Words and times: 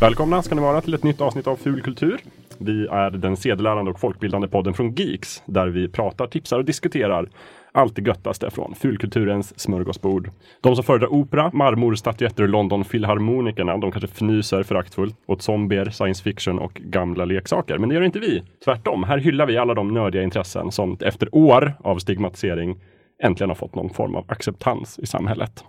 Välkomna 0.00 0.42
ska 0.42 0.54
ni 0.54 0.60
vara 0.60 0.80
till 0.80 0.94
ett 0.94 1.02
nytt 1.02 1.20
avsnitt 1.20 1.46
av 1.46 1.56
Ful 1.56 1.82
kultur. 1.82 2.20
Vi 2.58 2.86
är 2.86 3.10
den 3.10 3.36
sedelärande 3.36 3.90
och 3.90 4.00
folkbildande 4.00 4.48
podden 4.48 4.74
från 4.74 4.94
Geeks 4.94 5.42
där 5.46 5.66
vi 5.66 5.88
pratar, 5.88 6.26
tipsar 6.26 6.58
och 6.58 6.64
diskuterar 6.64 7.28
allt 7.72 7.96
det 7.96 8.02
göttaste 8.02 8.50
från 8.50 8.74
fulkulturens 8.74 9.60
smörgåsbord. 9.60 10.30
De 10.60 10.74
som 10.74 10.84
föredrar 10.84 11.12
opera, 11.12 11.50
marmor, 11.52 11.94
statyetter 11.94 12.42
och 12.42 12.48
London 12.48 12.84
Filharmonikerna, 12.84 13.76
de 13.76 13.92
kanske 13.92 14.08
fnyser 14.08 14.62
föraktfullt 14.62 15.16
åt 15.26 15.42
zombier, 15.42 15.90
science 15.90 16.22
fiction 16.22 16.58
och 16.58 16.74
gamla 16.74 17.24
leksaker. 17.24 17.78
Men 17.78 17.88
det 17.88 17.94
gör 17.94 18.02
inte 18.02 18.18
vi. 18.20 18.42
Tvärtom, 18.64 19.04
här 19.04 19.18
hyllar 19.18 19.46
vi 19.46 19.56
alla 19.56 19.74
de 19.74 19.88
nördiga 19.88 20.22
intressen 20.22 20.72
som 20.72 20.96
efter 21.00 21.34
år 21.34 21.74
av 21.80 21.98
stigmatisering 21.98 22.80
äntligen 23.22 23.50
har 23.50 23.54
fått 23.54 23.74
någon 23.74 23.90
form 23.90 24.14
av 24.14 24.24
acceptans 24.28 24.98
i 24.98 25.06
samhället. 25.06 25.64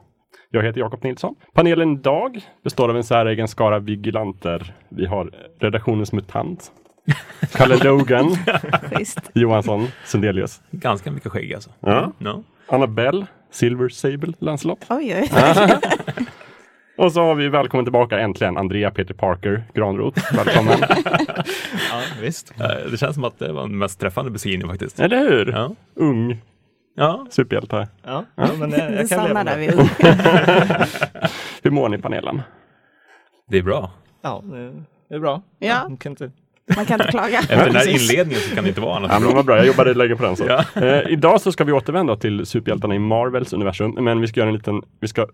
Jag 0.57 0.63
heter 0.63 0.79
Jakob 0.79 1.03
Nilsson. 1.03 1.35
Panelen 1.53 1.93
idag 1.93 2.39
består 2.63 2.89
av 2.89 2.97
en 2.97 3.03
säregen 3.03 3.47
skara 3.47 3.79
vigilanter. 3.79 4.73
Vi 4.89 5.05
har 5.05 5.31
redaktionens 5.59 6.13
mutant, 6.13 6.71
Kalle 7.53 7.77
Logan. 7.83 8.35
Johansson, 9.33 9.87
Sundelius. 10.05 10.61
Ganska 10.71 11.11
mycket 11.11 11.31
skägg 11.31 11.53
alltså. 11.53 11.69
Ja. 11.79 12.11
No. 12.17 12.43
Annabelle, 12.67 13.25
Silver 13.51 13.89
Sable, 13.89 14.33
Lancelot. 14.39 14.85
Oj, 14.89 15.15
oj. 15.21 15.29
Och 16.97 17.11
så 17.11 17.21
har 17.21 17.35
vi 17.35 17.49
välkommen 17.49 17.85
tillbaka 17.85 18.19
äntligen 18.19 18.57
Andrea 18.57 18.91
Peter 18.91 19.13
Parker 19.13 19.63
Granroth. 19.73 20.35
Välkommen. 20.35 20.77
Ja, 21.91 22.01
visst. 22.21 22.53
Eh, 22.59 22.91
Det 22.91 22.97
känns 22.97 23.15
som 23.15 23.23
att 23.23 23.39
det 23.39 23.51
var 23.53 23.61
den 23.61 23.77
mest 23.77 23.99
träffande 23.99 24.31
beskrivningen 24.31 24.69
faktiskt. 24.69 24.99
Eller 24.99 25.17
hur? 25.19 25.51
Ja. 25.51 25.71
Ung 25.95 26.41
ja, 26.97 27.25
superhjälte. 27.29 27.87
Ja, 28.03 28.25
ja 28.35 28.47
men 28.59 28.71
jag, 28.71 28.93
jag 28.93 29.09
kan 29.09 29.23
leva 29.27 29.43
med 29.43 29.57
det. 29.57 29.87
Hur 31.63 31.71
mår 31.71 31.89
ni 31.89 31.97
i 31.97 32.01
panelen? 32.01 32.41
det 33.49 33.57
är 33.57 33.61
bra. 33.63 33.91
Ja, 34.21 34.43
det- 35.09 35.15
är 35.15 35.19
bra. 35.19 35.41
Ja. 35.59 35.83
Man 35.89 35.97
kan 35.97 36.11
inte... 36.11 36.31
Man 36.75 36.85
kan 36.85 37.01
inte 37.01 37.11
klaga. 37.11 37.39
Efter 37.39 37.65
den 37.65 37.75
här 37.75 37.89
inledningen 37.89 38.41
så 38.41 38.55
kan 38.55 38.63
det 38.63 38.69
inte 38.69 38.81
vara 38.81 38.95
annat. 38.95 39.11
Ja, 39.13 39.19
men 39.19 39.35
vad 39.35 39.45
bra, 39.45 39.57
jag 39.57 39.67
jobbade 39.67 39.93
länge 39.93 40.15
på 40.15 40.23
den. 40.23 40.35
Så. 40.35 40.45
Ja. 40.47 40.81
Eh, 40.81 41.11
idag 41.11 41.41
så 41.41 41.51
ska 41.51 41.63
vi 41.63 41.71
återvända 41.71 42.15
till 42.15 42.45
superhjältarna 42.45 42.95
i 42.95 42.99
Marvels 42.99 43.53
universum, 43.53 43.91
men 43.99 44.21
vi 44.21 44.27
ska 44.27 44.39
göra 44.39 44.49
en 44.49 44.55
liten, 44.55 44.81
vi 44.99 45.07
ska 45.07 45.27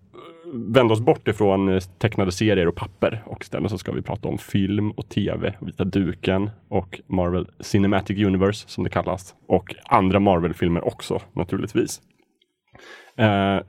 vända 0.54 0.94
oss 0.94 1.02
bort 1.02 1.28
ifrån 1.28 1.70
eh, 1.70 1.80
tecknade 1.80 2.32
serier 2.32 2.68
och 2.68 2.76
papper 2.76 3.24
och 3.26 3.42
istället 3.42 3.72
så 3.72 3.78
ska 3.78 3.92
vi 3.92 4.02
prata 4.02 4.28
om 4.28 4.38
film 4.38 4.92
och 4.92 5.10
tv, 5.10 5.54
Vita 5.60 5.84
duken 5.84 6.50
och 6.70 7.02
Marvel 7.08 7.48
Cinematic 7.60 8.26
Universe 8.26 8.70
som 8.70 8.84
det 8.84 8.90
kallas 8.90 9.36
och 9.48 9.76
andra 9.86 10.20
Marvel-filmer 10.20 10.88
också 10.88 11.22
naturligtvis. 11.34 12.02
Eh, 13.18 13.60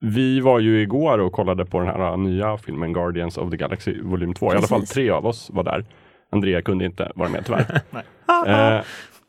vi 0.00 0.40
var 0.40 0.60
ju 0.60 0.82
igår 0.82 1.18
och 1.18 1.32
kollade 1.32 1.64
på 1.64 1.78
den 1.78 1.88
här 1.88 2.16
nya 2.16 2.56
filmen 2.56 2.92
Guardians 2.92 3.38
of 3.38 3.50
the 3.50 3.56
Galaxy 3.56 4.00
volym 4.02 4.34
2. 4.34 4.52
I 4.52 4.56
alla 4.56 4.66
fall 4.66 4.86
tre 4.86 5.10
av 5.10 5.26
oss 5.26 5.50
var 5.52 5.62
där. 5.62 5.84
Andrea 6.30 6.62
kunde 6.62 6.84
inte 6.84 7.12
vara 7.14 7.28
med 7.28 7.46
tyvärr. 7.46 7.80
Eh, 8.46 8.82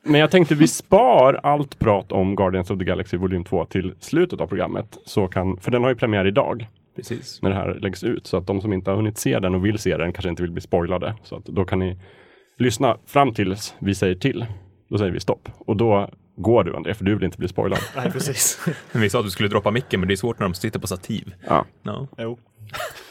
men 0.03 0.21
jag 0.21 0.31
tänkte 0.31 0.55
vi 0.55 0.67
spar 0.67 1.39
allt 1.43 1.79
prat 1.79 2.11
om 2.11 2.35
Guardians 2.35 2.71
of 2.71 2.79
the 2.79 2.85
Galaxy 2.85 3.17
volym 3.17 3.43
2 3.43 3.65
till 3.65 3.93
slutet 3.99 4.41
av 4.41 4.47
programmet. 4.47 4.97
Så 5.05 5.27
kan, 5.27 5.57
för 5.57 5.71
den 5.71 5.83
har 5.83 5.89
ju 5.89 5.95
premiär 5.95 6.27
idag 6.27 6.67
Precis. 6.95 7.41
när 7.41 7.49
det 7.49 7.55
här 7.55 7.79
läggs 7.81 8.03
ut. 8.03 8.27
Så 8.27 8.37
att 8.37 8.47
de 8.47 8.61
som 8.61 8.73
inte 8.73 8.91
har 8.91 8.95
hunnit 8.97 9.17
se 9.17 9.39
den 9.39 9.55
och 9.55 9.65
vill 9.65 9.77
se 9.77 9.97
den 9.97 10.13
kanske 10.13 10.29
inte 10.29 10.41
vill 10.41 10.51
bli 10.51 10.61
spoilade. 10.61 11.15
Så 11.23 11.35
att 11.35 11.45
då 11.45 11.65
kan 11.65 11.79
ni 11.79 11.97
lyssna 12.57 12.97
fram 13.05 13.33
tills 13.33 13.75
vi 13.79 13.95
säger 13.95 14.15
till. 14.15 14.45
Då 14.89 14.97
säger 14.97 15.11
vi 15.11 15.19
stopp. 15.19 15.49
Och 15.57 15.77
då 15.77 16.09
går 16.35 16.63
du 16.63 16.75
Andrea, 16.75 16.95
för 16.95 17.05
du 17.05 17.15
vill 17.15 17.23
inte 17.23 17.37
bli 17.37 17.47
spoilad. 17.47 17.79
Nej, 17.95 18.11
precis. 18.11 18.65
Vi 18.91 19.09
sa 19.09 19.19
att 19.19 19.25
du 19.25 19.31
skulle 19.31 19.49
droppa 19.49 19.71
micken, 19.71 19.99
men 19.99 20.07
det 20.07 20.13
är 20.13 20.15
svårt 20.15 20.39
när 20.39 20.47
de 20.47 20.53
sitter 20.53 20.79
på 20.79 20.87
stativ. 20.87 21.33
Ja. 21.47 21.65
No. 21.83 22.07
jo. 22.17 22.37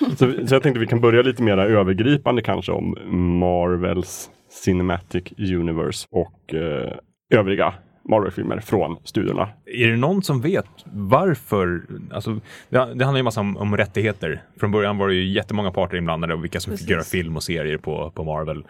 Så, 0.16 0.46
så 0.46 0.54
jag 0.54 0.62
tänkte 0.62 0.80
vi 0.80 0.86
kan 0.86 1.00
börja 1.00 1.22
lite 1.22 1.42
mer 1.42 1.58
övergripande 1.58 2.42
kanske 2.42 2.72
om 2.72 2.96
Marvels 3.38 4.30
Cinematic 4.50 5.32
Universe 5.38 6.06
och 6.10 6.54
eh, 6.54 6.92
övriga 7.30 7.74
Marvel-filmer 8.08 8.60
från 8.60 8.96
studiorna. 9.04 9.48
Är 9.66 9.88
det 9.88 9.96
någon 9.96 10.22
som 10.22 10.40
vet 10.40 10.66
varför? 10.92 11.82
Alltså, 12.12 12.34
det, 12.68 12.78
det 12.94 13.04
handlar 13.04 13.16
ju 13.16 13.22
massa 13.22 13.40
om, 13.40 13.56
om 13.56 13.76
rättigheter. 13.76 14.42
Från 14.60 14.70
början 14.70 14.98
var 14.98 15.08
det 15.08 15.14
ju 15.14 15.28
jättemånga 15.32 15.70
parter 15.70 15.96
inblandade 15.96 16.34
och 16.34 16.44
vilka 16.44 16.60
som 16.60 16.70
fick 16.70 16.78
Precis. 16.80 16.90
göra 16.90 17.02
film 17.02 17.36
och 17.36 17.42
serier 17.42 17.76
på, 17.78 18.10
på 18.10 18.24
Marvel. 18.24 18.64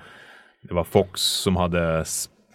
Det 0.62 0.75
var 0.75 0.84
Fox 0.84 1.21
som 1.21 1.56
hade, 1.56 2.05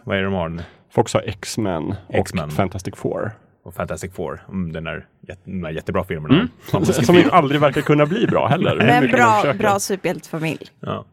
vad 0.04 0.18
är 0.18 0.22
det 0.22 0.26
de 0.28 0.34
har? 0.34 0.62
Fox 0.92 1.14
har 1.14 1.22
X-Men 1.26 1.96
och 2.08 2.16
X-Men. 2.16 2.52
Fantastic 2.52 2.96
Four. 2.96 3.32
Och 3.64 3.74
Fantastic 3.74 4.14
Four, 4.14 4.42
mm, 4.50 4.74
den 4.74 4.84
där, 4.84 5.06
jätte, 5.28 5.42
de 5.46 5.62
där 5.62 5.70
jättebra 5.70 6.04
filmerna. 6.04 6.34
Mm. 6.36 6.48
Som- 6.68 6.86
Som 6.86 7.16
ju 7.16 7.30
aldrig 7.32 7.62
verkar 7.62 7.82
kunna 7.82 8.06
bli 8.06 8.28
bra 8.28 8.48
heller. 8.48 8.76
Men 8.76 9.12
bra, 9.12 9.54
bra 9.60 9.80
superhjältefamilj. 9.80 10.66
Ja, 10.80 11.06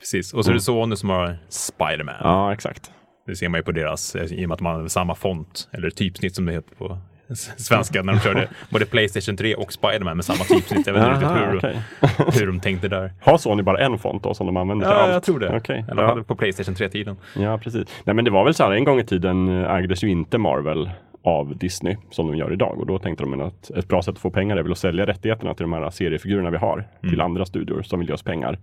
precis. 0.00 0.34
Och 0.34 0.44
så 0.44 0.50
är 0.50 0.54
det 0.54 0.60
Sony 0.60 0.96
som 0.96 1.08
har 1.08 1.38
Spider-Man. 1.48 2.14
Ja, 2.20 2.52
exakt. 2.52 2.90
Det 3.30 3.36
ser 3.36 3.48
man 3.48 3.58
ju 3.58 3.64
på 3.64 3.72
deras, 3.72 4.14
eh, 4.16 4.32
i 4.32 4.44
och 4.44 4.48
med 4.48 4.54
att 4.54 4.60
man 4.60 4.80
har 4.80 4.88
samma 4.88 5.14
font, 5.14 5.68
eller 5.72 5.90
typsnitt 5.90 6.34
som 6.34 6.46
det 6.46 6.52
heter 6.52 6.74
på 6.74 6.98
svenska, 7.56 8.02
när 8.02 8.12
de 8.12 8.18
körde 8.20 8.48
både 8.70 8.86
Playstation 8.86 9.36
3 9.36 9.54
och 9.54 9.72
Spider-Man 9.72 10.16
med 10.16 10.24
samma 10.24 10.44
typsnitt. 10.44 10.86
Jag 10.86 10.94
vet 10.94 11.02
inte 11.02 11.14
riktigt 11.14 11.30
hur, 11.30 11.56
okej. 11.58 11.82
hur 12.40 12.46
de 12.46 12.60
tänkte 12.60 12.88
där. 12.88 13.12
Har 13.20 13.38
Sony 13.38 13.62
bara 13.62 13.78
en 13.78 13.98
font 13.98 14.22
då 14.22 14.34
som 14.34 14.46
de 14.46 14.56
använder 14.56 14.86
till 14.86 14.94
Ja, 14.94 15.00
allt? 15.02 15.12
jag 15.12 15.22
tror 15.22 15.38
det. 15.38 15.56
Okej. 15.56 15.84
Eller 15.90 16.02
Ja. 16.02 16.22
på 16.26 16.34
Playstation 16.34 16.74
3-tiden. 16.74 17.16
ja, 17.36 17.58
precis. 17.58 17.88
Nej, 18.04 18.14
men 18.14 18.24
det 18.24 18.30
var 18.30 18.44
väl 18.44 18.54
så 18.54 18.64
här, 18.64 18.70
en 18.72 18.84
gång 18.84 18.98
i 19.00 19.04
tiden 19.04 19.62
eh, 19.64 19.74
ägdes 19.74 20.04
ju 20.04 20.08
inte 20.10 20.38
Marvel 20.38 20.90
av 21.22 21.56
Disney 21.56 21.96
som 22.10 22.26
de 22.26 22.36
gör 22.36 22.52
idag 22.52 22.78
och 22.80 22.86
då 22.86 22.98
tänkte 22.98 23.24
de 23.24 23.40
att 23.40 23.70
ett 23.70 23.88
bra 23.88 24.02
sätt 24.02 24.14
att 24.14 24.18
få 24.20 24.30
pengar 24.30 24.56
är 24.56 24.62
väl 24.62 24.72
att 24.72 24.78
sälja 24.78 25.06
rättigheterna 25.06 25.54
till 25.54 25.62
de 25.64 25.72
här 25.72 25.90
seriefigurerna 25.90 26.50
vi 26.50 26.56
har 26.56 26.84
till 27.00 27.20
andra 27.20 27.44
studior 27.44 27.82
som 27.82 27.98
vill 27.98 28.08
ge 28.08 28.14
oss 28.14 28.22
pengar. 28.22 28.58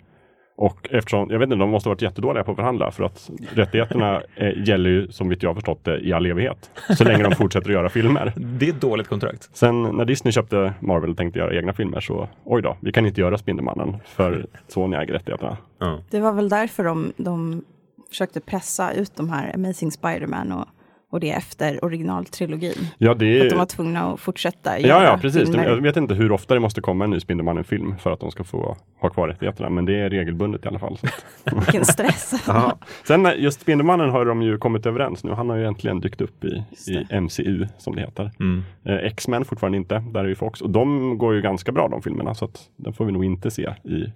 Och 0.58 0.88
eftersom, 0.92 1.30
jag 1.30 1.40
vet 1.40 1.46
inte, 1.46 1.56
de 1.56 1.70
måste 1.70 1.90
ha 1.90 1.94
varit 1.94 2.02
jättedåliga 2.02 2.44
på 2.44 2.52
att 2.52 2.58
förhandla 2.58 2.92
för 2.92 3.04
att 3.04 3.30
rättigheterna 3.54 4.22
eh, 4.36 4.68
gäller 4.68 4.90
ju 4.90 5.12
som 5.12 5.30
vitt 5.30 5.44
jag 5.44 5.50
har 5.50 5.56
förstått 5.56 5.84
det 5.84 6.00
i 6.00 6.14
all 6.14 6.26
evighet. 6.26 6.72
Så 6.98 7.04
länge 7.04 7.24
de 7.24 7.36
fortsätter 7.36 7.70
att 7.70 7.74
göra 7.74 7.90
filmer. 7.90 8.34
Det 8.60 8.66
är 8.66 8.70
ett 8.70 8.82
dåligt 8.82 9.08
kontrakt. 9.08 9.50
Sen 9.54 9.84
när 9.84 10.06
Disney 10.06 10.32
köpte 10.32 10.74
Marvel 10.80 11.10
och 11.10 11.18
tänkte 11.18 11.40
göra 11.40 11.56
egna 11.56 11.74
filmer 11.74 12.00
så 12.00 12.28
oj 12.44 12.62
då, 12.62 12.78
vi 12.80 12.92
kan 12.92 13.06
inte 13.06 13.22
göra 13.22 13.38
Spindelmannen 13.38 13.98
för 14.06 14.46
Sony 14.68 14.98
äger 14.98 15.14
rättigheterna. 15.14 15.58
Ja. 15.80 16.00
Det 16.10 16.20
var 16.20 16.34
väl 16.34 16.50
därför 16.50 16.84
de, 16.84 17.14
de 17.18 17.64
försökte 18.10 18.40
pressa 18.40 18.92
ut 18.92 19.16
de 19.16 19.30
här 19.30 19.56
Amazing 19.56 19.92
Spider-Man 19.92 20.52
och, 20.52 20.68
och 21.10 21.20
det 21.20 21.32
efter 21.32 21.86
originaltrilogin. 21.86 22.88
Ja, 22.98 23.14
det 23.14 23.42
Att 23.42 23.50
de 23.50 23.56
var 23.56 23.62
är... 23.64 23.66
tvungna 23.68 24.14
att 24.14 24.20
fortsätta 24.20 24.80
Ja, 24.80 24.88
göra 24.88 25.04
ja, 25.04 25.18
precis. 25.22 25.50
filmer. 25.50 25.66
Jag 25.66 25.82
vet 25.82 25.98
inte 25.98 26.14
hur 26.14 26.32
ofta 26.32 26.54
det 26.54 26.60
måste 26.60 26.82
komma 26.82 27.04
en 27.04 27.10
ny 27.10 27.20
Spindelmannen-film 27.20 27.98
för 27.98 28.12
att 28.12 28.20
de 28.20 28.32
ska 28.32 28.44
få 28.44 28.78
ha 29.02 29.10
kvar 29.10 29.28
rättigheterna, 29.28 29.70
men 29.70 29.86
det 29.86 29.96
är 30.00 30.10
regelbundet 30.10 30.66
i 30.66 30.68
alla 30.68 30.80
fall. 30.80 31.00
Vilken 31.56 31.86
stress. 31.86 32.34
Ja. 32.48 32.78
Sen 33.08 33.26
eh, 33.26 33.32
just 33.38 33.62
Spindelmannen 33.62 34.10
har 34.10 34.26
de 34.26 34.42
ju 34.42 34.58
kommit 34.58 34.86
överens 34.86 35.24
nu. 35.24 35.32
Han 35.32 35.50
har 35.50 35.58
ju 35.58 35.66
äntligen 35.66 36.00
dykt 36.00 36.22
upp 36.22 36.44
i, 36.44 36.64
i 36.92 37.20
MCU 37.22 37.68
som 37.78 37.96
det 37.96 38.02
heter. 38.02 38.32
Mm. 38.40 38.64
Eh, 38.86 38.96
X-Men 38.96 39.46
fortfarande 39.46 39.78
inte, 39.78 40.04
där 40.14 40.20
är 40.24 40.28
ju 40.28 40.36
Fox. 40.36 40.62
Och 40.62 40.70
de 40.70 41.18
går 41.18 41.36
ju 41.36 41.42
ganska 41.42 41.72
bra 41.72 41.88
de 41.88 42.02
filmerna 42.02 42.36
så 42.36 42.46
att 42.46 42.60
den 42.76 42.94
får 42.94 43.06
vi 43.06 43.12
nog 43.12 43.26
inte 43.26 43.52
se 43.52 43.74
i 43.84 44.12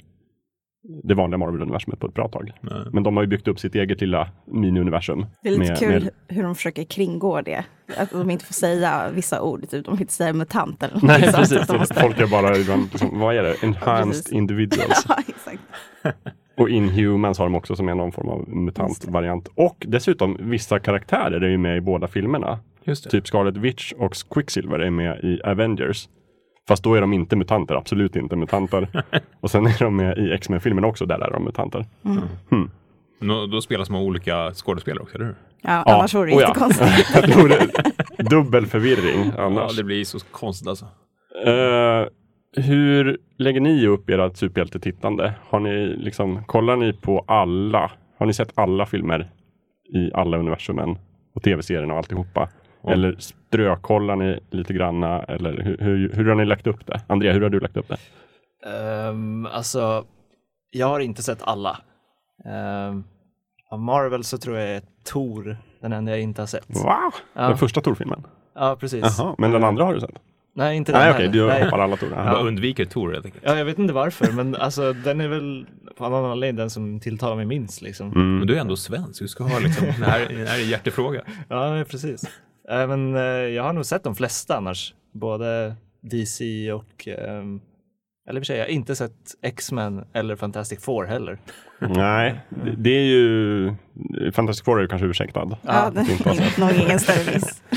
det 1.04 1.14
vanliga 1.14 1.38
Marvel-universumet 1.38 2.00
på 2.00 2.08
ett 2.08 2.14
bra 2.14 2.28
tag. 2.28 2.52
Nej. 2.62 2.74
Men 2.94 3.04
de 3.04 3.16
har 3.18 3.24
ju 3.24 3.28
byggt 3.30 3.48
upp 3.48 3.60
sitt 3.60 3.76
eget 3.76 4.02
lilla 4.02 4.30
mini-universum. 4.46 5.26
Det 5.44 5.50
är 5.50 5.58
lite 5.58 5.72
med- 5.72 5.78
kul 5.80 6.04
med- 6.04 6.12
hur 6.28 6.44
de 6.44 6.56
försöker 6.56 6.84
kringå 6.84 7.42
det. 7.42 7.64
Att 7.98 8.12
de 8.12 8.30
inte 8.30 8.46
får 8.46 8.54
säga 8.54 9.10
vissa 9.14 9.42
ord, 9.42 9.62
typ 9.70 9.86
de 9.86 9.98
får 9.98 10.02
inte 10.02 10.14
säga 10.14 10.34
mutant 10.34 10.84
eller 10.84 11.00
Nej, 11.04 11.22
sånt. 11.24 11.36
precis. 11.36 11.68
De 11.68 11.78
måste- 11.78 11.94
Folk 12.02 12.20
är 12.20 12.28
bara, 12.28 12.50
liksom, 12.54 12.90
vad 13.14 13.36
är 13.36 13.44
det? 13.44 13.64
Enhanced 13.64 14.08
precis. 14.08 14.32
individuals. 14.34 15.06
Ja, 15.10 15.16
exakt. 15.28 15.62
Och 16.58 16.70
Inhumans 16.70 17.38
har 17.38 17.46
de 17.46 17.56
också 17.56 17.76
som 17.76 17.90
är 17.90 17.96
någon 17.96 18.12
form 18.12 18.30
av 18.30 18.50
mutant-variant. 18.50 19.48
Och 19.56 19.86
dessutom 19.88 20.38
vissa 20.40 20.80
karaktärer 20.80 21.42
är 21.42 21.50
ju 21.50 21.58
med 21.58 21.78
i 21.78 21.82
båda 21.82 22.08
filmerna. 22.08 22.60
Just 22.84 23.04
det. 23.04 23.10
Typ 23.10 23.28
Scarlet 23.28 23.58
Witch 23.58 23.92
och 23.94 24.14
Quicksilver 24.30 24.80
är 24.80 24.90
med 24.90 25.20
i 25.24 25.42
Avengers. 25.44 26.10
Fast 26.72 26.84
då 26.84 26.96
är 26.96 27.02
de 27.02 27.14
inte 27.14 27.36
mutanter, 27.36 27.76
absolut 27.76 28.16
inte 28.16 28.36
mutanter. 28.36 29.04
och 29.40 29.52
sen 29.52 29.66
är 29.66 29.80
de 29.80 29.96
med 29.96 30.18
i 30.18 30.32
X-Men-filmen 30.32 30.84
också, 30.86 31.06
där 31.06 31.20
är 31.20 31.32
de 31.32 31.44
mutanter. 31.44 31.86
Då, 33.20 33.46
då 33.46 33.62
spelas 33.62 33.90
man 33.90 34.02
alla 34.02 34.54
skådespelare 34.54 35.04
också, 35.04 35.16
eller 35.16 35.26
hur? 35.26 35.36
Ja, 35.62 35.84
Ja, 35.86 35.96
annars 35.96 36.14
vore 36.16 36.30
det 36.30 36.36
oh 36.36 36.42
ja. 36.42 36.54
det 38.18 38.24
dubbel 38.24 38.66
förvirring 38.66 39.32
Ja, 39.38 39.44
annars. 39.44 39.76
det 39.76 39.84
blir 39.84 40.04
så 40.04 40.20
konstigt 40.20 40.68
alltså. 40.68 40.86
Eh, 41.46 42.06
hur 42.64 43.18
lägger 43.38 43.62
ni 43.62 43.88
upp 43.88 44.10
ert 44.10 44.38
superhjältetittande? 44.38 45.34
Har 45.50 45.60
ni 45.60 45.96
liksom, 45.98 46.44
kollar 46.44 46.76
ni 46.76 46.94
på 46.94 47.24
alla? 47.28 47.92
Har 48.20 48.26
ni 48.26 48.34
sett 48.34 48.52
alla 48.56 48.86
filmer 48.86 49.32
i 49.94 50.12
alla 50.14 50.38
universumen 50.38 50.98
och 51.36 51.44
tv-serierna 51.44 51.94
och 51.94 51.98
alltihopa? 51.98 52.50
Ja. 52.84 52.92
Eller 52.92 53.16
strökollar 53.20 54.16
ni 54.16 54.40
lite 54.50 54.74
granna? 54.74 55.24
Eller 55.24 55.62
hur, 55.64 55.78
hur, 55.78 56.12
hur 56.14 56.26
har 56.26 56.36
ni 56.36 56.46
lagt 56.46 56.68
upp 56.68 56.88
det? 56.88 57.02
Andrea, 57.08 57.34
hur 57.34 57.42
har 57.42 57.50
du 57.50 57.60
lagt 57.60 57.78
upp 57.78 57.88
det? 57.88 57.98
Um, 59.10 59.46
alltså, 59.46 60.06
jag 60.72 60.88
har 60.88 61.00
inte 61.00 61.24
sett 61.24 61.42
alla. 61.42 61.78
Um, 62.90 63.04
av 63.72 63.80
Marvel 63.80 64.24
så 64.24 64.38
tror 64.38 64.58
jag 64.58 64.70
är 64.70 64.82
Tor 65.06 65.58
den 65.82 65.94
enda 65.94 66.12
jag 66.12 66.22
inte 66.22 66.42
har 66.42 66.48
sett. 66.48 66.70
Wow! 66.70 67.14
Ja. 67.34 67.48
Den 67.48 67.58
första 67.58 67.82
Tor-filmen? 67.82 68.24
Ja, 68.56 68.78
precis. 68.80 69.18
Jaha, 69.18 69.36
men 69.38 69.52
den 69.52 69.64
andra 69.64 69.84
har 69.84 69.94
du 69.94 70.00
sett? 70.00 70.20
Nej, 70.56 70.78
inte 70.78 70.92
den 70.92 71.02
Nej, 71.02 71.12
okej, 71.12 71.28
heller. 71.28 71.40
du 71.40 71.48
Nej. 71.48 71.64
hoppar 71.64 71.80
alla 71.80 71.98
Tor. 71.98 72.10
Ja. 72.16 72.34
undviker 72.34 72.86
Tor 72.86 73.12
helt 73.12 73.26
enkelt. 73.26 73.44
Ja, 73.48 73.58
jag 73.58 73.66
vet 73.66 73.80
inte 73.80 73.94
varför, 73.94 74.32
men 74.32 74.56
alltså 74.56 74.94
den 74.94 75.22
är 75.22 75.28
väl 75.28 75.66
på 75.98 76.06
annan 76.06 76.26
anledning 76.26 76.58
den 76.58 76.70
som 76.70 77.00
tilltalar 77.00 77.36
mig 77.36 77.46
minst 77.46 77.82
liksom. 77.82 78.08
Mm. 78.08 78.38
Men 78.38 78.48
du 78.48 78.56
är 78.56 78.62
ändå 78.62 78.76
svensk, 78.76 79.22
du 79.22 79.28
ska 79.28 79.44
ha 79.44 79.60
liksom, 79.60 79.86
det 79.86 80.06
här, 80.06 80.20
det 80.30 80.50
här 80.50 80.58
är 80.58 80.64
en 80.64 80.70
hjärtefråga. 80.70 81.22
Ja, 81.50 81.84
precis. 81.90 82.24
Äh, 82.72 82.88
men 82.88 83.16
eh, 83.16 83.22
jag 83.22 83.64
har 83.64 83.74
nog 83.74 83.86
sett 83.86 84.04
de 84.04 84.16
flesta 84.16 84.58
annars. 84.58 84.94
Både 85.14 85.76
DC 86.02 86.72
och, 86.72 87.08
ehm, 87.08 87.62
eller 88.30 88.40
i 88.40 88.44
och 88.44 88.46
för 88.46 88.46
sig, 88.46 88.58
jag 88.58 88.66
har 88.66 88.70
inte 88.70 88.96
sett 88.96 89.36
X-Men 89.42 90.06
eller 90.14 90.36
Fantastic 90.36 90.80
Four 90.80 91.06
heller. 91.06 91.40
Nej, 91.80 92.40
det, 92.50 92.76
det 92.78 92.90
är 92.90 93.06
ju... 93.06 93.74
Fantastic 94.34 94.66
Four 94.66 94.78
är 94.78 94.82
ju 94.82 94.88
kanske 94.88 95.08
ursäktad. 95.08 95.58
Ja, 95.62 95.92
det 95.94 96.00
är 96.00 96.60
nog 96.60 96.72
ingen 96.72 97.00
större 97.00 97.34
miss. 97.34 97.64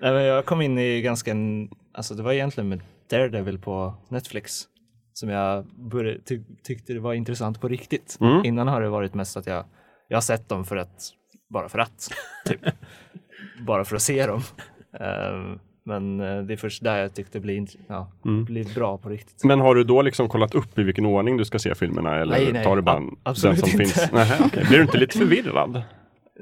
Nej, 0.00 0.12
men 0.12 0.24
jag 0.24 0.44
kom 0.44 0.60
in 0.60 0.78
i 0.78 1.02
ganska, 1.02 1.30
en, 1.30 1.70
alltså 1.94 2.14
det 2.14 2.22
var 2.22 2.32
egentligen 2.32 2.68
med 2.68 2.80
Daredevil 3.10 3.58
på 3.58 3.94
Netflix 4.08 4.64
som 5.12 5.28
jag 5.28 5.64
började, 5.90 6.20
ty, 6.20 6.42
tyckte 6.62 6.92
det 6.92 7.00
var 7.00 7.14
intressant 7.14 7.60
på 7.60 7.68
riktigt. 7.68 8.18
Mm. 8.20 8.44
Innan 8.44 8.68
har 8.68 8.80
det 8.80 8.88
varit 8.88 9.14
mest 9.14 9.36
att 9.36 9.46
jag, 9.46 9.64
jag 10.08 10.16
har 10.16 10.22
sett 10.22 10.48
dem 10.48 10.64
för 10.64 10.76
att, 10.76 11.10
bara 11.50 11.68
för 11.68 11.78
att, 11.78 12.10
typ. 12.44 12.60
bara 13.66 13.84
för 13.84 13.96
att 13.96 14.02
se 14.02 14.26
dem. 14.26 14.40
Ehm, 15.00 15.58
men 15.84 16.20
eh, 16.20 16.42
det 16.42 16.52
är 16.52 16.56
först 16.56 16.82
där 16.84 16.98
jag 16.98 17.14
tyckte 17.14 17.38
det 17.38 17.42
blir, 17.42 17.66
ja, 17.88 18.12
Mm. 18.24 18.44
blir 18.44 18.74
bra 18.74 18.98
på 18.98 19.08
riktigt. 19.08 19.44
Men 19.44 19.60
har 19.60 19.74
du 19.74 19.84
då 19.84 20.02
liksom 20.02 20.28
kollat 20.28 20.54
upp 20.54 20.78
i 20.78 20.82
vilken 20.82 21.06
ordning 21.06 21.36
du 21.36 21.44
ska 21.44 21.58
se 21.58 21.74
filmerna? 21.74 22.16
Eller 22.16 22.32
Nej, 22.38 22.52
nej, 22.52 22.64
tar 22.64 22.76
du 22.76 22.82
bara 22.82 23.00
den 23.24 23.34
som 23.36 23.50
inte. 23.50 23.66
finns? 23.70 24.08
Nej, 24.12 24.32
okej. 24.44 24.64
Blir 24.68 24.78
du 24.78 24.82
inte 24.82 24.98
lite 24.98 25.18
förvirrad? 25.18 25.82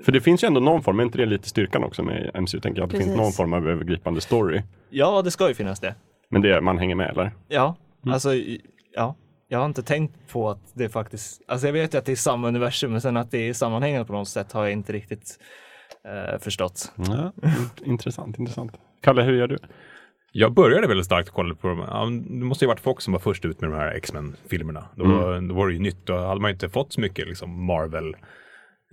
För 0.04 0.12
det 0.12 0.20
finns 0.20 0.44
ju 0.44 0.46
ändå 0.46 0.60
någon 0.60 0.82
form, 0.82 1.00
är 1.00 1.04
inte 1.04 1.18
det 1.18 1.26
lite 1.26 1.48
styrkan 1.48 1.84
också 1.84 2.02
med 2.02 2.30
MCU? 2.42 2.60
Tänker 2.60 2.80
jag, 2.80 2.86
att 2.86 2.90
det 2.92 2.98
finns 2.98 3.16
någon 3.16 3.32
form 3.32 3.52
av 3.52 3.68
övergripande 3.68 4.20
story. 4.20 4.62
Ja, 4.90 5.22
det 5.22 5.30
ska 5.30 5.48
ju 5.48 5.54
finnas 5.54 5.80
det. 5.80 5.94
Men 6.30 6.42
det, 6.42 6.60
man 6.60 6.78
hänger 6.78 6.94
med 6.94 7.10
eller? 7.10 7.30
Ja, 7.48 7.76
alltså, 8.06 8.34
i- 8.34 8.60
ja. 8.94 9.14
Jag 9.48 9.58
har 9.58 9.66
inte 9.66 9.82
tänkt 9.82 10.14
på 10.32 10.50
att 10.50 10.60
det 10.74 10.88
faktiskt, 10.88 11.42
alltså 11.48 11.66
jag 11.66 11.72
vet 11.72 11.94
ju 11.94 11.98
att 11.98 12.04
det 12.04 12.12
är 12.12 12.16
samma 12.16 12.48
universum, 12.48 12.92
men 12.92 13.00
sen 13.00 13.16
att 13.16 13.30
det 13.30 13.48
är 13.48 13.52
sammanhängande 13.52 14.06
på 14.06 14.12
något 14.12 14.28
sätt 14.28 14.52
har 14.52 14.62
jag 14.64 14.72
inte 14.72 14.92
riktigt 14.92 15.38
eh, 16.08 16.38
förstått. 16.38 16.92
Ja, 16.96 17.32
int- 17.42 17.84
intressant, 17.84 18.38
intressant. 18.38 18.72
Kalle, 19.02 19.22
hur 19.22 19.32
gör 19.36 19.46
du? 19.48 19.58
Jag 20.36 20.52
började 20.54 20.86
väldigt 20.86 21.06
starkt 21.06 21.30
kolla 21.30 21.54
på 21.54 21.68
dem. 21.68 21.78
Ja, 21.78 22.04
Det 22.40 22.44
måste 22.44 22.64
ju 22.64 22.68
varit 22.68 22.80
Fox 22.80 23.04
som 23.04 23.12
var 23.12 23.20
först 23.20 23.44
ut 23.44 23.60
med 23.60 23.70
de 23.70 23.76
här 23.76 23.90
X-Men-filmerna. 23.94 24.84
Då, 24.96 25.04
Mm. 25.04 25.48
då 25.48 25.54
var 25.54 25.66
det 25.68 25.72
ju 25.74 25.78
nytt. 25.80 26.06
Då 26.06 26.16
hade 26.18 26.40
man 26.40 26.50
ju 26.50 26.52
inte 26.52 26.68
fått 26.68 26.92
så 26.92 27.00
mycket 27.00 27.28
liksom 27.28 27.64
Marvel 27.66 28.14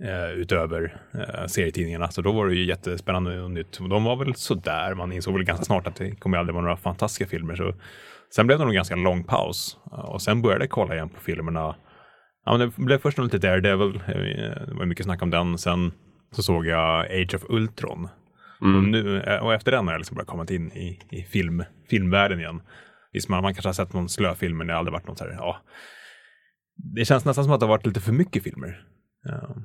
eh, 0.04 0.30
utöver 0.30 0.96
eh, 1.14 1.46
serietidningarna. 1.46 2.08
Så 2.10 2.22
då 2.22 2.32
var 2.32 2.46
det 2.46 2.54
ju 2.54 2.64
jättespännande 2.64 3.40
och 3.40 3.50
nytt. 3.50 3.76
Och 3.80 3.88
de 3.88 4.04
var 4.04 4.16
väl 4.16 4.34
sådär. 4.34 4.94
Man 4.94 5.12
insåg 5.12 5.34
väl 5.34 5.44
ganska 5.44 5.64
snart 5.64 5.86
att 5.86 5.96
det 5.96 6.10
kommer 6.10 6.38
aldrig 6.38 6.54
vara 6.54 6.64
några 6.64 6.76
fantastiska 6.76 7.26
filmer. 7.26 7.54
Så 7.54 7.74
sen 8.34 8.46
blev 8.46 8.58
det 8.58 8.64
nog 8.64 8.72
en 8.72 8.76
ganska 8.76 8.96
lång 8.96 9.24
paus. 9.24 9.76
Och 9.84 10.22
sen 10.22 10.42
började 10.42 10.64
jag 10.64 10.70
kolla 10.70 10.94
igen 10.94 11.08
på 11.08 11.20
filmerna. 11.20 11.74
Ja, 12.44 12.58
men 12.58 12.60
det 12.60 12.72
blev 12.84 12.98
först 12.98 13.18
lite 13.18 13.38
Daredevil. 13.38 13.96
Eh, 13.96 14.66
Det 14.66 14.74
var 14.78 14.84
mycket 14.86 15.04
snack 15.06 15.22
om 15.22 15.30
den. 15.30 15.58
Sen 15.58 15.92
så 16.32 16.42
såg 16.42 16.66
jag 16.66 17.04
Age 17.04 17.34
of 17.34 17.44
Ultron. 17.48 18.08
Och, 18.60 18.84
nu, 18.84 19.20
eh, 19.20 19.44
och 19.44 19.54
efter 19.54 19.72
den 19.72 19.86
har 19.86 19.94
jag 19.94 19.98
liksom 19.98 20.14
börjat 20.14 20.28
komma 20.28 20.46
in 20.50 20.72
i, 20.72 21.00
i 21.10 21.22
film, 21.22 21.64
filmvärlden 21.90 22.38
igen. 22.38 22.62
Visst, 23.12 23.28
man, 23.28 23.42
man 23.42 23.54
kanske 23.54 23.68
har 23.68 23.72
sett 23.72 23.92
någon 23.92 24.08
slöfilm, 24.08 24.58
men 24.58 24.66
det 24.66 24.72
har 24.72 24.78
aldrig 24.78 24.92
varit 24.92 25.06
något 25.06 25.18
så 25.18 25.24
här, 25.24 25.32
ja. 25.32 25.62
Det 26.94 27.04
känns 27.04 27.24
nästan 27.24 27.44
som 27.44 27.52
att 27.52 27.60
det 27.60 27.66
har 27.66 27.74
varit 27.76 27.86
lite 27.86 28.00
för 28.00 28.12
mycket 28.12 28.42
filmer. 28.42 28.84
Ja, 29.24 29.56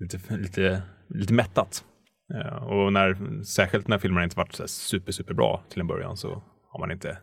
lite, 0.00 0.36
lite, 0.36 0.82
lite 1.08 1.34
mättat. 1.34 1.84
Ja, 2.28 2.58
och 2.58 2.92
när, 2.92 3.42
särskilt 3.42 3.88
när 3.88 3.98
filmerna 3.98 4.24
inte 4.24 4.36
varit 4.36 4.52
så 4.52 4.68
super, 4.68 5.12
super 5.12 5.34
bra 5.34 5.64
till 5.70 5.80
en 5.80 5.86
början 5.86 6.16
så 6.16 6.42
har 6.72 6.80
man 6.80 6.90
inte, 6.90 7.18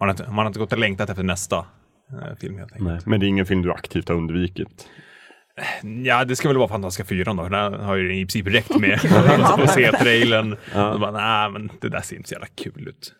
man 0.00 0.08
har 0.08 0.10
inte, 0.10 0.26
man 0.28 0.38
har 0.38 0.46
inte 0.46 0.58
gått 0.58 0.72
och 0.72 0.78
längtat 0.78 1.10
efter 1.10 1.22
nästa 1.22 1.66
eh, 2.12 2.36
film 2.40 2.58
helt 2.58 2.72
enkelt. 2.72 2.90
Nej. 2.90 3.00
Men 3.06 3.20
det 3.20 3.26
är 3.26 3.28
ingen 3.28 3.46
film 3.46 3.62
du 3.62 3.72
aktivt 3.72 4.08
har 4.08 4.16
undvikit? 4.16 4.88
Ja, 6.04 6.24
det 6.24 6.36
ska 6.36 6.48
väl 6.48 6.56
vara 6.56 6.68
Fantastiska 6.68 7.04
fyran 7.04 7.36
då. 7.36 7.48
Den 7.48 7.74
har 7.74 7.96
ju 7.96 8.14
i 8.16 8.20
princip 8.20 8.46
räckt 8.46 8.78
med 8.78 9.00
att 9.40 9.70
se 9.70 9.92
trailern. 9.92 10.56
Ja. 10.74 10.92
Och 10.92 11.00
bara, 11.00 11.10
nej, 11.10 11.50
men 11.50 11.70
det 11.80 11.88
där 11.88 12.00
ser 12.00 12.16
inte 12.16 12.28
så 12.28 12.32
jävla 12.32 12.46
kul 12.46 12.88
ut. 12.88 13.12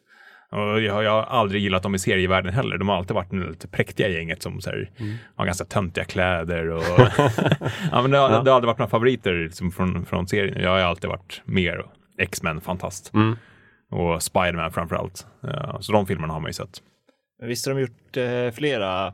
Och 0.50 0.80
jag, 0.80 1.04
jag 1.04 1.10
har 1.10 1.22
aldrig 1.22 1.62
gillat 1.62 1.82
dem 1.82 1.94
i 1.94 1.98
serievärlden 1.98 2.54
heller. 2.54 2.78
De 2.78 2.88
har 2.88 2.96
alltid 2.96 3.14
varit 3.14 3.30
det 3.30 3.48
lite 3.48 3.68
präktiga 3.68 4.08
gänget 4.08 4.42
som 4.42 4.60
så 4.60 4.70
här, 4.70 4.90
har 5.36 5.46
ganska 5.46 5.64
töntiga 5.64 6.04
kläder. 6.04 6.68
Och 6.68 6.82
ja, 7.92 8.02
men 8.02 8.10
det, 8.10 8.18
har, 8.18 8.28
det 8.28 8.50
har 8.50 8.56
aldrig 8.56 8.66
varit 8.66 8.78
några 8.78 8.90
favoriter 8.90 9.32
liksom, 9.32 9.72
från, 9.72 10.06
från 10.06 10.28
serien. 10.28 10.62
Jag 10.62 10.70
har 10.70 10.78
alltid 10.78 11.10
varit 11.10 11.42
mer 11.44 11.84
X-Men-fantast. 12.18 13.14
Mm. 13.14 13.36
Och 13.90 14.22
Spiderman 14.22 14.72
framför 14.72 14.96
allt. 14.96 15.26
Ja, 15.40 15.78
så 15.80 15.92
de 15.92 16.06
filmerna 16.06 16.32
har 16.32 16.40
man 16.40 16.48
ju 16.48 16.52
sett. 16.52 16.82
Visst 17.42 17.66
har 17.66 17.74
de 17.74 17.80
gjort 17.80 18.16
eh, 18.16 18.54
flera 18.56 19.12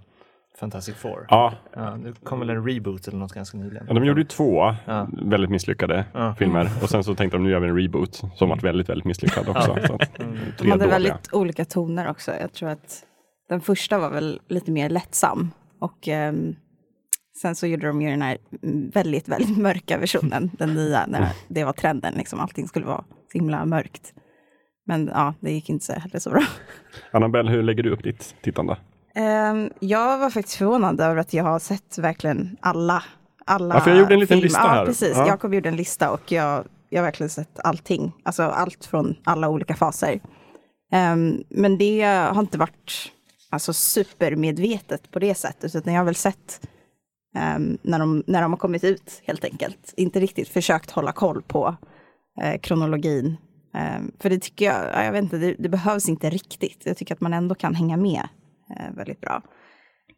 Fantastic 0.63 0.95
Four? 0.97 1.27
Ja, 1.29 1.55
Ja, 1.77 1.81
det 2.05 2.25
kom 2.25 2.39
väl 2.41 2.51
en 2.51 2.67
reboot 2.69 3.09
eller 3.09 3.19
något 3.19 3.33
ganska 3.33 3.59
nyligen. 3.59 3.85
ja, 3.89 3.95
de 3.95 4.05
gjorde 4.05 4.21
ju 4.21 4.27
två 4.27 4.75
Ja. 4.87 5.09
väldigt 5.13 5.51
misslyckade 5.51 6.05
Ja. 6.15 6.35
filmer. 6.39 6.69
Och 6.83 6.91
sen 6.91 7.05
så 7.05 7.15
tänkte 7.15 7.37
de 7.37 7.45
nu 7.45 7.51
gör 7.51 7.61
vi 7.61 7.69
en 7.69 7.77
reboot 7.77 8.23
som 8.35 8.49
varit 8.49 8.63
väldigt, 8.63 8.89
väldigt 8.89 9.05
misslyckad 9.05 9.49
också. 9.49 9.77
Så 9.87 9.95
att, 9.95 10.15
De 10.19 10.25
hade 10.25 10.53
dåliga. 10.59 10.87
väldigt 10.87 11.33
olika 11.33 11.65
toner 11.65 12.11
också. 12.11 12.33
Jag 12.41 12.53
tror 12.53 12.69
att 12.69 13.05
den 13.49 13.61
första 13.61 13.99
var 13.99 14.11
väl 14.11 14.41
lite 14.49 14.71
mer 14.71 14.89
lättsam. 14.91 15.51
Och 15.81 16.09
ehm, 16.09 16.55
sen 17.43 17.55
så 17.55 17.67
gjorde 17.67 17.87
de 17.87 18.03
ju 18.03 18.11
den 18.11 18.23
här 18.23 18.39
väldigt, 18.93 19.29
väldigt 19.29 19.59
mörka 19.59 19.99
versionen, 19.99 20.51
den 20.59 20.75
nya, 20.75 21.07
när 21.07 21.29
det 21.49 21.65
var 21.65 21.73
trenden, 21.73 22.15
liksom 22.15 22.41
allting 22.41 22.69
skulle 22.69 22.87
vara 22.87 23.05
så 23.33 23.39
himla 23.39 23.65
mörkt. 23.65 24.13
Men 24.87 25.07
ja, 25.15 25.35
det 25.41 25.53
gick 25.53 25.69
inte 25.71 25.85
så 25.85 25.93
heller 25.93 26.19
så 26.19 26.31
bra. 26.31 26.43
Annabelle, 27.11 27.51
hur 27.51 27.63
lägger 27.63 27.83
du 27.83 27.91
upp 27.91 28.03
ditt 28.03 28.35
tittande? 28.43 28.77
Ehm, 29.15 29.71
jag 29.81 30.19
var 30.19 30.31
faktiskt 30.31 30.57
förvånad 30.57 31.01
över 31.01 31.17
att 31.17 31.33
jag 31.35 31.45
har 31.45 31.59
sett 31.59 31.99
verkligen 31.99 32.57
alla, 32.61 33.03
alla 33.47 33.75
Ja, 33.75 33.81
för 33.81 33.91
jag 33.91 33.99
gjorde 34.01 34.15
en 34.15 34.21
liten 34.21 34.35
filmer. 34.35 34.43
lista 34.45 34.61
ja, 34.61 34.69
här. 34.69 34.87
Precis, 34.87 35.17
Ja. 35.17 35.27
Jakob 35.27 35.55
gjorde 35.55 35.69
en 35.69 35.77
lista 35.77 36.11
och 36.11 36.33
jag, 36.33 36.65
jag 36.89 37.01
har 37.01 37.05
verkligen 37.05 37.31
sett 37.31 37.59
allting. 37.65 38.13
Alltså 38.23 38.43
allt 38.43 38.85
från 38.85 39.15
alla 39.25 39.49
olika 39.49 39.75
faser. 39.75 40.21
Ehm, 40.93 41.45
men 41.49 41.79
det 41.79 42.03
har 42.03 42.41
inte 42.41 42.59
varit 42.59 43.13
alltså, 43.51 43.73
supermedvetet 43.73 45.11
på 45.11 45.19
det 45.19 45.35
sättet, 45.35 45.75
utan 45.77 45.93
jag 45.93 46.01
har 46.01 46.05
väl 46.07 46.15
sett 46.15 46.61
ehm, 47.37 47.79
när, 47.83 47.99
de, 47.99 48.23
när 48.27 48.43
de 48.43 48.53
har 48.53 48.59
kommit 48.59 48.85
ut 48.85 49.23
helt 49.25 49.45
enkelt. 49.45 49.95
Inte 49.97 50.21
riktigt 50.21 50.49
försökt 50.49 50.91
hålla 50.91 51.13
koll 51.13 51.43
på 51.43 51.77
eh, 52.43 52.61
kronologin. 52.61 53.37
För 54.19 54.31
det 54.31 54.39
tycker 54.39 54.65
jag, 54.65 54.77
ja, 54.93 55.05
jag 55.05 55.13
vet 55.13 55.23
inte, 55.23 55.37
det, 55.37 55.55
det 55.59 55.69
behövs 55.69 56.09
inte 56.09 56.31
riktigt. 56.31 56.83
Jag 56.85 56.97
tycker 56.97 57.15
att 57.15 57.21
man 57.21 57.33
ändå 57.35 57.55
kan 57.55 57.75
hänga 57.75 57.97
med 57.97 58.29
eh, 58.77 58.97
väldigt 58.97 59.21
bra. 59.21 59.43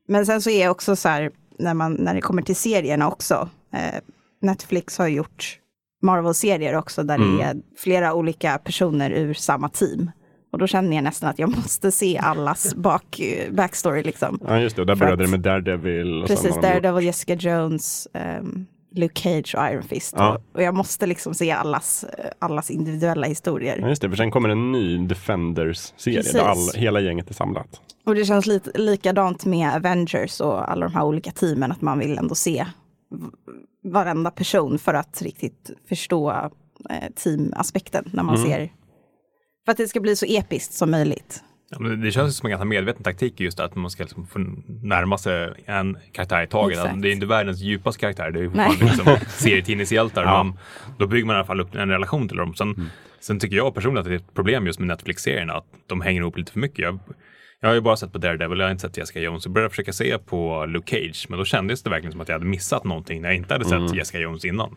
Men 0.09 0.27
sen 0.27 0.43
så 0.43 0.51
är 0.51 0.69
också 0.69 0.97
så 0.97 1.09
här, 1.09 1.31
när, 1.59 1.75
man, 1.75 1.93
när 1.95 2.15
det 2.15 2.21
kommer 2.21 2.43
till 2.43 2.57
serierna 2.57 3.09
också. 3.09 3.49
Eh, 3.73 4.01
Netflix 4.43 4.99
har 4.99 5.09
gjort 5.09 5.59
Marvel-serier 6.03 6.77
också, 6.77 7.03
där 7.03 7.15
Mm. 7.15 7.37
det 7.37 7.43
är 7.43 7.57
flera 7.79 8.15
olika 8.15 8.59
personer 8.59 9.11
ur 9.11 9.35
samma 9.35 9.69
team. 9.69 10.11
Och 10.53 10.59
då 10.59 10.67
känner 10.67 10.95
jag 10.97 11.05
nästan 11.05 11.31
att 11.31 11.39
jag 11.39 11.49
måste 11.57 11.93
se 11.93 12.19
allas 12.19 12.75
bak, 12.75 13.21
backstory 13.51 14.03
liksom. 14.03 14.39
Ja, 14.47 14.59
just 14.61 14.77
det. 14.77 14.83
Och 14.83 14.87
där 14.87 14.97
började 14.97 15.25
det 15.25 15.31
med 15.31 15.41
Daredevil. 15.41 16.23
Och 16.23 16.29
Precis, 16.29 16.55
Daredevil, 16.55 17.05
Jessica 17.05 17.35
Jones, 17.35 18.09
ehm, 18.15 18.67
Luke 18.95 19.21
Cage 19.21 19.55
och 19.55 19.67
Iron 19.73 19.83
Fist. 19.83 20.15
Ja. 20.17 20.35
Och, 20.35 20.57
och 20.57 20.63
jag 20.63 20.75
måste 20.75 21.07
liksom 21.07 21.35
se 21.35 21.51
allas, 21.51 22.05
allas 22.39 22.71
individuella 22.71 23.27
historier. 23.27 23.79
Ja, 23.81 23.89
just 23.89 24.03
det. 24.03 24.09
För 24.09 24.17
sen 24.17 24.31
kommer 24.31 24.49
en 24.49 24.73
ny 24.73 24.99
Defenders-serie 25.07 26.19
Precis. 26.19 26.33
där 26.33 26.41
all, 26.45 26.69
hela 26.75 27.01
gänget 27.01 27.31
är 27.31 27.35
samlat. 27.35 27.81
Och 28.07 28.15
det 28.15 28.25
känns 28.25 28.47
lite 28.47 28.79
likadant 28.79 29.45
med 29.45 29.75
Avengers 29.75 30.41
och 30.41 30.71
alla 30.71 30.87
de 30.89 30.95
här 30.95 31.05
olika 31.05 31.31
teamen, 31.31 31.73
att 31.73 31.81
man 31.81 31.99
vill 31.99 32.19
ändå 32.19 32.35
se 32.35 32.67
varenda 33.85 34.31
person 34.31 34.79
för 34.79 34.95
att 34.95 35.23
riktigt 35.23 35.71
förstå 35.89 36.31
eh, 36.91 37.11
teamaspekten 37.15 38.05
när 38.13 38.23
man 38.23 38.35
Mm. 38.37 38.47
ser. 38.51 38.73
För 39.65 39.73
att 39.73 39.77
det 39.79 39.89
ska 39.89 40.01
bli 40.01 40.17
så 40.17 40.27
episkt 40.29 40.73
som 40.75 40.91
möjligt. 40.91 41.43
Ja, 41.81 41.89
det 41.89 42.11
känns 42.13 42.37
som 42.37 42.47
en 42.47 42.51
ganska 42.51 42.65
medveten 42.65 43.03
taktik 43.03 43.41
just 43.41 43.61
att 43.61 43.75
man 43.75 43.91
ska 43.91 44.03
liksom 44.03 44.27
få 44.27 44.39
närma 44.83 45.19
sig 45.19 45.53
en 45.67 45.97
karaktär 46.13 46.43
i 46.43 46.47
taget. 46.47 46.73
Exakt. 46.73 46.89
Alltså, 46.89 47.03
Det 47.03 47.09
är 47.09 47.13
inte 47.13 47.27
världens 47.27 47.61
djupaste 47.61 48.01
karaktär, 48.01 48.31
det 48.31 48.41
är 48.41 48.45
fortfarande 48.45 48.85
liksom 48.85 49.17
serietidningshjältar. 49.29 50.23
Ja. 50.23 50.55
Då 50.99 51.07
bygger 51.07 51.27
man 51.27 51.35
i 51.35 51.37
alla 51.37 51.47
fall 51.47 51.61
upp 51.61 51.75
en 51.75 51.89
relation 51.89 52.29
till 52.29 52.37
dem. 52.37 52.55
Sen, 52.55 52.91
sen 53.21 53.41
tycker 53.41 53.57
jag 53.57 53.75
personligen 53.75 54.01
att 54.01 54.09
det 54.09 54.15
är 54.15 54.17
ett 54.17 54.35
problem 54.35 54.67
just 54.67 54.79
med 54.79 54.89
Netflix-serierna, 54.89 55.53
att 55.53 55.67
de 55.87 56.01
hänger 56.01 56.21
ihop 56.21 56.37
lite 56.39 56.53
för 56.53 56.61
mycket. 56.61 56.79
Jag, 56.79 56.99
jag 57.65 57.71
har 57.71 57.75
ju 57.75 57.81
bara 57.81 57.97
sett 57.97 58.13
på 58.13 58.19
Daredevil, 58.19 58.59
jag 58.59 58.67
har 58.67 58.71
inte 58.71 58.83
sett 58.83 58.97
Jessica 58.97 59.21
Jones. 59.21 59.45
Jag 59.45 59.53
började 59.55 59.71
försöka 59.71 59.93
se 59.93 60.19
på 60.19 60.67
Luke 60.69 60.91
Cage, 60.97 61.27
men 61.29 61.39
då 61.39 61.45
kändes 61.45 61.83
det 61.83 61.91
verkligen 61.91 62.13
som 62.13 62.21
att 62.21 62.29
jag 62.29 62.35
hade 62.35 62.47
missat 62.47 62.85
någonting 62.85 63.23
när 63.23 63.29
jag 63.29 63.37
inte 63.37 63.55
hade 63.55 63.65
sett 63.65 63.95
Jessica 63.97 64.19
Jones 64.19 64.45
innan. 64.45 64.77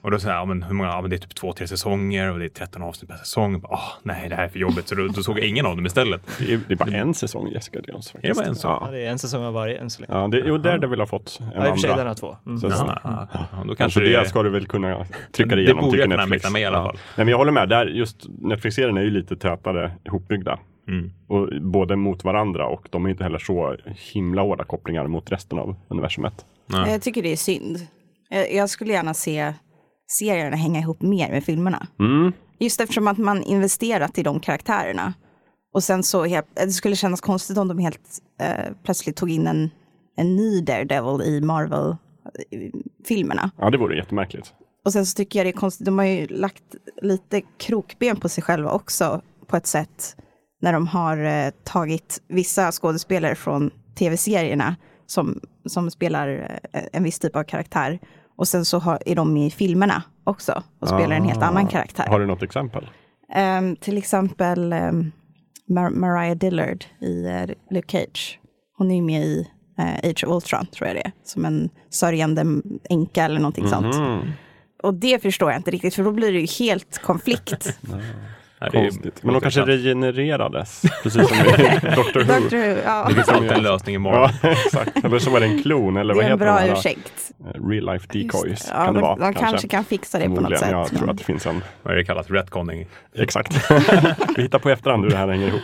Och 0.00 0.10
då 0.10 0.18
säger 0.18 0.34
jag, 0.34 0.40
ja, 0.40 0.44
men 0.44 0.62
hur 0.62 0.74
många, 0.74 0.88
ja, 0.90 1.00
men 1.00 1.10
det 1.10 1.16
är 1.16 1.18
typ 1.18 1.34
två, 1.34 1.52
tre 1.52 1.66
säsonger 1.66 2.32
och 2.32 2.38
det 2.38 2.44
är 2.44 2.48
13 2.48 2.82
avsnitt 2.82 3.10
per 3.10 3.16
säsong. 3.16 3.60
Åh, 3.64 3.80
nej, 4.02 4.28
det 4.28 4.34
här 4.34 4.44
är 4.44 4.48
för 4.48 4.58
jobbigt. 4.58 4.88
Så 4.88 4.94
då, 4.94 5.06
då 5.08 5.22
såg 5.22 5.38
jag 5.38 5.46
ingen 5.46 5.66
av 5.66 5.76
dem 5.76 5.86
istället. 5.86 6.22
Det 6.38 6.52
är, 6.54 6.60
det 6.68 6.74
är 6.74 6.76
bara 6.76 6.90
en 6.90 7.14
säsong 7.14 7.48
Jessica 7.52 7.78
Jones. 7.88 8.14
Är 8.14 8.28
det 8.28 8.34
bara 8.34 8.46
en 8.46 8.54
säsong? 8.54 8.70
Ja, 8.80 8.86
Ja, 8.86 8.90
det 8.92 9.06
är 9.06 9.10
en 9.10 9.18
säsong 9.18 9.44
av 9.44 9.52
varje 9.54 9.78
än 9.78 9.90
så 9.90 10.02
länge. 10.02 10.20
ja 10.20 10.28
det, 10.28 10.42
jo, 10.46 10.58
Daredevil 10.58 10.98
har 11.00 11.06
fått 11.06 11.38
en 11.40 11.46
Ja, 11.54 11.66
i 11.68 11.70
och 11.70 11.74
för 11.74 11.76
sig 11.80 11.88
den 11.90 11.98
andra. 11.98 12.10
har 12.10 12.14
två. 12.14 12.36
Mm. 12.46 12.58
Så, 12.58 12.66
ja, 12.68 13.28
ja, 13.32 13.48
då 13.66 13.74
Kanske 13.74 14.00
det 14.00 14.08
det 14.20 14.28
ska 14.28 14.42
du 14.42 14.50
väl 14.50 14.66
kunna 14.66 15.06
trycka 15.32 15.48
dig 15.48 15.56
Det 15.56 15.62
igenom, 15.62 15.80
borde 15.80 15.90
tycker 15.92 16.02
jag 16.02 16.10
kunna 16.10 16.22
Netflix. 16.22 16.44
mäkta 16.44 16.52
med 16.52 16.62
i 16.62 16.64
alla 16.64 16.78
Ja. 16.78 16.84
fall. 16.84 16.94
Nej, 16.94 17.24
men 17.24 17.28
jag 17.28 17.38
håller 17.38 17.52
med, 17.52 17.68
där 17.68 17.86
just 17.86 18.26
Netflix-serien 18.28 18.96
är 18.96 19.02
ju 19.02 19.10
lite 19.10 19.36
tätare 19.36 19.92
ihopbyggda. 20.04 20.58
Mm. 20.88 21.10
Och 21.28 21.62
både 21.62 21.96
mot 21.96 22.24
varandra 22.24 22.66
och 22.66 22.88
de 22.90 23.06
är 23.06 23.10
inte 23.10 23.24
heller 23.24 23.38
så 23.38 23.76
himla 24.12 24.42
hårda 24.42 24.64
kopplingar 24.64 25.06
mot 25.06 25.32
resten 25.32 25.58
av 25.58 25.76
universumet. 25.88 26.46
Ja. 26.66 26.88
Jag 26.88 27.02
tycker 27.02 27.22
det 27.22 27.32
är 27.32 27.36
synd. 27.36 27.86
Jag, 28.28 28.52
jag 28.52 28.70
skulle 28.70 28.92
gärna 28.92 29.14
se 29.14 29.54
serierna 30.06 30.56
hänga 30.56 30.80
ihop 30.80 31.02
mer 31.02 31.30
med 31.30 31.44
filmerna. 31.44 31.86
Mm. 31.98 32.32
Just 32.58 32.80
eftersom 32.80 33.08
att 33.08 33.18
man 33.18 33.42
investerat 33.42 34.18
i 34.18 34.22
de 34.22 34.40
karaktärerna. 34.40 35.14
Och 35.74 35.84
sen 35.84 36.02
så, 36.02 36.24
helt, 36.24 36.46
det 36.54 36.70
skulle 36.70 36.96
kännas 36.96 37.20
konstigt 37.20 37.58
om 37.58 37.68
de 37.68 37.78
helt 37.78 38.22
eh, 38.40 38.72
plötsligt 38.84 39.16
tog 39.16 39.30
in 39.30 39.46
en, 39.46 39.70
en 40.16 40.36
ny 40.36 40.60
Daredevil 40.60 41.22
i 41.22 41.40
Marvel-filmerna. 41.40 43.50
Ja, 43.58 43.70
det 43.70 43.78
vore 43.78 43.96
jättemärkligt. 43.96 44.54
Och 44.84 44.92
sen 44.92 45.06
så 45.06 45.16
tycker 45.16 45.38
jag 45.38 45.46
det 45.46 45.50
är 45.50 45.52
konstigt, 45.52 45.86
de 45.86 45.98
har 45.98 46.06
ju 46.06 46.26
lagt 46.26 46.62
lite 47.02 47.42
krokben 47.58 48.16
på 48.16 48.28
sig 48.28 48.44
själva 48.44 48.70
också 48.70 49.20
på 49.46 49.56
ett 49.56 49.66
sätt. 49.66 50.16
När 50.60 50.72
de 50.72 50.86
har 50.86 51.16
eh, 51.24 51.50
tagit 51.64 52.22
vissa 52.28 52.72
skådespelare 52.72 53.34
från 53.34 53.70
tv-serierna 53.98 54.76
som, 55.06 55.40
som 55.66 55.90
spelar 55.90 56.58
eh, 56.72 56.82
en 56.92 57.02
viss 57.02 57.18
typ 57.18 57.36
av 57.36 57.42
karaktär. 57.44 57.98
Och 58.36 58.48
sen 58.48 58.64
så 58.64 58.78
har, 58.78 58.98
är 59.06 59.14
de 59.14 59.36
i 59.36 59.50
filmerna 59.50 60.02
också 60.24 60.62
och 60.80 60.88
spelar 60.88 61.16
en 61.16 61.24
helt 61.24 61.42
annan 61.42 61.66
karaktär. 61.66 62.06
Har 62.06 62.20
du 62.20 62.26
något 62.26 62.42
exempel? 62.42 62.90
Ehm, 63.34 63.76
till 63.76 63.98
exempel 63.98 64.72
ehm, 64.72 65.12
Mar- 65.68 65.90
Mariah 65.94 66.36
Dillard 66.36 66.84
i 67.00 67.24
eh, 67.26 67.46
Luke 67.70 67.88
Cage. 67.98 68.40
Hon 68.76 68.90
är 68.90 69.02
med 69.02 69.22
i 69.24 69.48
eh, 69.78 70.10
Age 70.10 70.24
of 70.26 70.34
Ultron, 70.34 70.66
tror 70.66 70.86
jag 70.88 70.96
det 70.96 71.00
är. 71.06 71.12
Som 71.24 71.44
en 71.44 71.70
sörjande 71.90 72.44
änka 72.90 73.24
eller 73.24 73.40
någonting 73.40 73.68
sånt. 73.68 73.94
Mm. 73.94 74.28
Och 74.82 74.94
det 74.94 75.22
förstår 75.22 75.50
jag 75.50 75.58
inte 75.58 75.70
riktigt, 75.70 75.94
för 75.94 76.04
då 76.04 76.12
blir 76.12 76.32
det 76.32 76.40
ju 76.40 76.64
helt 76.64 76.98
konflikt. 76.98 77.78
Det 78.60 78.66
är 78.66 78.70
Konstigt. 78.70 79.22
Men 79.22 79.34
de 79.34 79.40
kanske 79.40 79.60
regenererades, 79.62 80.82
precis 81.02 81.28
som 81.28 81.36
i 81.36 81.42
Doctor 81.96 82.20
Who. 82.24 82.40
Doctor 82.40 82.56
Who, 82.74 82.76
ja. 82.84 83.04
Det 83.08 83.14
finns 83.14 83.28
alltid 83.28 83.50
en 83.52 83.62
lösning 83.62 83.94
i 83.94 83.98
morgon. 83.98 84.30
Ja, 84.42 84.48
exakt. 84.50 85.04
Eller 85.04 85.18
så 85.18 85.30
var 85.30 85.40
det 85.40 85.46
en 85.46 85.62
klon, 85.62 85.96
eller 85.96 86.14
Det 86.14 86.18
vad 86.18 86.24
är 86.24 86.30
en 86.30 86.38
heter 86.38 86.44
bra 86.52 86.54
de 86.60 86.68
här? 86.68 86.72
ursäkt. 86.78 87.30
eh, 87.54 87.68
Real 87.68 87.86
life 87.92 88.06
decoys 88.12 88.68
Ja, 88.70 88.84
kan 88.84 88.94
det 88.94 89.00
de, 89.00 89.02
vara. 89.02 89.16
de 89.16 89.34
kanske. 89.34 89.68
kan 89.68 89.84
fixa 89.84 90.18
det 90.18 90.24
på 90.24 90.40
något 90.40 90.58
sätt. 90.58 90.70
Jag 90.70 90.88
tror 90.88 91.00
men- 91.00 91.10
att 91.10 91.18
det 91.18 91.24
finns 91.24 91.46
en 91.46 91.62
Vad 91.82 91.92
är 91.92 91.96
det 91.98 92.04
kallat? 92.04 92.30
Retconning. 92.30 92.86
Exakt. 93.18 93.70
Vi 94.36 94.42
hittar 94.42 94.58
på 94.58 94.70
efterhand 94.70 95.02
hur 95.04 95.10
det 95.10 95.16
här 95.16 95.28
hänger 95.28 95.46
ihop. 95.48 95.62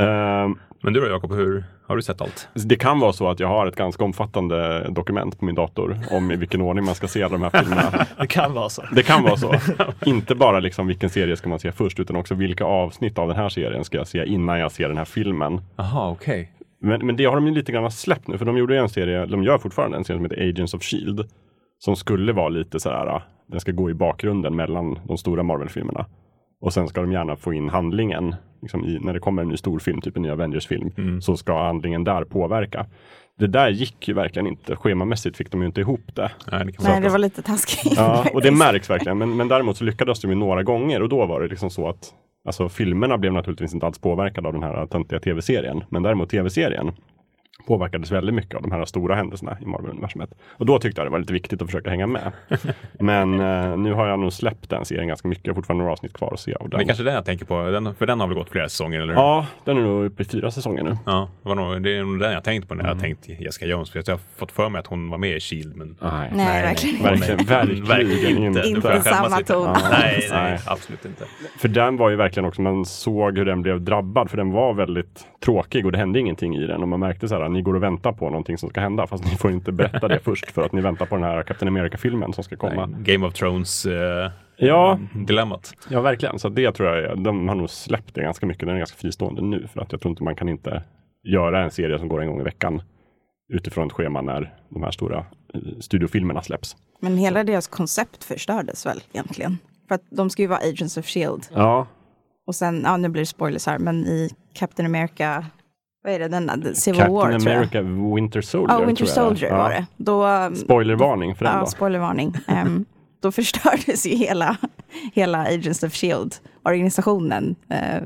Ehm, 0.00 0.58
Men 0.82 0.92
du 0.92 1.00
då 1.00 1.06
Jakob, 1.06 1.32
hur 1.32 1.64
har 1.86 1.96
du 1.96 2.02
sett 2.02 2.20
allt? 2.20 2.48
det 2.54 2.76
kan 2.76 3.00
vara 3.00 3.12
så 3.12 3.28
att 3.28 3.40
jag 3.40 3.48
har 3.48 3.66
ett 3.66 3.76
ganska 3.76 4.04
omfattande 4.04 4.86
dokument 4.90 5.38
på 5.38 5.44
min 5.44 5.54
dator 5.54 5.96
om 6.10 6.30
i 6.30 6.36
vilken 6.36 6.60
ordning 6.60 6.84
man 6.84 6.94
ska 6.94 7.08
se 7.08 7.22
alla 7.22 7.32
de 7.32 7.42
här 7.42 7.50
filmerna. 7.62 8.06
Det 8.20 8.26
kan 8.26 8.54
vara 8.54 8.68
så. 8.68 8.82
Det 8.92 9.02
kan 9.02 9.22
vara 9.22 9.36
så. 9.36 9.54
Inte 10.06 10.34
bara 10.34 10.60
liksom 10.60 10.86
vilken 10.86 11.10
serie 11.10 11.36
ska 11.36 11.48
man 11.48 11.58
se 11.58 11.72
först, 11.72 12.00
utan 12.00 12.16
också 12.16 12.34
vilka 12.34 12.64
avsnitt 12.64 13.18
av 13.18 13.28
den 13.28 13.36
här 13.36 13.48
serien 13.48 13.84
ska 13.84 13.96
jag 13.98 14.06
se 14.08 14.26
innan 14.26 14.58
jag 14.58 14.72
ser 14.72 14.88
den 14.88 14.96
här 14.96 15.04
filmen. 15.04 15.60
Jaha, 15.76 16.10
okej. 16.10 16.52
Men, 16.82 17.06
men 17.06 17.16
det 17.16 17.24
har 17.24 17.34
de 17.34 17.46
ju 17.46 17.54
lite 17.54 17.72
grann 17.72 17.90
släppt 17.90 18.28
nu, 18.28 18.38
för 18.38 18.44
de 18.44 18.56
gjorde 18.58 18.74
ju 18.74 18.80
en 18.80 18.88
serie, 18.88 19.26
de 19.26 19.42
gör 19.42 19.58
fortfarande 19.58 19.96
en 19.96 20.04
serie 20.04 20.18
som 20.18 20.24
heter 20.24 20.48
Agents 20.48 20.74
of 20.74 20.82
Shield. 20.82 21.28
Som 21.78 21.96
skulle 21.96 22.32
vara 22.32 22.48
lite 22.48 22.80
sådär, 22.80 23.22
den 23.46 23.60
ska 23.60 23.72
gå 23.72 23.90
i 23.90 23.94
bakgrunden 23.94 24.56
mellan 24.56 24.98
de 25.04 25.18
stora 25.18 25.42
Marvel-filmerna. 25.42 26.06
Och 26.60 26.72
sen 26.72 26.88
ska 26.88 27.00
de 27.00 27.12
gärna 27.12 27.36
få 27.36 27.52
in 27.52 27.68
handlingen, 27.68 28.34
liksom 28.62 28.84
i, 28.84 28.98
när 29.00 29.12
det 29.12 29.20
kommer 29.20 29.42
en 29.42 29.48
ny 29.48 29.56
storfilm, 29.56 30.00
typ 30.00 30.16
en 30.16 30.22
ny 30.22 30.30
Avengers-film, 30.30 31.20
så 31.20 31.36
ska 31.36 31.62
handlingen 31.64 32.04
där 32.04 32.24
påverka. 32.24 32.86
Det 33.38 33.46
där 33.46 33.68
gick 33.68 34.08
ju 34.08 34.14
verkligen 34.14 34.46
inte, 34.46 34.76
schemamässigt 34.76 35.36
fick 35.36 35.50
de 35.50 35.60
ju 35.60 35.66
inte 35.66 35.80
ihop 35.80 36.14
det. 36.14 36.30
Nej, 36.52 36.64
det 36.66 36.72
kan 36.72 36.86
Nej, 36.86 37.00
det 37.00 37.08
var 37.08 37.18
lite 37.18 37.42
taskigt. 37.42 37.96
Ja, 37.96 38.26
och 38.34 38.42
det 38.42 38.50
märks 38.50 38.90
verkligen. 38.90 39.18
Men, 39.18 39.36
men 39.36 39.48
däremot 39.48 39.76
så 39.76 39.84
lyckades 39.84 40.20
de 40.20 40.30
ju 40.30 40.34
några 40.34 40.62
gånger 40.62 41.02
och 41.02 41.08
då 41.08 41.26
var 41.26 41.40
det 41.40 41.48
liksom 41.48 41.70
så 41.70 41.88
att 41.88 42.14
Alltså 42.44 42.68
filmerna 42.68 43.18
blev 43.18 43.32
naturligtvis 43.32 43.74
inte 43.74 43.86
alls 43.86 43.98
påverkade 43.98 44.48
av 44.48 44.54
den 44.54 44.62
här 44.62 44.86
töntiga 44.86 45.20
tv-serien. 45.20 45.84
Men 45.88 46.02
däremot 46.02 46.30
tv-serien 46.30 46.92
påverkades 47.66 48.10
väldigt 48.12 48.34
mycket 48.34 48.54
av 48.54 48.62
de 48.62 48.72
här 48.72 48.84
stora 48.84 49.14
händelserna 49.14 49.56
i 49.62 49.66
Marvel-universumet. 49.66 50.30
Och 50.50 50.66
då 50.66 50.78
tyckte 50.78 51.00
jag 51.00 51.06
det 51.06 51.10
var 51.10 51.18
lite 51.18 51.32
viktigt 51.32 51.62
att 51.62 51.68
försöka 51.68 51.90
hänga 51.90 52.06
med. 52.06 52.32
Men 52.98 53.40
eh, 53.40 53.76
nu 53.76 53.92
har 53.92 54.06
jag 54.08 54.18
nog 54.18 54.32
släppt 54.32 54.70
den 54.70 54.84
serien 54.84 55.08
ganska 55.08 55.28
mycket. 55.28 55.46
Jag 55.46 55.52
har 55.52 55.56
fortfarande 55.56 55.82
några 55.82 55.92
avsnitt 55.92 56.12
kvar 56.12 56.32
att 56.32 56.40
se. 56.40 56.54
Och 56.54 56.68
Det 56.68 56.76
den, 56.76 56.80
är 56.80 56.84
kanske 56.84 57.04
den 57.04 57.14
jag 57.14 57.24
tänker 57.24 57.44
på, 57.44 57.70
den, 57.70 57.94
för 57.94 58.06
den 58.06 58.20
har 58.20 58.26
väl 58.26 58.36
gått 58.36 58.50
flera 58.50 58.68
säsonger, 58.68 59.00
eller? 59.00 59.14
Ja, 59.14 59.46
den 59.64 59.76
är 59.78 59.82
nog 59.82 60.04
uppe 60.04 60.22
i 60.22 60.26
fyra 60.26 60.50
säsonger 60.50 60.82
nu. 60.82 60.96
Ja, 61.06 61.28
det, 61.42 61.48
var 61.48 61.56
nog, 61.56 61.82
det 61.82 61.96
är 61.96 62.02
nog 62.04 62.18
den 62.20 62.32
jag 62.32 62.44
tänkt 62.44 62.68
på 62.68 62.74
när 62.74 62.84
Mm. 62.84 62.92
jag 62.96 63.00
tänkt 63.02 63.40
Jessica 63.40 63.66
Jones. 63.66 63.90
För 63.90 64.02
jag 64.06 64.14
har 64.14 64.20
fått 64.36 64.52
för 64.52 64.68
mig 64.68 64.78
att 64.78 64.86
hon 64.86 65.10
var 65.10 65.18
med 65.18 65.36
i 65.36 65.40
Shield. 65.40 65.76
Men 65.76 65.96
Nej, 66.00 66.30
Nej, 66.34 66.62
verkligen 66.62 67.02
Verkligen, 67.02 67.36
verkligen, 67.46 67.84
verkligen 67.84 68.44
inte. 68.44 68.62
inte. 68.68 69.00
Samma 69.02 69.36
ton. 69.40 69.64
Ja, 69.66 69.76
nej, 69.90 70.26
nej, 70.30 70.42
Nej. 70.50 70.58
absolut 70.66 71.04
inte. 71.04 71.24
För 71.58 71.68
den 71.68 71.96
var 71.96 72.10
ju 72.10 72.16
verkligen 72.16 72.48
också, 72.48 72.62
man 72.62 72.84
såg 72.84 73.38
hur 73.38 73.44
den 73.44 73.62
blev 73.62 73.80
drabbad, 73.80 74.30
för 74.30 74.36
den 74.36 74.50
var 74.52 74.74
väldigt 74.74 75.26
tråkig 75.44 75.86
och 75.86 75.92
det 75.92 75.98
hände 75.98 76.18
ingenting 76.20 76.56
i 76.56 76.66
den. 76.66 76.82
Och 76.82 76.88
man 76.88 77.00
märkte 77.00 77.28
så 77.28 77.34
här, 77.34 77.48
ni 77.50 77.62
går 77.62 77.74
och 77.74 77.82
väntar 77.82 78.12
på 78.12 78.24
någonting 78.30 78.58
som 78.58 78.70
ska 78.70 78.80
hända, 78.80 79.06
fast 79.06 79.24
ni 79.24 79.30
får 79.30 79.50
inte 79.50 79.72
berätta 79.72 80.08
det 80.08 80.18
först 80.24 80.50
för 80.50 80.62
att 80.62 80.72
ni 80.72 80.80
väntar 80.80 81.06
på 81.06 81.14
den 81.14 81.24
här 81.24 81.42
Captain 81.42 81.68
America-filmen 81.68 82.32
som 82.32 82.44
ska 82.44 82.56
komma. 82.56 82.86
Nej, 82.86 83.02
Game 83.14 83.26
of 83.26 83.34
Thrones 83.34 83.86
eh, 83.86 84.30
Ja, 84.56 84.98
dilemmat. 85.26 85.72
ja, 85.88 86.00
verkligen. 86.00 86.38
Så 86.38 86.48
det 86.48 86.72
tror 86.72 86.88
jag, 86.96 87.22
de 87.22 87.48
har 87.48 87.54
nog 87.54 87.70
släppt 87.70 88.14
det 88.14 88.22
ganska 88.22 88.46
mycket. 88.46 88.66
Den 88.66 88.74
är 88.74 88.78
ganska 88.78 88.96
fristående 88.98 89.42
nu, 89.42 89.66
för 89.72 89.80
att 89.80 89.92
jag 89.92 90.00
tror 90.00 90.10
inte 90.10 90.22
man 90.22 90.34
kan 90.36 90.48
inte 90.48 90.82
göra 91.22 91.64
en 91.64 91.70
serie 91.70 91.98
som 91.98 92.08
går 92.08 92.22
en 92.22 92.28
gång 92.28 92.40
i 92.40 92.44
veckan 92.44 92.82
utifrån 93.52 93.86
ett 93.86 93.92
schema 93.92 94.20
när 94.22 94.54
de 94.68 94.82
här 94.82 94.90
stora 94.90 95.18
eh, 95.54 95.60
studiofilmerna 95.80 96.42
släpps. 96.42 96.76
Men 97.00 97.16
hela 97.16 97.44
deras 97.44 97.66
koncept 97.68 98.24
förstördes 98.24 98.86
väl 98.86 99.00
egentligen. 99.12 99.58
För 99.88 99.94
att 99.94 100.02
de 100.10 100.30
ska 100.30 100.42
ju 100.42 100.48
vara 100.48 100.58
Agents 100.58 100.96
of 100.96 101.06
Shield. 101.06 101.46
Ja, 101.54 101.86
Och 102.46 102.54
sen, 102.54 102.82
ja 102.84 102.96
nu 102.96 103.08
blir 103.08 103.22
det 103.22 103.26
spoilers 103.26 103.66
här, 103.66 103.78
men 103.78 104.06
i 104.06 104.30
Captain 104.54 104.86
America, 104.86 105.44
vad 106.02 106.12
är 106.12 106.18
det, 106.18 106.28
den, 106.28 106.74
Civil 106.74 107.00
War 107.00 107.22
Captain 107.22 107.40
tror 107.40 107.52
jag. 107.52 107.56
America 107.56 107.82
Winter 108.14 108.40
Soldier. 108.40 108.78
Ja, 108.78 108.86
Winter 108.86 109.06
tror 109.06 109.08
jag 109.08 109.26
Soldier 109.38 109.56
var 109.56 109.70
det. 109.70 109.86
Då, 109.96 110.26
um, 110.26 110.56
Spoilervarning 110.56 111.34
för 111.34 111.44
den 111.44 111.54
ja, 111.54 111.60
då. 111.60 111.66
spoilervarning. 111.66 112.34
Ehm, 112.48 112.84
då 113.20 113.32
förstördes 113.32 114.06
ju 114.06 114.16
hela, 114.16 114.56
hela 115.12 115.38
Agents 115.38 115.82
of 115.82 115.94
Shield. 115.94 116.34
Organisationen 116.62 117.56
eh, 117.68 118.02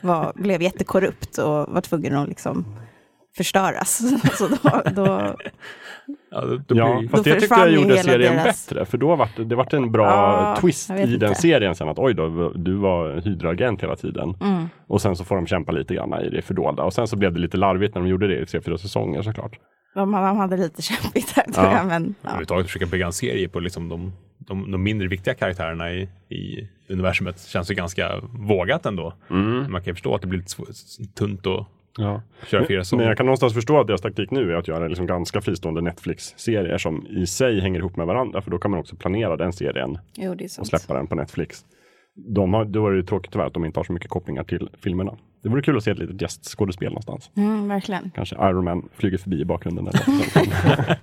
var, 0.00 0.32
blev 0.34 0.62
jättekorrupt 0.62 1.38
och 1.38 1.68
var 1.68 1.80
tvungen 1.80 2.16
att 2.16 2.28
liksom 2.28 2.76
förstöras. 3.36 4.02
Så 4.38 4.48
då, 4.48 4.82
då, 4.90 5.36
Ja, 6.30 6.40
då, 6.40 6.56
då 6.66 6.76
Ja, 6.76 6.98
blir, 6.98 7.08
fast 7.08 7.24
Då 7.24 7.30
det 7.34 7.40
tyckte 7.40 7.54
jag 7.60 7.70
gjorde 7.72 7.98
serien 7.98 8.32
deras- 8.36 8.68
bättre. 8.68 8.84
För 8.84 8.98
då 8.98 9.16
var 9.16 9.28
det, 9.36 9.44
det 9.44 9.56
var 9.56 9.74
en 9.74 9.92
bra 9.92 10.04
Ja, 10.06 10.56
twist 10.60 10.88
jag 10.88 10.98
i 10.98 11.16
den 11.16 11.28
inte. 11.28 11.40
serien 11.40 11.74
sen. 11.74 11.88
Att 11.88 11.98
oj 11.98 12.14
då, 12.14 12.52
du 12.54 12.74
var 12.74 13.20
hydraagent 13.20 13.82
hela 13.82 13.96
tiden. 13.96 14.34
Mm. 14.40 14.64
Och 14.86 15.00
sen 15.02 15.16
så 15.16 15.24
får 15.24 15.36
de 15.36 15.46
kämpa 15.46 15.72
lite 15.72 15.94
grann 15.94 16.14
i 16.24 16.30
det 16.30 16.42
fördolda. 16.42 16.82
Och 16.82 16.92
sen 16.92 17.06
så 17.06 17.16
blev 17.16 17.32
det 17.32 17.40
lite 17.40 17.56
larvigt 17.56 17.94
när 17.94 18.02
de 18.02 18.08
gjorde 18.08 18.26
det 18.28 18.40
i 18.40 18.46
tre, 18.46 18.60
fyra 18.60 18.78
säsonger 18.78 19.22
såklart. 19.22 19.58
de, 19.94 20.12
de 20.12 20.36
hade 20.36 20.56
lite 20.56 20.82
kämpigt 20.92 21.32
här 21.36 21.44
tror 21.52 21.66
Ja. 21.66 21.76
jag. 21.76 21.86
Men, 21.86 22.14
ja. 22.22 22.28
överhuvudtaget 22.28 22.66
försöka 22.66 22.86
bygga 22.86 23.06
en 23.06 23.12
serie 23.12 23.48
på 23.48 23.60
liksom 23.60 23.88
de, 23.88 24.12
de, 24.38 24.70
de 24.70 24.82
mindre 24.82 25.08
viktiga 25.08 25.34
karaktärerna 25.34 25.92
i, 25.92 26.02
i 26.28 26.68
universumet 26.88 27.40
känns 27.46 27.70
ju 27.70 27.74
ganska 27.74 28.20
vågat 28.32 28.86
ändå. 28.86 29.12
Man 29.28 29.70
kan 29.82 29.84
ju 29.84 29.94
förstå 29.94 30.14
att 30.14 30.20
det 30.20 30.26
blir 30.26 30.38
lite 30.38 31.14
tunt 31.14 31.46
att 31.46 31.66
Ja. 31.98 32.22
köra 32.46 32.66
fyra 32.66 32.76
Men 32.78 32.84
säsonger. 32.84 33.04
jag 33.04 33.16
kan 33.16 33.26
någonstans 33.26 33.54
förstå 33.54 33.80
att 33.80 33.86
deras 33.86 34.00
taktik 34.00 34.30
nu 34.30 34.52
är 34.52 34.56
att 34.56 34.68
göra 34.68 34.88
liksom 34.88 35.06
ganska 35.06 35.40
fristående 35.40 35.80
Netflix-serier 35.80 36.78
som 36.78 37.06
i 37.06 37.26
sig 37.26 37.60
hänger 37.60 37.78
ihop 37.80 37.96
med 37.96 38.06
varandra. 38.06 38.42
För 38.42 38.50
då 38.50 38.58
kan 38.58 38.70
man 38.70 38.80
också 38.80 38.96
planera 38.96 39.36
den 39.36 39.52
serien 39.52 39.98
Jo, 40.14 40.34
det 40.34 40.44
är 40.44 40.60
och 40.60 40.66
släppa 40.66 40.94
den 40.94 41.06
på 41.06 41.14
Netflix. 41.14 41.64
De 42.34 42.54
har, 42.54 42.64
då 42.64 42.86
är 42.86 42.90
det 42.90 42.96
ju 42.96 43.02
tråkigt 43.02 43.32
tyvärr 43.32 43.46
att 43.46 43.54
de 43.54 43.64
inte 43.64 43.78
har 43.80 43.84
så 43.84 43.92
mycket 43.92 44.10
kopplingar 44.10 44.44
till 44.44 44.68
filmerna. 44.82 45.16
Det 45.42 45.48
vore 45.48 45.62
kul 45.62 45.76
att 45.76 45.84
se 45.84 45.90
ett 45.90 45.98
litet 45.98 46.22
gästskådespel 46.22 46.88
någonstans. 46.88 47.30
Mm, 47.36 47.68
verkligen. 47.68 48.10
Kanske 48.14 48.36
Iron 48.36 48.64
Man 48.64 48.88
flyger 48.94 49.18
förbi 49.18 49.40
i 49.40 49.44
bakgrunden. 49.44 49.86
Eller 49.88 50.98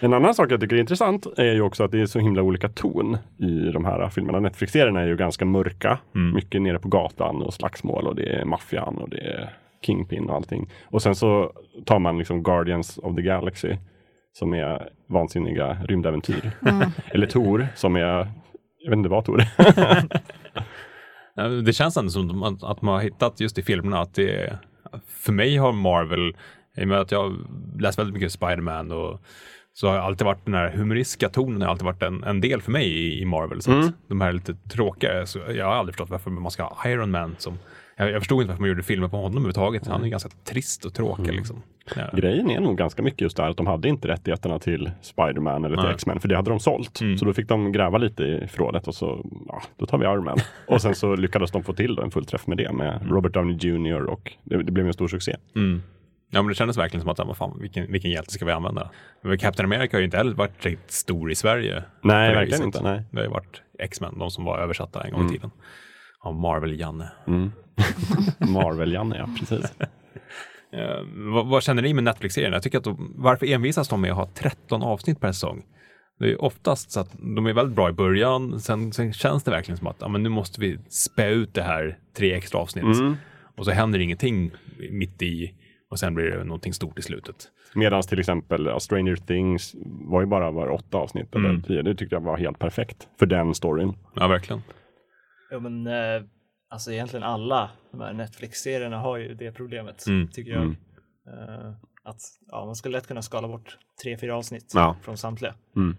en 0.00 0.14
annan 0.14 0.34
sak 0.34 0.50
jag 0.52 0.60
tycker 0.60 0.76
är 0.76 0.80
intressant 0.80 1.26
är 1.36 1.52
ju 1.54 1.60
också 1.62 1.84
att 1.84 1.90
det 1.92 2.00
är 2.00 2.06
så 2.06 2.18
himla 2.18 2.42
olika 2.42 2.68
ton 2.68 3.16
i 3.38 3.70
de 3.72 3.84
här 3.84 4.08
filmerna. 4.08 4.40
Netflix-serierna 4.40 5.00
är 5.00 5.06
ju 5.06 5.16
ganska 5.16 5.44
mörka. 5.44 5.98
Mycket 6.34 6.62
nere 6.62 6.78
på 6.78 6.88
gatan 6.88 7.42
och 7.42 7.54
slagsmål 7.54 8.06
och 8.06 8.16
det 8.16 8.28
är 8.40 8.44
maffian 8.44 8.98
och 8.98 9.08
det 9.08 9.20
är 9.20 9.50
Kingpin 9.86 10.28
och 10.28 10.34
allting. 10.36 10.70
Och 10.84 11.02
sen 11.02 11.14
så 11.14 11.52
tar 11.84 11.98
man 11.98 12.18
liksom 12.18 12.42
Guardians 12.42 12.98
of 13.02 13.16
the 13.16 13.22
Galaxy 13.22 13.76
som 14.32 14.52
är 14.54 14.88
vansinniga 15.08 15.78
rymdäventyr. 15.88 16.50
Eller 17.10 17.26
Tor 17.26 17.68
som 17.74 17.96
är, 17.96 18.28
jag 18.78 18.90
vet 18.90 18.96
inte 18.96 19.08
vad 19.08 19.24
Tor 19.24 19.42
Det 21.64 21.72
känns 21.72 21.96
ändå 21.96 22.10
som 22.10 22.42
att, 22.42 22.82
man 22.82 22.94
har 22.94 23.00
hittat 23.02 23.40
just 23.40 23.58
i 23.58 23.62
filmerna 23.62 24.00
att 24.00 24.14
det 24.14 24.58
för 25.08 25.32
mig 25.32 25.56
har 25.56 25.72
Marvel, 25.72 26.36
i 26.76 26.84
och 26.84 26.88
med 26.88 27.00
att 27.00 27.12
jag 27.12 27.36
läst 27.78 27.98
väldigt 27.98 28.14
mycket 28.14 28.32
Spiderman 28.32 28.92
och 28.92 29.20
så 29.72 29.88
har 29.88 29.96
alltid 29.96 30.24
varit 30.24 30.44
den 30.44 30.54
här 30.54 30.70
humoristiska 30.70 31.28
tonen 31.28 31.62
har 31.62 31.68
alltid 31.68 31.84
varit 31.84 32.02
en, 32.02 32.24
en 32.24 32.40
del 32.40 32.62
för 32.62 32.72
mig 32.72 32.86
i, 32.86 33.20
i 33.22 33.24
Marvel. 33.24 33.62
Så 33.62 33.72
Mm. 33.72 33.84
att 33.84 33.94
de 34.08 34.20
här 34.20 34.32
lite 34.32 34.54
tråkiga, 34.54 35.26
så 35.26 35.38
jag 35.38 35.66
har 35.66 35.72
aldrig 35.74 35.94
förstått 35.94 36.10
varför 36.10 36.30
man 36.30 36.50
ska 36.50 36.62
ha 36.64 36.90
Iron 36.90 37.10
Man 37.10 37.34
som 37.38 37.58
jag, 37.98 38.10
jag 38.10 38.20
förstod 38.20 38.40
inte 38.42 38.48
varför 38.48 38.60
man 38.60 38.68
gjorde 38.68 38.82
filmer 38.82 39.08
på 39.08 39.16
honom 39.16 39.32
överhuvudtaget. 39.32 39.86
Han 39.86 40.04
är 40.04 40.08
ganska 40.08 40.28
trist 40.44 40.84
och 40.84 40.94
tråkig 40.94 41.24
Mm. 41.24 41.36
liksom. 41.36 41.62
Ja. 41.96 42.02
Grejen 42.12 42.50
är 42.50 42.60
nog 42.60 42.78
ganska 42.78 43.02
mycket 43.02 43.20
just 43.20 43.36
där 43.36 43.48
att 43.50 43.56
de 43.56 43.66
hade 43.66 43.88
inte 43.88 44.08
rättigheterna 44.08 44.58
till 44.58 44.90
Spider-Man 45.02 45.64
eller 45.64 45.76
till 45.76 45.84
Nej. 45.84 45.94
X-Men, 45.94 46.20
för 46.20 46.28
det 46.28 46.36
hade 46.36 46.50
de 46.50 46.60
sålt. 46.60 47.00
Mm. 47.00 47.18
Så 47.18 47.24
då 47.24 47.32
fick 47.32 47.48
de 47.48 47.72
gräva 47.72 47.98
lite 47.98 48.22
i 48.24 48.46
förrådet 48.48 48.88
och 48.88 48.94
så, 48.94 49.26
ja, 49.48 49.62
då 49.76 49.86
tar 49.86 49.98
vi 49.98 50.04
Iron 50.04 50.24
Man. 50.24 50.38
och 50.68 50.82
sen 50.82 50.94
så 50.94 51.16
lyckades 51.16 51.50
de 51.50 51.62
få 51.62 51.72
till 51.72 51.94
då 51.94 52.02
en 52.02 52.10
fullträff 52.10 52.46
med 52.46 52.56
det 52.58 52.72
med 52.72 53.06
Robert 53.10 53.32
Downey 53.34 53.56
Jr 53.60 54.04
och 54.04 54.32
det, 54.44 54.62
det 54.62 54.72
blev 54.72 54.86
en 54.86 54.92
stor 54.92 55.08
succé. 55.08 55.36
Mm. 55.56 55.82
Ja, 56.30 56.42
men 56.42 56.48
det 56.48 56.54
kändes 56.54 56.78
verkligen 56.78 57.00
som 57.02 57.10
att, 57.10 57.18
vad 57.18 57.36
fan, 57.36 57.58
vilken, 57.60 57.92
vilken 57.92 58.10
hjälte 58.10 58.32
ska 58.32 58.44
vi 58.44 58.52
använda? 58.52 58.90
Men 59.22 59.38
Captain 59.38 59.72
America 59.72 59.96
har 59.96 59.98
ju 60.00 60.04
inte 60.04 60.16
heller 60.16 60.34
varit 60.34 60.66
riktigt 60.66 60.90
stor 60.92 61.30
i 61.30 61.34
Sverige. 61.34 61.82
Nej, 62.02 62.28
det 62.28 62.34
verkligen 62.34 62.62
inte. 62.64 62.82
Nej. 62.82 63.02
Det 63.10 63.16
har 63.18 63.24
ju 63.24 63.30
varit 63.30 63.62
X-Men, 63.78 64.18
de 64.18 64.30
som 64.30 64.44
var 64.44 64.58
översatta 64.58 65.02
en 65.04 65.10
gång 65.12 65.20
Mm. 65.20 65.32
i 65.32 65.36
tiden. 65.36 65.50
Av 66.20 66.34
Marvel-Janne. 66.34 67.08
Mm. 67.26 67.52
Marvel-Janne, 68.38 69.16
ja 69.18 69.28
precis. 69.38 69.72
Eh, 70.72 71.02
vad, 71.32 71.46
vad 71.46 71.62
känner 71.62 71.82
ni 71.82 71.94
med 71.94 72.04
Netflix-serien? 72.04 72.52
Jag 72.52 72.62
tycker 72.62 72.78
att 72.78 72.84
de, 72.84 73.12
varför 73.16 73.46
envisas 73.46 73.88
de 73.88 74.00
med 74.00 74.10
att 74.10 74.16
ha 74.16 74.26
13 74.34 74.82
avsnitt 74.82 75.20
per 75.20 75.32
säsong? 75.32 75.62
Det 76.18 76.24
är 76.24 76.28
ju 76.28 76.36
oftast 76.36 76.90
så 76.90 77.00
att 77.00 77.12
de 77.36 77.46
är 77.46 77.52
väldigt 77.52 77.76
bra 77.76 77.88
i 77.88 77.92
början, 77.92 78.60
sen, 78.60 78.92
sen 78.92 79.12
känns 79.12 79.44
det 79.44 79.50
verkligen 79.50 79.78
som 79.78 79.86
att 79.86 79.96
ja, 80.00 80.08
men 80.08 80.22
nu 80.22 80.28
måste 80.28 80.60
vi 80.60 80.78
spä 80.88 81.28
ut 81.28 81.54
det 81.54 81.62
här 81.62 81.98
tre 82.16 82.32
extra 82.34 82.60
avsnitt. 82.60 82.84
Mm. 82.84 83.16
Och 83.56 83.64
så 83.64 83.70
händer 83.70 83.98
ingenting 83.98 84.50
mitt 84.90 85.22
i 85.22 85.54
och 85.90 85.98
sen 85.98 86.14
blir 86.14 86.24
det 86.30 86.44
någonting 86.44 86.72
stort 86.72 86.98
i 86.98 87.02
slutet. 87.02 87.36
Medan 87.74 88.02
till 88.02 88.18
exempel 88.20 88.66
ja, 88.66 88.80
Stranger 88.80 89.16
Things 89.16 89.74
var 89.84 90.20
ju 90.20 90.26
bara 90.26 90.50
var 90.50 90.68
åtta 90.70 90.98
avsnitt 90.98 91.34
eller 91.34 91.48
Mm. 91.48 91.62
tio. 91.62 91.82
Det 91.82 91.94
tyckte 91.94 92.14
jag 92.16 92.20
var 92.22 92.36
helt 92.38 92.58
perfekt 92.58 93.08
för 93.18 93.26
den 93.26 93.54
storyn. 93.54 93.92
Ja, 94.14 94.28
verkligen. 94.28 94.62
Ja 95.50 95.58
men 95.60 95.86
eh, 95.86 96.22
alltså 96.70 96.92
egentligen 96.92 97.22
alla 97.22 97.70
de 97.92 98.00
här 98.00 98.12
Netflix-serierna 98.12 98.98
har 98.98 99.16
ju 99.16 99.34
det 99.34 99.52
problemet, 99.52 100.06
Mm. 100.06 100.28
tycker 100.28 100.50
jag. 100.52 100.62
Mm. 100.62 100.76
Eh, 101.28 101.70
att 102.04 102.20
ja, 102.50 102.64
man 102.64 102.76
skulle 102.76 102.96
lätt 102.98 103.06
kunna 103.06 103.22
skala 103.22 103.48
bort 103.48 103.78
tre, 104.02 104.18
fyra 104.18 104.36
avsnitt 104.36 104.72
Ja. 104.74 104.96
från 105.02 105.16
samtliga. 105.16 105.54
Mm. 105.76 105.96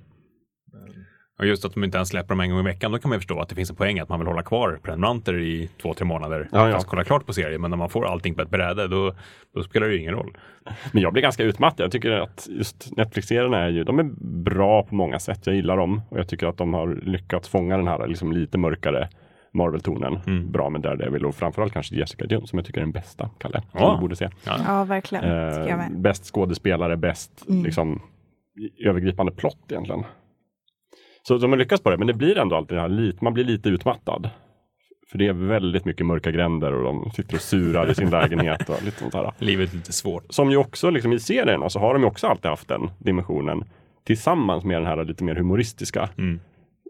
Eh, 0.74 0.94
Och 1.40 1.46
just 1.46 1.66
att 1.66 1.74
de 1.74 1.84
inte 1.84 1.98
ens 1.98 2.10
släpper 2.10 2.30
dem 2.30 2.40
en 2.40 2.50
gång 2.50 2.60
i 2.60 2.64
veckan, 2.64 2.92
då 2.92 3.00
kan 3.00 3.10
man 3.10 3.16
ju 3.16 3.20
förstå 3.20 3.40
att 3.40 3.50
det 3.50 3.56
finns 3.56 3.70
en 3.70 3.76
poäng 3.76 4.00
att 4.00 4.10
man 4.10 4.20
vill 4.20 4.28
hålla 4.28 4.44
kvar 4.44 4.80
prenumeranter 4.84 5.40
i 5.40 5.70
två, 5.82 5.94
tre 5.94 6.06
månader. 6.06 6.50
Ja, 6.52 6.70
ja. 6.70 6.80
Kolla 6.88 7.04
klart 7.04 7.26
på 7.26 7.34
serien, 7.34 7.62
men 7.62 7.72
när 7.72 7.78
man 7.78 7.90
får 7.90 8.06
allting 8.08 8.36
på 8.36 8.42
ett 8.42 8.50
bräde, 8.50 8.88
då, 8.88 9.16
då 9.54 9.64
spelar 9.64 9.88
det 9.88 9.94
ju 9.94 10.00
ingen 10.00 10.14
roll. 10.14 10.38
Men 10.92 11.02
jag 11.04 11.14
blir 11.14 11.24
ganska 11.24 11.44
utmattad. 11.44 11.84
Jag 11.84 11.92
tycker 11.92 12.12
att 12.12 12.48
just 12.52 12.98
Netflix-serierna 12.98 13.58
är 13.58 13.70
ju, 13.70 13.84
de 13.84 14.00
är 14.00 14.04
bra 14.44 14.84
på 14.84 14.96
många 14.96 15.20
sätt. 15.20 15.48
Jag 15.48 15.56
gillar 15.56 15.78
dem 15.78 16.02
och 16.10 16.20
jag 16.20 16.28
tycker 16.30 16.48
att 16.48 16.58
de 16.58 16.74
har 16.74 16.96
lyckats 16.96 17.50
fånga 17.50 17.78
den 17.78 17.88
här 17.88 18.08
liksom 18.08 18.32
lite 18.32 18.58
mörkare 18.58 19.10
Marvel-tonen 19.54 20.20
Mm. 20.28 20.52
bra 20.52 20.70
med 20.70 20.82
Daredevil 20.82 21.26
och 21.26 21.36
framförallt 21.36 21.74
kanske 21.74 21.96
Jessica 21.96 22.26
Jones 22.26 22.50
som 22.50 22.60
jag 22.60 22.66
tycker 22.66 22.80
är 22.80 22.84
den 22.86 22.92
bästa, 22.92 23.30
Kalle. 23.38 23.62
Som 23.72 23.80
Ja. 23.82 23.94
du 23.96 24.02
borde 24.02 24.16
se. 24.16 24.30
Ja, 24.46 24.84
verkligen. 24.84 25.24
Tycker 25.24 25.70
jag 25.70 25.80
Eh, 25.80 25.90
bäst 25.90 26.26
skådespelare, 26.34 26.98
bäst 26.98 27.46
Mm. 27.50 27.64
liksom, 27.64 28.02
övergripande 28.86 29.32
plott 29.32 29.58
egentligen. 29.70 30.04
Så 31.28 31.38
de 31.38 31.50
har 31.52 31.58
lyckats 31.58 31.84
på 31.84 31.90
det, 31.90 31.98
men 31.98 32.08
det 32.08 32.14
blir 32.14 32.38
ändå 32.38 32.56
alltid 32.56 32.78
det 32.78 32.82
här, 32.82 32.90
lite, 32.90 33.24
man 33.24 33.34
blir 33.34 33.44
lite 33.44 33.70
utmattad. 33.70 34.30
För 35.12 35.18
det 35.18 35.28
är 35.28 35.34
väldigt 35.34 35.86
mycket 35.86 36.06
mörka 36.06 36.32
gränder 36.32 36.74
och 36.74 36.84
de 36.84 37.12
sitter 37.12 37.36
och 37.36 37.42
surar 37.42 37.92
i 37.92 37.96
sin 37.96 38.10
lägenhet 38.20 38.70
och 38.70 38.84
lite 38.84 39.00
sånt 39.00 39.14
här. 39.14 39.32
Livet 39.40 39.72
är 39.74 39.76
lite 39.78 39.94
svårt. 39.94 40.24
Som 40.30 40.52
ju 40.52 40.58
också 40.58 40.90
liksom 40.90 41.14
i 41.14 41.20
serierna 41.20 41.70
så 41.70 41.80
har 41.80 41.94
de 41.94 42.02
ju 42.02 42.08
också 42.08 42.28
alltid 42.28 42.50
haft 42.50 42.68
den 42.68 42.90
dimensionen 43.00 43.64
tillsammans 44.06 44.64
med 44.64 44.78
den 44.78 44.86
här 44.86 45.04
lite 45.04 45.24
mer 45.24 45.36
humoristiska. 45.36 46.10
Mm. 46.18 46.40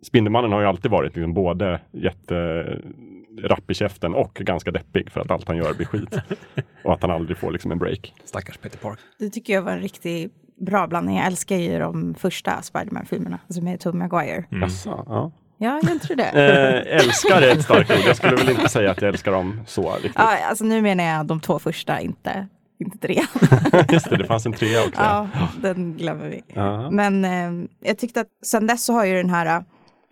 Spindelmannen 0.04 0.52
har 0.52 0.62
ju 0.62 0.68
alltid 0.68 0.92
varit 0.92 1.16
liksom 1.16 1.34
både 1.34 1.82
jätterapp 1.92 3.72
i 3.72 3.74
käften 3.74 4.16
och 4.16 4.34
ganska 4.34 4.72
deppig 4.72 5.12
för 5.12 5.22
att 5.22 5.32
allt 5.32 5.48
han 5.48 5.58
gör 5.58 5.74
blir 5.74 5.86
skit. 5.88 6.16
och 6.84 6.94
att 6.94 7.02
han 7.02 7.12
aldrig 7.12 7.38
får 7.38 7.52
liksom 7.52 7.72
en 7.72 7.80
break. 7.80 8.14
Stackars 8.26 8.58
Peter 8.58 8.78
Park. 8.78 9.00
Det 9.20 9.30
tycker 9.30 9.54
jag 9.54 9.62
var 9.62 9.72
en 9.72 9.82
riktigt 9.82 10.34
bra 10.60 10.88
blandning. 10.88 11.18
Jag 11.18 11.26
älskar 11.26 11.56
ju 11.56 11.80
de 11.80 12.16
första 12.16 12.62
Spiderman-filmerna, 12.62 13.40
alltså 13.48 13.62
med 13.62 13.80
Tobey 13.80 14.00
Maguire. 14.00 14.44
Mm. 14.52 14.62
Jaså, 14.62 15.04
ja. 15.08 15.32
Ja, 15.60 15.82
jag 15.84 16.02
tror 16.02 16.16
det. 16.18 16.24
Eh, 16.34 17.00
älskar 17.00 17.42
är 17.42 17.52
ett 17.52 17.64
starkt 17.64 17.92
ord. 17.92 17.98
Jag 18.08 18.16
skulle 18.16 18.36
väl 18.36 18.50
inte 18.50 18.70
säga 18.70 18.92
att 18.92 19.02
jag 19.02 19.10
älskar 19.10 19.32
dem 19.32 19.62
så 19.68 19.94
riktigt. 19.94 20.12
Ja, 20.16 20.38
alltså 20.50 20.66
nu 20.66 20.82
menar 20.82 21.04
jag 21.04 21.26
de 21.26 21.40
två 21.40 21.60
första, 21.60 22.02
inte, 22.02 22.48
inte 22.80 22.98
tre. 22.98 23.22
Just 23.92 24.10
det, 24.10 24.18
det 24.18 24.26
fanns 24.26 24.46
en 24.46 24.54
trea 24.54 24.80
också. 24.80 25.02
ja, 25.02 25.28
den 25.62 25.98
glömmer 25.98 26.30
vi. 26.30 26.42
Ja. 26.54 26.92
Men 26.92 27.26
eh, 27.26 27.68
jag 27.80 27.98
tyckte 27.98 28.22
att 28.22 28.28
sen 28.46 28.68
dess 28.68 28.86
så 28.86 28.94
har 28.94 29.06
ju 29.06 29.16
den 29.16 29.30
här 29.30 29.64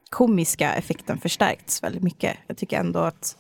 komiska 0.10 0.74
effekten 0.74 1.18
förstärkts 1.18 1.84
väldigt 1.84 2.04
mycket. 2.04 2.38
Jag 2.48 2.58
tycker 2.58 2.80
ändå 2.80 3.00
att, 3.00 3.38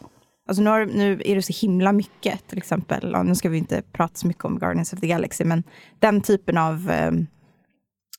alltså 0.49 0.63
nu, 0.63 0.69
har, 0.69 0.85
nu 0.85 1.21
är 1.25 1.35
det 1.35 1.41
så 1.41 1.53
himla 1.67 1.91
mycket, 1.91 2.47
till 2.47 2.57
exempel, 2.57 3.11
ja, 3.13 3.23
nu 3.23 3.35
ska 3.35 3.49
vi 3.49 3.57
inte 3.57 3.81
prata 3.81 4.15
så 4.15 4.27
mycket 4.27 4.45
om 4.45 4.59
Guardians 4.59 4.93
of 4.93 4.99
the 4.99 5.07
Galaxy, 5.07 5.43
men 5.45 5.63
den 5.99 6.21
typen 6.21 6.57
av, 6.57 6.89
eh, 6.91 7.11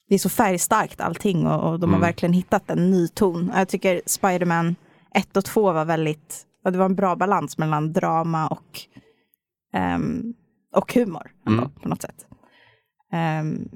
det 0.09 0.15
är 0.15 0.19
så 0.19 0.29
färgstarkt 0.29 1.01
allting 1.01 1.47
och, 1.47 1.71
och 1.73 1.81
de 1.81 1.91
har 1.91 1.97
Mm. 1.97 2.01
verkligen 2.07 2.33
hittat 2.33 2.71
en 2.71 2.91
ny 2.91 3.09
ton. 3.09 3.53
Jag 3.55 3.69
tycker 3.69 4.01
Spider-Man 4.07 4.77
1 5.15 5.37
och 5.37 5.45
2 5.45 5.73
var 5.73 5.85
väldigt, 5.85 6.43
det 6.65 6.79
var 6.79 6.85
en 6.87 6.95
bra 6.97 7.17
balans 7.17 7.59
mellan 7.59 7.93
drama 7.93 8.47
och, 8.49 8.81
ehm, 9.75 10.35
och 10.75 10.95
humor 10.95 11.31
ändå, 11.47 11.63
Mm. 11.63 11.71
på 11.83 11.89
något 11.89 12.03
sätt. 12.03 12.27
Ehm, 13.13 13.69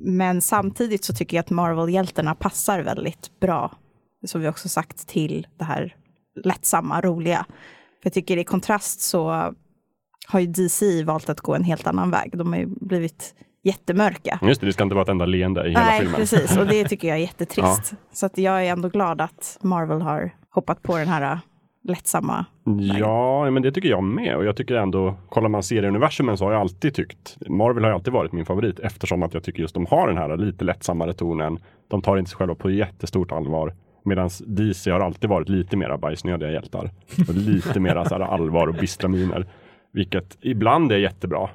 men 0.00 0.40
samtidigt 0.40 1.04
så 1.04 1.14
tycker 1.14 1.36
jag 1.36 1.42
att 1.42 1.50
Marvel-hjältarna 1.50 2.34
passar 2.34 2.80
väldigt 2.80 3.40
bra, 3.40 3.72
som 4.24 4.40
vi 4.40 4.48
också 4.48 4.68
sagt, 4.68 5.08
till 5.08 5.46
det 5.58 5.64
här 5.64 5.96
lättsamma, 6.44 7.00
roliga. 7.00 7.46
För 8.02 8.06
jag 8.06 8.12
tycker 8.12 8.36
i 8.36 8.44
kontrast 8.44 9.00
så 9.00 9.54
har 10.26 10.40
ju 10.40 10.46
DC 10.46 11.02
valt 11.04 11.28
att 11.28 11.40
gå 11.40 11.54
en 11.54 11.64
helt 11.64 11.86
annan 11.86 12.10
väg. 12.10 12.38
De 12.38 12.52
har 12.52 12.60
ju 12.60 12.66
blivit 12.66 13.34
jättemörka. 13.62 14.38
Just 14.42 14.60
det, 14.60 14.66
det 14.66 14.72
ska 14.72 14.82
inte 14.82 14.94
vara 14.94 15.02
ett 15.02 15.08
enda 15.08 15.26
leende 15.26 15.66
i 15.66 15.68
hela 15.68 15.80
Nej, 15.80 16.00
filmen. 16.00 16.16
precis. 16.16 16.56
Och 16.56 16.66
det 16.66 16.84
tycker 16.88 17.08
jag 17.08 17.16
är 17.16 17.20
jättetrist. 17.20 17.94
Så 18.12 18.26
att 18.26 18.38
jag 18.38 18.66
är 18.66 18.72
ändå 18.72 18.88
glad 18.88 19.20
att 19.20 19.58
Marvel 19.62 20.02
har 20.02 20.30
hoppat 20.50 20.82
på 20.82 20.96
den 20.98 21.08
här 21.08 21.40
lättsamma. 21.82 22.44
Ja, 22.98 23.50
men 23.50 23.62
det 23.62 23.72
tycker 23.72 23.88
jag 23.88 24.02
med. 24.02 24.36
Och 24.36 24.44
jag 24.44 24.56
tycker 24.56 24.74
ändå, 24.74 25.14
kollar 25.28 25.48
man 25.48 25.62
serieuniversumen 25.62 26.38
så 26.38 26.44
har 26.44 26.52
jag 26.52 26.60
alltid 26.60 26.94
tyckt, 26.94 27.36
Marvel 27.48 27.84
har 27.84 27.90
alltid 27.90 28.12
varit 28.12 28.32
min 28.32 28.46
favorit 28.46 28.78
eftersom 28.78 29.22
att 29.22 29.34
jag 29.34 29.42
tycker 29.42 29.60
just 29.60 29.74
de 29.74 29.86
har 29.86 30.08
den 30.08 30.16
här 30.16 30.36
lite 30.36 30.64
lättsammare 30.64 31.12
tonen. 31.12 31.58
De 31.88 32.02
tar 32.02 32.16
inte 32.16 32.30
sig 32.30 32.36
själva 32.36 32.54
på 32.54 32.70
jättestort 32.70 33.32
allvar. 33.32 33.74
Medan 34.04 34.30
DC 34.46 34.90
har 34.90 35.00
alltid 35.00 35.30
varit 35.30 35.48
lite 35.48 35.76
mera 35.76 35.98
bajsnödiga 35.98 36.50
hjältar. 36.50 36.90
Och 37.28 37.34
lite 37.34 37.80
mera 37.80 38.04
så 38.04 38.14
här 38.14 38.20
allvar 38.20 38.66
och 38.66 38.74
bistra 38.74 39.08
miner. 39.08 39.46
Vilket 39.92 40.38
ibland 40.40 40.92
är 40.92 40.96
jättebra. 40.98 41.48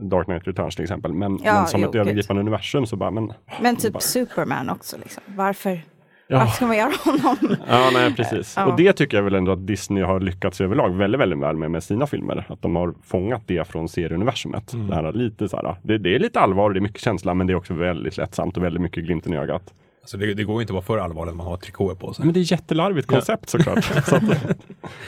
Dark 0.00 0.24
Knight 0.26 0.46
Returns 0.46 0.76
till 0.76 0.82
exempel. 0.82 1.12
Men, 1.12 1.38
Ja, 1.44 1.52
men 1.54 1.66
som 1.66 1.80
jo, 1.80 1.86
ett 1.86 1.92
gud. 1.92 2.00
övergripande 2.00 2.40
universum 2.40 2.86
så 2.86 2.96
bara, 2.96 3.10
men... 3.10 3.32
Men 3.62 3.76
typ 3.76 3.92
bara- 3.92 4.00
Superman 4.00 4.70
också. 4.70 4.96
Liksom. 4.98 5.22
Varför, 5.26 5.80
Ja. 6.28 6.38
varför 6.38 6.52
ska 6.52 6.66
man 6.66 6.76
göra 6.76 6.92
honom? 7.04 7.36
Ja, 7.68 7.90
nej 7.92 8.14
precis. 8.14 8.54
Ja. 8.56 8.66
Och 8.66 8.76
det 8.76 8.92
tycker 8.92 9.16
jag 9.16 9.24
väl 9.24 9.34
ändå 9.34 9.52
att 9.52 9.66
Disney 9.66 10.02
har 10.02 10.20
lyckats 10.20 10.60
överlag 10.60 10.90
väldigt, 10.90 11.20
väldigt 11.20 11.38
väl 11.38 11.56
med, 11.56 11.70
med 11.70 11.82
sina 11.82 12.06
filmer. 12.06 12.44
Att 12.48 12.62
de 12.62 12.76
har 12.76 12.94
fångat 13.02 13.42
det 13.46 13.68
från 13.68 13.88
serieuniversumet. 13.88 14.72
Mm. 14.72 14.86
Det, 14.86 14.94
här 14.94 15.12
lite 15.12 15.48
så 15.48 15.56
här, 15.56 15.76
det, 15.82 15.98
det 15.98 16.14
är 16.14 16.18
lite 16.18 16.40
allvar, 16.40 16.70
det 16.70 16.78
är 16.78 16.80
mycket 16.80 17.00
känsla, 17.00 17.34
men 17.34 17.46
det 17.46 17.52
är 17.52 17.54
också 17.54 17.74
väldigt 17.74 18.16
lättsamt 18.16 18.56
och 18.56 18.62
väldigt 18.64 18.82
mycket 18.82 19.04
glimten 19.04 19.32
i 19.32 19.36
ögat. 19.36 19.74
Alltså 20.02 20.16
det, 20.16 20.34
det 20.34 20.44
går 20.44 20.54
ju 20.56 20.60
inte 20.60 20.70
att 20.70 20.74
vara 20.74 20.84
för 20.84 20.98
allvarlig 20.98 21.32
när 21.32 21.36
man 21.36 21.46
har 21.46 21.56
trikåer 21.56 21.94
på 21.94 22.14
sig. 22.14 22.24
Men 22.24 22.34
det 22.34 22.40
är 22.40 22.52
jättelarvigt 22.52 23.08
koncept 23.08 23.48
såklart. 23.48 23.84
så 24.08 24.16
att, 24.16 24.22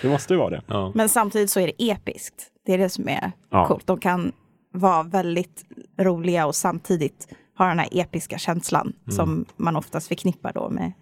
det 0.03 0.09
måste 0.09 0.35
ju 0.35 0.39
vara 0.39 0.51
det. 0.51 0.63
Ja. 0.67 0.93
Men 0.95 1.09
samtidigt 1.09 1.51
så 1.51 1.61
är 1.61 1.67
det 1.67 1.91
episkt. 1.91 2.35
Det 2.67 2.73
är 2.73 2.79
det 2.79 2.89
som 2.89 3.09
är 3.09 3.33
Ja. 3.51 3.67
coolt. 3.69 3.87
De 3.87 4.01
kan 4.01 4.33
vara 4.73 5.03
väldigt 5.03 5.65
roliga 6.01 6.47
och 6.47 6.55
samtidigt 6.55 7.29
ha 7.59 7.67
den 7.69 7.79
här 7.79 7.89
episka 7.93 8.39
känslan 8.39 8.93
Mm. 9.07 9.17
som 9.17 9.45
man 9.57 9.77
oftast 9.77 10.09
förknippar 10.09 10.53
då 10.53 10.71
med 10.71 10.93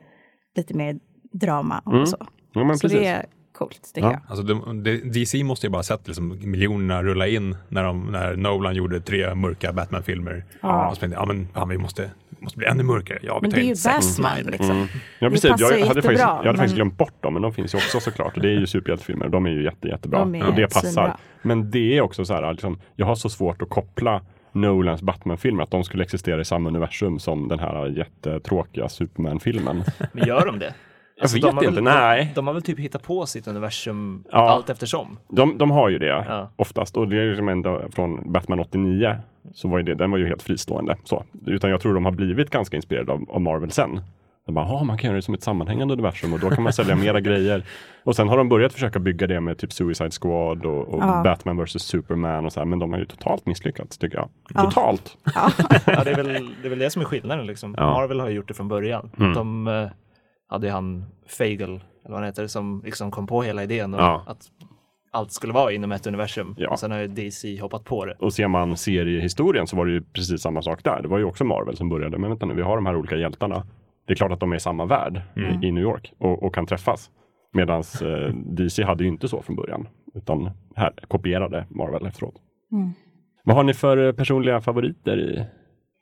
lite 0.56 0.74
mer 0.74 0.98
drama 1.32 1.82
och 1.84 1.92
Mm. 1.92 2.06
så. 2.06 2.16
Ja, 2.52 2.64
men 2.64 2.78
Så 2.78 2.82
precis. 2.88 2.98
det 3.00 3.06
är 3.06 3.26
coolt 3.62 3.94
tycker 3.94 4.08
Ja. 4.08 4.12
jag. 4.12 4.20
Alltså 4.28 4.42
de, 4.44 4.82
de, 4.82 4.96
DC 4.96 5.44
måste 5.44 5.66
ju 5.66 5.70
bara 5.70 5.82
sett 5.82 6.06
liksom 6.06 6.38
miljonerna 6.50 7.02
rulla 7.02 7.26
in 7.26 7.56
när, 7.68 7.84
de, 7.84 8.06
när 8.06 8.36
Nolan 8.36 8.74
gjorde 8.74 9.00
tre 9.00 9.34
mörka 9.34 9.72
Batman-filmer. 9.72 10.44
Ja. 10.60 10.88
Och 10.88 10.94
så 10.94 11.00
tänkte 11.00 11.18
ja 11.20 11.26
men 11.26 11.48
fan, 11.54 11.68
vi 11.68 11.78
måste, 11.78 12.10
måste 12.38 12.58
bli 12.58 12.66
ännu 12.66 12.82
mörkare. 12.82 13.18
Ja, 13.22 13.34
vi 13.38 13.42
Men 13.42 13.50
tar 13.50 13.58
det 13.58 13.64
är 13.64 13.68
ju 13.68 13.74
Batman 13.84 14.02
Snyder. 14.02 14.50
liksom. 14.52 14.70
Mm. 14.76 14.86
Ja, 15.18 15.28
Det 15.28 15.30
precis. 15.30 15.50
Jag 15.58 15.86
hade, 15.86 16.02
faktiskt, 16.02 16.20
jag 16.20 16.28
hade 16.28 16.44
faktiskt 16.48 16.60
men- 16.72 16.74
glömt 16.76 16.98
bort 16.98 17.22
dem, 17.22 17.32
men 17.32 17.42
de 17.42 17.52
finns 17.54 17.74
ju 17.74 17.78
också 17.78 18.00
såklart. 18.00 18.36
Och 18.36 18.42
det 18.42 18.48
är 18.48 18.58
ju 18.58 18.66
superhjältefilmer. 18.66 19.28
De 19.28 19.46
är 19.46 19.50
ju 19.50 19.64
jätte, 19.64 19.88
jättebra. 19.88 20.18
De 20.18 20.34
är 20.34 20.46
och 20.48 20.54
det 20.54 20.62
passar. 20.66 20.80
svinbra. 20.80 21.16
Men 21.42 21.70
det 21.70 21.96
är 21.96 22.00
också 22.00 22.24
så 22.24 22.34
här, 22.34 22.52
liksom, 22.52 22.78
jag 22.96 23.06
har 23.06 23.14
så 23.14 23.28
svårt 23.28 23.62
att 23.62 23.68
koppla 23.68 24.20
Nolans 24.54 25.02
Batman-filmer, 25.02 25.62
att 25.62 25.70
de 25.70 25.84
skulle 25.84 26.02
existera 26.04 26.40
i 26.40 26.44
samma 26.44 26.68
universum 26.68 27.18
som 27.18 27.48
den 27.48 27.58
här 27.58 27.86
jättetråkiga 27.86 28.88
Superman-filmen. 28.88 29.84
Men 30.12 30.26
gör 30.28 30.46
de 30.46 30.58
det? 30.58 30.74
Jag 31.16 31.22
Alltså, 31.22 31.36
vet 31.36 31.42
de 31.42 31.56
har 31.56 31.62
inte, 31.64 31.74
väl, 31.74 31.84
nej. 31.84 32.24
De, 32.24 32.34
de 32.34 32.46
har 32.46 32.54
väl 32.54 32.62
typ 32.62 32.78
hittat 32.78 33.02
på 33.02 33.26
sitt 33.26 33.46
universum 33.46 34.24
Ja. 34.32 34.50
allt 34.50 34.70
eftersom. 34.70 35.18
De, 35.28 35.58
de 35.58 35.70
har 35.70 35.88
ju 35.88 35.98
det 35.98 36.06
Ja. 36.28 36.50
oftast 36.56 36.96
och 36.96 37.08
det 37.08 37.16
är 37.22 37.28
liksom 37.28 37.48
ändå 37.48 37.82
från 37.92 38.32
Batman 38.32 38.60
89 38.60 39.16
så 39.54 39.68
var 39.68 39.78
ju 39.78 39.84
det, 39.84 39.94
den 39.94 40.10
var 40.10 40.18
ju 40.18 40.26
helt 40.26 40.42
fristående. 40.42 40.96
Så. 41.04 41.24
Utan 41.46 41.70
jag 41.70 41.80
tror 41.80 41.94
de 41.94 42.04
har 42.04 42.12
blivit 42.12 42.50
ganska 42.50 42.76
inspirerade 42.76 43.12
av, 43.12 43.24
av 43.30 43.40
Marvel 43.40 43.70
sen. 43.70 44.00
De 44.46 44.54
bara, 44.54 44.64
"Ah, 44.66 44.84
man 44.84 44.98
kan 44.98 45.08
göra 45.08 45.16
det 45.16 45.22
som 45.22 45.34
ett 45.34 45.42
sammanhängande 45.42 45.94
universum 45.94 46.32
och 46.32 46.40
då 46.40 46.50
kan 46.50 46.62
man 46.62 46.72
sälja 46.72 46.96
mera 46.96 47.20
grejer. 47.20 47.64
Och 48.04 48.16
sen 48.16 48.28
har 48.28 48.36
de 48.36 48.48
börjat 48.48 48.72
försöka 48.72 48.98
bygga 48.98 49.26
det 49.26 49.40
med 49.40 49.58
typ 49.58 49.72
Suicide 49.72 50.10
Squad 50.20 50.66
och, 50.66 50.88
och 50.88 51.02
Ja. 51.02 51.22
Batman 51.24 51.64
vs 51.64 51.82
Superman 51.82 52.44
och 52.46 52.52
så 52.52 52.60
här, 52.60 52.64
men 52.64 52.78
de 52.78 52.92
har 52.92 52.98
ju 52.98 53.04
totalt 53.04 53.46
misslyckats 53.46 53.98
tycker 53.98 54.16
jag. 54.18 54.28
Ja. 54.54 54.62
Totalt! 54.62 55.16
Ja, 55.86 56.04
det, 56.04 56.10
är 56.10 56.14
väl, 56.16 56.26
det 56.62 56.68
är 56.68 56.70
väl 56.70 56.78
det 56.78 56.90
som 56.90 57.02
är 57.02 57.06
skillnaden 57.06 57.46
liksom. 57.46 57.74
Ja. 57.78 57.86
Marvel 57.90 58.20
har 58.20 58.28
ju 58.28 58.34
gjort 58.34 58.48
det 58.48 58.54
från 58.54 58.68
början. 58.68 59.10
Mm. 59.18 59.34
De 59.34 59.68
eh, 59.68 59.86
hade 60.52 60.70
han 60.70 61.04
Fagel, 61.26 61.70
eller 61.70 61.80
vad 62.02 62.14
han 62.14 62.24
heter, 62.24 62.46
som 62.46 62.82
liksom 62.84 63.10
kom 63.10 63.26
på 63.26 63.42
hela 63.42 63.62
idén 63.62 63.94
och 63.94 64.00
Ja. 64.00 64.24
att 64.26 64.40
allt 65.10 65.32
skulle 65.32 65.52
vara 65.52 65.72
inom 65.72 65.92
ett 65.92 66.06
universum. 66.06 66.54
Ja. 66.58 66.70
Och 66.70 66.78
sen 66.78 66.90
har 66.90 66.98
ju 66.98 67.06
DC 67.08 67.60
hoppat 67.60 67.84
på 67.84 68.04
det. 68.04 68.14
Och 68.18 68.32
ser 68.32 68.48
man 68.48 68.76
seriehistorien 68.76 69.66
så 69.66 69.76
var 69.76 69.86
det 69.86 69.92
ju 69.92 70.02
precis 70.02 70.40
samma 70.42 70.62
sak 70.62 70.84
där. 70.84 71.02
Det 71.02 71.08
var 71.08 71.18
ju 71.18 71.24
också 71.24 71.44
Marvel 71.44 71.76
som 71.76 71.88
började. 71.88 72.18
Men 72.18 72.30
vänta 72.30 72.46
nu, 72.46 72.54
vi 72.54 72.62
har 72.62 72.76
de 72.76 72.86
här 72.86 72.96
olika 72.96 73.16
hjältarna. 73.16 73.66
Det 74.06 74.12
är 74.12 74.16
klart 74.16 74.32
att 74.32 74.40
de 74.40 74.52
är 74.52 74.56
i 74.56 74.60
samma 74.60 74.84
värld 74.84 75.20
i, 75.36 75.66
i 75.66 75.72
New 75.72 75.82
York 75.82 76.12
och, 76.18 76.42
och 76.42 76.54
kan 76.54 76.66
träffas. 76.66 77.10
Medan 77.52 77.82
eh, 78.02 78.34
DC 78.34 78.82
hade 78.84 79.04
ju 79.04 79.08
inte 79.08 79.28
så 79.28 79.42
från 79.42 79.56
början. 79.56 79.88
Utan 80.14 80.50
här 80.76 80.92
kopierade 81.08 81.66
Marvel 81.70 82.06
efteråt. 82.06 82.34
Mm. 82.72 82.90
Vad 83.44 83.56
har 83.56 83.62
ni 83.62 83.74
för 83.74 84.06
eh, 84.06 84.12
personliga 84.12 84.60
favoriter 84.60 85.18
i 85.20 85.44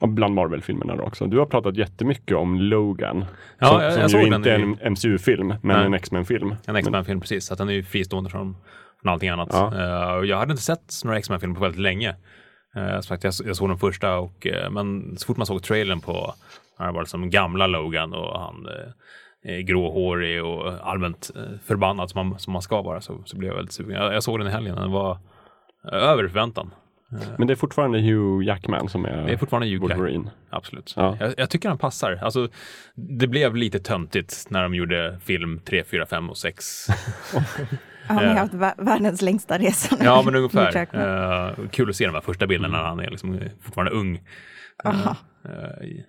bland 0.07 0.35
Marvel-filmerna 0.35 0.97
då 0.97 1.03
också? 1.03 1.27
Du 1.27 1.39
har 1.39 1.47
pratat 1.47 1.77
jättemycket 1.77 2.37
om 2.37 2.61
Logan. 2.61 3.25
Ja, 3.59 3.67
som 3.67 3.81
jag- 3.83 3.93
som 3.93 4.01
jag 4.01 4.11
ju 4.11 4.13
såg 4.13 4.25
den 4.31 4.35
inte 4.35 4.53
är 4.53 4.59
en 4.59 4.79
MCU-film, 4.93 5.49
men 5.49 5.77
Nej. 5.77 5.87
en 5.87 5.95
X-Men-film. 5.95 6.55
En 6.67 6.77
X-Men-film 6.77 7.21
precis, 7.21 7.47
så 7.47 7.53
att 7.55 7.59
den 7.59 7.69
är 7.69 7.73
ju 7.73 7.83
fristående 7.83 8.31
från, 8.31 8.57
från 9.03 9.13
allting 9.13 9.29
annat. 9.29 9.49
Ja. 9.53 10.11
Eh, 10.11 10.15
och 10.17 10.27
jag 10.27 10.37
hade 10.39 10.51
inte 10.53 10.63
sett 10.63 10.95
några 11.05 11.19
X-Men-filmer 11.19 11.55
på 11.55 11.61
väldigt 11.63 11.81
länge. 11.81 12.15
Uh, 12.77 13.01
så 13.01 13.15
att 13.15 13.25
jag, 13.25 13.33
jag 13.45 13.57
såg 13.57 13.69
den 13.69 13.79
första, 13.79 14.19
och, 14.19 14.47
eh, 14.47 14.71
men 14.71 15.17
så 15.19 15.27
fort 15.27 15.37
man 15.37 15.47
såg 15.47 15.63
trailern 15.63 16.01
på, 16.01 16.35
han 16.79 16.95
var 16.95 17.03
liksom 17.03 17.31
gamla 17.31 17.67
Logan 17.67 18.15
och 18.15 18.41
han 18.41 18.67
uh, 18.67 19.53
är 19.53 19.61
gråhårig 19.61 20.45
och 20.45 20.89
allmänt 20.91 21.31
eh, 21.37 21.43
förbannad 21.67 22.11
som 22.11 22.29
man, 22.29 22.39
som 22.39 22.53
man 22.53 22.63
ska 22.63 22.83
vara, 22.83 23.01
så, 23.01 23.23
så 23.25 23.37
blev 23.39 23.49
jag 23.49 23.57
väldigt 23.57 23.73
sugen. 23.73 24.03
Jag, 24.03 24.15
jag 24.15 24.23
såg 24.23 24.39
den 24.39 24.49
i 24.49 24.51
helgen, 24.51 24.77
den 24.77 24.91
var 24.91 25.19
eh, 25.93 25.99
över 25.99 26.29
förväntan. 26.29 26.71
Men 27.39 27.47
det 27.47 27.53
är 27.53 27.57
fortfarande 27.57 28.01
Hugh 28.01 28.47
Jackman 28.47 28.89
som 28.89 29.05
är, 29.05 29.27
Det 29.27 29.33
är 29.33 29.37
fortfarande 29.37 29.69
Hugh. 29.69 29.81
Wolverine. 29.81 30.31
Absolut. 30.51 30.95
Ja. 30.97 31.17
Jag, 31.21 31.35
jag 31.37 31.51
tycker 31.51 31.69
han 31.69 31.79
passar. 31.79 32.19
Alltså, 32.23 32.49
det 32.95 33.27
blev 33.27 33.57
lite 33.57 33.79
töntigt 33.79 34.47
när 34.49 34.63
de 34.63 34.75
gjorde 34.75 35.19
film 35.25 35.61
3, 35.65 35.85
4, 35.85 36.07
5 36.07 36.31
och 36.31 36.39
6. 36.39 36.87
Han 38.07 38.17
har 38.17 38.25
ju 38.25 38.29
Eh. 38.31 38.37
haft 38.37 38.53
vä- 38.55 38.85
världens 38.85 39.23
längsta 39.23 39.59
resa 39.59 39.97
nu. 39.99 40.05
Ja, 40.05 40.23
men 40.25 40.35
ungefär. 40.37 40.77
Eh, 40.77 41.69
kul 41.71 41.91
att 41.91 41.97
se 41.97 42.07
de 42.07 42.15
här 42.15 42.21
första 42.21 42.47
bilderna 42.47 42.77
när 42.79 42.85
han 42.89 43.01
är 43.01 43.11
liksom 43.11 43.41
fortfarande 43.63 43.91
ung. 43.93 44.21
Eh, 44.85 45.87
i- 45.89 46.05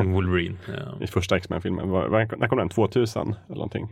ung 0.00 0.12
Wolverine. 0.12 0.56
Eh, 0.68 1.02
I 1.02 1.06
första 1.06 1.36
X-Men-filmen. 1.36 1.88
När 1.88 2.48
kom 2.48 2.58
den? 2.58 2.68
2000 2.68 3.34
eller 3.46 3.54
någonting? 3.56 3.88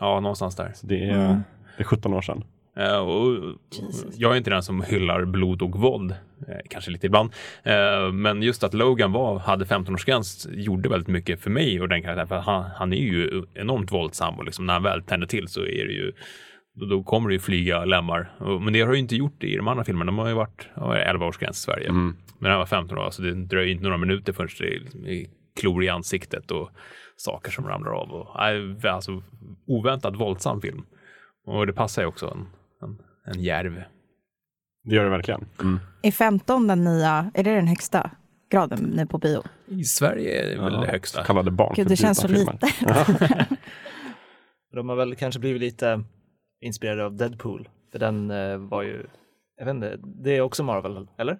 ja, 0.00 0.20
någonstans 0.20 0.56
där. 0.56 0.72
Så 0.74 0.86
det 0.86 1.08
är, 1.10 1.14
Mm. 1.24 1.40
det 1.76 1.82
är 1.82 1.84
17 1.84 2.14
år 2.14 2.20
sedan. 2.22 2.44
Eh, 2.76 2.98
och, 2.98 3.54
jag 4.16 4.32
är 4.32 4.36
inte 4.36 4.50
den 4.50 4.62
som 4.62 4.82
hyllar 4.82 5.24
blod 5.24 5.62
och 5.62 5.80
våld, 5.80 6.10
eh, 6.48 6.56
kanske 6.70 6.90
lite 6.90 7.06
ibland. 7.06 7.32
Eh, 7.62 8.12
men 8.12 8.42
just 8.42 8.64
att 8.64 8.74
Logan 8.74 9.12
var, 9.12 9.38
hade 9.38 9.64
15-årsgräns 9.64 10.48
gjorde 10.52 10.88
väldigt 10.88 11.08
mycket 11.08 11.40
för 11.40 11.50
mig 11.50 11.80
och 11.80 11.88
den 11.88 12.02
karaktären. 12.02 12.28
För 12.28 12.38
han, 12.38 12.64
han 12.76 12.92
är 12.92 12.96
ju 12.96 13.44
enormt 13.54 13.92
våldsam 13.92 14.38
och 14.38 14.44
liksom 14.44 14.66
när 14.66 14.72
han 14.72 14.82
väl 14.82 15.02
tänder 15.02 15.26
till 15.26 15.48
så 15.48 15.60
är 15.60 15.86
det 15.86 15.92
ju 15.92 16.12
då, 16.74 16.86
då 16.86 17.02
kommer 17.02 17.28
det 17.28 17.32
ju 17.32 17.40
flyga 17.40 17.84
lemmar. 17.84 18.30
Men 18.60 18.72
det 18.72 18.80
har 18.80 18.92
ju 18.92 18.98
inte 18.98 19.16
gjort 19.16 19.36
det 19.38 19.46
i 19.46 19.56
de 19.56 19.68
andra 19.68 19.84
filmerna. 19.84 20.06
De 20.06 20.18
har 20.18 20.28
ju 20.28 20.34
varit 20.34 20.68
ja, 20.74 20.94
11-årsgräns 20.94 21.50
i 21.50 21.54
Sverige. 21.54 21.88
Mm. 21.88 22.16
Men 22.38 22.50
han 22.50 22.58
var 22.58 22.66
15 22.66 22.98
år, 22.98 23.10
så 23.10 23.22
det 23.22 23.34
dröjer 23.34 23.72
inte 23.72 23.84
några 23.84 23.96
minuter 23.96 24.32
förrän 24.32 24.48
det 24.58 24.74
är 24.74 24.80
liksom, 24.80 25.06
är 25.06 25.26
klor 25.60 25.84
i 25.84 25.88
ansiktet 25.88 26.50
och 26.50 26.70
saker 27.16 27.50
som 27.50 27.66
ramlar 27.66 27.92
av. 27.92 28.10
Och, 28.10 28.42
alltså, 28.88 29.22
oväntat 29.66 30.16
våldsam 30.16 30.60
film. 30.60 30.84
Och 31.46 31.66
det 31.66 31.72
passar 31.72 32.02
ju 32.02 32.08
också 32.08 32.26
en, 32.26 32.46
en, 33.24 33.42
järv. 33.42 33.82
Det 34.84 34.94
gör 34.94 35.04
det 35.04 35.10
verkligen. 35.10 35.46
Mm. 35.60 35.80
Är 36.02 36.10
15 36.10 36.66
den 36.66 36.84
nya, 36.84 37.30
är 37.34 37.44
det 37.44 37.54
den 37.54 37.66
högsta 37.66 38.10
graden 38.50 38.92
nu 38.96 39.06
på 39.06 39.18
bio? 39.18 39.42
I 39.66 39.84
Sverige 39.84 40.42
är 40.42 40.56
det 40.56 40.62
väl 40.62 40.80
det 40.80 40.86
högsta. 40.86 41.24
Kallade 41.24 41.50
barn. 41.50 41.72
Gud, 41.76 41.88
det 41.88 41.96
känns 41.96 42.18
så 42.18 42.28
lite. 42.28 42.58
De 44.74 44.88
har 44.88 44.96
väl 44.96 45.14
kanske 45.14 45.40
blivit 45.40 45.60
lite 45.60 46.04
inspirerade 46.60 47.04
av 47.04 47.16
Deadpool. 47.16 47.68
För 47.92 47.98
den 47.98 48.30
eh, 48.30 48.56
var 48.56 48.82
ju, 48.82 49.06
jag 49.56 49.64
vet 49.64 49.74
inte, 49.74 49.98
det 50.24 50.36
är 50.36 50.40
också 50.40 50.62
Marvel, 50.62 51.08
eller? 51.18 51.38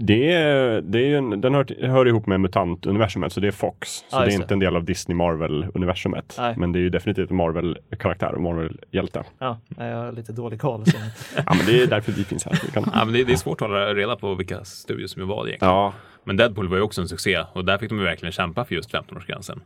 Det 0.00 0.32
är, 0.32 0.80
det 0.80 0.98
är 1.12 1.18
en, 1.18 1.40
den 1.40 1.54
hör, 1.54 1.86
hör 1.86 2.08
ihop 2.08 2.26
med 2.26 2.40
MUTANT-universumet, 2.40 3.32
så 3.32 3.40
det 3.40 3.46
är 3.46 3.50
Fox. 3.52 3.88
Så 3.90 4.04
Ja, 4.10 4.20
det 4.20 4.26
är 4.32 4.34
inte 4.34 4.46
det. 4.46 4.54
en 4.54 4.58
del 4.58 4.76
av 4.76 4.84
Disney 4.84 5.16
Marvel-universumet. 5.16 6.34
Nej. 6.38 6.54
Men 6.58 6.72
det 6.72 6.78
är 6.78 6.80
ju 6.80 6.90
definitivt 6.90 7.30
en 7.30 7.36
Marvel-karaktär 7.36 8.34
och 8.34 8.40
Marvel-hjälte. 8.42 9.22
Ja, 9.38 9.60
jag 9.76 9.96
har 9.96 10.12
lite 10.12 10.32
dålig 10.32 10.60
koll. 10.60 10.86
Så. 10.86 10.96
Ja, 11.46 11.54
men 11.56 11.66
det 11.66 11.82
är 11.82 11.86
därför 11.86 12.12
vi 12.12 12.24
finns 12.24 12.44
här. 12.44 12.54
så 12.54 12.66
Vi 12.66 12.72
kan... 12.72 12.84
Ja, 12.94 13.04
men 13.04 13.14
det, 13.14 13.24
det 13.24 13.32
är 13.32 13.36
svårt 13.36 13.62
att 13.62 13.68
hålla 13.68 13.94
reda 13.94 14.16
på 14.16 14.34
vilka 14.34 14.64
studier 14.64 15.06
som 15.06 15.22
är 15.22 15.26
vad 15.26 15.46
egentligen. 15.48 15.74
Ja, 15.74 15.92
Men 16.24 16.36
Deadpool 16.36 16.68
var 16.68 16.76
ju 16.76 16.82
också 16.82 17.00
en 17.00 17.08
succé 17.08 17.44
och 17.52 17.64
där 17.64 17.78
fick 17.78 17.88
de 17.88 17.98
ju 17.98 18.04
verkligen 18.04 18.32
kämpa 18.32 18.64
för 18.64 18.74
just 18.74 18.94
15-årsgränsen. 18.94 19.60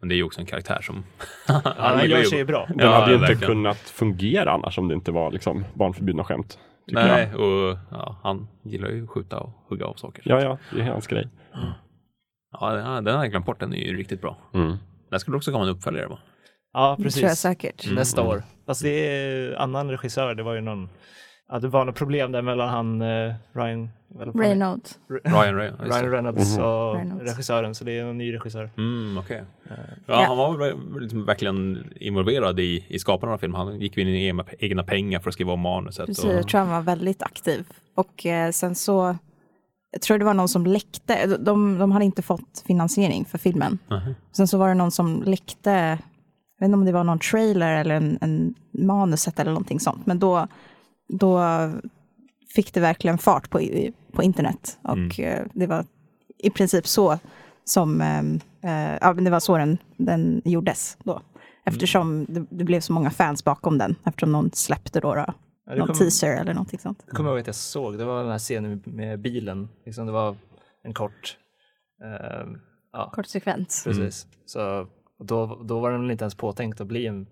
Men 0.00 0.08
det 0.08 0.14
är 0.14 0.16
ju 0.16 0.22
också 0.24 0.40
en 0.40 0.46
karaktär 0.46 0.78
som... 0.82 1.04
Ja, 1.48 1.60
han 1.76 2.02
gillar 2.02 2.16
gör 2.18 2.24
sig 2.24 2.38
ju 2.38 2.44
bra. 2.44 2.68
den 2.74 2.88
hade 2.88 3.06
ju 3.10 3.14
inte 3.16 3.26
verkligen. 3.26 3.52
kunnat 3.54 3.78
fungera 3.78 4.52
annars 4.52 4.78
om 4.78 4.88
det 4.88 4.94
inte 4.94 5.12
var 5.12 5.30
liksom 5.30 5.64
barnförbjudna 5.74 6.24
skämt. 6.24 6.58
Nej, 6.92 7.28
Jag. 7.32 7.40
och 7.40 7.78
ja, 7.90 8.20
han 8.22 8.48
gillar 8.62 8.88
ju 8.88 9.04
att 9.04 9.10
skjuta 9.10 9.38
och 9.40 9.50
hugga 9.68 9.86
av 9.86 9.94
saker. 9.94 10.22
Ja, 10.26 10.40
ja, 10.42 10.58
det 10.74 10.80
är 10.80 10.84
hans 10.90 11.06
grej. 11.06 11.28
Ja, 12.52 12.72
den 12.74 12.86
har- 12.86 13.02
den 13.02 13.14
jag 13.20 13.30
glömt 13.30 13.46
bort, 13.46 13.60
den 13.60 13.74
är 13.74 13.84
ju 13.86 13.96
riktigt 13.96 14.20
bra. 14.20 14.36
Mm. 14.54 14.76
Där 15.10 15.18
skulle 15.18 15.36
också 15.36 15.52
komma 15.52 15.64
en 15.64 15.70
uppföljare 15.70 16.06
va? 16.06 16.18
Ja, 16.72 16.96
Det 16.98 17.02
tror 17.10 17.22
jag 17.22 17.30
precis. 17.30 17.40
säkert. 17.40 17.92
Nästa 17.92 18.22
år. 18.22 18.42
Fast 18.66 18.82
det 18.82 19.06
är 19.16 19.54
annan 19.56 19.90
regissör, 19.90 20.34
det 20.34 20.42
var 20.42 20.54
ju 20.54 20.60
någon, 20.60 20.88
ja 21.48 21.58
det 21.58 21.68
var 21.68 21.84
något 21.84 21.94
problem 21.94 22.32
där 22.32 22.42
mellan 22.42 22.68
han, 22.68 23.02
eh, 23.02 23.34
Ryan, 23.52 23.88
Reynolds. 24.34 24.98
Ryan 25.24 25.54
Ray. 25.54 25.70
Ryan. 25.80 26.10
Reynolds 26.10 26.58
och 26.58 26.94
Reynolds. 26.94 27.24
regissören, 27.24 27.74
så 27.74 27.84
det 27.84 27.98
är 27.98 28.04
en 28.04 28.18
ny 28.18 28.34
regissör. 28.34 28.70
Mm, 28.76 29.18
okej. 29.18 29.44
Ja, 29.68 29.74
Ja. 30.06 30.24
han 30.26 30.36
var 30.36 30.56
väl 30.56 31.00
liksom 31.00 31.24
verkligen 31.24 31.84
involverad 32.00 32.60
i, 32.60 32.84
i 32.88 32.98
skapandet 32.98 33.34
av 33.34 33.38
filmen. 33.38 33.60
Han 33.60 33.80
gick 33.80 33.98
in 33.98 34.08
i 34.08 34.26
egna, 34.26 34.44
egna 34.58 34.82
pengar 34.84 35.20
för 35.20 35.28
att 35.30 35.34
skriva 35.34 35.52
om 35.52 35.60
manuset. 35.60 36.06
Precis, 36.06 36.24
och, 36.24 36.34
jag 36.34 36.48
tror 36.48 36.60
han 36.60 36.70
var 36.70 36.80
väldigt 36.82 37.22
aktiv. 37.22 37.66
Och 37.94 38.26
eh, 38.26 38.50
sen 38.50 38.74
så, 38.74 39.16
jag 39.92 40.02
tror 40.02 40.18
det 40.18 40.24
var 40.24 40.34
någon 40.34 40.48
som 40.48 40.66
läckte, 40.66 41.26
de, 41.26 41.44
de, 41.44 41.78
de 41.78 41.92
hade 41.92 42.04
inte 42.04 42.22
fått 42.22 42.64
finansiering 42.66 43.24
för 43.24 43.38
filmen. 43.38 43.78
Mhm. 43.90 44.14
Sen 44.32 44.48
så 44.48 44.58
var 44.58 44.68
det 44.68 44.74
någon 44.74 44.90
som 44.90 45.22
läckte, 45.22 45.70
jag 46.58 46.60
vet 46.60 46.66
inte 46.66 46.74
om 46.74 46.84
det 46.84 46.92
var 46.92 47.04
någon 47.04 47.18
trailer 47.18 47.76
eller 47.80 47.94
en, 47.94 48.18
en 48.20 48.54
manuset 48.70 49.38
eller 49.40 49.50
någonting 49.50 49.80
sånt, 49.80 50.06
men 50.06 50.18
då, 50.18 50.46
då 51.08 51.40
fick 52.54 52.74
det 52.74 52.80
verkligen 52.80 53.18
fart 53.18 53.50
på, 53.50 53.60
på 54.12 54.22
internet. 54.22 54.78
Och 54.82 55.20
eh, 55.20 55.46
det 55.54 55.66
var 55.66 55.84
i 56.38 56.50
princip 56.50 56.86
så 56.86 57.18
som, 57.64 58.00
eh, 58.00 58.18
eh, 58.92 58.98
ja 59.00 59.12
det 59.12 59.30
var 59.30 59.40
så 59.40 59.58
den, 59.58 59.78
den 59.96 60.42
gjordes 60.44 60.98
då. 61.04 61.22
Eftersom 61.64 62.26
det, 62.28 62.46
det 62.50 62.64
blev 62.64 62.80
så 62.80 62.92
många 62.92 63.10
fans 63.10 63.44
bakom 63.44 63.78
den, 63.78 63.94
eftersom 64.04 64.32
någon 64.32 64.50
släppte 64.52 65.00
då, 65.00 65.14
då 65.14 65.24
Ja, 65.68 65.74
någon 65.74 65.86
kom- 65.86 65.96
teaser 65.96 66.36
eller 66.40 66.54
någonting 66.54 66.78
sånt. 66.78 67.02
Jag 67.06 67.16
kommer 67.16 67.30
ihåg 67.30 67.38
att 67.40 67.46
jag 67.46 67.56
såg, 67.56 67.98
det 67.98 68.04
var 68.04 68.22
den 68.22 68.30
här 68.30 68.38
scenen 68.38 68.82
med 68.84 69.20
bilen, 69.20 69.68
liksom 69.86 70.06
det 70.06 70.12
var 70.12 70.36
en 70.82 70.94
kort, 70.94 71.36
eh, 72.04 72.46
ja 72.92 73.10
Kort 73.14 73.26
sekvens. 73.26 73.84
precis. 73.84 74.26
Så 74.46 74.86
då, 75.24 75.62
då 75.64 75.80
var 75.80 75.90
den 75.92 76.10
inte 76.10 76.24
ens 76.24 76.34
påtänkt 76.34 76.80
att 76.80 76.86
bli 76.86 77.06
en 77.06 77.26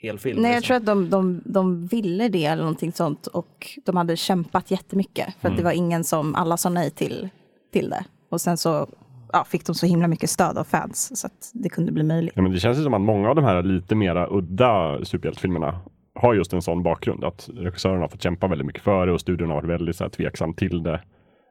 hel 0.00 0.18
film. 0.18 0.42
Nej, 0.42 0.50
jag 0.50 0.56
liksom. 0.56 0.66
tror 0.66 0.76
att 0.76 0.86
de, 0.86 1.10
de, 1.10 1.42
de 1.44 1.86
ville 1.86 2.28
det 2.28 2.44
eller 2.44 2.62
någonting 2.62 2.92
sånt 2.92 3.26
och 3.26 3.78
de 3.86 3.96
hade 3.96 4.16
kämpat 4.16 4.70
jättemycket 4.70 5.34
för 5.40 5.48
att 5.48 5.56
det 5.56 5.62
var 5.62 5.72
ingen 5.72 6.04
som, 6.04 6.34
alla 6.34 6.56
sa 6.56 6.68
nej 6.68 6.90
till, 6.90 7.28
till 7.72 7.90
det. 7.90 8.04
Och 8.30 8.40
sen 8.40 8.56
så 8.56 8.88
ja, 9.32 9.44
fick 9.44 9.66
de 9.66 9.74
så 9.74 9.86
himla 9.86 10.08
mycket 10.08 10.30
stöd 10.30 10.58
av 10.58 10.64
fans 10.64 11.20
så 11.20 11.26
att 11.26 11.50
det 11.54 11.68
kunde 11.68 11.92
bli 11.92 12.02
möjligt. 12.02 12.32
Ja, 12.36 12.42
men 12.42 12.52
det 12.52 12.60
känns 12.60 12.78
ju 12.78 12.82
som 12.82 12.94
att 12.94 13.00
många 13.00 13.28
av 13.28 13.34
de 13.34 13.44
här 13.44 13.62
lite 13.62 13.94
mera 13.94 14.28
udda 14.30 15.04
superhjältefilmerna 15.04 15.80
har 16.14 16.34
just 16.34 16.52
en 16.52 16.62
sån 16.62 16.82
bakgrund. 16.82 17.24
Att 17.24 17.48
regissören 17.54 18.00
har 18.00 18.08
fått 18.08 18.22
kämpa 18.22 18.46
väldigt 18.46 18.66
mycket 18.66 18.82
för 18.82 19.06
det 19.06 19.12
och 19.12 19.20
studion 19.20 19.48
har 19.48 19.56
varit 19.56 19.70
väldigt 19.70 19.96
så 19.96 20.04
här, 20.04 20.10
tveksam 20.10 20.54
till 20.54 20.82
det. 20.82 21.00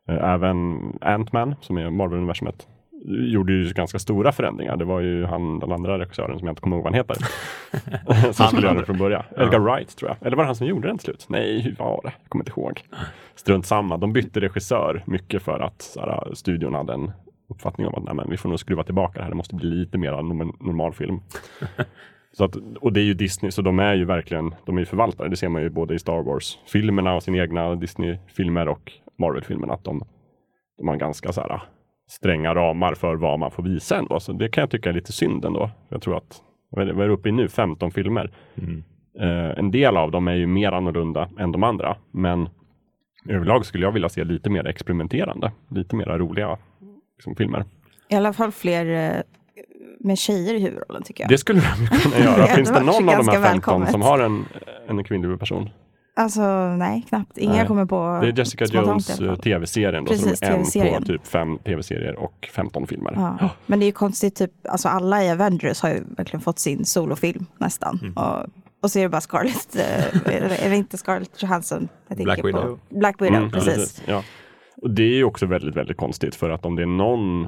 Eh, 0.09 0.33
Även 0.33 0.79
Ant-Man, 1.01 1.55
som 1.61 1.77
är 1.77 1.89
Marvel-universumet, 1.89 2.67
gjorde 3.05 3.53
ju 3.53 3.73
ganska 3.73 3.99
stora 3.99 4.31
förändringar. 4.31 4.77
Det 4.77 4.85
var 4.85 4.99
ju 4.99 5.25
han, 5.25 5.59
den 5.59 5.71
andra 5.71 5.99
regissören 5.99 6.39
som 6.39 6.47
jag 6.47 6.51
inte 6.51 6.61
kommer 6.61 6.75
ihåg 6.75 6.83
vad 6.83 6.93
han 6.93 6.99
heter. 6.99 7.17
som 8.33 8.47
skulle 8.47 8.67
göra 8.67 8.79
det 8.79 8.85
från 8.85 8.97
början. 8.97 9.23
Edgar 9.37 9.59
Wright 9.59 9.97
tror 9.97 10.09
jag. 10.11 10.27
Eller 10.27 10.37
var 10.37 10.43
det 10.43 10.47
han 10.47 10.55
som 10.55 10.67
gjorde 10.67 10.87
den 10.87 10.97
till 10.97 11.05
slut? 11.05 11.25
Nej, 11.29 11.61
hur 11.61 11.75
var 11.75 12.01
det? 12.03 12.11
Jag 12.21 12.29
kommer 12.29 12.45
inte 12.45 12.59
ihåg. 12.59 12.81
Strunt 13.35 13.65
samma. 13.65 13.97
De 13.97 14.13
bytte 14.13 14.39
regissör 14.39 15.03
mycket 15.05 15.41
för 15.41 15.59
att 15.59 15.81
så 15.81 15.99
här, 15.99 16.33
studion 16.33 16.73
hade 16.73 16.93
en 16.93 17.11
uppfattning 17.49 17.87
om 17.87 17.95
att 17.95 18.03
nej, 18.03 18.13
men 18.13 18.29
vi 18.29 18.37
får 18.37 18.49
nog 18.49 18.59
skruva 18.59 18.83
tillbaka 18.83 19.13
det 19.19 19.23
här. 19.23 19.29
Det 19.29 19.37
måste 19.37 19.55
bli 19.55 19.69
lite 19.69 19.97
mer 19.97 20.11
norm- 20.11 20.57
normal 20.59 20.93
film. 20.93 21.19
Så 22.31 22.43
att, 22.43 22.55
och 22.81 22.93
det 22.93 22.99
är 22.99 23.03
ju 23.03 23.13
Disney, 23.13 23.51
så 23.51 23.61
de 23.61 23.79
är 23.79 23.93
ju 23.93 24.05
verkligen, 24.05 24.55
de 24.65 24.75
är 24.75 24.79
ju 24.79 24.85
förvaltare. 24.85 25.29
Det 25.29 25.37
ser 25.37 25.49
man 25.49 25.61
ju 25.61 25.69
både 25.69 25.93
i 25.95 25.99
Star 25.99 26.23
Wars-filmerna 26.23 27.15
och 27.15 27.23
sina 27.23 27.37
egna 27.37 27.75
Disney-filmer 27.75 28.67
och 28.67 28.91
Marvel-filmerna. 29.17 29.73
Att 29.73 29.83
de, 29.83 30.03
de 30.77 30.87
har 30.87 30.95
ganska 30.95 31.31
så 31.33 31.41
här 31.41 31.61
stränga 32.09 32.55
ramar 32.55 32.93
för 32.93 33.15
vad 33.15 33.39
man 33.39 33.51
får 33.51 33.63
visa 33.63 33.97
ändå. 33.97 34.19
Så 34.19 34.33
det 34.33 34.49
kan 34.49 34.61
jag 34.61 34.69
tycka 34.69 34.89
är 34.89 34.93
lite 34.93 35.11
synd 35.11 35.45
ändå. 35.45 35.71
Jag 35.89 36.01
tror 36.01 36.17
att, 36.17 36.41
vad 36.69 36.89
är 36.89 36.93
det, 36.93 37.07
uppe 37.07 37.29
i 37.29 37.31
nu, 37.31 37.47
15 37.47 37.91
filmer. 37.91 38.31
Mm. 38.55 38.83
Eh, 39.19 39.59
en 39.59 39.71
del 39.71 39.97
av 39.97 40.11
dem 40.11 40.27
är 40.27 40.35
ju 40.35 40.47
mer 40.47 40.71
annorlunda 40.71 41.29
än 41.39 41.51
de 41.51 41.63
andra. 41.63 41.97
Men 42.11 42.49
överlag 43.29 43.65
skulle 43.65 43.85
jag 43.85 43.91
vilja 43.91 44.09
se 44.09 44.23
lite 44.23 44.49
mer 44.49 44.67
experimenterande. 44.67 45.51
Lite 45.69 45.95
mer 45.95 46.05
roliga 46.05 46.57
liksom, 47.17 47.35
filmer. 47.35 47.65
I 48.09 48.15
alla 48.15 48.33
fall 48.33 48.51
fler 48.51 48.85
eh, 48.85 49.21
med 49.99 50.17
tjejer 50.17 50.53
i 50.53 50.59
huvudrollen 50.59 51.03
tycker 51.03 51.23
jag. 51.23 51.29
Det 51.29 51.37
skulle 51.37 51.61
de 51.61 51.97
kunna 51.97 52.25
göra. 52.25 52.45
Finns 52.55 52.71
det 52.71 52.83
någon 52.83 53.09
av 53.09 53.15
de 53.17 53.27
här 53.27 53.33
15 53.33 53.41
välkommet. 53.41 53.91
som 53.91 54.01
har 54.01 54.19
en, 54.19 54.45
en 54.87 55.03
kvinnlig 55.03 55.27
huvudperson? 55.27 55.69
Alltså 56.19 56.75
nej, 56.75 57.05
knappt. 57.09 57.37
Inga 57.37 57.53
Nej. 57.53 57.67
kommer 57.67 57.85
på 57.85 58.19
Det 58.21 58.27
är 58.27 58.37
Jessica 58.37 58.65
Jones 58.65 59.19
eh, 59.21 59.35
tv-serien 59.35 60.05
då, 60.05 60.11
Precis, 60.11 60.39
som 60.39 60.81
är 60.81 60.85
en 60.85 61.01
på 61.01 61.07
typ 61.07 61.27
fem 61.27 61.57
tv-serier 61.57 62.15
och 62.15 62.49
15 62.55 62.87
filmer. 62.87 63.13
Ja. 63.15 63.49
Men 63.65 63.79
det 63.79 63.85
är 63.85 63.87
ju 63.87 63.91
konstigt, 63.91 64.35
typ, 64.35 64.51
alltså 64.69 64.87
alla 64.87 65.23
i 65.23 65.31
Avengers 65.31 65.81
har 65.81 65.89
ju 65.89 66.03
verkligen 66.17 66.41
fått 66.41 66.59
sin 66.59 66.85
solofilm 66.85 67.45
nästan. 67.57 67.99
Mm. 68.01 68.13
Och, 68.13 68.45
och 68.83 68.91
så 68.91 68.99
är 68.99 69.03
det 69.03 69.09
bara 69.09 69.21
Scarlett, 69.21 69.75
eh, 69.75 70.33
är, 70.65 70.69
det, 70.69 70.75
inte 70.75 70.97
Scarlett 70.97 71.43
Johansson? 71.43 71.87
Black 72.17 72.41
på. 72.41 72.47
Widow. 72.47 72.79
Black 72.89 73.21
Widow, 73.21 73.37
Mm, 73.37 73.49
ja, 73.53 73.59
precis. 73.59 74.03
Ja. 74.05 74.23
Och 74.81 74.89
det 74.89 75.03
är 75.03 75.15
ju 75.15 75.23
också 75.23 75.45
väldigt, 75.45 75.75
väldigt 75.75 75.97
konstigt 75.97 76.35
för 76.35 76.49
att 76.49 76.65
om 76.65 76.75
det 76.75 76.81
är 76.81 76.85
någon 76.97 77.47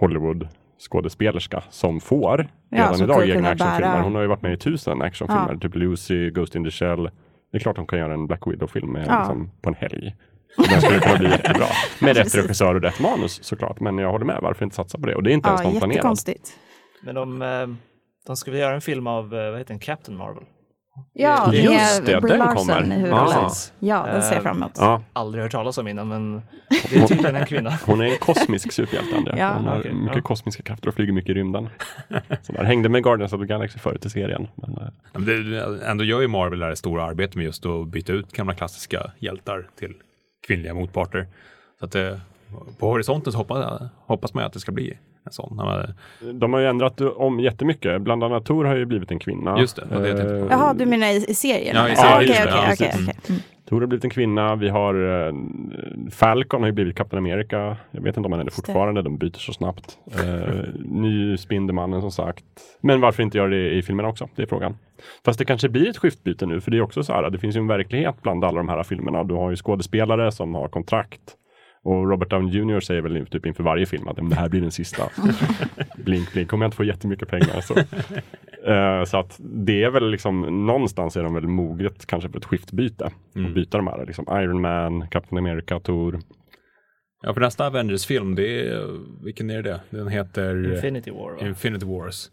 Hollywood 0.00 0.48
skådespelerska 0.90 1.62
som 1.70 2.00
får 2.00 2.48
Ja, 2.70 2.76
redan 2.78 2.94
som 2.94 3.04
idag 3.04 3.28
egna 3.28 3.48
actionfilmer. 3.48 3.80
bära- 3.92 4.02
Hon 4.02 4.14
har 4.14 4.22
ju 4.22 4.28
varit 4.28 4.42
med 4.42 4.52
i 4.52 4.56
tusen 4.56 5.02
actionfilmer, 5.02 5.52
Ja. 5.52 5.58
typ 5.58 5.74
Lucy, 5.74 6.30
Ghost 6.30 6.54
in 6.54 6.64
the 6.64 6.70
Shell. 6.70 7.10
Det 7.52 7.58
är 7.58 7.60
klart 7.60 7.76
hon 7.76 7.86
kan 7.86 7.98
göra 7.98 8.14
en 8.14 8.26
Black 8.26 8.46
Widow-film 8.46 8.96
Ja. 8.96 9.00
liksom, 9.18 9.50
på 9.62 9.68
en 9.70 9.74
helg. 9.74 10.16
Den 10.56 10.80
skulle 10.80 11.00
kunna 11.00 11.18
bli 11.18 11.28
jättebra. 11.30 11.66
Med 12.00 12.16
rätt 12.16 12.34
regissör 12.34 12.74
och 12.74 12.82
rätt 12.82 13.00
manus 13.00 13.44
såklart. 13.44 13.80
Men 13.80 13.98
jag 13.98 14.10
håller 14.10 14.24
med, 14.24 14.38
varför 14.42 14.64
inte 14.64 14.76
satsa 14.76 14.98
på 14.98 15.06
det? 15.06 15.14
Och 15.14 15.22
det 15.22 15.30
är 15.30 15.34
inte 15.34 15.48
ens 15.48 15.60
Ja, 15.64 15.70
de 15.70 15.78
planerat. 15.78 15.96
jättekonstigt. 15.96 16.52
Men 17.02 17.14
de, 17.14 17.42
eh, 17.42 17.66
de 18.26 18.36
ska 18.36 18.50
väl 18.50 18.60
göra 18.60 18.74
en 18.74 18.80
film 18.80 19.06
av, 19.06 19.34
eh, 19.34 19.50
vad 19.50 19.58
heter 19.58 19.74
den, 19.74 19.78
Captain 19.78 20.18
Marvel? 20.18 20.44
Ja, 21.12 21.52
Just 21.54 22.06
det, 22.06 22.20
Brie 22.20 22.30
den 22.32 22.38
Larson 22.38 22.66
kommer. 22.66 23.12
Ah. 23.12 23.50
Ja, 23.78 24.06
den 24.06 24.22
ser 24.22 24.30
jag 24.30 24.36
Eh, 24.36 24.42
fram 24.42 24.56
emot. 24.56 24.72
Ja, 24.78 25.02
Aldrig 25.12 25.42
hört 25.42 25.52
talas 25.52 25.78
om 25.78 25.88
innan, 25.88 26.08
men 26.08 26.42
det 26.90 26.96
är 26.96 27.06
tydligen 27.06 27.36
en 27.36 27.46
kvinna. 27.46 27.78
hon 27.86 28.00
är 28.00 28.04
en 28.04 28.18
kosmisk 28.18 28.72
superhjälte, 28.72 29.16
Andrea. 29.16 29.38
Ja. 29.38 29.52
Hon 29.54 29.64
har 29.64 29.78
Okej, 29.78 29.92
mycket 29.94 30.16
ja. 30.16 30.22
kosmiska 30.22 30.62
krafter 30.62 30.88
och 30.88 30.94
flyger 30.94 31.12
mycket 31.12 31.30
i 31.30 31.34
rymden. 31.34 31.68
Så 32.42 32.52
där. 32.52 32.64
Hängde 32.64 32.88
med 32.88 33.02
Guardians 33.02 33.32
of 33.32 33.40
the 33.40 33.46
Galaxy 33.46 33.78
förut 33.78 34.06
i 34.06 34.10
serien. 34.10 34.48
Men, 34.54 34.70
eh, 34.76 34.88
Men 35.12 35.24
det, 35.24 35.86
ändå 35.86 36.04
gör 36.04 36.20
ju 36.20 36.28
Marvel 36.28 36.58
det 36.58 36.66
här 36.66 36.74
stora 36.74 37.04
arbete 37.04 37.38
med 37.38 37.44
just 37.44 37.66
att 37.66 37.88
byta 37.88 38.12
ut 38.12 38.32
gamla 38.32 38.54
klassiska 38.54 39.10
hjältar 39.18 39.66
till 39.78 39.94
kvinnliga 40.46 40.74
motparter. 40.74 41.26
Så 41.78 41.84
att 41.84 41.92
det, 41.92 42.20
på 42.78 42.86
horisonten 42.88 43.32
så 43.32 43.38
hoppas, 43.38 43.82
hoppas 44.06 44.34
man 44.34 44.44
att 44.44 44.52
det 44.52 44.60
ska 44.60 44.72
bli 44.72 44.98
sån. 45.34 45.60
De 46.34 46.52
har 46.52 46.60
ju 46.60 46.66
ändrat 46.66 47.00
om 47.00 47.40
jättemycket. 47.40 48.02
Bland 48.02 48.24
annat 48.24 48.44
Tor 48.44 48.64
har 48.64 48.76
ju 48.76 48.84
blivit 48.84 49.10
en 49.10 49.18
kvinna. 49.18 49.58
Just 49.60 49.76
det, 49.76 50.00
det. 50.00 50.38
Eh, 50.38 50.46
Jaha, 50.50 50.74
du 50.74 50.86
menar 50.86 51.06
i, 51.06 51.24
i 51.28 51.34
serien? 51.34 51.76
Ja, 51.76 51.88
i 51.88 51.96
serien, 51.96 52.46
Ja, 52.48 52.62
okej, 52.62 52.66
precis. 52.68 53.08
okej. 53.08 53.14
Mm. 53.28 53.40
Tor 53.68 53.80
har 53.80 53.86
blivit 53.86 54.04
en 54.04 54.10
kvinna. 54.10 54.56
Vi 54.56 54.68
har 54.68 55.26
eh, 55.28 55.34
Falcon 56.10 56.60
har 56.60 56.66
ju 56.68 56.72
blivit 56.72 56.96
Captain 56.96 57.18
America. 57.18 57.76
Jag 57.90 58.02
vet 58.02 58.16
inte 58.16 58.26
om 58.26 58.32
han 58.32 58.40
är 58.40 58.44
det. 58.44 58.50
fortfarande. 58.50 59.02
De 59.02 59.18
byter 59.18 59.38
så 59.38 59.52
snabbt. 59.52 59.98
Eh, 60.22 60.54
ny 60.84 61.36
Spindelmannen 61.36 62.00
som 62.00 62.10
sagt. 62.10 62.44
Men 62.80 63.00
varför 63.00 63.22
inte 63.22 63.38
göra 63.38 63.48
det 63.48 63.70
i 63.70 63.82
filmerna 63.82 64.08
också? 64.08 64.28
Det 64.36 64.42
är 64.42 64.46
frågan. 64.46 64.76
Fast 65.24 65.38
det 65.38 65.44
kanske 65.44 65.68
blir 65.68 65.88
ett 65.90 65.98
skiftbyte 65.98 66.46
nu. 66.46 66.60
För 66.60 66.70
det 66.70 66.76
är 66.76 66.80
också 66.82 67.02
så 67.02 67.12
här. 67.12 67.30
Det 67.30 67.38
finns 67.38 67.56
ju 67.56 67.60
en 67.60 67.66
verklighet 67.66 68.14
bland 68.22 68.44
alla 68.44 68.56
de 68.56 68.68
här 68.68 68.82
filmerna. 68.82 69.24
Du 69.24 69.34
har 69.34 69.50
ju 69.50 69.56
skådespelare 69.56 70.32
som 70.32 70.54
har 70.54 70.68
kontrakt. 70.68 71.20
Och 71.84 72.10
Robert 72.10 72.30
Downey 72.30 72.58
Jr 72.58 72.80
säger 72.80 73.02
väl 73.02 73.26
typ 73.26 73.46
inför 73.46 73.62
varje 73.62 73.86
film 73.86 74.08
att 74.08 74.16
"Men 74.16 74.28
det 74.28 74.36
här 74.36 74.48
blir 74.48 74.60
den 74.60 74.70
sista. 74.70 75.02
blink, 75.96 76.32
blink. 76.32 76.50
Kommer 76.50 76.64
jag 76.64 76.68
inte 76.68 76.76
få 76.76 76.84
jättemycket 76.84 77.28
pengar 77.28 77.60
så. 77.60 77.74
Eh, 78.70 79.04
så 79.04 79.18
att 79.18 79.40
det 79.40 79.82
är 79.82 79.90
väl 79.90 80.10
liksom 80.10 80.66
någonstans 80.66 81.16
är 81.16 81.22
de 81.22 81.34
väl 81.34 81.46
moget 81.46 82.06
kanske 82.06 82.28
för 82.28 82.38
ett 82.38 82.44
skiftbyte. 82.44 83.10
Mm. 83.34 83.46
Och 83.46 83.54
byta 83.54 83.76
de 83.76 83.86
här 83.86 84.06
liksom 84.06 84.24
Iron 84.30 84.60
Man, 84.60 85.08
Captain 85.08 85.38
America, 85.38 85.80
Thor. 85.80 86.20
Ja, 87.22 87.34
för 87.34 87.40
nästa 87.40 87.66
Avengers-film, 87.66 88.34
det 88.34 88.68
är, 88.68 88.86
vilken 89.24 89.50
är 89.50 89.62
det? 89.62 89.80
Den 89.90 90.08
heter 90.08 90.74
Infinity 90.74 91.10
War, 91.10 91.32
va? 91.32 91.48
Infinity 91.48 91.86
Wars. 91.86 92.30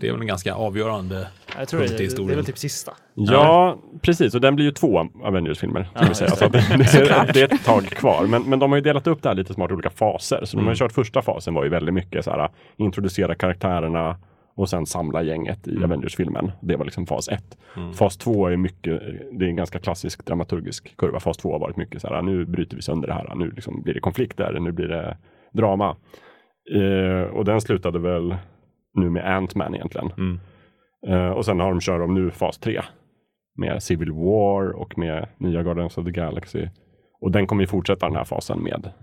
Det 0.00 0.08
är 0.08 0.12
väl 0.12 0.20
en 0.20 0.26
ganska 0.26 0.54
avgörande 0.54 1.26
Jag 1.58 1.68
tror 1.68 1.80
det, 1.80 1.86
punkt 1.86 1.90
i 1.90 1.92
det, 1.92 1.98
det 1.98 2.02
är 2.02 2.04
historien. 2.04 2.36
väl 2.36 2.44
typ 2.46 2.58
sista. 2.58 2.92
Ja, 3.14 3.78
precis. 4.02 4.34
Och 4.34 4.40
den 4.40 4.54
blir 4.56 4.64
ju 4.66 4.72
två 4.72 5.08
Avengers-filmer. 5.22 5.88
Ska 5.96 6.08
vi 6.08 6.14
säga. 6.14 6.30
Så 6.30 6.44
att 6.44 6.52
det, 6.52 6.64
det, 6.78 7.30
det 7.34 7.40
är 7.40 7.54
ett 7.54 7.64
tag 7.64 7.84
kvar. 7.84 8.26
Men, 8.26 8.42
men 8.42 8.58
de 8.58 8.70
har 8.70 8.76
ju 8.76 8.82
delat 8.82 9.06
upp 9.06 9.22
det 9.22 9.28
här 9.28 9.36
lite 9.36 9.54
smart 9.54 9.70
i 9.70 9.74
olika 9.74 9.90
faser. 9.90 10.40
Så 10.44 10.56
de 10.56 10.62
har 10.66 10.72
ju 10.72 10.76
kört 10.76 10.92
första 10.92 11.22
fasen 11.22 11.54
var 11.54 11.64
ju 11.64 11.70
väldigt 11.70 11.94
mycket 11.94 12.24
så 12.24 12.30
här 12.30 12.48
introducera 12.76 13.34
karaktärerna 13.34 14.16
och 14.56 14.68
sen 14.68 14.86
samla 14.86 15.22
gänget 15.22 15.68
i 15.68 15.84
Avengers-filmen. 15.84 16.52
Det 16.60 16.76
var 16.76 16.84
liksom 16.84 17.06
fas 17.06 17.28
ett. 17.28 17.58
Fas 17.94 18.16
två 18.16 18.46
är 18.46 18.56
mycket, 18.56 19.00
det 19.32 19.44
är 19.44 19.48
en 19.48 19.56
ganska 19.56 19.78
klassisk 19.78 20.26
dramaturgisk 20.26 20.96
kurva. 20.96 21.20
Fas 21.20 21.36
två 21.36 21.52
har 21.52 21.58
varit 21.58 21.76
mycket 21.76 22.00
så 22.02 22.08
här, 22.08 22.22
nu 22.22 22.44
bryter 22.44 22.76
vi 22.76 22.82
sönder 22.82 23.08
det 23.08 23.14
här. 23.14 23.34
Nu 23.34 23.50
liksom 23.50 23.82
blir 23.82 23.94
det 23.94 24.00
konflikter, 24.00 24.58
nu 24.60 24.72
blir 24.72 24.88
det 24.88 25.16
drama. 25.52 25.96
Eh, 26.74 27.22
och 27.36 27.44
den 27.44 27.60
slutade 27.60 27.98
väl 27.98 28.34
nu 28.94 29.10
med 29.10 29.24
Ant-Man 29.36 29.74
egentligen. 29.74 30.10
Mm. 30.18 30.40
Eh, 31.08 31.30
och 31.30 31.44
sen 31.44 31.60
har 31.60 31.70
de 31.70 31.80
kör 31.80 31.98
de 31.98 32.14
nu 32.14 32.30
fas 32.30 32.58
3 32.58 32.82
med 33.58 33.82
Civil 33.82 34.12
War 34.12 34.70
och 34.70 34.98
med 34.98 35.28
nya 35.38 35.62
Guardians 35.62 35.98
of 35.98 36.04
the 36.04 36.10
Galaxy. 36.10 36.68
Och 37.20 37.30
den 37.30 37.46
kommer 37.46 37.62
ju 37.62 37.66
fortsätta 37.66 38.06
den 38.06 38.16
här 38.16 38.24
fasen 38.24 38.62
med 38.62 38.74
att 38.74 38.94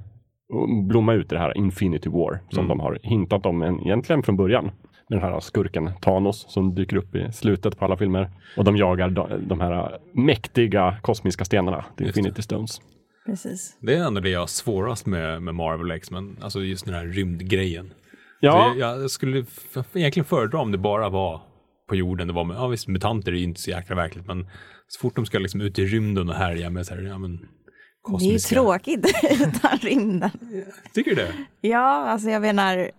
blomma 0.89 1.13
ut 1.13 1.31
i 1.31 1.35
det 1.35 1.41
här 1.41 1.57
Infinity 1.57 2.09
War 2.09 2.39
som 2.49 2.65
Mm. 2.65 2.69
de 2.77 2.79
har 2.79 2.99
hintat 3.03 3.45
om 3.45 3.61
en, 3.61 3.79
egentligen 3.81 4.23
från 4.23 4.37
början. 4.37 4.71
Den 5.09 5.21
här 5.21 5.39
skurken 5.39 5.89
Thanos 6.01 6.45
som 6.53 6.75
dyker 6.75 6.97
upp 6.97 7.15
i 7.15 7.31
slutet 7.31 7.77
på 7.79 7.85
alla 7.85 7.97
filmer. 7.97 8.29
Och 8.57 8.63
de 8.63 8.77
jagar 8.77 9.09
de, 9.09 9.47
de 9.47 9.59
här 9.61 9.97
mäktiga 10.13 10.97
kosmiska 11.01 11.45
stenarna. 11.45 11.85
Infinity 11.99 12.41
Stones. 12.41 12.81
Precis. 13.25 13.77
Det 13.81 13.95
är 13.95 14.07
ändå 14.07 14.21
det 14.21 14.29
jag 14.29 14.39
har 14.39 14.47
svårast 14.47 15.05
med, 15.05 15.41
med 15.41 15.55
Marvel 15.55 15.91
X, 15.91 16.11
men 16.11 16.37
alltså 16.41 16.59
just 16.59 16.85
den 16.85 16.93
här 16.95 17.05
rymdgrejen. 17.05 17.93
Ja, 18.39 18.71
Så 18.73 18.79
jag, 18.79 19.01
jag 19.01 19.11
skulle 19.11 19.45
egentligen 19.93 20.25
föredra 20.25 20.59
om 20.59 20.71
det 20.71 20.77
bara 20.77 21.09
var 21.09 21.41
på 21.89 21.95
jorden. 21.95 22.27
Det 22.27 22.33
var 22.33 22.43
med, 22.43 22.57
ja 22.57 22.67
visst, 22.67 22.87
mutanter 22.87 23.31
är 23.31 23.35
ju 23.35 23.43
inte 23.43 23.61
så 23.61 23.69
jäkla 23.69 23.95
verkligt, 23.95 24.25
men 24.27 24.47
så 24.87 24.99
fort 25.01 25.15
de 25.15 25.25
ska 25.25 25.39
liksom 25.39 25.61
ut 25.61 25.79
i 25.79 25.85
rymden 25.85 26.29
och 26.29 26.35
härja 26.35 26.69
med 26.69 26.85
så 26.85 26.93
här, 26.95 27.01
ja 27.01 27.17
men 27.17 27.37
Det 27.37 27.43
är 27.43 27.45
ju 27.45 27.51
kosmiska. 28.01 28.55
tråkigt 28.55 29.05
utan 29.31 29.77
rymden. 29.77 30.29
Tycker 30.93 31.09
du 31.11 31.15
det? 31.15 31.33
Ja, 31.61 31.87
alltså 32.09 32.29
jag 32.29 32.41
menar, 32.41 32.91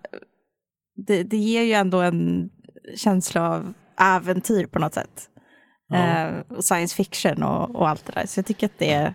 det, 1.07 1.23
det 1.23 1.37
ger 1.37 1.63
ju 1.63 1.73
ändå 1.73 2.01
en 2.01 2.51
känsla 2.97 3.51
av 3.51 3.73
äventyr 4.01 4.67
på 4.67 4.79
något 4.79 4.95
sätt. 4.95 5.29
Eh, 5.95 6.57
och 6.57 6.65
science 6.65 6.97
fiction 6.97 7.43
och, 7.43 7.77
och 7.77 7.89
allt 7.89 8.07
det 8.07 8.13
där. 8.13 8.27
Så 8.27 8.39
jag 8.39 8.47
tycker 8.47 8.67
att 8.67 8.79
det 8.79 8.93
är, 8.93 9.15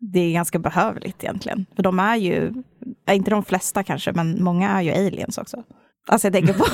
det 0.00 0.20
är 0.20 0.32
ganska 0.32 0.58
behövligt 0.58 1.24
egentligen. 1.24 1.66
För 1.76 1.82
de 1.82 1.98
är 1.98 2.16
ju, 2.16 2.52
inte 3.10 3.30
de 3.30 3.44
flesta 3.44 3.82
kanske, 3.82 4.12
men 4.12 4.44
många 4.44 4.70
är 4.70 4.82
ju 4.82 4.90
aliens 4.90 5.38
också. 5.38 5.62
Alltså 6.08 6.26
jag 6.26 6.32
tänker 6.34 6.52
på, 6.52 6.64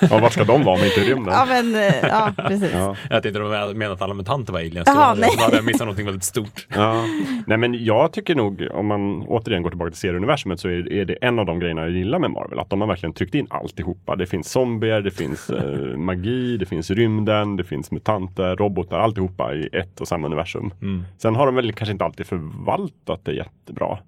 ja 0.14 0.18
var 0.18 0.30
ska 0.30 0.44
de 0.44 0.64
vara 0.64 0.78
om 0.78 0.84
inte 0.84 1.00
i 1.00 1.04
rymden? 1.10 1.34
ja 1.34 1.44
men, 1.48 1.74
eh, 1.74 1.94
ja 2.02 2.32
precis. 2.36 2.70
Ja. 2.72 2.96
Jag 3.10 3.22
tänkte 3.22 3.40
de 3.40 3.48
menade 3.48 3.92
att 3.92 4.02
alla 4.02 4.14
mutanter 4.14 4.52
var 4.52 4.60
aliens. 4.60 4.82
Jaha, 4.86 4.94
Då 4.96 5.00
hade- 5.00 5.20
nej. 5.20 5.30
Då 5.38 5.42
hade 5.44 5.56
jag 5.56 5.64
missat 5.64 5.80
någonting 5.80 6.04
väldigt 6.06 6.24
stort. 6.24 6.66
Ja. 6.74 7.04
Nej 7.46 7.58
men 7.58 7.84
jag 7.84 8.12
tycker 8.12 8.34
nog, 8.34 8.66
om 8.72 8.86
man 8.86 9.22
återigen 9.22 9.62
går 9.62 9.70
tillbaka 9.70 9.90
till 9.90 10.00
serieuniversumet 10.00 10.60
så 10.60 10.68
är, 10.68 10.92
är 10.92 11.04
det 11.04 11.14
en 11.14 11.38
av 11.38 11.46
de 11.46 11.58
grejerna 11.60 11.80
jag 11.82 11.90
gillar 11.90 12.18
med 12.18 12.30
Marvel. 12.30 12.58
Att 12.58 12.70
de 12.70 12.80
har 12.80 12.88
verkligen 12.88 13.12
tryckt 13.12 13.34
in 13.34 13.46
alltihopa. 13.50 14.16
Det 14.16 14.26
finns 14.26 14.50
zombier, 14.52 15.00
det 15.00 15.10
finns 15.10 15.50
eh, 15.50 15.96
magi, 15.96 16.56
det 16.56 16.66
finns 16.66 16.90
rymden, 16.90 17.56
det 17.56 17.64
finns 17.64 17.90
mutanter, 17.90 18.56
robotar, 18.56 18.98
alltihopa 18.98 19.54
i 19.54 19.68
ett 19.72 20.00
och 20.00 20.08
samma 20.08 20.26
universum. 20.26 20.70
Mm. 20.82 21.04
Sen 21.18 21.34
har 21.36 21.46
de 21.46 21.54
väl 21.54 21.72
kanske 21.72 21.92
inte 21.92 22.04
alltid 22.04 22.26
förvaltat 22.26 23.20
det 23.24 23.32
jättebra. 23.32 23.98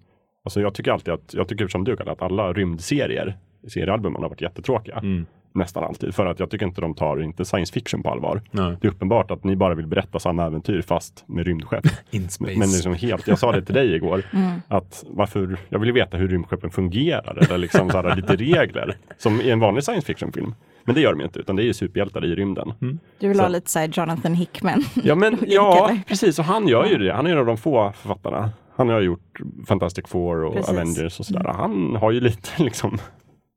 Alltså 0.44 0.60
jag 0.60 0.74
tycker 0.74 0.90
alltid 0.92 1.14
att, 1.14 1.34
jag 1.34 1.48
tycker 1.48 1.68
som 1.68 1.84
du 1.84 1.96
Kalle, 1.96 2.10
att 2.12 2.22
alla 2.22 2.52
rymdserier, 2.52 3.36
seriealbumen 3.68 4.22
har 4.22 4.28
varit 4.28 4.40
jättetråkiga. 4.40 4.96
Mm. 4.98 5.26
Nästan 5.52 5.84
alltid. 5.84 6.14
För 6.14 6.26
att 6.26 6.40
jag 6.40 6.50
tycker 6.50 6.66
inte 6.66 6.80
de 6.80 6.94
tar 6.94 7.22
inte 7.22 7.44
science 7.44 7.72
fiction 7.72 8.02
på 8.02 8.10
allvar. 8.10 8.42
Nej. 8.50 8.76
Det 8.80 8.86
är 8.86 8.90
uppenbart 8.92 9.30
att 9.30 9.44
ni 9.44 9.56
bara 9.56 9.74
vill 9.74 9.86
berätta 9.86 10.18
samma 10.18 10.46
äventyr 10.46 10.82
fast 10.82 11.24
med 11.26 11.46
rymdskepp. 11.46 11.86
In 12.10 12.28
space. 12.28 12.58
Men 12.58 12.68
liksom 12.70 12.94
helt, 12.94 13.26
jag 13.28 13.38
sa 13.38 13.52
det 13.52 13.62
till 13.62 13.74
dig 13.74 13.94
igår, 13.94 14.22
att 14.68 15.04
varför, 15.10 15.56
jag 15.68 15.78
vill 15.78 15.86
ju 15.88 15.92
veta 15.92 16.16
hur 16.16 16.28
rymdskeppen 16.28 16.70
fungerar, 16.70 17.38
eller 17.44 17.58
liksom 17.58 17.90
så 17.90 18.02
här, 18.02 18.16
lite 18.16 18.36
regler, 18.60 18.96
som 19.18 19.40
i 19.40 19.50
en 19.50 19.60
vanlig 19.60 19.84
science 19.84 20.06
fiction-film. 20.06 20.54
Men 20.84 20.94
det 20.94 21.00
gör 21.00 21.12
de 21.14 21.20
inte, 21.20 21.38
utan 21.38 21.56
det 21.56 21.62
är 21.62 21.64
ju 21.64 21.74
superhjältar 21.74 22.24
i 22.24 22.34
rymden. 22.34 22.72
Du 23.18 23.28
vill 23.28 23.38
ha 23.40 23.46
Så- 23.46 23.52
lite 23.52 23.70
så 23.70 23.78
här 23.78 23.88
Jonathan 23.92 24.34
Hickman. 24.34 24.84
Ja, 25.04 25.14
men 25.14 25.38
ja, 25.46 25.88
eller? 25.88 26.00
precis, 26.08 26.38
och 26.38 26.44
han 26.44 26.68
gör 26.68 26.86
ju 26.86 26.98
det. 26.98 27.12
Han 27.14 27.26
är 27.26 27.30
en 27.30 27.38
av 27.38 27.46
de 27.46 27.56
få 27.56 27.92
författarna. 27.96 28.50
Han 28.76 28.88
har 28.88 29.00
gjort 29.00 29.38
Fantastic 29.68 30.04
Four 30.08 30.44
och 30.44 30.54
Precis. 30.54 30.70
Avengers 30.70 31.20
och 31.20 31.26
sådär. 31.26 31.52
Han 31.56 31.96
har 31.96 32.10
ju 32.10 32.20
lite 32.20 32.62
liksom, 32.62 32.98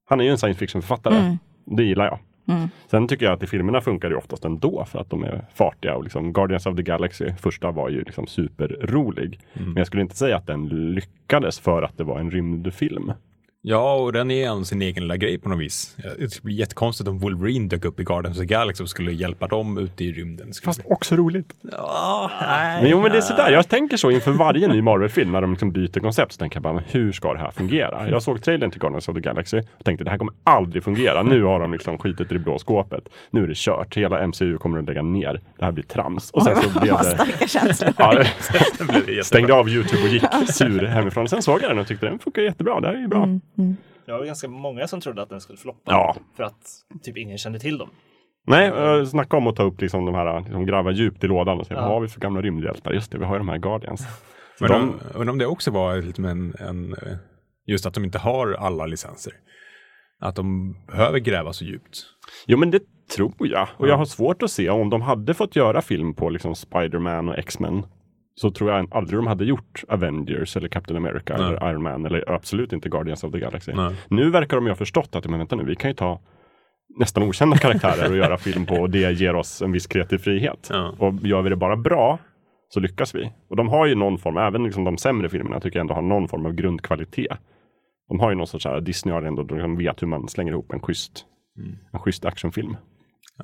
han 0.09 0.19
är 0.19 0.23
ju 0.23 0.29
en 0.29 0.37
science 0.37 0.59
fiction-författare. 0.59 1.15
Mm. 1.15 1.37
Det 1.65 1.83
gillar 1.83 2.05
jag. 2.05 2.19
Sen 2.91 3.07
tycker 3.07 3.25
jag 3.25 3.33
att 3.33 3.43
i 3.43 3.47
filmerna 3.47 3.81
funkar 3.81 4.09
det 4.09 4.15
oftast 4.15 4.45
ändå 4.45 4.85
för 4.85 4.99
att 4.99 5.09
de 5.09 5.23
är 5.23 5.45
fartiga 5.53 5.95
och 5.95 6.03
liksom 6.03 6.33
Guardians 6.33 6.65
of 6.65 6.75
the 6.75 6.83
Galaxy 6.83 7.33
första 7.39 7.71
var 7.71 7.89
ju 7.89 8.03
liksom 8.03 8.27
superrolig. 8.27 9.39
Men 9.53 9.75
jag 9.75 9.87
skulle 9.87 10.01
inte 10.01 10.15
säga 10.15 10.37
att 10.37 10.47
den 10.47 10.67
lyckades 10.67 11.59
för 11.59 11.81
att 11.81 11.97
det 11.97 12.03
var 12.03 12.19
en 12.19 12.31
rymdfilm. 12.31 13.11
Ja, 13.69 13.93
och 13.95 14.13
den 14.13 14.31
är 14.31 14.47
en 14.49 14.65
sin 14.65 14.81
egen 14.81 15.03
lilla 15.03 15.17
grej 15.17 15.37
på 15.37 15.49
något 15.49 15.59
vis. 15.59 15.97
Det 16.19 16.29
skulle 16.29 16.43
bli 16.45 16.53
jättekonstigt 16.55 17.07
om 17.09 17.19
Wolverine 17.19 17.67
dök 17.67 17.85
upp 17.85 17.99
i 17.99 18.03
Guardians 18.03 18.37
of 18.37 18.41
the 18.41 18.45
Galaxy 18.53 18.83
och 18.83 18.89
skulle 18.89 19.11
hjälpa 19.11 19.47
dem 19.47 19.77
ute 19.77 20.03
i 20.03 20.11
rymden. 20.13 20.53
Skulle 20.53 20.65
Fast 20.73 20.81
också 20.85 21.15
roligt. 21.15 21.53
Ja, 21.71 22.31
nej. 22.41 22.81
Men 22.81 22.91
jo, 22.91 23.01
men 23.01 23.11
det 23.11 23.17
är 23.17 23.21
sådär. 23.21 23.51
Jag 23.51 23.69
tänker 23.69 23.97
så 23.97 24.11
inför 24.11 24.31
varje 24.31 24.67
ny 24.67 24.81
Marvel-film 24.81 25.31
när 25.31 25.41
de 25.41 25.51
liksom 25.51 25.71
byter 25.71 25.99
koncept. 25.99 26.31
Så 26.31 26.37
tänker 26.37 26.55
jag 26.55 26.63
bara, 26.63 26.73
men 26.73 26.83
hur 26.87 27.11
ska 27.11 27.33
det 27.33 27.39
här 27.39 27.51
fungera? 27.51 28.09
Jag 28.09 28.23
såg 28.23 28.43
trailern 28.43 28.71
till 28.71 28.79
Guardians 28.81 29.07
of 29.09 29.15
the 29.15 29.21
Galaxy 29.21 29.57
och 29.77 29.85
tänkte 29.85 30.03
det 30.03 30.09
här 30.11 30.17
kommer 30.17 30.33
aldrig 30.43 30.83
fungera. 30.83 31.23
Nu 31.23 31.43
har 31.43 31.59
de 31.59 31.71
liksom 31.71 31.97
skitit 31.97 32.31
i 32.31 32.33
det 32.33 32.39
blå 32.39 32.59
skåpet. 32.59 33.03
Nu 33.31 33.43
är 33.43 33.47
det 33.47 33.57
kört. 33.57 33.97
Hela 33.97 34.27
MCU 34.27 34.57
kommer 34.57 34.79
att 34.79 34.85
lägga 34.85 35.01
ner. 35.01 35.41
Det 35.59 35.65
här 35.65 35.71
blir 35.71 35.83
trams. 35.83 36.31
Och 36.31 36.43
sen 36.43 36.55
så 36.55 36.79
blev 36.79 36.93
det... 36.97 37.03
starka 37.03 37.47
känslor. 37.47 37.93
Ja, 37.97 38.13
det- 39.05 39.23
stängde 39.25 39.53
av 39.53 39.69
Youtube 39.69 40.01
och 40.03 40.09
gick 40.09 40.23
sur 40.53 40.85
hemifrån. 40.85 41.27
Sen 41.29 41.41
såg 41.41 41.61
jag 41.63 41.71
den 41.71 41.79
och 41.79 41.87
tyckte 41.87 42.05
den 42.05 42.19
funkar 42.19 42.41
jättebra. 42.41 42.79
Det 42.79 42.87
här 42.87 42.93
är 42.95 42.99
ju 42.99 43.07
bra. 43.07 43.27
Det 44.05 44.11
var 44.11 44.25
ganska 44.25 44.47
många 44.47 44.87
som 44.87 45.01
trodde 45.01 45.21
att 45.21 45.29
den 45.29 45.41
skulle 45.41 45.57
floppa. 45.57 45.91
Ja. 45.91 46.15
För 46.37 46.43
att 46.43 46.67
typ 47.03 47.17
ingen 47.17 47.37
kände 47.37 47.59
till 47.59 47.77
dem. 47.77 47.89
Nej, 48.47 48.67
eh, 48.67 49.05
snacka 49.05 49.37
om 49.37 49.47
att 49.47 49.55
ta 49.55 49.63
upp 49.63 49.81
liksom 49.81 50.05
de 50.05 50.15
här, 50.15 50.39
liksom 50.39 50.65
gräva 50.65 50.91
djupt 50.91 51.23
i 51.23 51.27
lådan 51.27 51.59
och 51.59 51.67
se 51.67 51.73
Ja. 51.73 51.81
vad 51.81 51.89
har 51.89 52.01
vi 52.01 52.07
för 52.07 52.19
gamla 52.19 52.41
rymdhjältar? 52.41 52.93
Just 52.93 53.11
det, 53.11 53.17
vi 53.17 53.25
har 53.25 53.33
ju 53.33 53.37
de 53.37 53.49
här 53.49 53.57
Guardians. 53.57 54.07
Men 54.59 54.69
de, 54.71 54.99
undrar 55.13 55.31
om 55.31 55.37
det 55.37 55.45
också 55.45 55.71
var 55.71 55.97
lite 55.97 56.21
med 56.21 56.31
en, 56.31 56.53
en, 56.59 56.93
eh, 56.93 57.17
just 57.67 57.85
att 57.85 57.93
de 57.93 58.03
inte 58.03 58.19
har 58.19 58.53
alla 58.53 58.85
licenser. 58.85 59.33
Att 60.21 60.35
de 60.35 60.73
behöver 60.87 61.19
gräva 61.19 61.53
så 61.53 61.65
djupt. 61.65 61.99
Jo 62.47 62.57
men 62.57 62.71
det 62.71 62.81
tror 63.15 63.33
jag. 63.39 63.67
Och 63.77 63.87
jag 63.87 63.97
har 63.97 64.05
svårt 64.05 64.43
att 64.43 64.51
se 64.51 64.69
om 64.69 64.89
de 64.89 65.01
hade 65.01 65.33
fått 65.33 65.55
göra 65.55 65.81
film 65.81 66.13
på 66.13 66.29
liksom 66.29 66.55
Spider-Man 66.55 67.29
och 67.29 67.37
X-Men. 67.37 67.83
Så 68.41 68.51
tror 68.51 68.71
jag 68.71 68.87
aldrig 68.91 69.17
de 69.19 69.27
hade 69.27 69.45
gjort 69.45 69.83
Avengers 69.87 70.57
eller 70.57 70.67
Captain 70.67 70.97
America 70.97 71.37
Nej. 71.37 71.47
eller 71.47 71.71
Iron 71.71 71.83
Man 71.83 72.05
eller 72.05 72.31
absolut 72.31 72.73
inte 72.73 72.89
Guardians 72.89 73.23
of 73.23 73.31
the 73.31 73.39
Galaxy. 73.39 73.73
Nej. 73.73 73.95
Nu 74.07 74.29
verkar 74.29 74.57
de 74.57 74.65
ju 74.65 74.71
ha 74.71 74.75
förstått 74.75 75.15
att, 75.15 75.25
men 75.27 75.39
vänta 75.39 75.55
nu, 75.55 75.63
vi 75.63 75.75
kan 75.75 75.89
ju 75.89 75.95
ta 75.95 76.19
nästan 76.99 77.23
okända 77.23 77.57
karaktärer 77.57 78.11
och 78.11 78.17
göra 78.17 78.37
film 78.47 78.65
på 78.65 78.75
och 78.75 78.89
det 78.89 79.11
ger 79.11 79.35
oss 79.35 79.61
en 79.61 79.71
viss 79.71 79.87
kreativ 79.87 80.17
frihet. 80.17 80.67
Ja. 80.71 80.95
Och 80.97 81.13
gör 81.13 81.41
vi 81.41 81.49
det 81.49 81.55
bara 81.55 81.75
bra 81.75 82.19
så 82.69 82.79
lyckas 82.79 83.15
vi. 83.15 83.31
Och 83.49 83.55
de 83.55 83.67
har 83.67 83.85
ju 83.85 83.95
någon 83.95 84.17
form, 84.17 84.37
även 84.37 84.63
liksom 84.63 84.83
de 84.83 84.97
sämre 84.97 85.29
filmerna 85.29 85.59
tycker 85.59 85.79
jag 85.79 85.83
ändå 85.83 85.93
har 85.93 86.01
någon 86.01 86.27
form 86.27 86.45
av 86.45 86.53
grundkvalitet. 86.53 87.37
De 88.09 88.19
har 88.19 88.29
ju 88.29 88.35
någon 88.35 88.47
sorts 88.47 88.65
här, 88.65 88.81
Disney 88.81 89.13
har 89.13 89.21
ändå, 89.21 89.43
de 89.43 89.77
vet 89.77 90.01
hur 90.01 90.07
man 90.07 90.27
slänger 90.27 90.51
ihop 90.51 90.73
en 90.73 90.79
schysst, 90.79 91.25
en 91.93 91.99
schysst 91.99 92.25
actionfilm. 92.25 92.77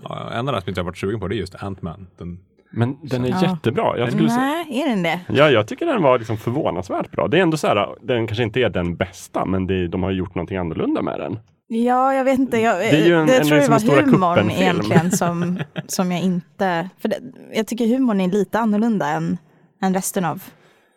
Ja, 0.04 0.32
en 0.32 0.48
av 0.48 0.54
dem 0.54 0.62
som 0.62 0.70
inte 0.70 0.80
jag 0.80 0.86
varit 0.86 0.98
sugen 0.98 1.20
på 1.20 1.28
det 1.28 1.36
är 1.36 1.38
just 1.38 1.56
Ant-Man. 1.56 2.08
Den, 2.18 2.40
Men 2.72 2.98
den 3.02 3.26
är 3.26 3.30
Ja. 3.30 3.42
jättebra. 3.42 3.98
Jag, 3.98 4.12
skulle 4.12 4.30
säga, 4.30 4.42
Nej, 4.70 4.82
är 4.82 4.90
den 4.90 5.04
det? 5.04 5.20
ja, 5.28 5.50
jag 5.50 5.68
tycker 5.68 5.86
den 5.86 6.04
var 6.04 6.20
liksom 6.20 6.38
förvånansvärt 6.38 7.12
bra. 7.12 7.28
Det 7.28 7.38
är 7.38 7.42
ändå 7.42 7.58
så 7.58 7.68
här, 7.68 7.96
den 8.02 8.28
kanske 8.28 8.44
inte 8.44 8.60
är 8.60 8.70
den 8.70 8.96
bästa, 8.96 9.46
men 9.46 9.68
det, 9.68 9.88
de 9.88 10.04
har 10.04 10.12
gjort 10.12 10.36
någonting 10.36 10.58
annorlunda 10.58 11.02
med 11.02 11.20
den. 11.20 11.40
Ja, 11.68 12.14
jag 12.14 12.24
vet 12.24 12.40
inte. 12.40 12.58
Jag, 12.58 12.78
Det 12.80 13.12
en- 13.12 13.28
det 13.28 13.38
en 13.38 13.44
tror 13.48 13.60
jag 13.62 13.70
liksom 13.70 13.72
var 13.72 13.80
Stora 13.80 14.02
humorn 14.02 14.52
egentligen 14.52 15.12
som, 15.18 15.60
som 15.88 16.12
jag 16.12 16.22
inte... 16.22 16.90
För 17.02 17.10
det, 17.10 17.16
jag 17.54 17.68
tycker 17.68 17.88
humorn 17.88 18.22
är 18.22 18.28
lite 18.28 18.60
annorlunda 18.60 19.08
än, 19.10 19.38
än 19.82 19.94
resten 19.94 20.26
av 20.26 20.44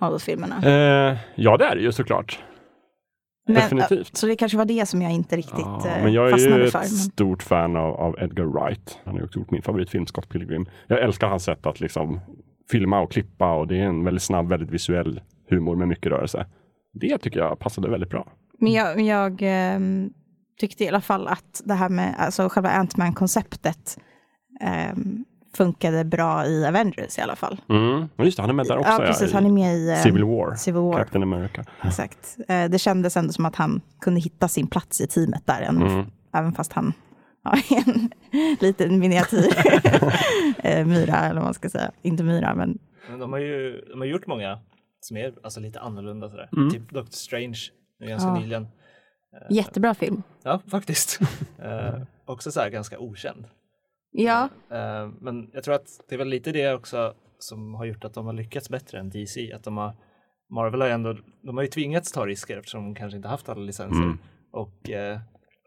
Marvel-filmerna. 0.01 0.57
Eh, 0.65 1.17
ja, 1.35 1.57
det 1.57 1.65
är 1.65 1.75
det 1.77 1.83
ju 1.83 1.93
såklart. 1.93 2.39
Men, 3.49 3.63
definitivt. 3.63 4.17
Så 4.17 4.27
det 4.27 4.37
kanske 4.37 4.59
var 4.59 4.65
det 4.65 4.89
som 4.89 5.03
jag 5.03 5.13
inte 5.13 5.37
riktigt 5.37 5.59
Ja, 5.59 5.87
eh, 5.87 6.03
men 6.03 6.13
jag 6.13 6.27
är 6.27 6.31
fastnade 6.31 6.65
ju 6.65 6.71
för. 6.71 6.79
ett 6.79 6.97
stort 6.97 7.43
fan 7.43 7.77
av, 7.77 7.95
av 7.95 8.17
Edgar 8.21 8.45
Wright. 8.45 8.99
Han 9.05 9.15
har 9.15 9.21
ju 9.21 9.25
också 9.27 9.39
gjort 9.39 9.51
min 9.51 9.63
favoritfilm 9.63 10.07
Scott 10.07 10.29
Pilgrim. 10.29 10.69
Jag 10.87 11.03
älskar 11.03 11.29
hans 11.29 11.45
sätt 11.45 11.67
att 11.67 11.81
liksom 11.81 12.21
filma 12.71 13.01
och 13.01 13.13
klippa 13.13 13.55
och 13.55 13.67
det 13.67 13.77
är 13.81 13.85
en 13.85 14.05
väldigt 14.05 14.23
snabb, 14.23 14.49
väldigt 14.49 14.71
visuell 14.71 15.21
humor 15.51 15.77
med 15.77 15.89
mycket 15.89 16.13
rörelse. 16.13 16.47
Det 16.93 17.19
tycker 17.19 17.41
jag 17.41 17.59
passade 17.59 17.91
väldigt 17.91 18.11
bra. 18.11 18.27
men 18.59 18.73
jag, 18.73 19.01
jag 19.01 19.39
ehm, 19.43 20.11
tyckte 20.61 20.85
i 20.85 20.89
alla 20.89 21.01
fall 21.01 21.29
att 21.29 21.63
det 21.65 21.75
här 21.75 21.89
med 21.89 22.15
alltså 22.19 22.49
själva 22.49 22.71
Ant-Man-konceptet 22.71 23.99
ehm, 24.61 25.25
funkade 25.59 26.05
bra 26.05 26.47
i 26.47 26.67
Avengers 26.67 27.19
i 27.19 27.21
alla 27.21 27.37
fall. 27.37 27.61
Mm. 27.69 28.09
Just 28.19 28.37
det, 28.37 28.43
han 28.43 28.51
är 28.51 28.55
med 28.55 28.67
där 28.67 28.79
också. 28.79 28.91
ja, 28.93 28.99
precis. 28.99 29.31
i 29.31 29.35
Han 29.35 29.47
är 29.47 29.51
med 29.51 29.77
i 29.77 29.91
ehm, 29.91 29.97
Civil 29.97 30.25
War. 30.25 30.55
Civil 30.55 30.81
War. 30.83 30.99
Captain 30.99 31.23
America. 31.23 31.65
Exakt. 31.85 32.37
Eh, 32.49 32.65
Det 32.71 32.79
kändes 32.79 33.17
ändå 33.17 33.33
som 33.33 33.47
att 33.47 33.57
han 33.57 33.81
kunde 34.01 34.21
hitta 34.21 34.49
sin 34.49 34.67
plats 34.67 35.01
i 35.01 35.07
teamet 35.07 35.43
där, 35.47 35.61
även, 35.63 35.83
Mm. 35.83 36.07
även 36.35 36.53
fast 36.53 36.73
han 36.73 36.93
ja, 37.45 37.53
är 37.71 37.89
en 37.89 38.11
liten 38.61 38.99
miniatyr 38.99 39.49
eh, 40.59 40.87
myra, 40.87 41.17
eller 41.17 41.35
vad 41.35 41.45
man 41.45 41.55
ska 41.55 41.69
säga. 41.71 41.91
Inte 42.03 42.23
myra, 42.23 42.55
men 42.55 42.79
Men 43.11 43.19
de 43.19 43.33
har 43.33 43.39
ju 43.41 43.81
de 43.91 43.99
har 44.01 44.07
gjort 44.07 44.27
många 44.27 44.59
som 45.01 45.17
är 45.17 45.33
alltså 45.43 45.61
lite 45.61 45.81
annorlunda 45.81 46.31
sådär. 46.31 46.49
Typ 46.73 46.91
Doctor 46.91 47.13
Strange 47.17 47.59
ganska 48.09 48.29
Ja. 48.29 48.35
nyligen. 48.39 48.67
jättebra 49.51 49.95
film. 49.95 50.23
Ja, 50.43 50.61
faktiskt. 50.71 51.21
eh, 51.63 52.03
också 52.25 52.51
så 52.51 52.61
här 52.61 52.71
ganska 52.71 52.99
okänd. 52.99 53.45
Ja, 54.11 54.49
Eh, 54.71 55.09
men 55.21 55.51
jag 55.53 55.65
tror 55.65 55.75
att 55.75 55.87
det 56.09 56.15
är 56.15 56.19
väl 56.19 56.29
lite 56.29 56.53
det 56.53 56.75
också 56.75 57.15
som 57.39 57.75
har 57.75 57.85
gjort 57.85 58.05
att 58.05 58.15
de 58.15 58.27
har 58.27 58.33
lyckats 58.33 58.71
bättre 58.71 58.99
än 58.99 59.11
DC. 59.11 59.53
Att 59.53 59.65
de 59.65 59.77
har, 59.77 59.93
Marvel 60.51 60.81
har 60.81 60.89
ju 60.89 60.95
ändå, 60.95 61.17
de 61.43 61.57
har 61.57 61.63
ju 61.63 61.69
tvingats 61.69 62.13
ta 62.13 62.27
risker 62.27 62.57
eftersom 62.59 62.85
de 62.85 62.95
kanske 62.95 63.17
inte 63.17 63.29
haft 63.29 63.49
alla 63.49 63.61
licenser. 63.61 64.03
Mm. 64.03 64.19
Och 64.53 64.91
eh, 64.91 65.19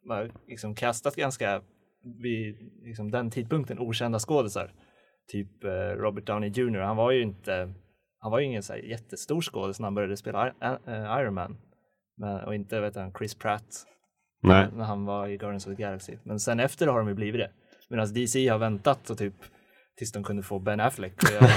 man 0.08 0.17
har 0.17 0.32
liksom 0.47 0.75
kastat 0.75 1.15
ganska 1.15 1.62
vid 2.21 2.56
liksom 2.84 3.12
den 3.12 3.32
tidpunkten 3.32 3.80
okända 3.80 4.19
skådisar. 4.19 4.73
Typ 5.32 5.63
eh, 5.63 5.69
Robert 5.97 6.25
Downey 6.27 6.49
Jr. 6.49 6.80
Han 6.80 6.97
var 6.97 7.12
ju 7.12 7.21
inte, 7.21 7.73
han 8.19 8.32
var 8.32 8.39
ju 8.39 8.45
ingen 8.45 8.63
så 8.63 8.73
här 8.73 8.80
jättestor 8.80 9.41
skådis 9.41 9.80
när 9.80 9.86
han 9.86 9.95
började 9.95 10.17
spela 10.17 10.47
I- 10.49 10.54
eh, 10.88 11.19
Iron 11.19 11.34
Man. 11.34 11.58
Men, 12.17 12.43
och 12.43 12.56
inte 12.56 12.80
vet 12.82 12.95
han, 12.95 13.13
Chris 13.13 13.36
Pratt 13.36 13.86
Nej. 14.43 14.67
när 14.75 14.86
han 14.86 15.06
var 15.06 15.27
i 15.27 15.38
Guardians 15.38 15.67
of 15.67 15.75
the 15.75 15.82
Galaxy. 15.84 16.17
Men 16.23 16.39
sen 16.39 16.60
efter 16.60 16.88
har 16.88 16.99
de 16.99 17.08
ju 17.08 17.13
blivit 17.13 17.41
det. 17.41 17.51
Medan 17.91 18.13
DC 18.13 18.47
har 18.47 18.58
väntat 18.58 19.10
och 19.10 19.17
typ 19.17 19.34
tills 19.97 20.12
de 20.12 20.23
kunde 20.23 20.43
få 20.43 20.60
Ben 20.60 20.80
Affleck 20.80 21.23
och 21.23 21.32
göra 21.32 21.51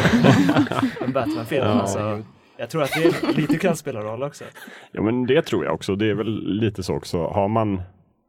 en 1.01 1.13
Batman-film. 1.13 1.65
Ja. 1.65 1.71
Alltså, 1.71 2.23
jag 2.57 2.71
tror 2.71 2.83
att 2.83 2.93
det 2.93 3.37
lite 3.37 3.59
kan 3.59 3.77
spela 3.77 4.01
roll 4.01 4.23
också. 4.23 4.45
Ja, 4.93 5.03
men 5.03 5.27
det 5.27 5.43
tror 5.43 5.65
jag 5.65 5.75
också. 5.75 5.97
Det 5.97 6.11
är 6.11 6.15
väl 6.15 6.59
lite 6.61 6.83
så 6.83 6.95
också. 6.95 7.27
Har 7.27 7.49
man 7.49 7.83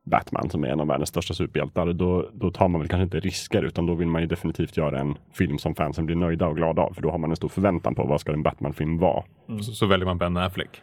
Batman 0.05 0.49
som 0.49 0.63
är 0.63 0.67
en 0.67 0.79
av 0.79 0.87
världens 0.87 1.09
största 1.09 1.33
superhjältar, 1.33 1.93
då, 1.93 2.29
då 2.33 2.51
tar 2.51 2.67
man 2.67 2.81
väl 2.81 2.87
kanske 2.89 3.03
inte 3.03 3.19
risker, 3.19 3.63
utan 3.63 3.85
då 3.85 3.95
vill 3.95 4.07
man 4.07 4.21
ju 4.21 4.27
definitivt 4.27 4.77
göra 4.77 4.99
en 4.99 5.17
film 5.33 5.57
som 5.57 5.75
fansen 5.75 6.05
blir 6.05 6.15
nöjda 6.15 6.47
och 6.47 6.55
glada 6.55 6.81
av, 6.81 6.93
för 6.93 7.01
då 7.01 7.11
har 7.11 7.17
man 7.17 7.29
en 7.29 7.35
stor 7.35 7.49
förväntan 7.49 7.95
på 7.95 8.03
vad 8.05 8.21
ska 8.21 8.33
en 8.33 8.43
Batman-film 8.43 8.97
vara. 8.97 9.23
så, 9.61 9.71
så 9.71 9.85
väljer 9.85 10.05
man 10.05 10.17
Ben 10.17 10.37
Affleck. 10.37 10.81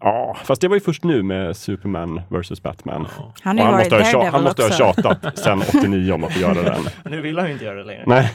Ja, 0.00 0.36
fast 0.44 0.60
det 0.60 0.68
var 0.68 0.76
ju 0.76 0.80
först 0.80 1.04
nu 1.04 1.22
med 1.22 1.56
Superman 1.56 2.20
vs 2.28 2.62
Batman. 2.62 3.06
han 3.42 3.58
har 3.58 3.64
han 3.64 3.72
varit 3.74 3.84
måste, 3.92 3.96
ha, 3.96 4.02
tja- 4.02 4.12
Daredevil 4.12 4.32
han 4.32 4.42
måste 4.44 4.62
ha 4.62 4.70
tjatat 4.70 5.38
sedan 5.38 5.60
89 5.78 6.12
om 6.12 6.24
att 6.24 6.32
få 6.32 6.40
göra 6.40 6.62
den. 6.62 6.82
Nu 7.12 7.20
vill 7.20 7.38
han 7.38 7.46
ju 7.46 7.52
inte 7.52 7.64
göra 7.64 7.78
det 7.78 7.84
längre. 7.84 8.04
Nej. 8.06 8.30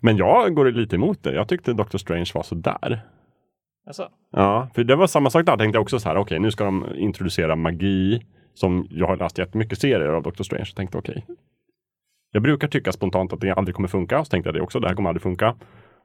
Men 0.00 0.16
jag 0.16 0.54
går 0.54 0.70
lite 0.72 0.96
emot 0.96 1.22
det. 1.22 1.34
Jag 1.34 1.48
tyckte 1.48 1.72
Doctor 1.72 1.98
Strange 1.98 2.30
var 2.34 2.42
så 2.42 2.54
där. 2.54 3.00
Alltså, 3.86 4.08
Ja, 4.32 4.68
för 4.74 4.84
det 4.84 4.96
var 4.96 5.06
samma 5.06 5.30
sak 5.30 5.46
där. 5.46 5.56
Tänkte 5.56 5.76
jag 5.76 5.82
också 5.82 6.00
så 6.00 6.08
här, 6.08 6.16
okej, 6.16 6.38
nu 6.38 6.50
ska 6.50 6.64
de 6.64 6.86
introducera 6.96 7.56
magi 7.56 8.22
som 8.58 8.86
jag 8.90 9.06
har 9.06 9.16
läst 9.16 9.38
jättemycket 9.38 9.78
serier 9.78 10.08
av 10.08 10.22
Doctor 10.22 10.44
Strange. 10.44 10.64
Så 10.64 10.74
tänkte 10.74 10.98
okej. 10.98 11.24
Jag 12.32 12.42
brukar 12.42 12.68
tycka 12.68 12.92
spontant 12.92 13.32
att 13.32 13.40
det 13.40 13.50
aldrig 13.50 13.74
kommer 13.74 13.88
funka. 13.88 14.24
Så 14.24 14.30
tänkte 14.30 14.48
jag 14.48 14.54
det 14.54 14.60
också, 14.60 14.80
det 14.80 14.88
här 14.88 14.94
kommer 14.94 15.10
aldrig 15.10 15.22
funka. 15.22 15.54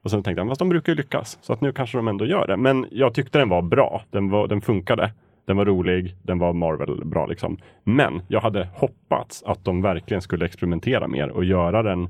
Och 0.02 0.10
sen 0.10 0.22
tänkte 0.22 0.40
jag, 0.40 0.48
fast 0.48 0.58
de 0.58 0.68
brukar 0.68 0.92
ju 0.92 0.96
lyckas. 0.96 1.38
Så 1.42 1.52
att 1.52 1.60
nu 1.60 1.72
kanske 1.72 1.98
de 1.98 2.08
ändå 2.08 2.26
gör 2.26 2.46
det. 2.46 2.56
Men 2.56 2.86
jag 2.90 3.14
tyckte 3.14 3.38
den 3.38 3.48
var 3.48 3.62
bra. 3.62 4.02
Den, 4.10 4.30
var, 4.30 4.48
den 4.48 4.60
funkade. 4.60 5.12
Den 5.46 5.56
var 5.56 5.64
rolig. 5.64 6.16
Den 6.22 6.38
var 6.38 6.52
Marvel 6.52 7.04
bra 7.04 7.26
liksom. 7.26 7.58
Men 7.84 8.22
jag 8.28 8.40
hade 8.40 8.68
hoppats 8.74 9.42
att 9.42 9.64
de 9.64 9.82
verkligen 9.82 10.22
skulle 10.22 10.44
experimentera 10.44 11.08
mer 11.08 11.28
och 11.28 11.44
göra 11.44 11.82
den 11.82 12.08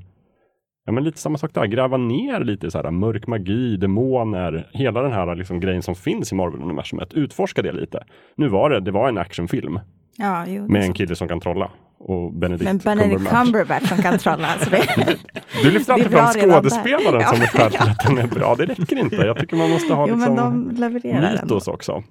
Ja, 0.87 0.91
men 0.91 1.03
lite 1.03 1.17
samma 1.17 1.37
sak 1.37 1.53
där. 1.53 1.65
Gräva 1.65 1.97
ner 1.97 2.43
lite 2.43 2.71
så 2.71 2.77
här 2.77 2.91
mörk 2.91 3.27
magi, 3.27 3.77
demoner, 3.77 4.67
hela 4.73 5.01
den 5.01 5.11
här 5.11 5.35
liksom 5.35 5.59
grejen 5.59 5.81
som 5.81 5.95
finns 5.95 6.31
i 6.31 6.35
Marvel-universumet. 6.35 7.13
Utforska 7.13 7.61
det 7.61 7.71
lite. 7.71 8.03
Nu 8.35 8.47
var 8.47 8.69
det, 8.69 8.79
det 8.79 8.91
var 8.91 9.09
en 9.09 9.17
actionfilm 9.17 9.79
Ja, 10.17 10.45
jo, 10.47 10.67
med 10.67 10.81
en 10.83 10.93
kille 10.93 11.15
som 11.15 11.27
kan 11.27 11.39
trolla. 11.39 11.71
Och 11.97 12.33
Benedict, 12.33 12.63
Men 12.63 12.77
Benedict 12.77 13.29
Cumberbatch. 13.29 13.43
Cumberbatch 13.43 13.89
som 13.89 13.97
kan 13.97 14.17
trolla. 14.17 14.47
Alltså 14.47 14.69
det, 14.69 14.85
Du 15.63 15.71
lyfter 15.71 15.93
alltid 15.93 16.11
fram 16.11 16.27
skådespelaren 16.27 17.23
som 17.27 17.41
ett 17.41 17.49
skäl 17.49 17.71
till 17.71 17.81
att 17.89 17.99
den 18.05 18.17
är 18.17 18.27
bra. 18.27 18.55
Det 18.55 18.65
räcker 18.65 18.95
inte. 18.95 19.15
Jag 19.15 19.39
tycker 19.39 19.55
man 19.57 19.69
måste 19.69 19.93
ha 19.93 20.07
jo, 20.07 20.15
liksom 20.15 20.35
men 20.35 20.69
de 20.69 20.81
levererar 20.81 21.21
ändå. 21.23 21.41
mytos 21.43 21.67
också. 21.67 22.03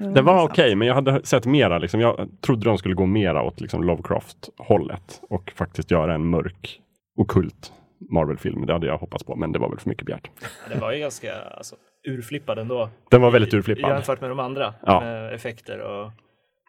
Jo, 0.00 0.12
Det 0.12 0.22
var 0.22 0.42
okej, 0.44 0.74
men 0.74 0.88
jag 0.88 0.94
hade 0.94 1.26
sett 1.26 1.46
mera. 1.46 1.78
Liksom, 1.78 2.00
jag 2.00 2.28
trodde 2.46 2.64
de 2.64 2.78
skulle 2.78 2.94
gå 2.94 3.06
mera 3.06 3.42
åt 3.42 3.60
liksom, 3.60 3.82
Lovecraft-hållet 3.84 5.20
och 5.30 5.52
faktiskt 5.56 5.90
göra 5.90 6.14
en 6.14 6.26
mörk, 6.30 6.80
okult 7.16 7.72
Marvel-film. 8.12 8.66
Det 8.66 8.72
hade 8.72 8.86
jag 8.86 8.98
hoppats 8.98 9.24
på, 9.24 9.36
men 9.36 9.52
det 9.52 9.58
var 9.58 9.68
väl 9.68 9.78
för 9.78 9.88
mycket 9.88 10.06
begärt. 10.06 10.30
det 10.72 10.78
var 10.80 10.92
ju 10.92 10.98
ganska 10.98 11.32
alltså, 11.56 11.76
urflippad 12.08 12.58
ändå. 12.58 12.88
Den 13.10 13.22
var 13.22 13.30
väldigt 13.30 13.54
urflippad. 13.54 13.90
Jämfört 13.90 14.20
med 14.20 14.30
de 14.30 14.40
andra. 14.40 14.74
Ja. 14.86 15.00
Med 15.00 15.34
effekter 15.34 15.78
och 15.80 16.10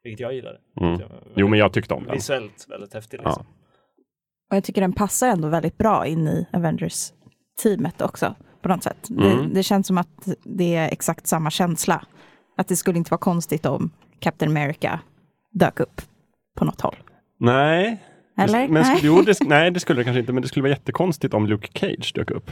vilket 0.03 0.19
jag 0.19 0.33
gillade. 0.33 0.57
Mm. 0.81 0.99
Var 0.99 1.09
Jo, 1.35 1.47
men 1.47 1.59
jag 1.59 1.73
tyckte 1.73 1.93
om 1.93 2.03
den. 2.03 2.13
Visuellt 2.13 2.65
väldigt 2.69 2.93
häftigt 2.93 3.19
Ja. 3.23 3.29
liksom. 3.29 3.45
Och 4.49 4.55
jag 4.55 4.63
tycker 4.63 4.81
den 4.81 4.93
passar 4.93 5.27
ändå 5.27 5.47
väldigt 5.47 5.77
bra 5.77 6.05
in 6.07 6.27
i 6.27 6.47
Avengers-teamet 6.53 8.01
också. 8.01 8.35
På 8.61 8.69
något 8.69 8.83
sätt. 8.83 9.09
Mm. 9.09 9.23
Det, 9.37 9.53
det 9.53 9.63
känns 9.63 9.87
som 9.87 9.97
att 9.97 10.27
det 10.43 10.75
är 10.75 10.91
exakt 10.91 11.27
samma 11.27 11.51
känsla. 11.51 12.05
Att 12.57 12.67
det 12.67 12.75
skulle 12.75 12.97
inte 12.97 13.11
vara 13.11 13.19
konstigt 13.19 13.65
om 13.65 13.91
Captain 14.19 14.51
America 14.57 14.99
dök 15.51 15.79
upp 15.79 16.01
på 16.55 16.65
något 16.65 16.81
håll. 16.81 16.95
Nej. 17.39 18.03
Eller? 18.37 18.67
Men, 18.67 18.83
Nej. 18.83 18.99
jo, 19.03 19.21
det, 19.21 19.37
nej, 19.47 19.71
det 19.71 19.79
skulle 19.79 19.99
det 19.99 20.03
kanske 20.03 20.19
inte, 20.19 20.33
men 20.33 20.41
det 20.41 20.47
skulle 20.47 20.61
vara 20.63 20.71
jättekonstigt 20.71 21.33
om 21.33 21.47
Luke 21.47 21.67
Cage 21.79 22.11
dök 22.15 22.31
upp. 22.31 22.51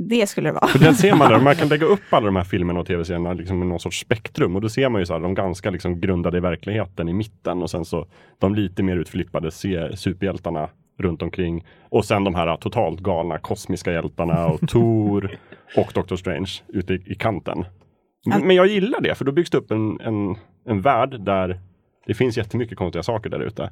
Det 0.00 0.26
skulle 0.26 0.48
det 0.48 0.52
vara. 0.52 0.66
För 0.66 0.78
där 0.78 0.92
ser 0.92 1.14
man 1.14 1.44
man 1.44 1.56
kan 1.56 1.68
lägga 1.74 1.86
upp 1.86 2.00
alla 2.10 2.26
de 2.26 2.36
här 2.36 2.44
filmerna 2.44 2.80
och 2.80 2.86
tv-serierna 2.86 3.32
liksom 3.32 3.62
i 3.62 3.66
någon 3.66 3.80
sorts 3.80 4.00
spektrum 4.00 4.56
och 4.56 4.62
då 4.62 4.68
ser 4.68 4.88
man 4.88 5.00
ju 5.00 5.06
så 5.06 5.12
här, 5.12 5.20
de 5.20 5.34
ganska 5.34 5.70
liksom 5.70 6.00
grundade 6.00 6.36
i 6.36 6.40
verkligheten 6.40 7.08
i 7.08 7.12
mitten 7.12 7.62
och 7.62 7.70
sen 7.70 7.84
så 7.84 8.06
de 8.38 8.54
lite 8.54 8.82
mer 8.82 8.96
utflippade 8.96 9.50
superhjältarna 9.50 10.68
runt 10.98 11.22
omkring 11.22 11.66
och 11.88 12.04
sen 12.04 12.24
de 12.24 12.34
här 12.34 12.56
totalt 12.56 13.00
galna 13.00 13.38
kosmiska 13.38 13.92
hjältarna 13.92 14.46
och 14.46 14.60
Thor 14.68 15.38
och 15.76 15.92
Doctor 15.94 16.16
Strange 16.16 16.50
ute 16.68 16.94
i, 16.94 17.02
i 17.06 17.14
kanten. 17.14 17.64
Ja. 18.24 18.38
Men 18.38 18.56
jag 18.56 18.66
gillar 18.66 19.00
det, 19.00 19.14
för 19.14 19.24
då 19.24 19.32
byggs 19.32 19.50
det 19.50 19.58
upp 19.58 19.70
en, 19.70 20.00
en, 20.00 20.36
en 20.66 20.80
värld 20.80 21.20
där 21.20 21.60
det 22.06 22.14
finns 22.14 22.36
jättemycket 22.36 22.78
konstiga 22.78 23.02
saker 23.02 23.30
där 23.30 23.40
ute. 23.40 23.70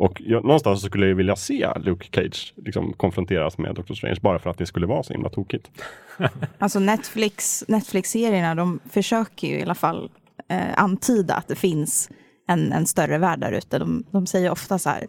Och 0.00 0.22
jag, 0.24 0.44
någonstans 0.44 0.82
skulle 0.82 1.06
jag 1.06 1.14
vilja 1.14 1.36
se 1.36 1.68
Luke 1.76 2.08
Cage 2.12 2.54
liksom 2.56 2.92
konfronteras 2.92 3.58
med 3.58 3.74
Doctor 3.74 3.94
Strange 3.94 4.18
bara 4.22 4.38
för 4.38 4.50
att 4.50 4.58
det 4.58 4.66
skulle 4.66 4.86
vara 4.86 5.02
så 5.02 5.12
himla 5.12 5.28
tokigt. 5.28 5.70
Alltså 6.58 6.78
Netflix, 6.78 7.64
Netflix-serierna, 7.68 8.54
de 8.54 8.80
försöker 8.90 9.48
ju 9.48 9.58
i 9.58 9.62
alla 9.62 9.74
fall 9.74 10.10
eh, 10.48 10.60
antyda 10.76 11.34
att 11.34 11.48
det 11.48 11.54
finns 11.54 12.10
en, 12.48 12.72
en 12.72 12.86
större 12.86 13.18
värld 13.18 13.40
där 13.40 13.52
ute. 13.52 13.78
De, 13.78 14.04
de 14.10 14.26
säger 14.26 14.50
ofta 14.50 14.78
så 14.78 14.88
här, 14.90 15.06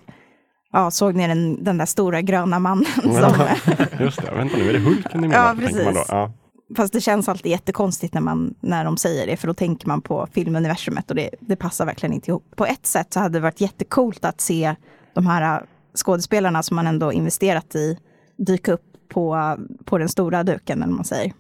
ja, 0.72 0.92
såg 0.92 1.16
ni 1.16 1.28
den, 1.28 1.64
den 1.64 1.78
där 1.78 1.86
stora 1.86 2.22
gröna 2.22 2.60
mannen? 2.60 2.86
Som, 3.02 3.48
Just 4.00 4.22
det, 4.22 4.32
vänta 4.32 4.58
nu, 4.58 4.70
är 4.70 4.74
det 4.74 4.80
Hulken 4.80 5.22
menar? 5.22 5.36
Ja, 5.36 5.56
tänker 5.56 5.84
man 5.84 5.94
då. 5.94 6.00
precis. 6.00 6.10
Ja. 6.10 6.32
Fast 6.78 6.94
det 6.94 7.02
känns 7.02 7.30
alltid 7.30 7.52
jättekonstigt 7.52 8.14
när, 8.14 8.22
man, 8.22 8.54
när 8.60 8.86
de 8.86 8.98
säger 8.98 9.28
det, 9.28 9.38
för 9.38 9.48
då 9.48 9.54
tänker 9.54 9.88
man 9.88 10.02
på 10.02 10.28
filmuniversumet 10.32 11.10
och 11.10 11.16
det, 11.16 11.30
det 11.40 11.56
passar 11.56 11.86
verkligen 11.86 12.14
inte 12.14 12.32
ihop. 12.32 12.46
På 12.56 12.66
ett 12.66 12.86
sätt 12.86 13.14
så 13.14 13.20
hade 13.20 13.34
det 13.34 13.44
varit 13.44 13.62
jättekult 13.62 14.26
att 14.26 14.42
se 14.42 14.76
de 15.16 15.28
här 15.28 15.56
äh, 15.56 15.64
skådespelarna 15.96 16.64
som 16.64 16.76
man 16.76 16.88
ändå 16.88 17.12
investerat 17.12 17.76
i 17.76 17.98
dyka 18.38 18.74
upp 18.74 18.86
på, 19.14 19.58
på 19.86 19.98
den 19.98 20.10
stora 20.10 20.44
duken, 20.44 20.84
eller 20.84 20.94
man 20.94 21.06
säger. 21.06 21.34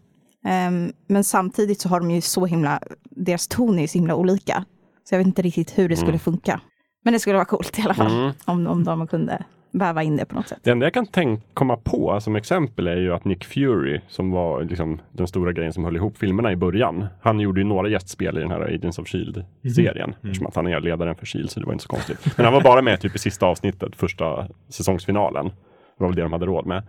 Ehm, 0.45 0.91
men 1.07 1.23
samtidigt 1.23 1.81
så 1.81 1.89
har 1.89 1.99
de 1.99 2.11
ju 2.11 2.21
så 2.21 2.45
himla, 2.45 2.79
deras 3.09 3.47
ton 3.47 3.77
är 3.77 3.81
ju 3.81 3.87
så 3.87 3.97
himla 3.97 4.15
olika. 4.15 4.65
Så 5.09 5.13
jag 5.15 5.19
vet 5.19 5.27
inte 5.27 5.41
riktigt 5.41 5.77
hur 5.77 5.89
det 5.89 5.97
skulle 5.97 6.19
funka. 6.19 6.61
Men 7.03 7.13
det 7.13 7.19
skulle 7.19 7.35
vara 7.35 7.45
coolt 7.45 7.79
i 7.79 7.81
alla 7.81 7.93
fall, 7.93 8.11
Mm. 8.11 8.31
om, 8.45 8.67
om 8.67 8.83
de 8.83 9.07
kunde 9.07 9.43
väva 9.71 10.03
in 10.03 10.17
det 10.17 10.25
på 10.25 10.35
något 10.35 10.47
sätt. 10.47 10.59
Det 10.63 10.71
enda 10.71 10.85
jag 10.85 10.93
kan 10.93 11.05
tänk, 11.05 11.43
komma 11.53 11.77
på 11.77 12.19
som 12.21 12.35
exempel 12.35 12.87
är 12.87 12.97
ju 12.97 13.13
att 13.13 13.25
Nick 13.25 13.45
Fury, 13.45 14.01
som 14.07 14.31
var 14.31 14.63
liksom 14.63 15.01
den 15.11 15.27
stora 15.27 15.51
grejen 15.51 15.73
som 15.73 15.83
höll 15.83 15.95
ihop 15.95 16.17
filmerna 16.17 16.51
i 16.51 16.55
början. 16.55 17.05
Han 17.21 17.39
gjorde 17.39 17.61
ju 17.61 17.67
några 17.67 17.89
gästspel 17.89 18.37
i 18.37 18.41
den 18.41 18.51
här 18.51 18.61
Agents 18.61 18.99
of 18.99 19.07
Shield-serien. 19.07 20.13
Eftersom 20.23 20.47
att 20.47 20.55
han 20.55 20.67
är 20.67 20.79
ledaren 20.79 21.15
för 21.15 21.25
Shield, 21.25 21.51
så 21.51 21.59
det 21.59 21.65
var 21.65 21.73
inte 21.73 21.83
så 21.83 21.89
konstigt. 21.89 22.37
Men 22.37 22.45
han 22.45 22.53
var 22.53 22.61
bara 22.61 22.81
med 22.81 22.99
typ 22.99 23.15
i 23.15 23.19
sista 23.19 23.45
avsnittet, 23.45 23.95
första 23.95 24.47
säsongsfinalen. 24.69 25.45
Det 25.45 26.03
var 26.03 26.07
väl 26.07 26.15
det 26.15 26.21
de 26.21 26.31
hade 26.33 26.45
råd 26.45 26.65
med. 26.65 26.83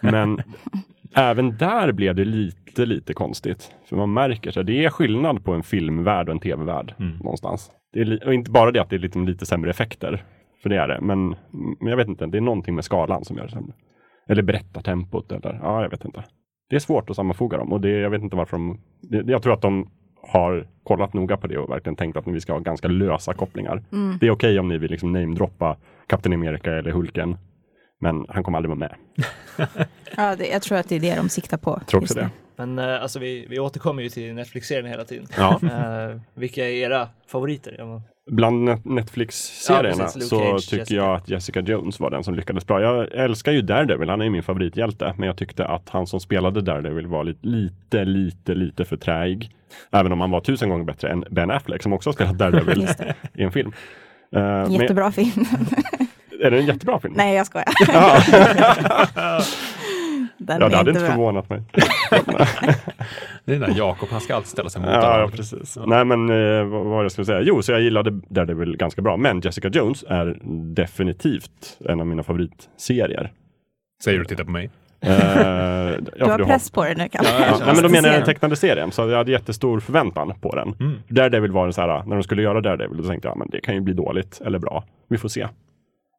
Men 0.00 0.42
även 1.14 1.56
där 1.56 1.92
blev 1.92 2.14
det 2.14 2.24
lite, 2.24 2.86
lite 2.86 3.14
konstigt. 3.14 3.72
För 3.88 3.96
man 3.96 4.12
märker 4.12 4.58
att 4.60 4.66
det 4.66 4.84
är 4.84 4.90
skillnad 4.90 5.44
på 5.44 5.52
en 5.52 5.62
filmvärld 5.62 6.28
och 6.28 6.34
en 6.34 6.40
tv-värld 6.40 6.94
någonstans. 6.98 7.70
Det 7.92 8.00
är 8.00 8.26
och 8.26 8.34
inte 8.34 8.50
bara 8.50 8.70
det 8.70 8.82
att 8.82 8.90
det 8.90 8.96
är 8.96 9.00
lite, 9.00 9.18
lite 9.18 9.46
sämre 9.46 9.70
effekter. 9.70 10.24
För 10.62 10.68
det 10.68 10.76
är 10.76 10.88
det. 10.88 11.00
Men, 11.00 11.28
men 11.80 11.86
jag 11.86 11.96
vet 11.96 12.08
inte, 12.08 12.26
det 12.26 12.38
är 12.38 12.42
någonting 12.42 12.74
med 12.74 12.84
skalan 12.84 13.24
som 13.24 13.36
gör 13.36 13.44
det 13.44 13.50
sämre. 13.50 13.72
Eller 14.28 14.42
berättartempot 14.42 15.32
eller, 15.32 15.60
ja 15.62 15.82
jag 15.82 15.90
vet 15.90 16.04
inte. 16.04 16.24
Det 16.70 16.76
är 16.76 16.80
svårt 16.80 17.10
att 17.10 17.16
sammanfoga 17.16 17.58
dem 17.58 17.72
och 17.72 17.80
det, 17.80 17.90
jag 17.90 18.10
vet 18.10 18.22
inte 18.22 18.36
varför 18.36 18.56
de, 18.56 18.80
det, 19.02 19.32
jag 19.32 19.42
tror 19.42 19.52
att 19.52 19.62
de 19.62 19.90
har 20.22 20.66
kollat 20.82 21.12
noga 21.12 21.36
på 21.36 21.46
det 21.46 21.58
och 21.58 21.70
verkligen 21.70 21.96
tänkt 21.96 22.16
att 22.16 22.26
vi 22.26 22.40
ska 22.40 22.52
ha 22.52 22.60
ganska 22.60 22.88
lösa 22.88 23.34
kopplingar. 23.34 23.82
Det 24.20 24.26
är 24.26 24.30
okej 24.30 24.58
om 24.58 24.68
ni 24.68 24.78
vill 24.78 24.90
liksom 24.90 25.12
namedroppa 25.12 25.76
Captain 26.06 26.32
America 26.32 26.70
eller 26.70 26.90
Hulken. 26.90 27.36
Men 28.00 28.26
han 28.28 28.44
kommer 28.44 28.58
aldrig 28.58 28.76
vara 28.76 28.78
med. 28.78 28.94
Ja, 30.16 30.36
det, 30.36 30.48
jag 30.48 30.62
tror 30.62 30.78
att 30.78 30.88
det 30.88 30.96
är 30.96 31.00
det 31.00 31.16
de 31.16 31.28
siktar 31.28 31.56
på. 31.56 31.70
Jag 31.70 31.86
tror 31.86 32.00
också 32.00 32.14
det. 32.14 32.30
Men 32.56 32.78
eh, 32.78 33.02
alltså 33.02 33.18
vi, 33.18 33.46
vi 33.50 33.58
återkommer 33.58 34.02
ju 34.02 34.08
till 34.08 34.34
Netflix-serien 34.34 34.86
hela 34.86 35.04
tiden. 35.04 35.26
Ja. 35.36 35.60
Eh, 35.62 36.20
vilka 36.34 36.64
är 36.64 36.72
era 36.72 37.08
favoriter? 37.26 37.74
Ja, 37.78 38.02
Bland 38.30 38.64
Net- 38.68 38.84
Netflix-serierna 38.84 40.02
Ja, 40.02 40.08
så 40.08 40.20
Cage, 40.38 40.60
tycker 40.70 40.76
Jessica. 40.78 40.96
jag 40.96 41.14
att 41.16 41.28
Jessica 41.28 41.60
Jones 41.60 42.00
var 42.00 42.10
den 42.10 42.24
som 42.24 42.34
lyckades 42.34 42.66
bra. 42.66 42.80
Jag 42.80 43.12
älskar 43.14 43.52
ju 43.52 43.62
Daredevil, 43.62 44.08
han 44.08 44.20
är 44.20 44.24
ju 44.24 44.30
min 44.30 44.42
favorithjälte. 44.42 45.14
Men 45.18 45.26
jag 45.26 45.36
tyckte 45.36 45.66
att 45.66 45.88
han 45.88 46.06
som 46.06 46.20
spelade 46.20 46.60
Daredevil 46.60 47.06
var 47.06 47.24
lite, 47.24 47.46
lite, 47.46 48.04
lite, 48.04 48.54
lite 48.54 48.84
för 48.84 48.96
träig. 48.96 49.50
Även 49.92 50.12
om 50.12 50.20
han 50.20 50.30
var 50.30 50.40
tusen 50.40 50.68
gånger 50.68 50.84
bättre 50.84 51.08
än 51.10 51.24
Ben 51.30 51.50
Affleck 51.50 51.82
som 51.82 51.92
också 51.92 52.08
har 52.08 52.14
spelat 52.14 52.38
Daredevil 52.38 52.88
i 53.34 53.42
en 53.42 53.52
film. 53.52 53.72
Men- 54.30 54.72
Jättebra 54.72 55.12
film. 55.12 55.44
är 56.42 56.50
det 56.50 56.58
en 56.58 56.66
jättebra 56.66 57.00
film? 57.00 57.14
Nej, 57.16 57.36
jag 57.36 57.46
skojar. 57.46 57.66
Ja, 60.40 60.46
Den 60.46 60.60
ja, 60.60 60.68
det 60.68 60.76
hade 60.76 60.90
inte 60.90 61.00
inte 61.00 61.00
bra. 61.00 61.10
förvånat 61.16 61.50
mig. 61.50 61.62
Det 63.44 63.54
är 63.54 63.58
när 63.58 63.78
Jakob, 63.78 64.08
han 64.12 64.20
ska 64.20 64.34
alltid 64.34 64.48
ställa 64.48 64.68
sig 64.70 64.82
mot 64.82 64.90
Ja, 64.90 65.20
ja, 65.20 65.28
precis. 65.28 65.78
Nej, 65.86 66.04
men 66.04 66.30
eh, 66.30 66.64
vad 66.64 66.84
var 66.86 66.98
det 66.98 67.04
jag 67.04 67.12
skulle 67.12 67.24
säga? 67.24 67.40
Jo, 67.40 67.62
så 67.62 67.72
jag 67.72 67.80
gillade 67.80 68.10
Daredevil 68.28 68.76
ganska 68.76 69.02
bra. 69.02 69.16
Men 69.16 69.40
Jessica 69.40 69.68
Jones 69.68 70.04
är 70.08 70.38
definitivt 70.74 71.78
en 71.88 72.00
av 72.00 72.06
mina 72.06 72.22
favoritserier. 72.22 73.32
Säger 74.04 74.18
du 74.18 74.22
och 74.24 74.28
tittar 74.28 74.44
på 74.44 74.50
mig. 74.50 74.70
Eh, 75.00 75.12
ja, 75.12 75.96
Du 76.16 76.24
har 76.24 76.38
press 76.38 76.70
på 76.70 76.84
dig 76.84 76.94
nu 76.96 77.08
kanske. 77.08 77.32
Ja, 77.32 77.56
nej, 77.66 77.74
men 77.74 77.82
då 77.82 77.88
menar 77.88 78.08
jag 78.08 78.18
den 78.18 78.26
tecknade 78.26 78.56
serien, 78.56 78.92
så 78.92 79.08
jag 79.08 79.16
hade 79.16 79.32
jättestor 79.32 79.80
förväntan 79.80 80.34
på 80.40 80.54
den. 80.56 80.74
Mm. 80.80 80.98
Daredevil 81.08 81.50
var 81.52 81.66
det 81.66 81.72
så 81.72 81.80
här, 81.80 82.02
när 82.06 82.16
de 82.16 82.22
skulle 82.22 82.42
göra 82.42 82.60
Daredevil, 82.60 82.96
då 82.96 83.08
tänkte 83.08 83.28
jag, 83.28 83.38
men 83.38 83.48
det 83.50 83.60
kan 83.60 83.74
ju 83.74 83.80
bli 83.80 83.94
dåligt 83.94 84.40
eller 84.46 84.58
bra. 84.58 84.84
Vi 85.08 85.18
får 85.18 85.28
se. 85.28 85.48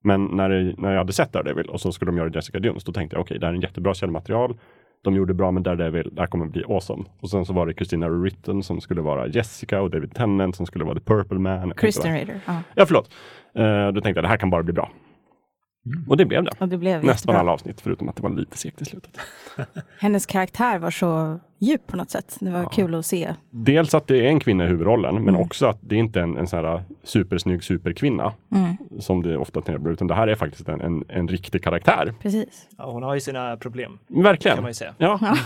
Men 0.01 0.25
när, 0.25 0.49
det, 0.49 0.73
när 0.77 0.91
jag 0.91 0.97
hade 0.97 1.13
sett 1.13 1.33
Daredevil 1.33 1.65
och 1.65 1.81
så 1.81 1.91
skulle 1.91 2.11
de 2.11 2.17
göra 2.17 2.29
Jessica 2.29 2.57
Jones, 2.57 2.83
då 2.83 2.91
tänkte 2.91 3.15
jag, 3.15 3.21
okej, 3.21 3.39
det 3.39 3.45
här 3.45 3.53
är 3.53 3.55
en 3.55 3.61
jättebra 3.61 3.93
källmaterial. 3.93 4.57
De 5.03 5.15
gjorde 5.15 5.33
bra 5.33 5.51
med 5.51 5.63
Daredevil, 5.63 6.09
det 6.11 6.21
här 6.21 6.27
kommer 6.27 6.45
bli 6.45 6.63
awesome. 6.63 7.03
Och 7.19 7.29
sen 7.29 7.45
så 7.45 7.53
var 7.53 7.65
det 7.65 7.73
Christina 7.73 8.09
Ritten 8.09 8.63
som 8.63 8.81
skulle 8.81 9.01
vara 9.01 9.27
Jessica 9.27 9.81
och 9.81 9.89
David 9.89 10.13
Tennant 10.15 10.55
som 10.55 10.65
skulle 10.65 10.85
vara 10.85 10.95
The 10.99 11.05
Purple 11.05 11.39
Man. 11.39 11.73
Christian 11.79 12.13
Raider. 12.13 12.39
Ja. 12.75 12.85
Förlåt. 12.85 13.11
Eh, 13.55 13.87
då 13.87 14.01
tänkte 14.01 14.17
jag, 14.17 14.23
det 14.23 14.27
här 14.27 14.37
kan 14.37 14.49
bara 14.49 14.63
bli 14.63 14.73
bra. 14.73 14.91
Och 16.07 16.17
det 16.17 16.25
blev 16.25 16.43
det. 16.43 16.65
Det 16.65 16.77
blev 16.77 17.03
Nästan 17.03 17.35
alla 17.35 17.51
avsnitt, 17.51 17.81
förutom 17.81 18.09
att 18.09 18.15
det 18.15 18.21
var 18.23 18.29
lite 18.29 18.57
segt 18.57 18.81
i 18.81 18.85
slutet. 18.85 19.17
Hennes 19.99 20.25
karaktär 20.25 20.79
var 20.79 20.91
så 20.91 21.39
djup 21.59 21.87
på 21.87 21.97
något 21.97 22.09
sätt. 22.09 22.37
Det 22.39 22.49
var 22.51 22.65
kul 22.65 22.95
att 22.95 23.05
se. 23.05 23.33
Dels 23.49 23.93
att 23.93 24.07
det 24.07 24.17
är 24.17 24.23
en 24.29 24.39
kvinna 24.39 24.63
i 24.63 24.67
huvudrollen, 24.67 25.15
men 25.15 25.29
Mm. 25.29 25.41
också 25.41 25.65
att 25.65 25.77
det 25.81 25.95
är 25.95 25.99
inte 25.99 26.19
är 26.19 26.23
en, 26.23 26.37
en 26.37 26.47
sån 26.47 26.65
här 26.65 26.83
supersnygg 27.03 27.63
superkvinna 27.63 28.33
Mm, 28.51 28.77
som 28.99 29.23
det 29.23 29.37
ofta 29.37 29.61
tenderar 29.61 29.93
utan 29.93 30.07
det 30.07 30.13
här 30.15 30.27
är 30.27 30.35
faktiskt 30.35 30.69
en, 30.69 30.81
en, 30.81 31.03
en 31.07 31.27
riktig 31.27 31.63
karaktär. 31.63 32.13
precis. 32.21 32.67
Ja, 32.77 32.91
hon 32.91 33.03
har 33.03 33.13
ju 33.13 33.19
sina 33.19 33.57
problem, 33.57 33.97
Verkligen. 34.07 34.55
kan 34.57 34.63
man 34.63 34.69
ju 34.69 34.73
säga. 34.73 34.93
Ja. 34.97 35.19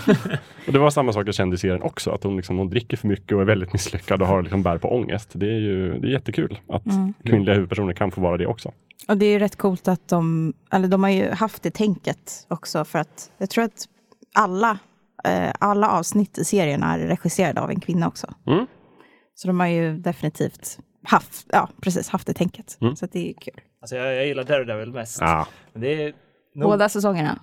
och 0.66 0.72
det 0.72 0.78
var 0.78 0.90
samma 0.90 1.12
sak 1.12 1.26
jag 1.28 1.34
kände 1.34 1.54
i 1.54 1.58
serien 1.58 1.82
också, 1.82 2.10
att 2.10 2.22
hon, 2.24 2.36
liksom, 2.36 2.58
hon 2.58 2.70
dricker 2.70 2.96
för 2.96 3.08
mycket 3.08 3.32
och 3.32 3.40
är 3.40 3.44
väldigt 3.44 3.72
misslyckad 3.72 4.22
och 4.22 4.28
har 4.28 4.42
liksom 4.42 4.62
bär 4.62 4.78
på 4.78 4.94
ångest. 4.94 5.30
Det 5.34 5.46
är 5.46 5.58
ju 5.58 5.98
det 5.98 6.06
är 6.08 6.10
jättekul 6.12 6.58
att 6.68 6.86
Mm. 6.86 7.14
kvinnliga 7.24 7.54
huvudpersoner 7.54 7.92
kan 7.92 8.10
få 8.10 8.20
vara 8.20 8.36
det 8.36 8.46
också. 8.46 8.72
Och 9.08 9.16
det 9.16 9.26
är 9.26 9.30
ju 9.30 9.38
rätt 9.38 9.56
coolt 9.56 9.88
att 9.88 10.08
de, 10.08 10.52
eller 10.72 10.88
de 10.88 11.02
har 11.02 11.10
ju 11.10 11.30
haft 11.30 11.62
det 11.62 11.70
tänket 11.70 12.46
också 12.48 12.84
för 12.84 12.98
att 12.98 13.30
jag 13.38 13.50
tror 13.50 13.64
att 13.64 13.88
alla, 14.34 14.78
eh, 15.24 15.52
alla 15.58 15.90
avsnitt 15.90 16.38
i 16.38 16.44
serien 16.44 16.82
är 16.82 16.98
regisserade 16.98 17.60
av 17.60 17.70
en 17.70 17.80
kvinna 17.80 18.08
också. 18.08 18.34
Mm. 18.46 18.66
Så 19.34 19.48
de 19.48 19.60
har 19.60 19.66
ju 19.66 19.96
definitivt 19.98 20.78
haft, 21.04 21.46
ja 21.52 21.68
precis, 21.82 22.08
haft 22.08 22.26
det 22.26 22.34
tänket. 22.34 22.78
Mm. 22.80 22.96
Så 22.96 23.04
att 23.04 23.12
det 23.12 23.30
är 23.30 23.34
kul. 23.34 23.60
Alltså 23.80 23.96
jag, 23.96 24.14
jag 24.14 24.26
gillar 24.26 24.44
Daredevil 24.44 24.92
mest. 24.92 25.20
Ja. 25.20 25.46
Men 25.72 25.82
det 25.82 26.02
är 26.02 26.14
nog, 26.54 26.70
Båda 26.70 26.88
säsongerna. 26.88 27.38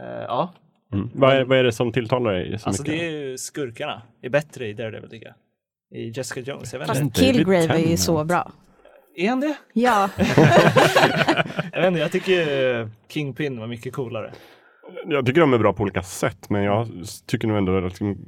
eh, 0.00 0.06
ja, 0.06 0.54
Mm. 0.92 1.10
Vad, 1.14 1.36
är, 1.36 1.44
vad 1.44 1.58
är 1.58 1.64
det 1.64 1.72
som 1.72 1.92
tilltalar 1.92 2.32
dig 2.32 2.58
så 2.58 2.68
alltså 2.68 2.82
mycket? 2.82 2.98
det 2.98 3.06
är 3.06 3.10
ju 3.10 3.38
skurkarna. 3.38 4.02
Det 4.20 4.26
är 4.26 4.30
bättre 4.30 4.68
i 4.68 4.72
Daredevil 4.72 5.10
tycker 5.10 5.26
jag. 5.26 5.34
I 6.00 6.12
Jessica 6.16 6.40
Jones, 6.40 6.72
jag 6.72 6.80
vet 6.80 6.88
Fast 6.88 7.16
Killgrave 7.16 7.74
är 7.74 7.90
ju 7.90 7.96
så 7.96 8.24
bra. 8.24 8.52
Är 9.20 9.28
han 9.28 9.40
det? 9.40 9.54
Ja, 9.72 10.08
Jag 11.72 11.80
vet 11.80 11.86
inte, 11.88 12.00
jag 12.00 12.12
tycker 12.12 12.88
Kingpin 13.08 13.60
var 13.60 13.66
mycket 13.66 13.92
coolare. 13.94 14.32
Jag 15.06 15.26
tycker 15.26 15.40
de 15.40 15.52
är 15.52 15.58
bra 15.58 15.72
på 15.72 15.82
olika 15.82 16.02
sätt, 16.02 16.50
men 16.50 16.62
jag 16.62 16.88
tycker 17.26 17.48
nog 17.48 17.56
ändå 17.56 17.76
att 17.76 17.84
liksom, 17.84 18.18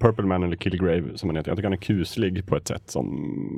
Purple 0.00 0.24
Man 0.24 0.42
eller 0.42 0.56
Killgrave 0.56 1.04
som 1.14 1.28
han 1.28 1.36
heter, 1.36 1.50
jag 1.50 1.58
tycker 1.58 1.66
han 1.66 1.72
är 1.72 1.76
kuslig 1.76 2.46
på 2.46 2.56
ett 2.56 2.68
sätt 2.68 2.82
som 2.90 3.06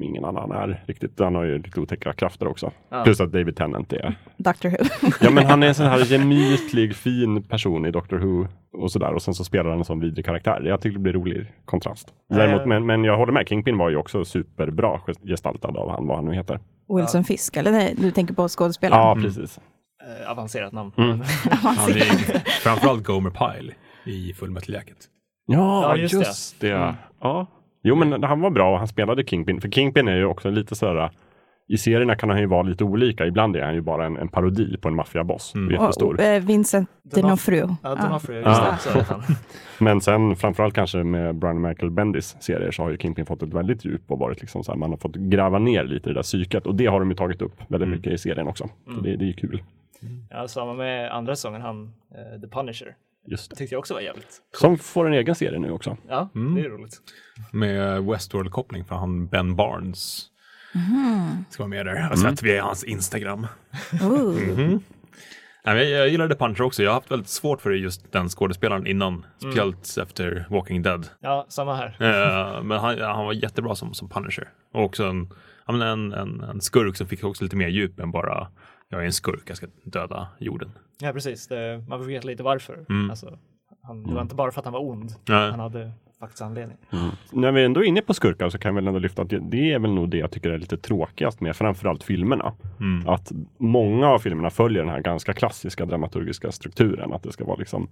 ingen 0.03 0.24
annan 0.24 0.53
är 0.53 0.84
riktigt. 0.86 1.18
Han 1.18 1.34
har 1.34 1.44
ju 1.44 1.59
lite 1.59 1.80
otäcka 1.80 2.12
krafter 2.12 2.48
också. 2.48 2.72
Ja. 2.88 3.05
Plus 3.05 3.20
att 3.20 3.32
David 3.32 3.57
Tennant 3.57 3.92
är, 3.92 4.14
Doctor 4.36 4.70
Who. 4.70 4.76
ja 5.20 5.30
men 5.30 5.46
han 5.46 5.62
är 5.62 5.66
en 5.66 5.74
sån 5.74 5.86
här 5.86 6.12
gemytlig, 6.12 6.94
fin 6.94 7.42
person 7.42 7.86
i 7.86 7.90
Doctor 7.90 8.18
Who 8.18 8.46
och 8.72 8.92
sådär. 8.92 9.14
Och 9.14 9.22
sen 9.22 9.34
så 9.34 9.44
spelar 9.44 9.70
han 9.70 9.78
en 9.78 9.84
sån 9.84 10.00
vidrig 10.00 10.24
karaktär. 10.24 10.62
Jag 10.64 10.80
tycker 10.80 10.94
det 10.94 11.03
blir 11.03 11.12
rolig 11.12 11.53
kontrast. 11.64 12.09
Däremot, 12.28 12.66
men, 12.66 12.86
men 12.86 13.05
jag 13.05 13.16
håller 13.16 13.32
med, 13.32 13.48
Kingpin 13.48 13.78
var 13.78 13.90
ju 13.90 13.96
också 13.96 14.24
superbra 14.24 15.00
gestaltad 15.24 15.76
av 15.76 15.90
han, 15.90 16.07
vad 16.07 16.16
han 16.16 16.24
nu 16.24 16.34
heter. 16.34 16.61
Wilson 16.96 17.24
Fisk, 17.24 17.57
eller 17.57 17.72
nej, 17.72 17.94
du 17.98 18.11
tänker 18.11 18.34
på 18.34 18.48
skådespelaren? 18.48 19.03
Ja, 19.03 19.14
precis. 19.14 19.61
Eh, 20.22 20.30
avancerat 20.30 20.72
namn. 20.72 20.92
Mm. 20.96 21.11
Han 21.50 21.74
är 21.90 22.61
framförallt 22.62 23.05
Gomer 23.05 23.30
Pyle 23.30 23.72
i 24.05 24.32
Full 24.34 24.50
Metal 24.50 24.74
Jacket. 24.74 24.96
Ja, 25.46 25.82
Ja, 25.82 25.96
just, 25.96 26.14
just 26.14 26.61
det. 26.61 26.68
det. 26.68 26.74
Mm. 26.74 26.94
Ja. 27.20 27.46
Jo, 27.82 27.94
men 27.96 28.22
han 28.22 28.40
var 28.40 28.50
bra 28.50 28.72
och 28.72 28.78
han 28.78 28.88
spelade 28.88 29.24
Kingpin. 29.24 29.61
För 29.61 29.68
Kingpin 29.68 30.09
är 30.09 30.16
ju 30.16 30.24
också 30.24 30.50
lite 30.50 30.74
sådär 30.74 31.11
i 31.68 31.78
serierna 31.78 32.14
kan 32.14 32.30
han 32.30 32.38
ju 32.40 32.46
vara 32.46 32.62
lite 32.62 32.84
olika. 32.84 33.26
Ibland 33.26 33.57
är 33.57 33.62
han 33.62 33.74
ju 33.74 33.80
bara 33.80 34.07
en, 34.07 34.16
en 34.16 34.28
parodi 34.28 34.76
på 34.76 34.88
en 34.88 34.94
maffiaboss. 34.96 35.55
Mm. 35.55 35.70
Jättestor. 35.70 36.14
Och, 36.14 36.20
eh, 36.20 36.42
Vincent 36.42 36.88
Donofrio. 37.03 37.76
Ja, 37.82 37.94
Donofrio. 37.94 38.44
Men 39.78 40.00
sen 40.00 40.36
framförallt 40.36 40.74
kanske 40.74 41.05
med 41.05 41.34
Brian 41.34 41.61
Michael 41.61 41.90
Bendis 41.90 42.36
serier 42.40 42.70
så 42.70 42.82
har 42.82 42.90
ju 42.90 42.98
Kingpin 42.98 43.26
fått 43.26 43.42
ett 43.42 43.55
väldigt 43.55 43.84
djup 43.84 44.03
och 44.11 44.18
varit 44.18 44.40
liksom 44.40 44.64
så 44.64 44.72
här, 44.72 44.78
man 44.78 44.90
har 44.90 44.96
fått 44.96 45.16
gräva 45.16 45.59
ner 45.59 45.84
lite 45.84 46.11
i 46.11 46.12
det 46.12 46.18
där 46.18 46.22
psyket 46.22 46.66
och 46.66 46.74
det 46.74 46.86
har 46.86 47.00
de 47.00 47.11
ju 47.11 47.16
tagit 47.16 47.42
upp 47.42 47.55
väldigt 47.68 47.86
Mm. 47.86 47.90
mycket 47.96 48.12
i 48.12 48.18
serien 48.18 48.46
också. 48.48 48.68
Så 48.94 49.00
det, 49.00 49.16
det 49.16 49.24
är 49.24 49.26
ju 49.26 49.32
kul. 50.03 50.11
Ja, 50.30 50.48
samma 50.48 50.74
med 50.74 51.12
andra 51.12 51.36
säsongen, 51.36 51.62
han, 51.62 51.92
eh, 52.14 52.40
The 52.40 52.48
Punisher. 52.48 52.94
Just 53.26 53.50
det. 53.50 53.57
Tyckte 53.57 53.74
jag 53.74 53.78
också 53.78 53.94
var 53.94 54.00
jävligt. 54.00 54.40
Som 54.59 54.78
får 54.78 55.07
en 55.07 55.12
egen 55.12 55.34
serie 55.34 55.59
nu 55.59 55.70
också. 55.70 55.96
Ja, 56.09 56.28
Mm. 56.34 56.55
det 56.55 56.61
är 56.61 56.68
roligt. 56.68 57.00
Med 57.53 58.03
Westworld-koppling 58.03 58.84
för 58.84 58.94
han 58.96 59.26
Ben 59.26 59.57
Barnes. 59.57 60.28
Ska 61.50 61.62
vara 61.62 61.68
med 61.68 61.86
där. 61.86 61.94
Jag 61.94 62.03
har 62.03 62.16
sett 62.16 62.42
via 62.42 62.62
hans 62.62 62.84
Instagram. 62.84 63.46
Ooh. 64.03 64.78
Nej, 65.64 65.90
jag, 65.90 66.00
jag 66.00 66.09
gillade 66.09 66.34
Punisher 66.34 66.62
också. 66.64 66.82
Jag 66.82 66.90
har 66.90 66.94
haft 66.94 67.11
väldigt 67.11 67.28
svårt 67.28 67.61
för 67.61 67.70
just 67.70 68.12
den 68.12 68.28
skådespelaren 68.28 68.86
innan. 68.86 69.26
Speciellt 69.38 69.96
efter 70.03 70.46
Walking 70.50 70.82
Dead. 70.82 71.07
Ja, 71.20 71.46
samma 71.48 71.74
här. 71.76 71.86
Eh, 72.00 72.62
men 72.62 72.78
han, 72.78 73.00
han 73.00 73.24
var 73.26 73.32
jättebra 73.32 73.74
som, 73.74 73.94
som 73.94 74.09
Punisher. 74.09 74.48
Och 74.74 74.84
också 74.84 75.05
en, 75.05 75.32
en, 75.68 75.82
en, 76.12 76.40
en 76.40 76.61
skurk 76.61 76.96
som 76.96 77.07
fick 77.07 77.24
också 77.24 77.44
lite 77.44 77.57
mer 77.57 77.68
djup 77.68 78.00
än 78.00 78.11
bara 78.11 78.48
jag 78.93 79.03
är 79.03 79.07
en 79.07 79.12
skurk, 79.12 79.43
jag 79.47 79.57
ska 79.57 79.66
döda 79.84 80.28
jorden. 80.38 80.70
Ja, 81.01 81.12
precis. 81.12 81.49
Det, 81.49 81.84
man 81.88 81.99
får 81.99 82.07
veta 82.07 82.26
lite 82.26 82.43
varför. 82.43 82.86
Mm. 82.88 83.11
Alltså, 83.11 83.38
han, 83.82 84.03
det 84.03 84.14
var 84.14 84.22
inte 84.22 84.34
bara 84.34 84.51
för 84.51 84.61
att 84.61 84.64
han 84.64 84.72
var 84.72 84.88
ond. 84.88 85.14
Nej. 85.28 85.51
Han 85.51 85.61
hade 85.61 85.93
faktiskt 86.20 86.43
anledning. 86.43 86.76
När 87.32 87.53
vi 87.53 87.64
ändå 87.64 87.80
är 87.80 87.84
inne 87.84 88.03
på 88.03 88.14
skurkar 88.14 88.49
så 88.49 88.59
kan 88.59 88.74
väl 88.74 88.86
ändå 88.86 88.99
lyfta 88.99 89.22
att 89.22 89.30
det, 89.30 89.38
det 89.38 89.72
är 89.72 89.78
väl 89.78 89.90
nog 89.93 90.09
det 90.09 90.18
jag 90.18 90.30
tycker 90.30 90.51
är 90.51 90.59
lite 90.59 90.76
tråkigast 90.76 91.40
med 91.40 91.57
framförallt 91.57 92.03
filmerna. 92.03 92.53
Mm. 92.80 93.09
Att 93.09 93.32
många 93.59 94.09
av 94.09 94.18
filmerna 94.18 94.51
följer 94.51 94.82
den 94.82 94.93
här 94.93 95.01
ganska 95.01 95.32
klassiska 95.32 95.86
dramaturgiska 95.86 96.53
strukturen. 96.53 97.12
Att 97.12 97.22
det 97.22 97.32
ska 97.32 97.45
vara 97.45 97.57
liksom 97.57 97.88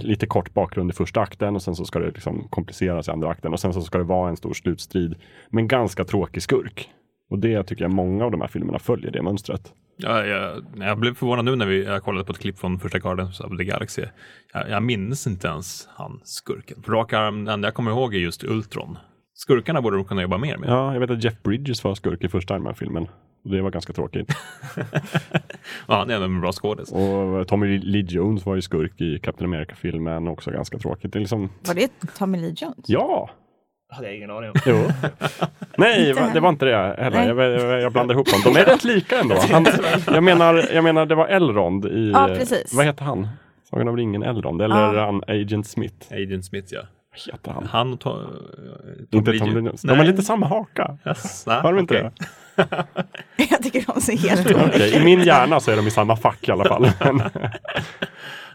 lite 0.00 0.26
kort 0.26 0.54
bakgrund 0.54 0.90
i 0.90 0.94
första 0.94 1.20
akten 1.20 1.54
och 1.54 1.62
sen 1.62 1.74
så 1.74 1.84
ska 1.84 1.98
det 1.98 2.10
liksom 2.10 2.48
kompliceras 2.48 3.08
i 3.08 3.10
andra 3.10 3.28
akten 3.28 3.52
och 3.52 3.60
sen 3.60 3.72
så 3.72 3.80
ska 3.80 3.98
det 3.98 4.04
vara 4.04 4.28
en 4.28 4.36
stor 4.36 4.52
slutstrid. 4.52 5.14
Men 5.50 5.68
ganska 5.68 6.04
tråkig 6.04 6.42
skurk. 6.42 6.90
Och 7.30 7.38
det 7.38 7.64
tycker 7.64 7.84
jag 7.84 7.92
många 7.94 8.24
av 8.24 8.30
de 8.30 8.40
här 8.40 8.48
filmerna 8.48 8.78
följer 8.78 9.10
det 9.10 9.22
mönstret. 9.22 9.72
Jag, 9.96 10.28
jag, 10.28 10.64
jag 10.78 10.98
blev 10.98 11.14
förvånad 11.14 11.44
nu 11.44 11.56
när 11.56 11.66
vi, 11.66 11.84
jag 11.84 12.02
kollade 12.02 12.24
på 12.24 12.32
ett 12.32 12.38
klipp 12.38 12.58
från 12.58 12.78
första 12.80 12.98
Guardians 12.98 13.40
of 13.40 13.56
the 13.58 13.64
Galaxy. 13.64 14.02
Jag, 14.52 14.70
jag 14.70 14.82
minns 14.82 15.26
inte 15.26 15.48
ens 15.48 15.88
han 15.96 16.20
skurken. 16.24 16.82
På 16.82 16.92
rak 16.92 17.12
arm, 17.12 17.48
enda 17.48 17.68
jag 17.68 17.74
kommer 17.74 17.90
ihåg 17.90 18.14
är 18.14 18.18
just 18.18 18.44
Ultron. 18.44 18.98
Skurkarna 19.34 19.82
borde 19.82 19.96
de 19.96 20.04
kunna 20.04 20.22
jobba 20.22 20.38
mer 20.38 20.56
med. 20.56 20.68
Ja, 20.68 20.92
jag 20.92 21.00
vet 21.00 21.10
att 21.10 21.24
Jeff 21.24 21.42
Bridges 21.42 21.84
var 21.84 21.94
skurk 21.94 22.24
i 22.24 22.28
första 22.28 22.54
Iron 22.54 22.62
Man-filmen. 22.64 23.08
Och 23.44 23.50
det 23.50 23.62
var 23.62 23.70
ganska 23.70 23.92
tråkigt. 23.92 24.28
Ja, 25.88 25.98
han 25.98 26.10
är 26.10 26.20
en 26.20 26.40
bra 26.40 26.52
skådis. 26.52 26.92
Och 26.92 27.48
Tommy 27.48 27.78
Lee 27.78 28.06
Jones 28.08 28.46
var 28.46 28.54
ju 28.54 28.62
skurk 28.62 29.00
i 29.00 29.18
Captain 29.18 29.50
America-filmen 29.54 30.28
också 30.28 30.50
ganska 30.50 30.78
tråkigt. 30.78 31.12
Det 31.12 31.18
är 31.18 31.20
liksom, 31.20 31.48
Var 31.66 31.74
det 31.74 31.90
Tommy 32.18 32.38
Lee 32.38 32.54
Jones? 32.56 32.84
ja! 32.86 33.30
Hade 33.92 34.06
jag 34.06 34.16
ingen 34.16 34.30
aning 34.30 34.50
om. 34.50 34.56
Jo. 34.66 34.90
Nej, 35.76 36.14
det 36.34 36.40
var 36.40 36.48
inte 36.48 36.64
det 36.64 36.94
heller. 36.98 37.34
Jag, 37.34 37.82
jag, 37.82 37.92
blandar 37.92 38.14
ihop 38.14 38.26
dem. 38.30 38.40
De 38.54 38.60
är 38.60 38.64
rätt 38.64 38.84
lika 38.84 39.20
ändå. 39.20 39.36
Han, 39.52 39.66
jag, 40.06 40.22
menar, 40.24 40.68
jag 40.74 40.84
menar, 40.84 41.06
det 41.06 41.14
var 41.14 41.26
Elrond 41.28 41.84
i... 41.86 42.10
Ja, 42.14 42.26
precis. 42.38 42.74
Vad 42.74 42.84
heter 42.86 43.04
han? 43.04 43.28
Sagan 43.70 43.88
om 43.88 43.96
ringen 43.96 44.22
Elrond. 44.22 44.62
Eller 44.62 44.94
Ja. 44.94 45.04
han 45.04 45.22
Agent 45.26 45.66
Smith. 45.66 46.12
Agent 46.12 46.44
Smith, 46.44 46.68
ja. 46.70 46.80
Vad 47.10 47.34
heter 47.34 47.50
han? 47.52 47.66
Han 47.66 47.92
och 47.92 48.00
to, 48.00 48.18
Inte 49.10 49.38
Tom. 49.38 49.48
Jones. 49.48 49.82
De 49.82 49.98
har 49.98 50.04
lite 50.04 50.22
samma 50.22 50.46
haka. 50.46 50.98
Yes, 51.06 51.46
nej, 51.46 51.60
Har 51.60 51.72
de 51.72 51.78
inte 51.78 51.94
okej. 51.94 52.10
det? 52.16 52.66
Jag 53.50 53.62
tycker 53.62 53.84
de 53.94 54.00
ser 54.00 54.16
helt 54.16 54.46
olika 54.54 54.86
I 54.86 55.04
min 55.04 55.20
hjärna 55.20 55.60
så 55.60 55.70
är 55.70 55.76
de 55.76 55.86
i 55.86 55.90
samma 55.90 56.16
fack 56.16 56.48
i 56.48 56.52
alla 56.52 56.64
fall. 56.64 56.90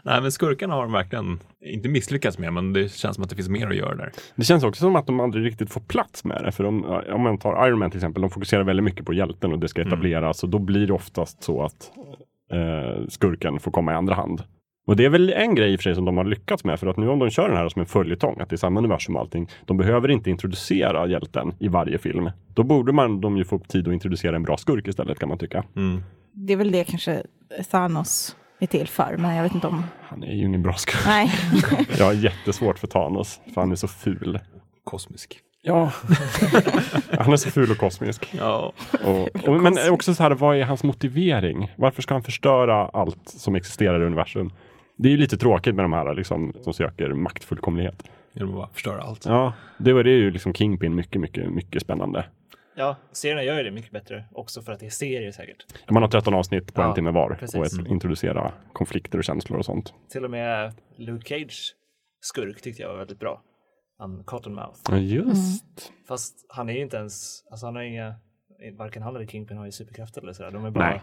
Nej, 0.08 0.22
men 0.22 0.32
skurkarna 0.32 0.74
har 0.74 0.82
de 0.82 0.92
verkligen 0.92 1.40
inte 1.60 1.88
misslyckats 1.88 2.38
med, 2.38 2.52
men 2.52 2.72
det 2.72 2.92
känns 2.92 3.14
som 3.14 3.24
att 3.24 3.30
det 3.30 3.36
finns 3.36 3.48
mer 3.48 3.66
att 3.66 3.76
göra 3.76 3.94
där. 3.94 4.12
Det 4.36 4.44
känns 4.44 4.64
också 4.64 4.80
som 4.80 4.96
att 4.96 5.06
de 5.06 5.20
aldrig 5.20 5.46
riktigt 5.46 5.70
får 5.70 5.80
plats 5.80 6.24
med 6.24 6.44
det. 6.44 6.52
För 6.52 6.64
de, 6.64 6.84
om 7.12 7.22
man 7.22 7.38
tar 7.38 7.66
Iron 7.66 7.78
Man 7.78 7.90
till 7.90 7.98
exempel, 7.98 8.20
de 8.20 8.30
fokuserar 8.30 8.64
väldigt 8.64 8.84
mycket 8.84 9.06
på 9.06 9.12
hjälten 9.12 9.52
och 9.52 9.58
det 9.58 9.68
ska 9.68 9.82
etableras. 9.82 10.42
Och 10.42 10.48
då 10.48 10.58
blir 10.58 10.86
det 10.86 10.92
oftast 10.92 11.42
så 11.42 11.62
att 11.62 11.90
eh, 12.52 13.06
skurken 13.08 13.60
får 13.60 13.70
komma 13.70 13.92
i 13.92 13.94
andra 13.94 14.14
hand. 14.14 14.42
Och 14.86 14.96
det 14.96 15.04
är 15.04 15.08
väl 15.08 15.30
en 15.30 15.54
grej 15.54 15.72
i 15.72 15.76
och 15.76 15.80
för 15.80 15.82
sig 15.82 15.94
som 15.94 16.04
de 16.04 16.16
har 16.16 16.24
lyckats 16.24 16.64
med. 16.64 16.80
För 16.80 16.86
att 16.86 16.96
nu 16.96 17.08
om 17.08 17.18
de 17.18 17.30
kör 17.30 17.48
den 17.48 17.56
här 17.56 17.68
som 17.68 17.80
en 17.80 17.86
följetong, 17.86 18.40
att 18.40 18.48
det 18.48 18.54
är 18.54 18.58
samma 18.58 18.80
universum 18.80 19.16
och 19.16 19.20
allting. 19.20 19.48
De 19.64 19.76
behöver 19.76 20.08
inte 20.08 20.30
introducera 20.30 21.06
hjälten 21.06 21.52
i 21.58 21.68
varje 21.68 21.98
film. 21.98 22.30
Då 22.54 22.62
borde 22.62 22.92
man 22.92 23.20
de 23.20 23.36
ju 23.36 23.44
få 23.44 23.58
tid 23.58 23.88
att 23.88 23.94
introducera 23.94 24.36
en 24.36 24.42
bra 24.42 24.56
skurk 24.56 24.88
istället 24.88 25.18
kan 25.18 25.28
man 25.28 25.38
tycka. 25.38 25.64
Mm. 25.76 26.02
Det 26.32 26.52
är 26.52 26.56
väl 26.56 26.72
det 26.72 26.84
kanske 26.84 27.22
Thanos 27.70 28.36
är 28.58 28.66
till 28.66 28.88
för, 28.88 29.16
men 29.16 29.36
jag 29.36 29.42
vet 29.42 29.54
inte 29.54 29.66
om... 29.66 29.84
Han 30.00 30.22
är 30.22 30.34
ju 30.34 30.46
ingen 30.46 30.62
bra. 30.62 30.74
Nej. 31.06 31.34
Jag 31.98 32.04
har 32.04 32.12
jättesvårt 32.12 32.78
för 32.78 32.86
Thanos, 32.86 33.40
för 33.54 33.60
han 33.60 33.72
är 33.72 33.76
så 33.76 33.88
ful. 33.88 34.38
Kosmisk. 34.84 35.40
Ja, 35.62 35.84
han 37.18 37.32
är 37.32 37.36
så 37.36 37.50
ful 37.50 37.70
och 37.70 37.78
kosmisk. 37.78 38.34
Ja. 38.38 38.72
Och, 39.04 39.48
och, 39.48 39.60
men 39.62 39.90
också 39.90 40.14
så 40.14 40.22
här, 40.22 40.30
vad 40.30 40.56
är 40.56 40.64
hans 40.64 40.84
motivering? 40.84 41.72
Varför 41.76 42.02
ska 42.02 42.14
han 42.14 42.22
förstöra 42.22 42.88
allt 42.88 43.28
som 43.28 43.54
existerar 43.54 44.02
i 44.02 44.06
universum? 44.06 44.52
Det 44.96 45.08
är 45.08 45.10
ju 45.10 45.16
lite 45.16 45.36
tråkigt 45.36 45.74
med 45.74 45.84
de 45.84 45.92
här 45.92 46.14
liksom, 46.14 46.52
som 46.62 46.72
söker 46.74 47.08
maktfullkomlighet. 47.08 48.02
Genom 48.32 48.60
att 48.60 48.74
förstöra 48.74 49.02
allt. 49.02 49.26
Ja, 49.26 49.52
det 49.78 49.92
var 49.92 50.04
det 50.04 50.10
är 50.10 50.16
ju 50.16 50.30
liksom 50.30 50.54
Kingpin 50.54 50.94
mycket, 50.94 51.20
mycket, 51.20 51.50
mycket 51.50 51.82
spännande. 51.82 52.24
Ja, 52.78 52.96
serierna 53.12 53.42
gör 53.42 53.56
ju 53.56 53.62
det 53.62 53.70
mycket 53.70 53.90
bättre 53.92 54.24
också 54.32 54.62
för 54.62 54.72
att 54.72 54.80
det 54.80 54.86
är 54.86 54.90
serier 54.90 55.32
säkert. 55.32 55.66
Man 55.90 56.02
har 56.02 56.10
13 56.10 56.34
avsnitt 56.34 56.74
på 56.74 56.82
en 56.82 56.88
Ja, 56.88 56.94
timme 56.94 57.10
var 57.10 57.34
precis. 57.40 57.54
och 57.56 57.66
ett, 57.66 57.86
introducera 57.90 58.52
konflikter 58.72 59.18
och 59.18 59.24
känslor 59.24 59.58
och 59.58 59.64
sånt. 59.64 59.94
Till 60.08 60.24
och 60.24 60.30
med 60.30 60.72
Luke 60.96 61.28
Cage 61.28 61.74
skurk 62.20 62.62
tyckte 62.62 62.82
jag 62.82 62.88
var 62.90 62.96
väldigt 62.98 63.20
bra. 63.20 63.42
Han 63.98 64.24
Cottonmouth. 64.24 64.78
Ja, 64.90 64.96
just. 64.96 65.92
Fast 66.08 66.46
han 66.48 66.68
är 66.68 66.72
ju 66.72 66.80
inte 66.82 66.96
ens, 66.96 67.44
alltså 67.50 67.66
han 67.66 67.74
har 67.76 67.82
inga, 67.82 68.14
varken 68.78 69.02
han 69.02 69.16
eller 69.16 69.26
Kingpin 69.26 69.56
har 69.56 69.64
ju 69.64 69.72
superkrafter 69.72 70.22
eller 70.22 70.32
sådär. 70.32 70.50
De 70.50 70.64
är 70.64 70.70
bara, 70.70 70.90
Nej. 70.90 71.02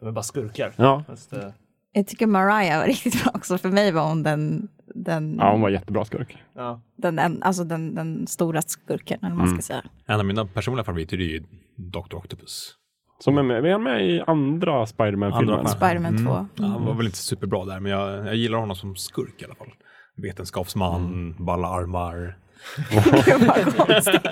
de 0.00 0.08
är 0.08 0.12
bara 0.12 0.22
skurkar. 0.22 0.72
Ja. 0.76 1.04
Fast, 1.06 1.32
eh, 1.32 1.48
Jag 1.92 2.06
tycker 2.06 2.26
Mariah 2.26 2.78
var 2.78 2.86
riktigt 2.86 3.22
bra 3.24 3.32
också. 3.34 3.58
För 3.58 3.68
mig 3.68 3.92
var 3.92 4.08
hon 4.08 4.22
den, 4.22 4.68
den, 4.94 5.36
ja, 5.40 5.52
hon 5.52 5.60
var 5.60 5.70
jättebra 5.70 6.04
skurk. 6.04 6.42
ja. 6.54 6.80
den, 6.96 7.18
en, 7.18 7.42
alltså 7.42 7.64
den, 7.64 7.94
den 7.94 8.26
stora 8.26 8.62
skurken, 8.62 9.18
eller 9.22 9.34
man 9.34 9.48
ska 9.48 9.62
säga. 9.62 9.82
En 10.06 10.20
av 10.20 10.26
mina 10.26 10.46
personliga 10.46 10.84
favoriter 10.84 11.16
är 11.16 11.24
ju 11.24 11.42
Dr. 11.76 12.16
Octopus. 12.16 12.74
Som 13.18 13.38
är 13.38 13.42
med, 13.42 13.64
är 13.64 13.72
han 13.72 13.82
med 13.82 14.06
i 14.06 14.22
andra 14.26 14.86
Spiderman-filmen? 14.86 15.68
Spiderman 15.68 16.24
2. 16.24 16.32
Mm. 16.32 16.46
Ja, 16.54 16.66
han 16.66 16.84
var 16.84 16.94
väl 16.94 17.06
inte 17.06 17.18
superbra 17.18 17.64
där, 17.64 17.80
men 17.80 17.92
jag, 17.92 18.26
jag 18.26 18.36
gillar 18.36 18.58
honom 18.58 18.76
som 18.76 18.96
skurk 18.96 19.42
i 19.42 19.44
alla 19.44 19.54
fall. 19.54 19.70
Vetenskapsman, 20.16 21.34
balla 21.38 21.68
armar. 21.68 22.38
Gud 23.24 23.48
vad 23.48 23.76
konstigt. 23.86 24.26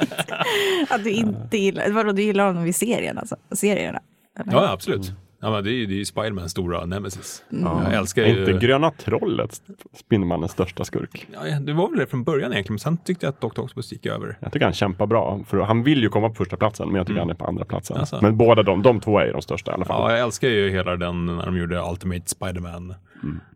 Att 0.90 1.04
du 1.04 1.10
inte 1.10 1.56
gillar, 1.56 1.90
vadå 1.90 2.12
du 2.12 2.22
gillar 2.22 2.46
honom 2.46 2.66
i 2.66 2.72
serien 2.72 3.18
alltså? 3.18 3.36
Serierna? 3.52 4.00
eller? 4.40 4.52
Ja, 4.52 4.62
ja, 4.64 4.72
absolut. 4.72 5.12
Ja, 5.42 5.50
men 5.50 5.64
det 5.64 5.70
är 5.70 5.74
ju 5.74 5.86
det 5.86 5.94
är 5.94 5.96
ju 5.98 6.04
Spidermans 6.04 6.50
stora 6.50 6.86
nemesis. 6.86 7.44
Jag 7.48 7.94
älskar 7.94 8.22
Är 8.22 8.26
ju... 8.26 8.40
inte 8.40 8.66
Gröna 8.66 8.90
Trollet 8.90 9.62
Spindelmannens 9.94 10.52
största 10.52 10.84
skurk? 10.84 11.26
Ja, 11.32 11.60
det 11.60 11.72
var 11.72 11.88
väl 11.88 11.98
det 11.98 12.06
från 12.06 12.24
början 12.24 12.52
egentligen, 12.52 12.74
men 12.74 12.78
sen 12.78 12.96
tyckte 12.96 13.26
jag 13.26 13.32
att 13.32 13.40
Dr. 13.40 13.46
Octopus 13.46 13.92
gick 13.92 14.06
över. 14.06 14.38
Jag 14.40 14.52
tycker 14.52 14.66
han 14.66 14.72
kämpar 14.72 15.06
bra. 15.06 15.40
För 15.46 15.58
han 15.58 15.82
vill 15.82 16.02
ju 16.02 16.08
komma 16.08 16.28
på 16.28 16.34
första 16.34 16.56
platsen 16.56 16.88
men 16.88 16.96
jag 16.96 17.06
tycker 17.06 17.20
han 17.20 17.30
är 17.30 17.34
på 17.34 17.46
andra 17.46 17.64
platsen. 17.64 17.96
Alltså. 17.96 18.18
Men 18.22 18.36
båda 18.36 18.62
de, 18.62 18.82
de 18.82 19.00
två 19.00 19.18
är 19.18 19.26
ju 19.26 19.32
de 19.32 19.42
största 19.42 19.70
i 19.70 19.74
alla 19.74 19.84
fall. 19.84 20.10
Ja, 20.10 20.16
jag 20.16 20.26
älskar 20.26 20.48
ju 20.48 20.70
hela 20.70 20.96
den 20.96 21.26
när 21.26 21.46
de 21.46 21.56
gjorde 21.56 21.82
Ultimate 21.90 22.22
Spiderman. 22.26 22.94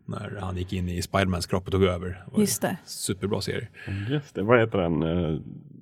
När 0.05 0.37
han 0.41 0.57
gick 0.57 0.73
in 0.73 0.89
i 0.89 1.01
Spidermans 1.01 1.45
kropp 1.47 1.65
och 1.65 1.71
tog 1.71 1.83
över. 1.83 2.07
Det 2.07 2.31
var 2.31 2.39
Just 2.39 2.61
det. 2.61 2.77
Superbra 2.85 3.41
serie. 3.41 3.67
Just 4.09 4.35
det, 4.35 4.43
vad 4.43 4.59
heter 4.59 4.77
den? 4.77 5.03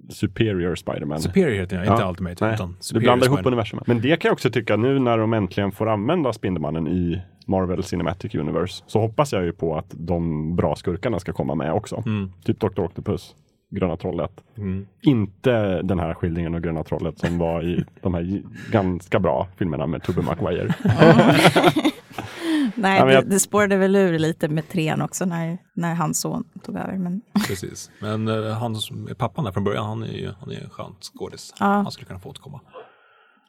Superior 0.10 0.76
Spiderman. 0.76 1.20
Superior 1.22 1.60
heter 1.60 1.78
den, 1.78 1.86
inte 1.86 2.02
Ja, 2.04 2.10
Ultimate. 2.10 2.46
Nej, 2.46 2.54
Utan 2.54 2.70
du 2.70 2.76
Superior 2.80 3.04
blandar 3.04 3.28
ihop 3.28 3.38
Spider-Man. 3.40 3.54
universumen. 3.54 3.84
Men 3.88 4.02
det 4.02 4.22
kan 4.22 4.30
jag 4.30 4.34
också 4.34 4.50
tycka 4.50 4.76
nu 4.78 5.00
när 5.00 5.18
de 5.18 5.34
äntligen 5.34 5.72
får 5.72 5.90
använda 5.90 6.34
Spindelmannen 6.34 6.88
i 6.88 7.22
Marvel 7.48 7.84
Cinematic 7.84 8.36
Universe. 8.36 8.84
Så 8.88 9.00
hoppas 9.00 9.34
jag 9.34 9.44
ju 9.44 9.52
på 9.54 9.78
att 9.78 9.86
de 9.90 10.56
bra 10.56 10.76
skurkarna 10.76 11.20
ska 11.20 11.34
komma 11.34 11.56
med 11.56 11.74
också. 11.74 12.04
Mm. 12.06 12.32
Typ 12.46 12.60
Dr. 12.60 12.80
Octopus, 12.80 13.36
Gröna 13.70 13.98
Trollet. 13.98 14.32
Mm. 14.58 14.86
Inte 15.02 15.82
den 15.82 16.00
här 16.00 16.14
skildringen 16.14 16.56
av 16.56 16.62
Gröna 16.62 16.84
Trollet 16.84 17.20
som 17.20 17.38
var 17.38 17.64
i 17.64 17.84
de 18.02 18.14
här 18.14 18.42
ganska 18.72 19.20
bra 19.20 19.48
filmerna 19.58 19.88
med 19.88 20.04
Tobey 20.04 20.24
Maguire. 20.24 20.74
Nej, 22.76 23.00
Ja, 23.00 23.06
men 23.06 23.14
jag- 23.14 23.24
det, 23.24 23.30
det 23.30 23.40
spårade 23.40 23.78
väl 23.78 23.96
ur 23.96 24.20
lite 24.20 24.48
med 24.48 24.70
trean 24.70 25.02
också 25.02 25.26
när, 25.26 25.58
när 25.76 25.94
hans 25.96 26.20
son 26.20 26.44
tog 26.64 26.76
över. 26.76 26.98
Men 26.98 27.22
Precis. 27.48 27.92
Men 28.00 28.28
uh, 28.28 28.54
han 28.54 28.76
som 28.76 29.08
är 29.08 29.14
pappan 29.14 29.46
där 29.46 29.52
från 29.52 29.64
början, 29.64 29.86
han 29.86 30.04
är 30.04 30.08
ju 30.08 30.32
han 30.40 30.52
är 30.52 30.64
en 30.64 30.70
skön 30.70 30.96
skådis. 31.02 31.54
Ja. 31.60 31.66
Han 31.66 31.92
skulle 31.92 32.08
kunna 32.08 32.20
få 32.20 32.30
återkomma. 32.30 32.60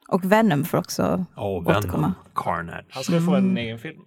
Och 0.09 0.33
Venom 0.33 0.65
får 0.65 0.79
också 0.79 1.25
Ja, 1.37 1.43
återkomma. 1.49 1.93
Venom, 1.93 2.15
Carnage. 2.35 2.85
Han 2.91 3.03
ska 3.05 3.21
få 3.21 3.35
en 3.35 3.57
egen 3.57 3.79
film. 3.79 3.99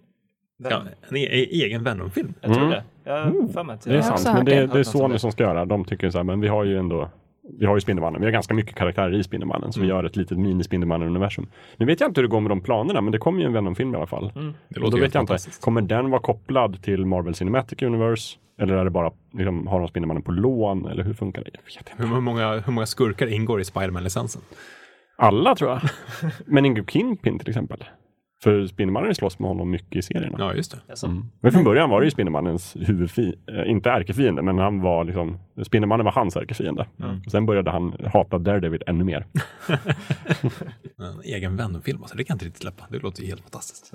Ja, 0.70 0.82
en 1.10 1.16
e 1.16 1.26
egen 1.64 1.84
Venom-film. 1.84 2.34
Jag 2.40 2.54
tror 2.54 2.66
Mm. 2.66 2.70
det. 2.70 2.84
Jag 3.04 3.24
har 3.24 3.52
för 3.52 3.64
mig 3.64 3.78
Det 3.84 3.96
är 3.96 4.02
sant, 4.02 4.24
men 4.24 4.44
det, 4.44 4.66
det. 4.66 4.78
är 4.78 4.82
Sony 4.84 5.18
som 5.18 5.32
ska 5.32 5.42
göra. 5.42 5.64
De 5.64 5.84
tycker 5.84 6.10
så 6.10 6.18
här, 6.18 6.24
men 6.24 6.40
vi 6.40 6.48
har 6.48 6.64
ju 6.64 6.78
ändå 6.78 7.10
vi 7.58 7.66
har 7.66 7.74
ju 7.76 7.80
Spindelmannen, 7.80 8.20
vi 8.20 8.26
har 8.26 8.32
ganska 8.32 8.54
mycket 8.54 8.74
karaktärer 8.74 9.14
i 9.14 9.22
Spindelmannen 9.24 9.72
så 9.72 9.80
vi 9.80 9.86
Mm. 9.86 9.96
gör 9.96 10.04
ett 10.04 10.16
litet 10.16 10.38
mini-Spindelmannen-universum. 10.38 11.46
Nu 11.76 11.86
vet 11.86 12.00
jag 12.00 12.10
inte 12.10 12.20
hur 12.20 12.28
det 12.28 12.30
går 12.30 12.40
med 12.40 12.50
de 12.50 12.60
planerna 12.60 13.00
men 13.00 13.12
det 13.12 13.18
kommer 13.18 13.40
ju 13.40 13.46
en 13.46 13.52
Venom-film 13.52 13.94
i 13.94 13.96
alla 13.96 14.06
fall. 14.06 14.32
Det 14.34 14.40
Och 14.40 14.80
låter 14.80 14.90
då 14.90 14.96
ju 14.96 15.02
vet 15.02 15.14
jag 15.14 15.22
inte, 15.22 15.36
kommer 15.60 15.80
den 15.80 16.10
vara 16.10 16.20
kopplad 16.22 16.82
till 16.82 17.06
Marvel 17.06 17.34
Cinematic 17.34 17.82
Universe? 17.82 18.36
Eller 18.60 18.74
är 18.74 18.84
det 18.84 18.90
bara, 18.90 19.12
liksom, 19.32 19.66
har 19.66 19.78
de 19.80 19.88
Spindelmannen 19.88 20.22
på 20.22 20.32
lån? 20.32 20.86
Eller 20.86 21.04
hur 21.04 21.14
funkar 21.14 21.44
det? 21.44 21.50
Jag. 21.96 22.06
Hur 22.14 22.20
många, 22.20 22.52
hur 22.60 22.72
många 22.72 22.86
skurkar 22.86 23.26
ingår 23.26 23.60
i 23.60 23.64
Spiderman-licensen? 23.64 24.42
Alla 25.18 25.54
tror 25.54 25.70
jag. 25.70 25.80
Men 26.46 26.64
Ingo 26.66 26.84
Kingpin 26.86 27.38
till 27.38 27.48
exempel. 27.48 27.84
För 28.42 28.66
Spindelmannen 28.66 29.14
slåss 29.14 29.38
med 29.38 29.48
honom 29.48 29.70
mycket 29.70 29.96
i 29.96 30.02
serierna. 30.02 30.36
Ja, 30.38 30.54
just 30.54 30.70
det. 30.72 30.78
Alltså, 30.88 31.06
Mm. 31.06 31.24
Men 31.40 31.52
från 31.52 31.64
början 31.64 31.90
var 31.90 32.00
det 32.00 32.04
ju 32.04 32.10
Spindelmannens 32.10 32.76
huvudfiende, 32.80 33.38
äh, 33.64 33.70
inte 33.70 33.90
ärkefiende, 33.90 34.42
men 34.42 34.58
han 34.58 34.80
var 34.80 35.04
liksom, 35.04 35.38
Spindelmannen 35.62 36.04
var 36.04 36.12
hans 36.12 36.36
ärkefiende. 36.36 36.86
Och 37.26 37.30
sen 37.32 37.46
började 37.46 37.70
han 37.70 37.96
hata 38.12 38.38
Daredevil 38.38 38.82
ännu 38.86 39.04
mer. 39.04 39.26
En 40.98 41.20
egen 41.24 41.56
Venom-film, 41.56 42.02
alltså, 42.02 42.16
det 42.16 42.24
kan 42.24 42.34
jag 42.34 42.36
inte 42.36 42.44
riktigt 42.44 42.62
släppa. 42.62 42.86
Det 42.90 42.98
låter 42.98 43.22
ju 43.22 43.28
helt 43.28 43.42
fantastiskt. 43.42 43.92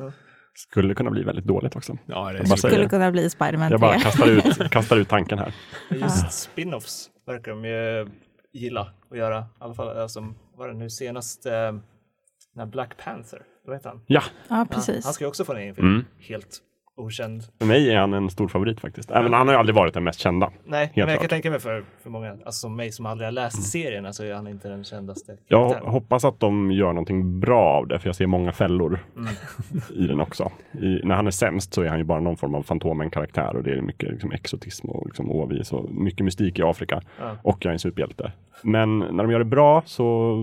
Skulle 0.55 0.95
kunna 0.95 1.11
bli 1.11 1.23
väldigt 1.23 1.45
dåligt 1.45 1.75
också. 1.75 1.97
Ja, 2.05 2.31
det 2.31 2.37
Jag 2.37 2.47
säger 2.47 2.73
Skulle 2.75 2.89
kunna 2.89 3.11
bli 3.11 3.29
Spiderman 3.29 3.71
Jag 3.71 3.79
3. 3.79 3.87
bara 3.87 3.99
kastar 3.99 4.27
ut, 4.29 4.57
kastar 4.71 4.97
ut 4.97 5.09
tanken 5.09 5.39
här. 5.39 5.53
Just 5.91 6.31
spin-offs 6.31 7.09
verkar 7.27 7.51
de 7.51 7.65
ju 7.65 8.07
gilla 8.53 8.81
att 9.11 9.17
göra. 9.17 9.39
I 9.39 9.43
alla 9.59 9.73
fall, 9.73 9.97
alltså, 9.97 10.33
var 10.57 10.67
det 10.67 10.73
nu 10.73 10.89
senast, 10.89 11.45
eh, 11.45 11.51
när 12.55 12.65
Black 12.65 12.97
Panther, 13.03 13.41
vad 13.65 13.75
heter 13.75 13.89
han? 13.89 14.01
Ja, 14.07 14.23
Ja, 14.47 14.57
Ja, 14.57 14.65
precis. 14.69 15.05
han 15.05 15.13
ska 15.13 15.23
ju 15.23 15.27
också 15.27 15.45
få 15.45 15.53
en 15.53 15.57
egen 15.59 15.75
film. 15.75 15.87
Mm. 15.87 16.05
Helt 16.19 16.59
okänd. 16.95 17.43
för 17.59 17.65
mig 17.65 17.91
är 17.93 17.99
han 17.99 18.13
en 18.13 18.29
stor 18.29 18.47
favorit 18.47 18.79
faktiskt. 18.79 19.11
Även 19.11 19.33
han 19.33 19.47
har 19.47 19.53
ju 19.55 19.59
aldrig 19.59 19.75
varit 19.75 19.93
den 19.93 20.03
mest 20.03 20.19
kända. 20.19 20.51
Nej, 20.65 20.91
men 20.95 20.99
jag 20.99 21.07
klart. 21.09 21.19
kan 21.19 21.29
tänka 21.29 21.49
mig 21.51 21.59
för, 21.59 21.83
för 22.03 22.09
många, 22.09 22.31
alltså 22.31 22.51
som 22.51 22.75
mig 22.75 22.91
som 22.91 23.05
aldrig 23.05 23.27
har 23.27 23.31
läst 23.31 23.63
serierna 23.71 24.13
så 24.13 24.23
är 24.23 24.33
han 24.33 24.47
inte 24.47 24.69
den 24.69 24.83
kändaste 24.83 25.37
Jag 25.47 25.69
karaktären. 25.69 25.91
hoppas 25.93 26.25
att 26.25 26.39
de 26.39 26.71
gör 26.71 26.87
någonting 26.87 27.39
bra 27.39 27.61
av 27.61 27.87
det, 27.87 27.99
för 27.99 28.07
jag 28.07 28.15
ser 28.15 28.27
många 28.27 28.51
fällor 28.51 28.99
Mm. 29.17 29.33
i 30.03 30.07
den 30.07 30.19
också. 30.19 30.51
I, 30.71 31.01
när 31.03 31.15
han 31.15 31.27
är 31.27 31.31
sämst 31.31 31.73
så 31.73 31.81
är 31.81 31.89
han 31.89 31.97
ju 31.97 32.03
bara 32.03 32.19
någon 32.19 32.37
form 32.37 32.55
av 32.55 32.63
Fantomen-karaktär 32.63 33.55
och 33.55 33.63
det 33.63 33.71
är 33.71 33.81
mycket 33.81 34.11
liksom, 34.11 34.31
exotism 34.31 34.89
och 34.89 35.05
liksom, 35.05 35.31
ovis 35.31 35.73
och 35.73 35.91
mycket 35.93 36.25
mystik 36.25 36.59
i 36.59 36.61
Afrika. 36.63 37.01
Ja. 37.19 37.37
Och 37.41 37.57
jag 37.65 37.69
är 37.69 37.73
en 37.73 37.79
superhjälte. 37.79 38.31
Men 38.63 38.99
när 38.99 39.23
de 39.23 39.31
gör 39.31 39.39
det 39.39 39.45
bra 39.45 39.83
så 39.85 40.35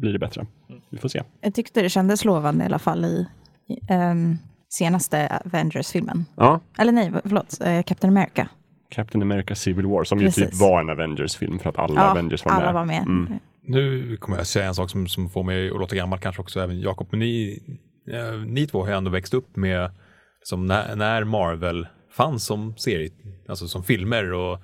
blir 0.00 0.12
det 0.12 0.18
bättre. 0.18 0.46
Vi 0.90 0.98
får 0.98 1.08
se. 1.08 1.22
Jag 1.40 1.54
tyckte 1.54 1.82
det 1.82 1.88
kändes 1.88 2.24
lovande 2.24 2.64
i 2.64 2.66
alla 2.66 2.78
fall 2.78 3.04
i, 3.04 3.26
i 3.68 3.78
ehm, 3.88 4.36
senaste 4.72 5.40
Avengers-filmen. 5.44 6.24
Ja, 6.36 6.60
Eller 6.78 6.92
nej, 6.92 7.12
förlåt, 7.22 7.60
eh, 7.60 7.82
Captain 7.82 8.16
America. 8.16 8.48
Captain 8.90 9.22
America 9.22 9.54
Civil 9.54 9.86
War 9.86 10.04
som 10.04 10.18
ju 10.20 10.26
typ 10.30 10.34
Precis. 10.44 10.60
var 10.60 10.80
en 10.80 10.90
Avengers-film 10.90 11.58
för 11.58 11.70
att 11.70 11.78
alla 11.78 11.94
Ja, 12.00 12.10
Avengers 12.10 12.44
var 12.44 12.52
alla 12.52 12.64
med. 12.64 12.74
var 12.74 12.84
med. 12.84 13.02
Mm. 13.02 13.38
Nu 13.62 14.16
kommer 14.16 14.36
jag 14.36 14.46
säga 14.46 14.66
en 14.66 14.74
sak 14.74 14.90
som, 14.90 15.06
som 15.08 15.30
får 15.30 15.42
mig 15.42 15.70
att 15.70 15.78
låta 15.78 15.96
gammal 15.96 16.18
kanske 16.18 16.42
också, 16.42 16.60
även 16.60 16.80
Jakob, 16.80 17.08
men 17.10 17.20
ni, 17.20 17.62
eh, 18.12 18.40
ni 18.46 18.66
två 18.66 18.80
har 18.80 18.88
ju 18.88 18.96
ändå 18.96 19.10
växt 19.10 19.34
upp 19.34 19.56
med, 19.56 19.90
som 20.42 20.66
när, 20.66 20.96
när 20.96 21.24
Marvel 21.24 21.86
fanns 22.16 22.44
som 22.44 22.76
serie, 22.76 23.10
alltså 23.48 23.68
som 23.68 23.82
filmer 23.84 24.32
och 24.32 24.58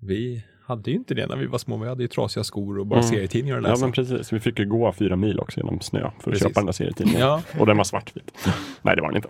vi 0.00 0.44
hade 0.70 0.90
ju 0.90 0.96
inte 0.96 1.14
det 1.14 1.26
när 1.26 1.36
vi 1.36 1.46
var 1.46 1.58
små, 1.58 1.76
vi 1.76 1.88
hade 1.88 2.02
ju 2.02 2.08
trasiga 2.08 2.44
skor 2.44 2.78
och 2.78 2.86
bara 2.86 2.98
Mm. 3.00 3.10
serietidningar 3.10 3.56
att 3.58 3.64
Ja 3.64 3.70
läsa. 3.70 3.84
men 3.84 3.92
precis, 3.92 4.32
vi 4.32 4.40
fick 4.40 4.58
ju 4.58 4.66
gå 4.66 4.92
fyra 4.92 5.16
mil 5.16 5.40
också 5.40 5.60
genom 5.60 5.80
snö 5.80 6.00
för 6.00 6.06
att 6.08 6.24
Precis. 6.24 6.42
köpa 6.42 6.60
den 6.60 6.66
där 6.66 6.72
serietidningen. 6.72 7.20
Ja, 7.20 7.42
Och 7.58 7.66
den 7.66 7.76
var 7.76 7.84
svartvit. 7.84 8.48
Nej 8.82 8.96
det 8.96 9.02
var 9.02 9.12
den 9.12 9.16
inte. 9.16 9.28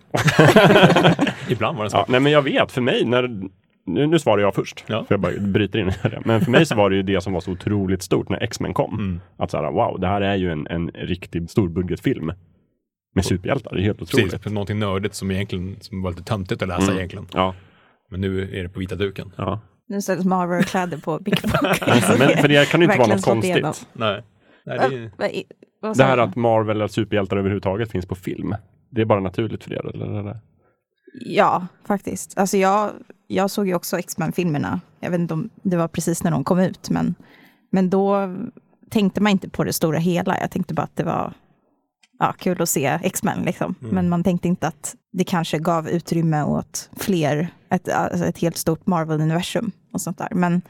ibland 1.49 1.77
var 1.77 1.85
det 1.85 1.91
så. 1.91 1.97
Ja, 1.97 2.05
nej 2.09 2.21
men 2.21 2.33
jag 2.33 2.43
vet, 2.43 2.73
för 2.73 2.81
mig 2.81 3.05
när 3.05 3.29
nu, 3.87 4.07
nu 4.07 4.19
svarar 4.19 4.43
jag 4.43 4.55
först, 4.55 4.85
Ja. 4.87 5.05
för 5.09 5.15
jag 5.15 5.21
bara 5.21 5.33
bryter 5.41 5.79
in 5.79 5.87
det. 6.03 6.23
Men 6.25 6.41
för 6.41 6.51
mig 6.51 6.67
så 6.67 6.75
var 6.75 6.91
det 6.91 6.97
ju 6.97 7.03
det 7.03 7.21
som 7.21 7.33
var 7.33 7.41
så 7.41 7.51
otroligt 7.53 8.03
stort 8.03 8.29
när 8.29 8.43
X-Men 8.43 8.75
kom. 8.75 8.95
Mm. 8.95 9.21
Att 9.37 9.51
så 9.51 9.57
här, 9.57 9.71
wow, 9.73 10.01
det 10.01 10.07
här 10.07 10.21
är 10.21 10.35
ju 10.37 10.53
en, 10.53 10.67
en 10.67 10.89
riktig 10.91 11.51
storbudgetfilm. 11.51 12.33
Med 13.15 13.25
superhjältar, 13.25 13.75
det 13.75 13.81
är 13.81 13.85
helt 13.85 14.03
otroligt. 14.03 14.31
Precis, 14.33 14.53
någonting 14.53 14.79
nördigt 14.79 15.15
som 15.15 15.31
egentligen 15.31 15.77
som 15.81 16.03
var 16.03 16.11
lite 16.11 16.23
töntigt 16.23 16.63
att 16.63 16.69
läsa 16.69 16.83
Mm. 16.83 16.97
egentligen. 16.97 17.27
Ja, 17.33 17.55
Men 18.11 18.21
nu 18.21 18.43
är 18.59 18.63
det 18.63 18.69
på 18.69 18.81
vita 18.81 18.95
duken. 18.95 19.33
ja. 19.37 19.61
Nu 19.91 20.03
säljs 20.03 20.25
Marvel-kläder 20.25 20.99
på 20.99 21.19
Big. 21.19 21.39
Men 22.19 22.37
för 22.37 22.49
det 22.49 22.71
kan 22.71 22.81
ju 22.81 22.85
inte 22.85 22.99
vara 22.99 23.09
något 23.09 23.25
konstigt. 23.25 23.87
Nej. 23.93 24.23
Nej, 24.65 25.11
det 25.19 25.37
är, 25.37 25.95
Det 25.95 26.05
här 26.05 26.19
att 26.19 26.37
Marvel 26.37 26.77
eller 26.77 26.89
superhjältar 26.89 27.37
överhuvudtaget 27.37 27.91
finns 27.91 28.07
på 28.07 28.15
film. 28.15 28.55
Det 28.91 29.01
är 29.01 29.05
bara 29.05 29.21
naturligt 29.21 29.65
för 29.65 29.73
er, 29.73 29.95
eller? 29.95 30.19
eller? 30.19 30.39
Ja, 31.21 31.67
faktiskt. 31.87 32.39
Alltså 32.39 32.57
jag, 32.57 32.91
jag 33.27 33.51
såg 33.51 33.67
ju 33.67 33.75
också 33.75 33.99
X-Men-filmerna. 33.99 34.81
Jag 35.01 35.11
vet 35.11 35.21
inte 35.21 35.35
om 35.35 35.51
det 35.63 35.77
var 35.77 35.89
precis 35.89 36.25
när 36.25 36.31
de 36.31 36.45
kom 36.45 36.59
ut, 36.59 36.91
men, 36.91 37.15
men 37.71 37.91
då 37.91 38.37
tänkte 38.91 39.21
man 39.21 39.33
inte 39.33 39.49
på 39.49 39.65
det 39.65 39.73
stora 39.73 39.99
hela. 39.99 40.41
Jag 40.41 40.51
tänkte 40.51 40.75
bara 40.75 40.83
att 40.83 40.97
det 40.97 41.05
var 41.05 41.33
ja, 42.21 42.35
kul 42.39 42.63
att 42.63 42.69
se 42.69 42.99
X-Men, 43.03 43.43
liksom. 43.43 43.75
Mm. 43.83 43.95
men 43.95 44.09
man 44.09 44.25
tänkte 44.25 44.49
inte 44.49 44.67
att 44.67 44.95
det 45.13 45.25
kanske 45.25 45.59
gav 45.59 45.89
utrymme 45.89 46.43
åt 46.43 46.91
fler, 46.97 47.49
ett, 47.71 47.89
alltså 47.89 48.25
ett 48.27 48.39
helt 48.39 48.57
stort 48.57 48.87
Marvel-universum 48.87 49.71
och 49.93 50.01
sånt 50.01 50.19
där. 50.19 50.29
Men 50.31 50.63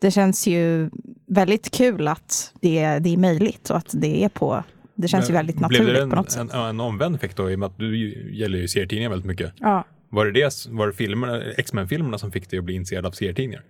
det 0.00 0.10
känns 0.10 0.46
ju 0.46 0.90
väldigt 1.28 1.70
kul 1.70 2.08
att 2.08 2.52
det, 2.60 2.98
det 2.98 3.14
är 3.14 3.16
möjligt 3.16 3.70
och 3.70 3.76
att 3.76 3.90
det 3.92 4.24
är 4.24 4.28
på, 4.28 4.64
det 4.94 5.08
känns 5.08 5.30
ju 5.30 5.32
Men 5.32 5.38
väldigt 5.38 5.56
blev 5.56 5.70
naturligt 5.70 5.94
det 5.94 6.02
en, 6.02 6.10
på 6.10 6.16
något 6.16 6.30
sätt. 6.30 6.54
En, 6.54 6.60
en 6.60 6.80
omvänd 6.80 7.16
effekt 7.16 7.36
då, 7.36 7.50
i 7.50 7.54
och 7.54 7.58
med 7.58 7.66
att 7.66 7.78
du 7.78 7.98
ju- 7.98 8.36
gäller 8.36 8.58
ju 8.58 8.68
serietidningar 8.68 9.10
väldigt 9.10 9.26
mycket. 9.26 9.52
Ja. 9.60 9.84
Var 10.10 10.26
det, 10.26 10.32
det 10.32 10.66
var 10.70 10.86
det 10.86 10.92
filmerna, 10.92 11.42
X-Men-filmerna 11.42 12.18
som 12.18 12.32
fick 12.32 12.50
dig 12.50 12.58
att 12.58 12.64
bli 12.64 12.74
intresserad 12.74 13.06
av 13.06 13.10
serietidningar? 13.10 13.62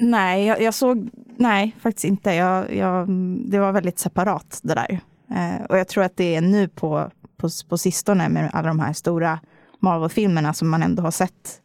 Nej, 0.00 0.46
jag, 0.46 0.62
jag 0.62 0.74
såg, 0.74 1.10
nej 1.36 1.76
faktiskt 1.80 2.04
inte. 2.04 2.30
Jag, 2.30 2.76
jag, 2.76 3.08
det 3.50 3.58
var 3.58 3.72
väldigt 3.72 3.98
separat 3.98 4.60
det 4.62 4.74
där. 4.74 5.00
Eh, 5.36 5.64
och 5.68 5.78
jag 5.78 5.88
tror 5.88 6.04
att 6.04 6.16
det 6.16 6.34
är 6.34 6.40
nu 6.40 6.68
på, 6.68 7.10
på, 7.36 7.48
på 7.68 7.78
sistone 7.78 8.28
med 8.28 8.50
alla 8.52 8.68
de 8.68 8.80
här 8.80 8.92
stora 8.92 9.38
Marvel-filmerna 9.80 10.52
som 10.52 10.68
man 10.70 10.82
ändå 10.82 11.02
har 11.02 11.10
sett. 11.10 11.58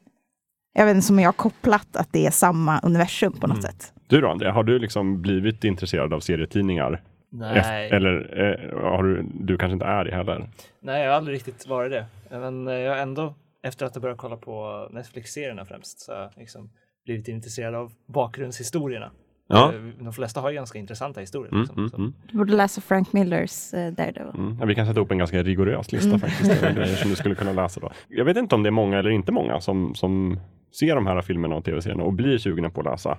Jag 0.73 0.85
vet 0.85 0.95
inte, 0.95 1.07
som 1.07 1.19
jag 1.19 1.27
har 1.27 1.33
kopplat 1.33 1.95
att 1.95 2.07
det 2.13 2.25
är 2.25 2.31
samma 2.31 2.79
universum 2.79 3.33
på 3.33 3.47
något 3.47 3.57
Mm. 3.57 3.61
sätt. 3.71 3.93
Du 4.07 4.21
då 4.21 4.29
Andrea, 4.29 4.51
har 4.51 4.63
du 4.63 4.79
liksom 4.79 5.21
blivit 5.21 5.63
intresserad 5.63 6.13
av 6.13 6.19
serietidningar? 6.19 7.01
Nej. 7.29 7.57
Efter, 7.57 7.93
eller 7.93 8.39
eh, 8.39 8.81
har 8.91 9.03
du, 9.03 9.25
du 9.33 9.57
kanske 9.57 9.73
inte 9.73 9.85
är 9.85 10.05
det 10.05 10.15
heller? 10.15 10.49
Nej, 10.79 11.03
jag 11.03 11.09
har 11.11 11.17
aldrig 11.17 11.35
riktigt 11.35 11.67
varit 11.67 11.91
det. 11.91 12.05
Men 12.29 12.67
eh, 12.67 12.73
jag 12.73 12.91
har 12.91 12.97
ändå, 12.99 13.33
efter 13.63 13.85
att 13.85 13.95
jag 13.95 14.01
började 14.01 14.17
kolla 14.19 14.37
på 14.37 14.87
Netflix-serierna 14.91 15.65
främst, 15.65 15.99
så 15.99 16.11
har 16.13 16.19
jag 16.21 16.31
liksom 16.37 16.69
blivit 17.05 17.27
intresserad 17.27 17.75
av 17.75 17.91
bakgrundshistorierna. 18.05 19.11
Ja. 19.47 19.73
Eh, 19.73 19.79
De 20.03 20.13
flesta 20.13 20.41
har 20.41 20.49
ju 20.49 20.55
ganska 20.55 20.79
intressanta 20.79 21.19
historier. 21.19 21.51
Mm, 21.51 21.61
Liksom, 21.61 21.77
mm, 21.83 21.91
mm, 21.95 22.13
Du 22.31 22.37
borde 22.37 22.53
läsa 22.55 22.81
Frank 22.81 23.13
Millers 23.13 23.73
uh, 23.73 23.79
Daredevil. 23.93 24.31
mm. 24.35 24.57
Ja, 24.59 24.65
vi 24.65 24.75
kan 24.75 24.85
sätta 24.85 24.99
upp 24.99 25.11
en 25.11 25.17
ganska 25.17 25.43
rigorös 25.43 25.91
lista 25.91 26.07
Mm. 26.09 26.19
faktiskt. 26.19 26.51
över 26.63 26.73
grejer 26.73 26.95
som 26.95 27.09
du 27.09 27.15
skulle 27.15 27.35
kunna 27.35 27.51
läsa 27.53 27.79
då. 27.79 27.91
Jag 28.07 28.25
vet 28.25 28.37
inte 28.37 28.55
om 28.55 28.63
det 28.63 28.69
är 28.69 28.71
många 28.71 28.97
eller 28.99 29.09
inte 29.09 29.31
många 29.31 29.61
som, 29.61 29.95
som 29.95 30.39
ser 30.79 30.95
de 30.95 31.07
här 31.07 31.21
filmerna 31.21 31.55
och 31.55 31.65
tv-serierna 31.65 32.03
och 32.03 32.13
blir 32.13 32.37
sugna 32.37 32.69
på 32.69 32.79
att 32.81 32.85
läsa 32.85 33.09
det 33.09 33.17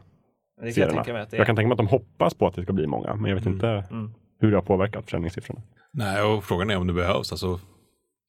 kan 0.60 0.66
jag 0.66 0.74
serierna. 0.74 0.92
tänka 0.94 1.12
mig 1.12 1.22
att 1.22 1.30
det 1.30 1.36
är. 1.36 1.38
Jag 1.38 1.46
kan 1.46 1.56
tänka 1.56 1.66
mig 1.68 1.72
att 1.72 1.78
de 1.78 1.86
hoppas 1.88 2.34
på 2.34 2.46
att 2.46 2.54
det 2.54 2.62
ska 2.62 2.72
bli 2.72 2.86
många, 2.86 3.14
men 3.14 3.24
jag 3.30 3.34
vet 3.36 3.46
Mm. 3.46 3.54
inte 3.54 3.68
Mm. 3.90 4.10
hur 4.40 4.50
det 4.50 4.56
har 4.56 4.62
påverkat 4.62 5.04
försäljningssiffrorna. 5.04 5.60
Nej, 5.92 6.22
och 6.22 6.44
frågan 6.44 6.70
är 6.70 6.76
om 6.76 6.86
det 6.86 6.92
behövs. 6.92 7.32
Alltså, 7.32 7.60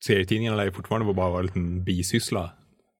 serietidningarna 0.05 0.57
lär 0.57 0.65
ju 0.65 0.71
fortfarande 0.71 1.13
bara 1.13 1.29
vara 1.29 1.39
en 1.39 1.45
liten 1.45 1.83
bisyssla 1.83 2.51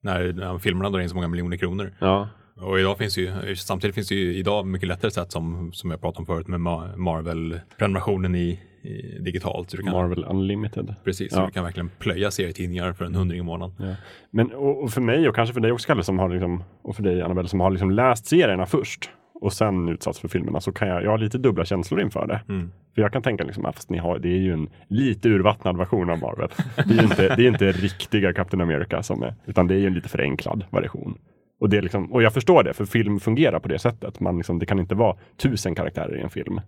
när, 0.04 0.34
när 0.34 0.58
filmerna 0.58 0.90
drar 0.90 1.00
in 1.00 1.10
så 1.10 1.16
många 1.16 1.28
miljoner 1.28 1.58
kronor. 1.58 1.94
Ja, 2.00 2.30
Och 2.62 2.80
idag 2.80 2.98
finns 2.98 3.18
ju, 3.18 3.56
samtidigt 3.56 3.96
finns 3.96 4.08
det 4.08 4.16
ju 4.16 4.34
idag 4.36 4.68
mycket 4.68 4.88
lättare 4.88 5.12
sätt 5.12 5.32
som, 5.32 5.74
som 5.74 5.92
jag 5.92 6.02
pratade 6.02 6.20
om 6.20 6.26
förut 6.26 6.48
med 6.48 6.60
Ma- 6.60 6.96
Marvel-prenumerationen 6.98 8.36
i, 8.36 8.60
i 8.82 9.18
digitalt. 9.20 9.72
Kan, 9.72 9.86
Marvel 9.86 10.26
Unlimited. 10.30 10.96
Precis, 11.04 11.34
Ja. 11.36 11.46
du 11.46 11.52
kan 11.52 11.64
verkligen 11.64 11.90
plöja 12.00 12.32
serietidningar 12.32 12.94
för 12.94 13.06
en 13.06 13.16
hundring 13.16 13.40
i 13.40 13.44
månaden. 13.44 13.76
Ja. 13.80 13.96
Men 14.32 14.52
och, 14.52 14.84
och 14.84 14.92
för 14.92 15.02
mig 15.02 15.30
och 15.30 15.36
kanske 15.36 15.54
för 15.54 15.62
dig 15.62 15.72
också 15.72 15.88
Kalle 15.88 16.04
som 16.04 16.20
har 16.20 16.30
liksom, 16.30 16.64
och 16.82 16.96
för 16.96 17.04
dig 17.04 17.22
Annabelle 17.22 17.48
som 17.50 17.60
har 17.60 17.72
liksom 17.72 17.92
läst 17.92 18.26
serierna 18.26 18.66
först 18.66 19.10
och 19.42 19.54
sen 19.54 19.90
utsatts 19.90 20.20
för 20.20 20.28
filmerna 20.28 20.62
så 20.62 20.72
kan 20.72 20.88
jag, 20.88 21.04
jag 21.04 21.10
har 21.12 21.18
lite 21.18 21.38
dubbla 21.38 21.66
känslor 21.66 22.02
inför 22.02 22.28
det. 22.28 22.42
Mm. 22.54 22.72
För 22.96 23.02
jag 23.02 23.14
kan 23.14 23.22
tänka 23.22 23.44
liksom 23.44 23.66
att 23.66 23.76
fast 23.76 23.90
ni 23.90 23.98
har, 23.98 24.20
det 24.20 24.30
är 24.30 24.38
ju 24.40 24.54
en 24.54 24.70
lite 24.88 25.30
urvattnad 25.30 25.78
version 25.78 26.10
av 26.10 26.20
Marvel. 26.20 26.50
Det 26.76 26.94
är 26.94 26.98
ju 26.98 27.04
inte, 27.04 27.36
det 27.36 27.44
är 27.44 27.48
inte 27.48 27.72
riktiga 27.72 28.34
Captain 28.34 28.62
America 28.62 29.04
som 29.04 29.24
är, 29.24 29.36
utan 29.46 29.68
det 29.68 29.74
är 29.76 29.80
ju 29.80 29.88
en 29.88 29.94
lite 29.94 30.10
förenklad 30.10 30.64
version. 30.72 31.18
Och, 31.60 31.70
det 31.70 31.78
är 31.78 31.82
liksom, 31.82 32.12
och 32.14 32.24
jag 32.24 32.34
förstår 32.34 32.64
det, 32.64 32.74
för 32.74 32.86
film 32.86 33.20
fungerar 33.20 33.60
på 33.60 33.68
det 33.68 33.80
sättet. 33.80 34.20
Man 34.20 34.38
liksom, 34.38 34.60
det 34.60 34.66
kan 34.66 34.80
inte 34.80 34.96
vara 34.96 35.18
tusen 35.38 35.76
karaktärer 35.76 36.18
i 36.18 36.22
en 36.22 36.30
film. 36.30 36.62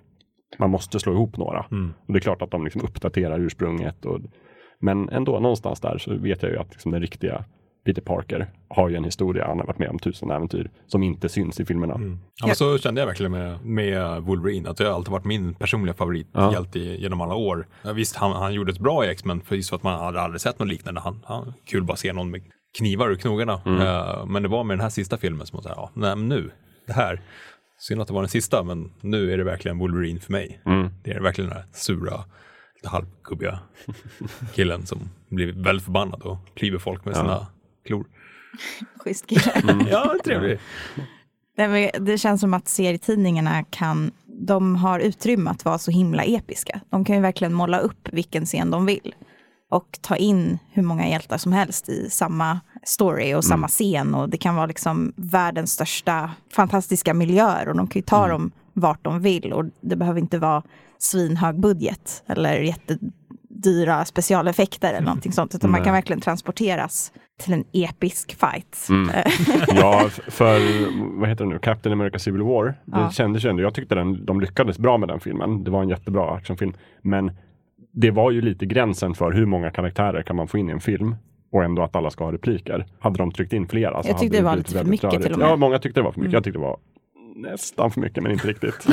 Man 0.58 0.70
måste 0.70 1.00
slå 1.00 1.14
ihop 1.14 1.38
några. 1.38 1.66
Mm. 1.72 1.94
Och 2.08 2.14
det 2.14 2.20
är 2.20 2.22
klart 2.22 2.42
att 2.42 2.52
de 2.52 2.64
liksom 2.64 2.82
uppdaterar 2.82 3.40
ursprunget. 3.40 4.06
Och, 4.06 4.20
men 4.80 5.10
ändå, 5.10 5.40
någonstans 5.40 5.80
där 5.80 5.98
så 5.98 6.16
vet 6.16 6.44
jag 6.44 6.52
ju 6.52 6.58
att 6.58 6.72
liksom 6.72 6.92
den 6.92 7.02
riktiga 7.02 7.46
Peter 7.86 8.02
Parker 8.02 8.48
har 8.68 8.90
ju 8.90 8.96
en 8.96 9.04
historia, 9.04 9.48
han 9.48 9.60
har 9.60 9.66
varit 9.66 9.80
med 9.80 9.90
om 9.90 10.00
tusen 10.00 10.32
äventyr 10.32 10.70
som 10.88 11.04
inte 11.04 11.30
syns 11.30 11.60
i 11.60 11.66
filmerna. 11.66 11.94
Mm. 11.94 12.20
Ja, 12.36 12.48
men 12.48 12.56
så 12.56 12.78
kände 12.78 13.02
jag 13.02 13.08
verkligen 13.08 13.32
med, 13.32 13.66
med 13.66 14.22
Wolverine, 14.22 14.70
att 14.70 14.78
det 14.78 14.86
har 14.86 14.94
alltid 14.94 15.12
varit 15.12 15.26
min 15.26 15.54
personliga 15.54 15.94
favorithjälte 15.94 16.80
ja. 16.80 16.96
genom 16.96 17.22
alla 17.22 17.36
år. 17.36 17.68
Ja, 17.84 17.94
visst, 17.94 18.16
han, 18.16 18.32
han 18.32 18.54
gjorde 18.54 18.72
ett 18.72 18.80
bra 18.80 19.06
i 19.06 19.10
X-Men, 19.10 19.42
för 19.42 19.56
just 19.56 19.70
för 19.70 19.76
att 19.76 19.84
man 19.84 20.00
hade 20.00 20.22
aldrig 20.22 20.42
sett 20.42 20.60
något 20.60 20.68
liknande. 20.68 21.02
Han, 21.02 21.20
han, 21.26 21.54
kul 21.66 21.84
bara 21.84 21.98
se 21.98 22.14
någon 22.14 22.32
med 22.32 22.42
knivar 22.78 23.10
ur 23.10 23.16
knogarna. 23.16 23.62
Mm. 23.66 23.82
Uh, 23.82 24.26
men 24.26 24.44
det 24.44 24.50
var 24.50 24.64
med 24.64 24.78
den 24.78 24.82
här 24.82 24.90
sista 24.90 25.18
filmen 25.18 25.48
som 25.48 25.58
man 25.58 25.64
sa, 25.64 25.70
ja, 25.70 25.92
nej, 25.94 26.16
nu, 26.16 26.52
det 26.88 26.94
här, 26.94 27.22
synd 27.80 28.02
att 28.02 28.08
det 28.08 28.14
var 28.14 28.22
den 28.22 28.30
sista, 28.30 28.64
men 28.64 28.92
nu 29.02 29.34
är 29.34 29.38
det 29.38 29.44
verkligen 29.44 29.78
Wolverine 29.78 30.20
för 30.20 30.32
mig. 30.32 30.62
Mm. 30.66 30.90
Det 31.04 31.12
är 31.12 31.20
verkligen 31.20 31.50
den 31.50 31.60
här 31.60 31.68
sura, 31.74 32.24
lite 32.76 32.90
halvgubbiga 32.90 33.60
killen 34.54 34.86
som 34.86 35.00
blir 35.30 35.54
väldigt 35.54 35.86
förbannad 35.86 36.22
och 36.22 36.38
klyver 36.54 36.80
folk 36.80 37.06
med 37.06 37.16
sina 37.16 37.30
ja. 37.30 37.48
klor. 37.86 38.06
Schysst 39.00 39.28
kille. 39.28 39.52
Mm. 39.52 39.88
Ja, 39.92 40.16
trevlig. 40.24 40.60
Det 42.00 42.18
känns 42.18 42.42
som 42.42 42.54
att 42.54 42.68
serietidningarna 42.68 43.64
kan, 43.64 44.12
de 44.26 44.76
har 44.76 45.00
utrymme 45.00 45.50
att 45.50 45.66
vara 45.66 45.78
så 45.78 45.92
himla 45.92 46.24
episka. 46.24 46.82
De 46.90 47.06
kan 47.06 47.16
ju 47.16 47.22
verkligen 47.22 47.54
måla 47.54 47.80
upp 47.80 48.10
vilken 48.12 48.46
scen 48.46 48.72
de 48.72 48.86
vill 48.86 49.16
och 49.72 50.00
ta 50.02 50.16
in 50.16 50.60
hur 50.72 50.84
många 50.84 51.10
hjältar 51.10 51.38
som 51.38 51.54
helst 51.54 51.90
i 51.90 52.10
samma 52.10 52.60
story 52.84 53.34
och 53.34 53.44
samma 53.44 53.58
mm. 53.58 53.68
scen 53.68 54.16
och 54.16 54.30
det 54.30 54.38
kan 54.38 54.56
vara 54.56 54.66
liksom 54.66 55.14
världens 55.16 55.72
största 55.72 56.32
fantastiska 56.56 57.14
miljöer 57.14 57.70
och 57.70 57.76
de 57.76 57.88
kan 57.88 58.00
ju 58.00 58.04
ta 58.04 58.26
mm. 58.26 58.30
dem 58.30 58.52
vart 58.74 59.04
de 59.04 59.22
vill 59.22 59.54
och 59.54 59.66
det 59.82 59.96
behöver 59.96 60.20
inte 60.20 60.38
vara 60.38 60.64
svinhög 60.98 61.60
budget 61.60 62.24
eller 62.28 62.60
jättedyra 62.60 64.06
specialeffekter 64.06 64.90
eller 64.90 65.06
någonting 65.06 65.32
sånt 65.32 65.56
utan 65.56 65.72
man 65.72 65.84
kan 65.84 65.94
verkligen 65.94 66.22
transporteras 66.22 67.12
till 67.40 67.54
en 67.54 67.64
episk 67.72 68.40
fight. 68.40 68.88
Mm. 68.90 69.10
ja, 69.68 70.10
för 70.28 70.60
vad 71.20 71.30
heter 71.30 71.44
det 71.46 71.50
nu, 71.50 71.60
Captain 71.60 71.94
America 71.94 72.20
Civil 72.20 72.42
War. 72.42 72.66
Det 72.66 72.74
ja. 72.86 73.12
kändes 73.12 73.46
ju 73.46 73.50
ändå, 73.50 73.64
jag 73.64 73.74
tyckte 73.74 73.96
den, 73.96 74.26
de 74.26 74.42
lyckades 74.42 74.80
bra 74.80 74.98
med 74.98 75.10
den 75.10 75.20
filmen. 75.20 75.64
Det 75.64 75.72
var 75.72 75.82
en 75.82 75.90
jättebra 75.90 76.36
actionfilm. 76.36 76.74
Men 77.02 77.32
det 77.92 78.12
var 78.12 78.32
ju 78.32 78.42
lite 78.42 78.66
gränsen 78.66 79.14
för 79.14 79.32
hur 79.32 79.46
många 79.46 79.72
karaktärer 79.72 80.22
kan 80.22 80.36
man 80.36 80.48
få 80.48 80.58
in 80.58 80.70
i 80.70 80.72
en 80.72 80.80
film 80.80 81.16
och 81.52 81.64
ändå 81.64 81.82
att 81.82 81.96
alla 81.96 82.10
ska 82.10 82.24
ha 82.24 82.32
repliker. 82.32 82.86
Hade 83.00 83.18
de 83.18 83.32
tryckt 83.32 83.54
in 83.54 83.68
flera 83.68 84.04
så 84.04 84.10
Jag 84.10 84.18
tyckte 84.20 84.38
det 84.38 84.44
var 84.44 84.56
lite 84.56 84.72
för 84.72 84.84
mycket 84.84 85.04
rörigt. 85.04 85.24
till 85.24 85.34
och 85.34 85.40
med. 85.40 85.48
Ja, 85.48 85.56
många 85.56 85.80
tyckte 85.80 86.00
det 86.00 86.04
var 86.04 86.12
för 86.12 86.20
mycket. 86.20 86.30
Mm. 86.30 86.36
Jag 86.38 86.44
tyckte 86.44 86.60
det 86.60 86.64
var 86.64 86.78
nästan 87.36 87.92
för 87.92 88.02
mycket, 88.02 88.24
men 88.24 88.32
inte 88.32 88.48
riktigt. 88.48 88.74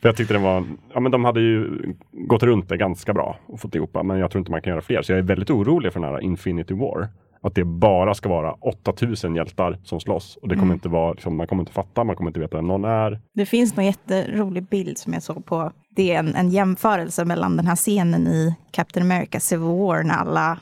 för 0.00 0.08
jag 0.08 0.16
tyckte 0.16 0.34
det 0.34 0.40
var, 0.40 0.64
ja 0.94 1.00
men 1.00 1.12
de 1.12 1.24
hade 1.24 1.40
ju 1.40 1.70
gått 2.12 2.42
runt 2.42 2.68
det 2.68 2.76
ganska 2.76 3.14
bra 3.14 3.36
och 3.46 3.60
fått 3.60 3.74
ihop 3.74 3.96
men 4.04 4.18
jag 4.18 4.30
tror 4.30 4.40
inte 4.40 4.50
man 4.50 4.62
kan 4.62 4.70
göra 4.70 4.80
fler. 4.82 5.02
Så 5.02 5.12
jag 5.12 5.18
är 5.18 5.22
väldigt 5.22 5.50
orolig 5.50 5.92
för 5.92 6.00
den 6.00 6.10
här 6.10 6.20
Infinity 6.20 6.74
War 6.74 7.08
att 7.40 7.54
det 7.54 7.64
bara 7.64 8.14
ska 8.14 8.28
vara 8.28 8.52
8000 8.52 9.34
hjältar 9.34 9.78
som 9.84 10.00
slåss. 10.00 10.38
Och 10.42 10.48
det 10.48 10.54
kommer 10.54 10.64
mm. 10.66 10.74
inte 10.74 10.88
vara, 10.88 11.12
liksom, 11.12 11.36
man 11.36 11.46
kommer 11.46 11.62
inte 11.62 11.72
fatta, 11.72 12.04
man 12.04 12.16
kommer 12.16 12.30
inte 12.30 12.40
veta 12.40 12.56
vem 12.56 12.66
någon 12.66 12.84
är. 12.84 13.20
Det 13.34 13.46
finns 13.46 13.76
någon 13.76 13.86
jätterolig 13.86 14.68
bild 14.68 14.98
som 14.98 15.12
jag 15.12 15.22
såg 15.22 15.44
på. 15.44 15.72
Det 15.96 16.12
är 16.14 16.18
en, 16.18 16.34
en 16.34 16.50
jämförelse 16.50 17.24
mellan 17.24 17.56
den 17.56 17.66
här 17.66 17.76
scenen 17.76 18.26
i 18.26 18.54
Captain 18.70 19.06
America 19.06 19.40
Civil 19.40 19.66
War 19.66 20.02
när 20.02 20.14
alla 20.14 20.58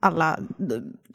alla 0.00 0.38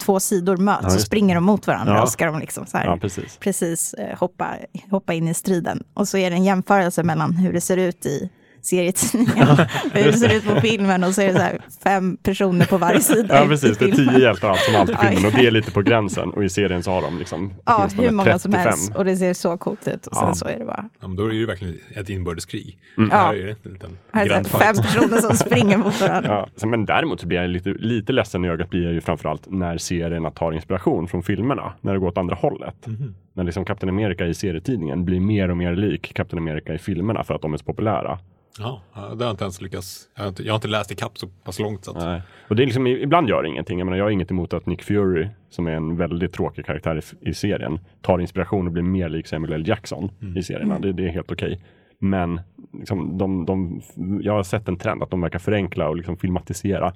två 0.06 0.20
sidor 0.20 0.58
möts 0.58 0.86
ja, 0.88 0.96
och 0.96 1.02
springer 1.02 1.36
de 1.36 1.44
mot 1.44 1.68
varandra 1.68 1.94
ja. 1.94 2.02
och 2.02 2.10
ska 2.10 2.26
de 2.26 2.40
liksom 2.40 2.66
så 2.66 2.78
här, 2.78 2.86
ja, 2.86 2.98
precis, 2.98 3.38
precis 3.38 3.94
eh, 3.94 4.18
hoppa, 4.18 4.56
hoppa 4.90 5.14
in 5.14 5.28
i 5.28 5.34
striden. 5.34 5.84
Och 5.94 6.08
så 6.08 6.18
är 6.18 6.30
det 6.30 6.36
en 6.36 6.44
jämförelse 6.44 7.04
mellan 7.04 7.34
hur 7.34 7.54
det 7.54 7.62
ser 7.62 7.78
ut 7.78 8.06
i 8.06 8.30
serietidningen. 8.66 9.48
Hur 9.94 10.04
det 10.12 10.14
ser 10.14 10.38
ut 10.38 10.46
på 10.46 10.62
filmen 10.62 11.04
och 11.04 11.16
så 11.16 11.22
är 11.22 11.28
det 11.28 11.34
så 11.34 11.40
här 11.40 11.60
fem 11.84 12.18
personer 12.18 12.66
på 12.66 12.78
varje 12.78 13.02
sida. 13.02 13.42
Ja 13.42 13.48
precis, 13.48 13.78
det 13.78 13.86
är 13.86 13.92
tio 13.92 14.20
hjältar 14.20 14.50
allt 14.50 14.60
som 14.60 14.76
allt 14.76 14.90
i 14.90 14.96
filmen 14.96 15.26
och 15.26 15.32
det 15.32 15.48
är 15.48 15.52
lite 15.52 15.72
på 15.72 15.82
gränsen 15.82 16.30
och 16.30 16.44
i 16.44 16.50
serien 16.50 16.84
så 16.84 16.92
har 16.92 17.02
de 17.02 17.20
liksom 17.20 17.54
Ja, 17.66 17.88
hur 17.98 18.12
många 18.12 18.24
35. 18.24 18.40
som 18.40 18.54
helst 18.54 18.96
och 18.96 19.06
det 19.06 19.18
ser 19.18 19.34
så 19.34 19.58
coolt 19.58 19.88
ut 19.88 20.08
och 20.08 20.16
sen 20.16 20.28
ja. 20.28 20.34
så 20.34 20.46
är 20.48 20.60
det 20.60 20.66
bara. 20.66 20.90
Ja, 21.02 21.08
men 21.08 21.18
då 21.18 21.26
är 21.26 21.30
det 21.30 21.36
ju 21.36 21.46
verkligen 21.46 21.78
ett 21.96 22.10
inbördeskrig. 22.10 22.78
Mm. 22.98 23.10
Ja. 23.14 23.18
Här 23.18 23.36
är 23.36 23.46
det 23.46 23.66
en 23.66 23.74
liten 23.74 23.98
här 24.12 24.44
Fem 24.44 24.76
personer 24.76 25.18
som 25.18 25.36
springer 25.36 25.78
mot 25.78 26.02
varandra. 26.02 26.50
Ja, 26.62 26.68
men 26.68 26.86
däremot 26.86 27.22
så 27.22 27.28
blir 27.28 27.38
jag 27.38 27.50
lite, 27.50 27.70
lite 27.70 28.14
ledsen 28.14 28.46
i 28.46 28.50
ögat 28.50 28.70
blir 28.70 28.84
jag 28.84 28.94
ju 28.94 29.02
framförallt 29.02 29.52
när 29.52 29.78
serierna 29.78 30.32
tar 30.32 30.52
inspiration 30.52 31.08
från 31.08 31.24
filmerna, 31.24 31.74
när 31.82 31.94
det 31.94 32.00
går 32.00 32.08
åt 32.08 32.18
andra 32.18 32.36
hållet. 32.36 32.88
Mm. 32.88 33.16
När 33.34 33.44
liksom 33.44 33.66
Captain 33.66 33.90
America 33.90 34.26
i 34.26 34.34
serietidningen 34.34 35.06
blir 35.06 35.20
mer 35.20 35.52
och 35.52 35.58
mer 35.58 35.76
lik 35.76 36.14
Captain 36.14 36.44
America 36.44 36.74
i 36.74 36.78
filmerna 36.78 37.24
för 37.24 37.34
att 37.34 37.42
de 37.42 37.54
är 37.54 37.58
så 37.58 37.66
populära. 37.66 38.20
Ja, 38.60 38.82
det 38.94 39.00
har 39.00 39.16
jag 39.20 39.32
inte 39.32 39.44
ens 39.44 39.62
lyckats. 39.62 40.10
Jag 40.16 40.24
har 40.24 40.30
inte, 40.30 40.44
jag 40.44 40.54
har 40.54 40.56
inte 40.56 40.68
läst 40.68 40.92
ikapp 40.92 41.18
så 41.18 41.28
pass 41.28 41.60
långt. 41.60 41.86
Så 41.86 41.92
att... 41.92 41.98
Nej. 41.98 42.22
Och 42.50 42.56
det 42.56 42.64
är 42.64 42.66
liksom, 42.66 42.88
ibland 42.88 43.30
gör 43.30 43.44
det 43.44 43.50
ingenting. 43.50 43.80
Jag, 43.80 43.86
menar, 43.86 43.98
jag 43.98 44.06
har 44.06 44.12
inget 44.12 44.32
emot 44.32 44.54
att 44.54 44.66
Nick 44.66 44.84
Fury, 44.84 45.28
som 45.50 45.68
är 45.68 45.72
en 45.72 45.98
väldigt 45.98 46.34
tråkig 46.34 46.66
karaktär 46.66 47.02
i, 47.22 47.30
i 47.30 47.34
serien, 47.34 47.80
tar 48.02 48.20
inspiration 48.20 48.68
och 48.68 48.74
blir 48.74 48.84
mer 48.84 49.10
lik 49.10 49.28
Samuel 49.28 49.54
L. 49.54 49.68
Jackson 49.68 50.12
mm. 50.22 50.38
i 50.38 50.44
serierna. 50.44 50.80
Det, 50.80 50.94
det, 50.94 51.04
är 51.04 51.10
helt 51.10 51.32
okej. 51.32 51.54
Okay. 51.54 51.66
Men 52.00 52.42
liksom, 52.74 53.18
de, 53.18 53.46
de, 53.46 53.82
jag 54.22 54.34
har 54.34 54.44
sett 54.44 54.68
en 54.68 54.78
trend 54.78 55.04
att 55.04 55.12
de 55.12 55.22
verkar 55.22 55.40
förenkla 55.40 55.90
och 55.90 55.96
liksom 55.96 56.18
filmatisera 56.18 56.94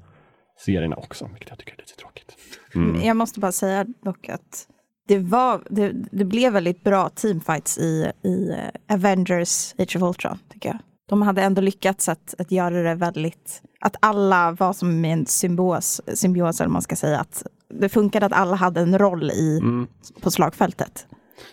serierna 0.65 0.95
också, 0.95 1.27
vilket 1.27 1.49
jag 1.49 1.57
tycker 1.57 1.73
är 1.73 1.77
lite 1.77 1.95
tråkigt. 1.95 2.35
Mm. 2.75 3.01
Jag 3.01 3.17
måste 3.17 3.39
bara 3.39 3.51
säga 3.51 3.85
dock 4.03 4.29
att 4.29 4.67
det, 5.07 5.19
var, 5.19 5.61
det, 5.69 5.91
det 6.11 6.25
blev 6.25 6.53
väldigt 6.53 6.83
bra 6.83 7.09
teamfights 7.09 7.77
i, 7.77 8.11
i 8.23 8.55
Avengers 8.89 9.75
Age 9.77 9.95
of 9.95 10.01
Ultron, 10.01 10.39
tycker 10.49 10.69
jag 10.69 10.79
de 11.09 11.21
hade 11.21 11.41
ändå 11.41 11.61
lyckats 11.61 12.09
att, 12.09 12.35
att 12.37 12.51
göra 12.51 12.83
det 12.83 12.95
väldigt, 12.95 13.61
att 13.79 13.95
alla 13.99 14.51
var 14.51 14.73
som 14.73 15.05
en 15.05 15.25
symbios, 15.25 16.01
symbios 16.13 16.61
eller 16.61 16.69
man 16.69 16.81
ska 16.81 16.95
säga, 16.95 17.19
att 17.19 17.43
det 17.73 17.89
funkade 17.89 18.25
att 18.25 18.33
alla 18.33 18.55
hade 18.55 18.81
en 18.81 18.99
roll 18.99 19.31
i, 19.31 19.59
mm. 19.61 19.87
på 20.21 20.31
slagfältet. 20.31 21.07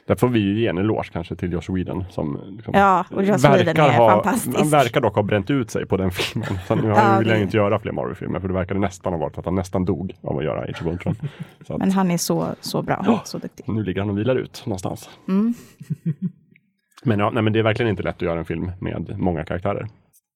Där 0.07 0.14
får 0.14 0.28
vi 0.28 0.40
ju 0.40 0.61
ge 0.61 0.66
en 0.66 0.78
eloge 0.78 1.11
kanske 1.12 1.36
till 1.36 1.52
Josh 1.52 1.74
Whedon 1.74 2.04
som 2.11 2.40
liksom 2.57 2.74
ja, 2.74 3.04
och 3.11 3.24
Josh 3.24 3.36
Whedon 3.36 3.76
är 3.84 3.96
ha, 3.96 4.11
fantastisk. 4.11 4.59
Han 4.59 4.70
verkar 4.70 5.00
dock 5.00 5.14
ha 5.14 5.22
bränt 5.22 5.50
ut 5.50 5.70
sig 5.70 5.86
på 5.86 5.96
den 5.96 6.11
filmen. 6.11 6.59
Så 6.66 6.74
nu 6.74 6.88
ja, 6.88 7.18
vill 7.18 7.30
han 7.30 7.40
inte 7.40 7.57
göra 7.57 7.78
fler 7.78 7.92
Marvel-filmer 7.92 8.40
för 8.40 8.48
det 8.48 8.54
verkade 8.54 8.80
nästan 8.80 9.12
ha 9.12 9.20
varit 9.20 9.38
att 9.38 9.44
han 9.44 9.54
nästan 9.54 9.84
dog 9.84 10.16
av 10.22 10.38
att 10.38 10.44
göra 10.44 10.61
Age 10.61 10.82
of 10.82 10.86
Ultron. 10.86 11.16
Men 11.68 11.90
han 11.90 12.11
är 12.11 12.18
så, 12.18 12.46
så 12.61 12.82
bra, 12.82 13.02
ja, 13.07 13.20
så 13.24 13.38
duktig. 13.38 13.68
Nu 13.68 13.82
ligger 13.82 14.00
han 14.00 14.11
och 14.11 14.18
vilar 14.18 14.36
ut 14.36 14.62
någonstans. 14.66 15.11
Mm. 15.28 15.54
Men, 17.07 17.18
ja, 17.18 17.30
nej, 17.30 17.42
men 17.42 17.52
det 17.52 17.59
är 17.59 17.62
verkligen 17.62 17.90
inte 17.90 18.02
lätt 18.02 18.16
att 18.16 18.22
göra 18.22 18.38
en 18.38 18.44
film 18.44 18.70
med 18.80 19.14
många 19.18 19.44
karaktärer. 19.44 19.86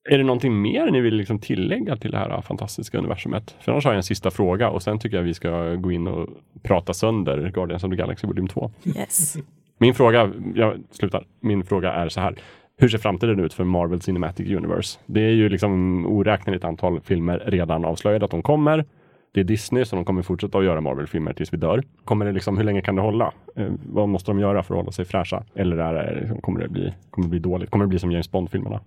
Är 0.08 0.18
det 0.18 0.24
någonting 0.24 0.62
mer 0.62 0.90
ni 0.90 1.00
vill 1.00 1.14
liksom 1.14 1.38
tillägga 1.38 1.96
till 1.96 2.10
det 2.10 2.18
här 2.18 2.40
fantastiska 2.40 2.98
universumet? 2.98 3.56
För 3.60 3.72
annars 3.72 3.84
har 3.84 3.92
jag 3.92 3.96
en 3.96 4.02
sista 4.02 4.30
fråga 4.30 4.70
och 4.70 4.82
sen 4.82 4.98
tycker 4.98 5.16
jag 5.16 5.24
vi 5.24 5.34
ska 5.34 5.74
gå 5.74 5.92
in 5.92 6.06
och 6.06 6.28
prata 6.62 6.94
sönder 6.94 7.50
Guardians 7.54 7.84
of 7.84 7.90
the 7.90 7.96
Galaxy 7.96 8.26
volym 8.26 8.48
2. 8.48 8.70
Yes. 8.84 9.36
Min 9.78 9.94
fråga, 9.94 10.32
jag 10.54 10.78
slutar. 10.90 11.24
Min 11.40 11.64
fråga 11.64 11.92
är 11.92 12.08
så 12.08 12.20
här. 12.20 12.34
Hur 12.78 12.88
ser 12.88 12.98
framtiden 12.98 13.40
ut 13.40 13.54
för 13.54 13.64
Marvel 13.64 14.00
Cinematic 14.00 14.50
Universe? 14.50 14.98
Det 15.06 15.20
är 15.20 15.32
ju 15.32 15.48
liksom 15.48 16.06
oräkneligt 16.06 16.64
antal 16.64 17.00
filmer 17.00 17.42
redan 17.46 17.84
avslöjade 17.84 18.24
att 18.24 18.30
de 18.30 18.42
kommer. 18.42 18.84
Det 19.32 19.40
är 19.40 19.44
Disney 19.44 19.84
så 19.84 19.96
de 19.96 20.04
kommer 20.04 20.22
fortsätta 20.22 20.58
att 20.58 20.64
göra 20.64 20.80
Marvel-filmer 20.80 21.32
tills 21.32 21.52
vi 21.52 21.56
dör. 21.56 21.82
Kommer 22.04 22.26
det 22.26 22.32
liksom, 22.32 22.56
hur 22.56 22.64
länge 22.64 22.82
kan 22.82 22.96
det 22.96 23.02
hålla? 23.02 23.32
Eh, 23.56 23.72
vad 23.86 24.08
måste 24.08 24.30
de 24.30 24.40
göra 24.40 24.62
för 24.62 24.74
att 24.74 24.78
hålla 24.78 24.92
sig 24.92 25.04
fräscha? 25.04 25.44
Eller 25.54 25.76
är 25.76 25.94
det, 25.94 26.20
liksom, 26.20 26.40
kommer, 26.40 26.60
det 26.60 26.68
bli, 26.68 26.94
kommer 27.10 27.26
det 27.26 27.30
bli 27.30 27.38
dåligt? 27.38 27.70
Kommer 27.70 27.84
det 27.84 27.88
bli 27.88 27.98
som 27.98 28.12
James 28.12 28.30
Bond-filmerna? 28.30 28.80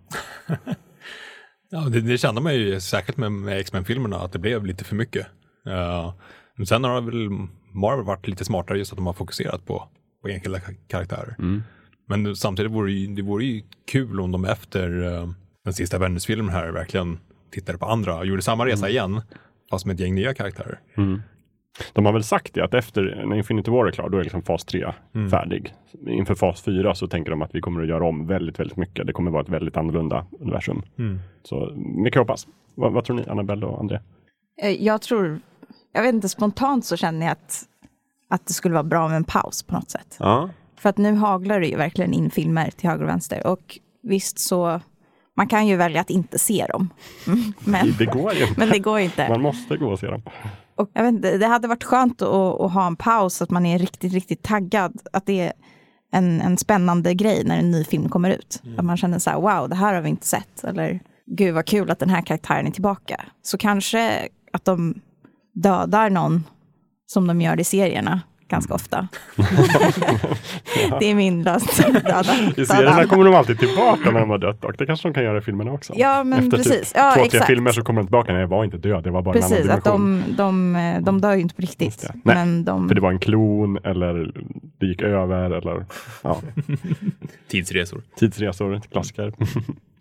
ja, 1.69 1.79
det, 1.79 2.01
det 2.01 2.17
kände 2.17 2.41
man 2.41 2.55
ju 2.55 2.79
särskilt 2.79 3.17
med, 3.17 3.31
med 3.31 3.59
X-Men-filmerna 3.59 4.17
att 4.17 4.31
det 4.31 4.39
blev 4.39 4.65
lite 4.65 4.83
för 4.83 4.95
mycket. 4.95 5.27
Uh, 5.67 6.13
men 6.55 6.65
sen 6.65 6.83
har 6.83 7.01
väl 7.01 7.29
Marvel 7.71 8.05
varit 8.05 8.27
lite 8.27 8.45
smartare 8.45 8.77
just 8.77 8.91
att 8.91 8.97
de 8.97 9.05
har 9.05 9.13
fokuserat 9.13 9.65
på, 9.65 9.87
på 10.21 10.27
enskilda 10.27 10.59
karaktärer. 10.87 11.35
Mm. 11.39 11.63
Men 12.07 12.35
samtidigt 12.35 12.71
vore 12.71 12.91
det, 12.91 12.97
ju, 12.97 13.15
det 13.15 13.21
vore 13.21 13.45
ju 13.45 13.63
kul 13.91 14.19
om 14.19 14.31
de 14.31 14.45
efter 14.45 15.03
uh, 15.03 15.29
den 15.63 15.73
sista 15.73 15.97
Avengers-filmen 15.97 16.49
här 16.49 16.71
verkligen 16.71 17.19
tittade 17.51 17.77
på 17.77 17.85
andra 17.85 18.17
och 18.17 18.25
gjorde 18.25 18.41
samma 18.41 18.65
resa 18.65 18.85
mm. 18.85 18.91
igen 18.91 19.21
fast 19.73 19.85
med 19.85 19.93
ett 19.93 19.99
gäng 19.99 20.15
nya 20.15 20.33
karaktärer. 20.33 20.79
Mm. 20.97 21.21
De 21.93 22.05
har 22.05 22.13
väl 22.13 22.23
sagt 22.23 22.53
det 22.53 22.63
att 22.63 22.73
efter 22.73 23.23
när 23.25 23.35
Infinity 23.35 23.71
War 23.71 23.85
är 23.85 23.91
klar, 23.91 24.09
då 24.09 24.17
är 24.17 24.23
liksom 24.23 24.41
fas 24.41 24.65
3 24.65 24.93
mm. 25.15 25.29
färdig. 25.29 25.73
Inför 26.07 26.35
fas 26.35 26.61
4 26.61 26.95
så 26.95 27.07
tänker 27.07 27.31
de 27.31 27.41
att 27.41 27.55
vi 27.55 27.61
kommer 27.61 27.81
att 27.81 27.87
göra 27.87 28.07
om 28.07 28.27
väldigt, 28.27 28.59
väldigt 28.59 28.77
mycket. 28.77 29.07
Det 29.07 29.13
kommer 29.13 29.29
att 29.29 29.33
vara 29.33 29.43
ett 29.43 29.49
väldigt 29.49 29.77
annorlunda 29.77 30.25
universum. 30.39 30.83
Mm. 30.99 31.19
Så 31.43 31.73
mycket 31.75 32.19
hoppas. 32.19 32.47
Vad, 32.75 32.93
vad 32.93 33.05
tror 33.05 33.15
ni, 33.15 33.23
Annabelle 33.27 33.65
och 33.65 33.79
André? 33.79 33.99
Eh, 34.61 34.83
jag 34.83 35.01
tror, 35.01 35.39
jag 35.93 36.01
vet 36.01 36.13
inte, 36.13 36.29
spontant 36.29 36.85
så 36.85 36.97
känner 36.97 37.25
jag 37.25 37.31
att, 37.31 37.63
att 38.29 38.45
det 38.45 38.53
skulle 38.53 38.73
vara 38.73 38.83
bra 38.83 39.07
med 39.07 39.17
en 39.17 39.23
paus 39.23 39.63
på 39.63 39.73
något 39.73 39.89
sätt. 39.89 40.17
Ja. 40.19 40.49
För 40.75 40.89
att 40.89 40.97
nu 40.97 41.13
haglar 41.13 41.59
det 41.59 41.67
ju 41.67 41.77
verkligen 41.77 42.13
in 42.13 42.29
filmer 42.29 42.71
till 42.71 42.89
höger 42.89 43.03
och 43.03 43.09
vänster. 43.09 43.47
Och 43.47 43.79
visst 44.03 44.39
så 44.39 44.81
man 45.37 45.47
kan 45.47 45.67
ju 45.67 45.75
välja 45.75 46.01
att 46.01 46.09
inte 46.09 46.39
se 46.39 46.65
dem. 46.69 46.89
Mm, 47.27 47.53
men, 47.59 47.95
det 47.97 48.05
går 48.05 48.33
ju 48.33 48.47
men 48.57 48.69
det 48.69 48.79
går 48.79 48.99
inte. 48.99 49.29
Man 49.29 49.41
måste 49.41 49.77
gå 49.77 49.87
och 49.87 49.99
se 49.99 50.07
dem. 50.07 50.21
Och 50.75 50.89
jag 50.93 51.03
vet 51.03 51.13
inte, 51.13 51.37
det 51.37 51.47
hade 51.47 51.67
varit 51.67 51.83
skönt 51.83 52.21
att, 52.21 52.61
att, 52.61 52.71
ha 52.73 52.87
en 52.87 52.95
paus, 52.95 53.41
att 53.41 53.49
man 53.49 53.65
är 53.65 53.79
riktigt, 53.79 54.13
riktigt 54.13 54.43
taggad. 54.43 55.01
Att 55.13 55.25
det 55.25 55.39
är 55.39 55.53
en, 56.11 56.41
en 56.41 56.57
spännande 56.57 57.13
grej 57.13 57.43
när 57.45 57.59
en 57.59 57.71
ny 57.71 57.83
film 57.83 58.09
kommer 58.09 58.29
ut. 58.29 58.61
Mm. 58.63 58.79
Att 58.79 58.85
man 58.85 58.97
känner 58.97 59.19
så 59.19 59.29
här, 59.29 59.41
wow, 59.41 59.69
det 59.69 59.75
här 59.75 59.93
har 59.93 60.01
vi 60.01 60.09
inte 60.09 60.27
sett. 60.27 60.63
Eller, 60.63 60.99
gud 61.25 61.53
vad 61.53 61.65
kul 61.65 61.91
att 61.91 61.99
den 61.99 62.09
här 62.09 62.21
karaktären 62.21 62.67
är 62.67 62.71
tillbaka. 62.71 63.25
Så 63.41 63.57
kanske 63.57 64.27
att 64.53 64.65
de 64.65 65.01
dödar 65.53 66.09
någon 66.09 66.43
som 67.05 67.27
de 67.27 67.41
gör 67.41 67.59
i 67.59 67.63
serierna 67.63 68.21
ganska 68.53 68.73
ofta. 68.73 69.07
det 70.99 71.05
är 71.11 71.15
min 71.15 71.43
lösning. 71.43 71.95
I 72.57 72.65
serierna 72.65 73.05
kommer 73.05 73.25
de 73.25 73.35
alltid 73.35 73.59
tillbaka 73.59 74.11
när 74.11 74.19
de 74.19 74.29
har 74.29 74.37
dött 74.37 74.65
och 74.65 74.73
det 74.77 74.85
kanske 74.85 75.07
de 75.07 75.13
kan 75.13 75.23
göra 75.23 75.37
i 75.37 75.41
filmerna 75.41 75.71
också. 75.71 75.93
Ja, 75.95 76.23
men 76.23 76.39
Efter 76.39 76.57
precis. 76.57 76.79
typ 76.89 76.91
Ja, 76.95 77.11
två, 77.11 77.19
tre 77.19 77.25
exakt. 77.25 77.45
filmer 77.47 77.71
så 77.71 77.81
kommer 77.83 78.01
de 78.01 78.07
tillbaka. 78.07 78.31
Nej, 78.31 78.41
jag 78.41 78.47
var 78.47 78.63
inte 78.63 78.77
död, 78.77 79.03
det 79.03 79.11
var 79.11 79.21
bara 79.21 79.35
en 79.35 79.41
Precis, 79.41 79.65
annan 79.65 79.77
att 79.77 79.83
dimension. 79.83 80.35
de, 80.37 80.73
de, 80.73 81.03
de 81.05 81.21
dör 81.21 81.33
ju 81.35 81.41
inte 81.41 81.55
på 81.55 81.61
riktigt. 81.61 82.01
det. 82.01 82.13
Nej, 82.23 82.35
Men 82.35 82.63
de, 82.65 82.87
För 82.87 82.95
det 82.95 83.01
var 83.01 83.11
en 83.11 83.19
klon 83.19 83.77
eller 83.83 84.31
det 84.79 84.85
gick 84.85 85.01
över 85.01 85.51
eller 85.51 85.85
ja, 86.21 86.41
Tidsresor. 87.47 88.01
tidsresor, 88.19 88.81
klassiker. 88.91 89.33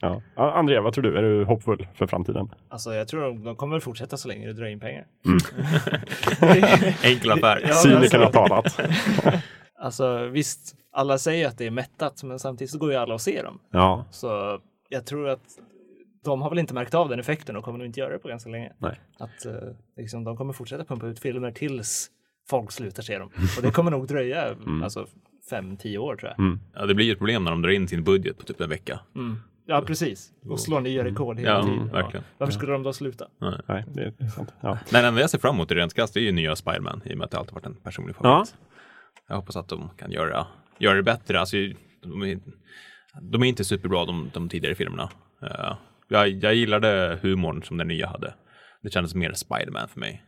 Ja. 0.03 0.23
André, 0.53 0.81
vad 0.81 0.93
tror 0.95 1.03
du? 1.03 1.19
Är 1.19 1.23
du 1.23 1.45
hoppfull 1.45 1.87
för 1.95 2.07
framtiden? 2.07 2.49
Alltså 2.69 2.95
jag 2.95 3.09
tror 3.09 3.23
de, 3.23 3.45
de 3.45 3.57
kommer 3.57 3.81
fortsätta 3.81 4.17
så 4.17 4.29
länge 4.29 4.47
det 4.47 4.53
drar 4.53 4.67
in 4.67 4.81
pengar. 4.81 5.07
Enkel 7.03 7.31
affär. 7.31 7.61
Ja, 7.69 7.75
Cynikerna 7.75 8.25
alltså- 8.25 8.41
har 8.41 8.49
talat. 8.49 8.81
Alltså 9.83 10.27
visst, 10.27 10.75
alla 10.93 11.19
säger 11.19 11.49
att 11.49 11.59
det 11.59 11.67
är 11.67 11.71
mättat, 11.71 12.23
men 12.23 12.39
samtidigt 12.39 12.71
så 12.71 12.79
går 12.79 12.91
ju 12.93 12.97
alla 12.97 13.15
och 13.15 13.21
ser 13.21 13.45
dem. 13.45 13.59
Ja, 13.71 14.05
Så 14.11 14.61
jag 14.89 15.07
tror 15.07 15.29
att 15.29 15.41
de 16.25 16.43
har 16.43 16.51
väl 16.51 16.59
inte 16.59 16.75
märkt 16.75 16.95
av 16.95 17.09
den 17.09 17.21
effekten 17.21 17.57
och 17.57 17.65
kommer 17.65 17.79
nog 17.79 17.87
inte 17.87 18.01
göra 18.01 18.13
det 18.13 18.19
på 18.19 18.29
ganska 18.29 18.51
länge. 18.51 18.73
nej. 18.79 19.01
Att 19.19 19.47
eh, 19.47 19.53
liksom, 19.97 20.25
de 20.25 20.37
kommer 20.37 20.53
fortsätta 20.53 20.85
pumpa 20.85 21.07
ut 21.07 21.19
filmer 21.21 21.51
tills 21.51 22.11
folk 22.51 22.73
slutar 22.73 23.03
se 23.03 23.19
dem. 23.19 23.31
Och 23.57 23.63
det 23.63 23.71
kommer 23.71 23.91
nog 23.91 24.07
dröja 24.07 24.57
alltså 24.83 25.07
fem, 25.51 25.77
tio 25.77 25.99
år 25.99 26.17
tror 26.17 26.31
jag. 26.31 26.39
Mm. 26.39 26.61
Ja, 26.75 26.87
det 26.87 26.95
blir 26.95 27.07
ju 27.07 27.13
ett 27.13 27.19
problem 27.19 27.45
när 27.45 27.51
de 27.51 27.63
drar 27.63 27.71
in 27.71 27.89
sin 27.89 28.05
budget 28.05 28.39
på 28.39 28.45
typ 28.45 28.61
en 28.61 28.69
vecka. 28.69 29.01
Mm. 29.17 29.37
Ja, 29.67 29.81
precis. 29.87 30.31
Och 30.49 30.61
slår 30.61 30.81
nya 30.81 31.05
rekord 31.05 31.39
hela 31.39 31.51
Ja, 31.51 31.63
tiden. 31.63 31.89
verkligen. 31.89 32.25
Varför 32.39 32.53
skulle 32.53 32.73
de 32.73 32.83
då 32.83 32.93
sluta? 32.93 33.27
Nej, 33.69 33.85
det 33.95 34.03
är 34.25 34.29
sant. 34.29 34.55
Ja. 34.61 34.79
Nej, 34.93 35.05
enda 35.05 35.21
jag 35.21 35.31
ser 35.31 35.39
fram 35.39 35.55
emot 35.55 35.71
i 35.71 35.75
rent 35.75 35.95
krasst 35.95 36.17
är 36.17 36.21
ju 36.21 36.33
nya 36.33 36.57
Spiderman 36.57 37.03
i 37.05 37.15
och 37.15 37.19
med 37.19 37.25
att 37.25 37.31
det 37.31 37.39
alltid 37.39 37.55
varit 37.55 37.67
en 37.67 37.75
personlig 37.75 38.17
favorit. 38.17 38.55
Jag 39.29 39.37
hoppas 39.37 39.57
att 39.57 39.69
de 39.69 39.91
kan 39.99 40.11
göra, 40.11 40.47
göra 40.79 40.95
det 40.95 41.03
bättre. 41.03 41.41
Alltså, 41.41 41.57
de, 42.03 42.23
är, 42.23 42.39
de 43.21 43.43
är 43.43 43.47
inte 43.47 43.65
superbra 43.65 44.05
de, 44.05 44.31
de 44.35 44.49
tidigare 44.49 44.75
filmerna. 44.75 45.11
Eh, 45.43 45.77
jag, 46.09 46.29
jag 46.29 46.55
gillade 46.55 47.19
humorn 47.23 47.63
som 47.63 47.77
den 47.77 47.89
nya 47.89 48.07
hade. 48.07 48.35
Det 48.83 48.91
kändes 48.91 49.15
mer 49.15 49.33
Spiderman 49.33 49.89
för 49.89 50.01
mig. 50.01 50.25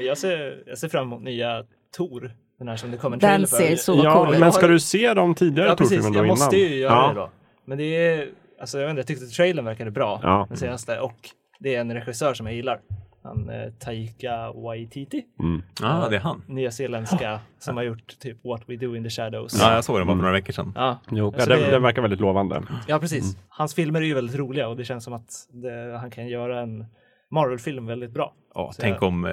Jag 0.00 0.18
ser, 0.18 0.62
jag 0.66 0.78
ser 0.78 0.88
fram 0.88 1.06
emot 1.06 1.22
nya 1.22 1.64
Tor. 1.96 2.32
Den 2.58 2.68
här 2.68 2.76
som 2.76 2.90
det 2.90 2.96
kommer 2.96 3.16
en 3.16 3.20
den 3.20 3.30
trailer 3.30 3.46
för. 3.46 3.56
ser 3.56 3.76
så 3.76 4.00
Ja, 4.04 4.24
cool 4.24 4.34
ut. 4.34 4.40
men 4.40 4.52
ska 4.52 4.66
du 4.66 4.80
se 4.80 5.14
de 5.14 5.34
tidigare 5.34 5.68
Ja, 5.68 5.76
precis. 5.76 5.96
Thor-filmerna 5.98 6.16
Jag 6.16 6.24
då 6.24 6.28
måste 6.28 6.56
innan? 6.56 6.70
ju 6.72 6.76
göra 6.78 6.92
ja. 6.94 7.08
det 7.08 7.14
då. 7.14 7.30
Men 7.64 7.78
det 7.78 7.84
är, 7.84 8.28
alltså 8.60 8.78
jag 8.78 8.84
vet 8.86 8.90
inte, 8.90 9.00
jag 9.00 9.06
tyckte 9.06 9.36
trailern 9.36 9.64
verkade 9.64 9.90
bra, 9.90 10.20
Ja. 10.22 10.46
den 10.48 10.56
senaste. 10.56 11.00
Och 11.00 11.14
det 11.58 11.74
är 11.74 11.80
en 11.80 11.94
regissör 11.94 12.34
som 12.34 12.46
jag 12.46 12.54
gillar. 12.56 12.80
Han 13.22 13.50
eh, 13.50 13.70
Taika 13.78 14.52
Waititi, 14.52 15.24
Mm. 15.40 15.62
Ja, 15.80 16.04
ah, 16.04 16.08
det 16.08 16.16
är 16.16 16.20
han. 16.20 16.42
nyzeeländska, 16.46 17.40
som 17.58 17.76
har 17.76 17.84
gjort 17.84 18.18
typ 18.18 18.44
What 18.44 18.62
We 18.66 18.76
Do 18.76 18.96
In 18.96 19.04
The 19.04 19.10
Shadows. 19.10 19.58
Ja, 19.62 19.74
jag 19.74 19.84
såg 19.84 19.98
den 19.98 20.06
bara 20.06 20.16
för 20.16 20.22
några 20.22 20.32
veckor 20.32 20.52
sedan. 20.52 20.72
Ja, 20.76 20.98
Jo, 21.10 21.16
ja, 21.16 21.24
Alltså 21.34 21.50
den, 21.50 21.60
det- 21.60 21.70
den 21.70 21.82
verkar 21.82 22.02
väldigt 22.02 22.20
lovande. 22.20 22.62
ja 22.88 22.98
precis. 22.98 23.36
Hans 23.48 23.74
filmer 23.74 24.00
är 24.00 24.04
ju 24.06 24.14
väldigt 24.14 24.36
roliga 24.36 24.68
och 24.68 24.76
det 24.76 24.84
känns 24.84 25.04
som 25.04 25.12
att 25.12 25.30
det, 25.52 25.98
han 26.00 26.10
kan 26.10 26.28
göra 26.28 26.60
en 26.60 26.86
Marvel-film 27.34 27.86
väldigt 27.86 28.10
bra. 28.10 28.34
Ja, 28.54 28.70
Så 28.72 28.82
tänk 28.82 28.94
jag- 28.96 29.02
om 29.02 29.24
eh, 29.24 29.32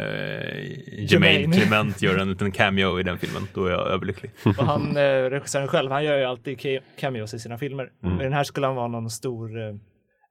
Jermaine. 1.11 1.51
Clement 1.57 2.01
gör 2.01 2.17
en 2.17 2.29
liten 2.29 2.51
cameo 2.51 2.99
i 2.99 3.03
den 3.03 3.17
filmen. 3.17 3.41
Då 3.53 3.65
är 3.65 3.71
jag 3.71 3.87
överlycklig. 3.87 4.31
Och 4.45 4.65
han, 4.65 4.97
eh, 4.97 5.01
regissören 5.29 5.67
själv, 5.67 5.91
han 5.91 6.03
gör 6.03 6.17
ju 6.17 6.23
alltid 6.23 6.57
ca- 6.59 6.79
cameos 6.99 7.33
i 7.33 7.39
sina 7.39 7.57
filmer. 7.57 7.83
Mm. 8.03 8.15
Men 8.15 8.23
den 8.23 8.33
här 8.33 8.43
skulle 8.43 8.67
han 8.67 8.75
vara 8.75 8.87
någon 8.87 9.09
stor, 9.09 9.59
eh, 9.67 9.75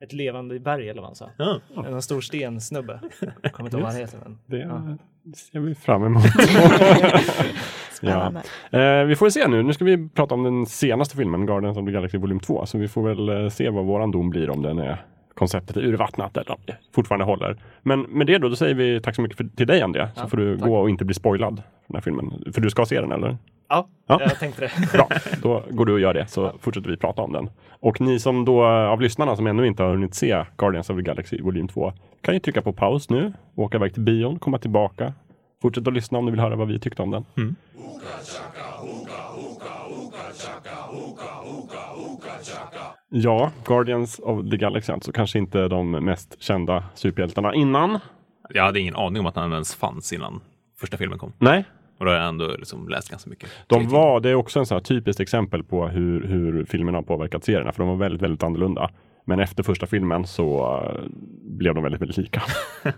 ett 0.05 0.13
levande 0.13 0.61
berg 0.61 0.89
eller 0.89 1.01
vad 1.01 1.09
han 1.09 1.15
sa. 1.17 1.31
Ja. 1.39 1.61
En 1.87 2.03
stor 2.03 2.21
stensnubbe. 2.21 3.01
Jag 3.43 3.53
kommer 3.53 3.67
inte 3.69 3.77
ihåg 3.77 3.83
vad 3.85 3.93
han 3.93 4.01
heter. 4.01 4.19
Men, 4.25 4.39
Det 4.47 4.59
ja. 4.59 4.97
ser 5.37 5.61
vi 5.61 5.75
fram 5.75 6.05
emot. 6.05 6.23
ja. 8.01 8.33
Eh, 8.79 9.05
vi 9.05 9.17
får 9.17 9.31
se 9.31 9.49
nu. 9.49 9.63
Nu 9.63 9.73
ska 9.73 9.85
vi 9.85 10.09
prata 10.09 10.35
om 10.35 10.43
den 10.43 10.67
senaste 10.67 11.17
filmen, 11.17 11.47
Guardians 11.47 11.79
of 11.79 11.87
the 11.87 11.93
Galaxy 11.93 12.19
Volym 12.19 12.41
2. 12.41 12.67
Så 12.67 12.79
vi 12.79 12.89
får 12.89 13.09
väl 13.09 13.29
eh, 13.45 13.49
se 13.51 13.71
vad 13.71 13.85
våran 13.85 14.11
dom 14.11 14.31
blir 14.31 14.51
om 14.51 14.63
den 14.63 14.79
är 14.79 15.05
konceptet 15.41 15.77
är 15.77 15.81
urvattnat 15.85 16.37
eller 16.37 16.51
om 16.53 16.59
det 16.67 16.77
fortfarande 16.95 17.25
håller. 17.25 17.57
Men 17.83 18.01
med 18.01 18.27
det 18.27 18.39
då, 18.39 18.49
då 18.49 18.57
säger 18.57 18.75
vi 18.75 19.01
tack 19.01 19.15
så 19.15 19.23
mycket 19.23 19.37
för, 19.37 19.45
till 19.57 19.67
dig 19.67 19.83
André. 19.83 20.07
Så 20.15 20.21
Ja, 20.21 20.27
får 20.29 20.37
du 20.37 20.59
tack. 20.59 20.69
gå 20.69 20.77
och 20.81 20.91
inte 20.91 21.05
bli 21.05 21.15
spoilad 21.15 21.57
för 21.57 21.63
den 21.87 21.95
här 21.97 22.01
filmen. 22.03 22.45
För 22.55 22.61
du 22.61 22.71
ska 22.71 22.87
se 22.87 23.01
den 23.01 23.13
eller? 23.13 23.37
Ja, 23.69 23.87
Ja. 24.07 24.19
jag 24.21 24.39
tänkte 24.39 24.61
det. 24.61 24.93
Bra, 24.93 25.09
då 25.43 25.63
går 25.71 25.87
du 25.87 25.93
och 25.93 26.01
gör 26.01 26.15
det 26.15 26.27
så 26.27 26.53
fortsätter 26.61 26.91
vi 26.91 26.97
prata 26.97 27.23
om 27.23 27.33
den. 27.33 27.51
Och 27.81 28.01
ni 28.01 28.19
som 28.19 28.45
då 28.45 28.65
av 28.67 29.01
lyssnarna 29.01 29.37
som 29.37 29.47
ännu 29.47 29.67
inte 29.67 29.83
har 29.83 29.91
hunnit 29.91 30.15
se 30.15 30.45
Guardians 30.57 30.91
of 30.91 30.97
the 30.97 31.03
Galaxy 31.03 31.43
volym 31.43 31.69
2 31.69 31.93
kan 32.21 32.35
ju 32.35 32.41
trycka 32.41 32.63
på 32.63 32.73
paus 32.73 33.11
nu, 33.11 33.33
åka 33.55 33.77
iväg 33.77 33.93
till 33.95 34.03
bion, 34.03 34.39
komma 34.39 34.59
tillbaka. 34.59 35.13
Fortsätt 35.63 35.87
att 35.89 35.95
lyssna 35.95 36.19
om 36.19 36.25
ni 36.25 36.31
vill 36.31 36.41
höra 36.41 36.57
vad 36.57 36.69
vi 36.69 36.79
tyckte 36.81 37.03
om 37.03 37.11
den. 37.11 37.25
Ja, 43.13 43.51
Guardians 43.65 44.21
of 44.23 44.51
the 44.51 44.57
Galaxy 44.57 44.93
alltså 44.93 45.13
kanske 45.13 45.39
inte 45.39 45.69
de 45.69 45.91
mest 45.91 46.43
kända 46.43 46.85
superhjältarna 46.95 47.55
innan. 47.55 47.99
Jag 48.49 48.65
hade 48.65 48.81
ingen 48.81 48.97
aning 48.97 49.21
om 49.21 49.27
att 49.27 49.37
han 49.37 49.53
ens 49.53 49.75
fanns 49.75 50.13
innan 50.13 50.41
första 50.81 50.97
filmen 50.97 51.19
kom. 51.19 51.33
Nej, 51.39 51.65
Och 51.99 52.05
då 52.05 52.11
har 52.11 52.19
jag 52.19 52.29
ändå 52.29 52.57
liksom 52.59 52.89
läst 52.89 53.11
ganska 53.11 53.31
mycket. 53.31 53.51
De 53.67 53.89
var, 53.89 54.21
det 54.21 54.31
är 54.31 54.35
också 54.35 54.59
en 54.59 54.67
sån 54.67 54.75
här 54.77 54.83
typiskt 54.83 55.21
exempel 55.21 55.65
på 55.65 55.89
hur, 55.89 56.27
hur 56.27 56.65
filmerna 56.65 56.99
har 56.99 57.03
påverkat 57.03 57.45
serierna, 57.45 57.73
för 57.73 57.83
de 57.83 57.89
var 57.89 57.97
väldigt, 57.97 58.23
väldigt 58.23 58.43
annorlunda. 58.43 58.91
Men 59.25 59.41
efter 59.41 59.63
första 59.63 59.87
filmen 59.87 60.27
så 60.27 60.77
eh, 60.85 61.05
blev 61.59 61.75
de 61.75 61.83
väldigt, 61.85 62.01
väldigt 62.01 62.17
lika. 62.17 62.43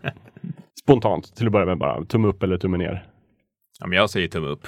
Spontant, 0.82 1.36
till 1.36 1.46
att 1.46 1.52
börja 1.52 1.66
med 1.66 1.78
bara, 1.78 2.04
tumme 2.04 2.28
upp 2.28 2.42
eller 2.42 2.58
tumme 2.58 2.78
ner. 2.78 3.06
Ja, 3.80 3.86
men 3.86 3.98
jag 3.98 4.10
säger 4.10 4.28
tumme 4.28 4.46
upp. 4.48 4.66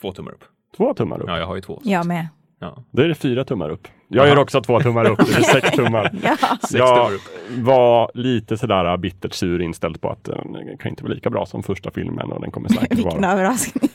Två 0.00 0.12
tummar 0.12 0.32
upp. 0.32 0.44
Två 0.76 0.94
tummar 0.94 1.20
upp. 1.20 1.28
Ja, 1.28 1.38
jag 1.38 1.46
har 1.46 1.54
ju 1.54 1.60
två. 1.60 1.80
Jag 1.84 2.06
med. 2.06 2.28
Ja. 2.60 2.84
Då 2.90 3.02
är 3.02 3.08
det 3.08 3.14
fyra 3.14 3.44
tummar 3.44 3.70
upp. 3.70 3.88
Jag 4.08 4.28
gör 4.28 4.38
också 4.38 4.60
två 4.62 4.80
tummar 4.80 5.10
upp, 5.10 5.18
det 5.18 5.36
är 5.36 5.42
sex 5.42 5.70
tummar. 5.70 6.10
Ja. 6.22 6.36
Sex 6.60 6.74
Jag 6.74 6.96
tummar 6.96 7.14
upp. 7.14 7.20
var 7.66 8.10
lite 8.14 8.56
sådär 8.56 8.96
bittert 8.96 9.32
sur 9.34 9.62
inställd 9.62 10.00
på 10.00 10.10
att 10.10 10.24
den 10.24 10.76
kan 10.78 10.90
inte 10.90 11.02
vara 11.02 11.12
lika 11.14 11.30
bra 11.30 11.46
som 11.46 11.62
första 11.62 11.90
filmen 11.90 12.32
och 12.32 12.40
den 12.40 12.50
kommer 12.50 12.68
säkert 12.68 12.92
Vilken 12.98 13.20
vara. 13.22 13.32
överraskning. 13.32 13.90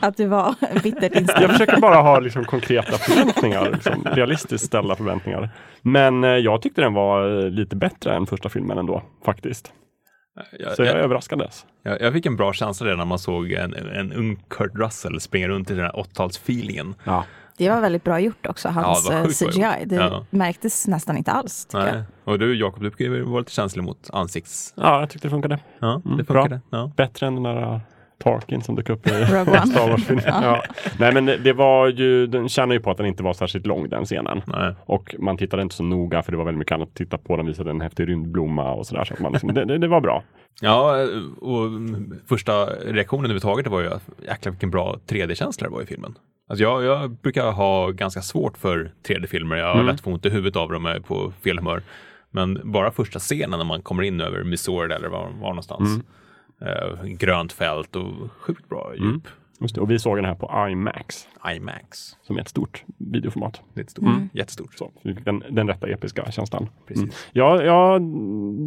Att 0.00 0.16
du 0.16 0.26
var 0.26 0.54
bittert 0.82 1.14
inställd. 1.16 1.42
Jag 1.42 1.50
försöker 1.50 1.80
bara 1.80 1.96
ha 1.96 2.18
liksom 2.20 2.44
konkreta 2.44 2.92
förväntningar, 2.98 3.70
liksom, 3.72 4.04
realistiskt 4.04 4.66
ställda 4.66 4.94
förväntningar. 4.96 5.50
Men 5.82 6.24
eh, 6.24 6.30
jag 6.30 6.62
tyckte 6.62 6.80
den 6.80 6.94
var 6.94 7.38
eh, 7.44 7.50
lite 7.50 7.76
bättre 7.76 8.14
än 8.16 8.26
första 8.26 8.48
filmen 8.48 8.78
ändå, 8.78 9.02
faktiskt. 9.24 9.72
Jag, 10.60 10.72
Så 10.76 10.82
jag 10.82 10.88
jag, 10.96 11.04
överraskades. 11.04 11.66
jag, 11.82 12.00
jag 12.00 12.12
fick 12.12 12.26
en 12.26 12.36
bra 12.36 12.52
känsla 12.52 12.86
redan 12.86 12.98
när 12.98 13.04
man 13.04 13.18
såg 13.18 13.52
en, 13.52 13.74
en 13.74 14.12
ung 14.12 14.36
Kurt 14.48 14.72
Russell 14.74 15.20
springa 15.20 15.48
runt 15.48 15.70
i 15.70 15.74
den 15.74 15.84
här 15.84 15.92
80-talsfeelingen. 15.92 16.94
Ja. 17.04 17.24
Det 17.58 17.68
var 17.70 17.80
väldigt 17.80 18.04
bra 18.04 18.20
gjort 18.20 18.46
också, 18.46 18.68
hans 18.68 19.04
Ja, 19.04 19.10
det 19.10 19.14
var 19.16 19.20
eh, 19.22 19.26
bra 19.26 19.50
CGI. 19.50 19.80
gjort. 19.80 19.88
Det 19.88 19.94
Ja. 19.96 20.24
märktes 20.30 20.88
nästan 20.88 21.16
inte 21.16 21.32
alls. 21.32 21.66
tycker 21.66 21.86
jag. 21.86 21.94
Nej. 21.94 22.02
Och 22.24 22.38
du 22.38 22.56
Jakob, 22.56 22.82
du 22.82 23.22
vara 23.24 23.38
lite 23.38 23.52
känslig 23.52 23.82
mot 23.84 24.10
ansikts... 24.12 24.74
ja, 24.76 25.00
jag 25.00 25.10
tyckte 25.10 25.28
det 25.28 25.30
funkade. 25.30 25.58
Ja, 25.78 26.02
Mm, 26.04 26.16
det 26.16 26.22
bra. 26.24 26.42
funkade. 26.42 26.60
Ja. 26.70 26.92
Bättre 26.96 27.26
än 27.26 27.34
den 27.34 27.42
där 27.42 27.74
uh, 27.74 27.80
Tarkin 28.24 28.62
som 28.62 28.74
dök 28.76 28.90
upp 28.90 29.06
i. 29.06 29.10
Star 29.26 29.88
Wars-filmen. 29.90 30.24
ja. 30.26 30.62
Nej, 30.98 31.14
men 31.14 31.26
det, 31.26 31.52
var 31.52 31.88
ju, 31.88 32.26
den 32.26 32.48
tjänar 32.48 32.74
ju 32.74 32.80
på 32.80 32.90
att 32.90 32.96
den 32.96 33.06
inte 33.06 33.22
var 33.22 33.32
särskilt 33.32 33.66
lång 33.66 33.88
den 33.88 34.04
scenen. 34.04 34.42
Nej. 34.46 34.74
Och 34.86 35.14
man 35.18 35.36
tittade 35.36 35.62
inte 35.62 35.74
så 35.74 35.82
noga 35.82 36.22
för 36.22 36.32
det 36.32 36.38
var 36.38 36.44
väldigt 36.44 36.58
mycket 36.58 36.72
annat 36.74 36.88
att 36.88 36.94
titta 36.94 37.18
på. 37.18 37.36
Den 37.36 37.46
visade 37.46 37.70
en 37.70 37.80
häftig 37.80 38.08
rymdblomma 38.08 38.72
och 38.74 38.86
sådär. 38.86 39.04
Så 39.04 39.22
man 39.22 39.32
liksom, 39.32 39.54
det, 39.54 39.64
det, 39.64 39.78
det 39.78 39.88
var 39.88 40.00
bra. 40.00 40.22
Ja, 40.60 40.96
och 41.40 41.70
första 42.26 42.66
reaktionen 42.66 43.24
överhuvudtaget 43.24 43.66
var 43.66 43.80
ju 43.80 43.92
att 43.92 44.02
jäklar 44.28 44.50
vilken 44.52 44.70
bra 44.70 44.96
3D-känsla 45.08 45.68
det 45.68 45.74
var 45.74 45.82
i 45.82 45.86
filmen. 45.86 46.14
Alltså 46.48 46.62
jag, 46.62 46.82
jag 46.84 47.10
brukar 47.10 47.50
ha 47.52 47.90
ganska 47.90 48.22
svårt 48.22 48.58
för 48.58 48.92
3D-filmer. 49.08 49.56
Jag 49.56 49.66
har 49.66 49.74
Mm. 49.74 49.86
lätt 49.86 50.00
få 50.00 50.10
ont 50.10 50.26
i 50.26 50.30
huvudet 50.30 50.56
av 50.56 50.72
dem 50.72 50.84
och 50.84 50.90
är 50.90 51.00
på 51.00 51.32
fel 51.44 51.58
humör. 51.58 51.82
Men 52.30 52.60
bara 52.72 52.90
första 52.90 53.18
scenen 53.18 53.58
när 53.58 53.64
man 53.64 53.82
kommer 53.82 54.02
in 54.02 54.20
över 54.20 54.44
Missouri 54.44 54.94
eller 54.94 55.08
var, 55.08 55.24
var 55.28 55.48
någonstans. 55.48 55.88
Mm. 55.88 56.02
Eh, 56.62 57.04
grönt 57.04 57.52
fält 57.52 57.96
och 57.96 58.12
sjukt 58.40 58.68
bra 58.68 58.90
djup. 58.94 59.02
Mm. 59.04 59.20
Just 59.60 59.74
det. 59.74 59.80
Och 59.80 59.90
vi 59.90 59.98
såg 59.98 60.16
den 60.16 60.24
här 60.24 60.34
på 60.34 60.68
IMAX 60.70 61.28
IMAX. 61.56 62.16
som 62.26 62.36
är 62.36 62.40
ett 62.40 62.48
stort 62.48 62.84
videoformat. 62.98 63.60
Det 63.74 63.80
är 63.80 63.84
ett 63.84 63.90
stort, 63.90 64.04
Mm. 64.04 64.28
jättestort. 64.32 64.74
Så, 64.78 64.92
den, 65.24 65.42
den 65.50 65.68
rätta 65.68 65.88
episka 65.88 66.30
känslan. 66.32 66.68
Precis. 66.86 67.02
Mm. 67.02 67.14
Ja, 67.32 67.62
jag 67.62 68.02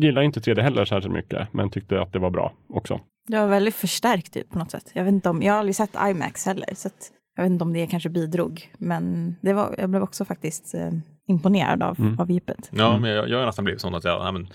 gillar 0.03 0.21
inte 0.21 0.39
3D 0.39 0.61
heller 0.61 0.85
särskilt 0.85 1.13
mycket, 1.13 1.53
men 1.53 1.69
tyckte 1.69 2.01
att 2.01 2.13
det 2.13 2.19
var 2.19 2.29
bra 2.29 2.53
också. 2.69 2.99
Det 3.27 3.37
var 3.39 3.47
väldigt 3.47 3.75
förstärkt 3.75 4.37
ut 4.37 4.49
på 4.49 4.59
något 4.59 4.71
sätt. 4.71 4.91
Jag, 4.93 5.03
vet 5.03 5.11
inte 5.13 5.29
om, 5.29 5.41
jag 5.41 5.53
har 5.53 5.59
aldrig 5.59 5.75
sett 5.75 5.95
IMAX 6.09 6.45
heller, 6.45 6.69
så 6.75 6.87
att 6.87 7.11
jag 7.35 7.43
vet 7.43 7.51
inte 7.51 7.63
om 7.63 7.73
det 7.73 7.87
kanske 7.87 8.09
bidrog. 8.09 8.71
Men 8.77 9.35
det 9.41 9.53
var, 9.53 9.75
jag 9.77 9.89
blev 9.89 10.03
också 10.03 10.25
faktiskt 10.25 10.73
eh, 10.75 10.89
imponerad 11.27 11.83
av, 11.83 11.99
Mm. 11.99 12.19
av 12.19 12.31
djupet. 12.31 12.69
Ja, 12.73 12.97
men 12.99 13.11
jag, 13.11 13.29
jag 13.29 13.39
har 13.39 13.45
nästan 13.45 13.65
blivit 13.65 13.81
sån 13.81 13.95
att 13.95 14.03
jag, 14.03 14.21
ja, 14.21 14.31
men, 14.31 14.47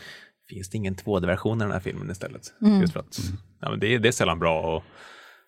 finns 0.51 0.71
det 0.71 0.77
ingen 0.77 0.95
2D-version 0.95 1.53
av 1.53 1.59
den 1.69 1.73
här 1.73 1.81
filmen 1.81 2.11
istället? 2.11 2.43
Mm. 2.63 2.81
Just 2.81 2.93
för 2.93 3.01
att 3.01 3.19
ja, 3.61 3.71
men 3.71 3.81
det, 3.81 3.99
det 3.99 4.09
är 4.09 4.13
sällan 4.13 4.39
bra 4.39 4.77
och 4.77 4.83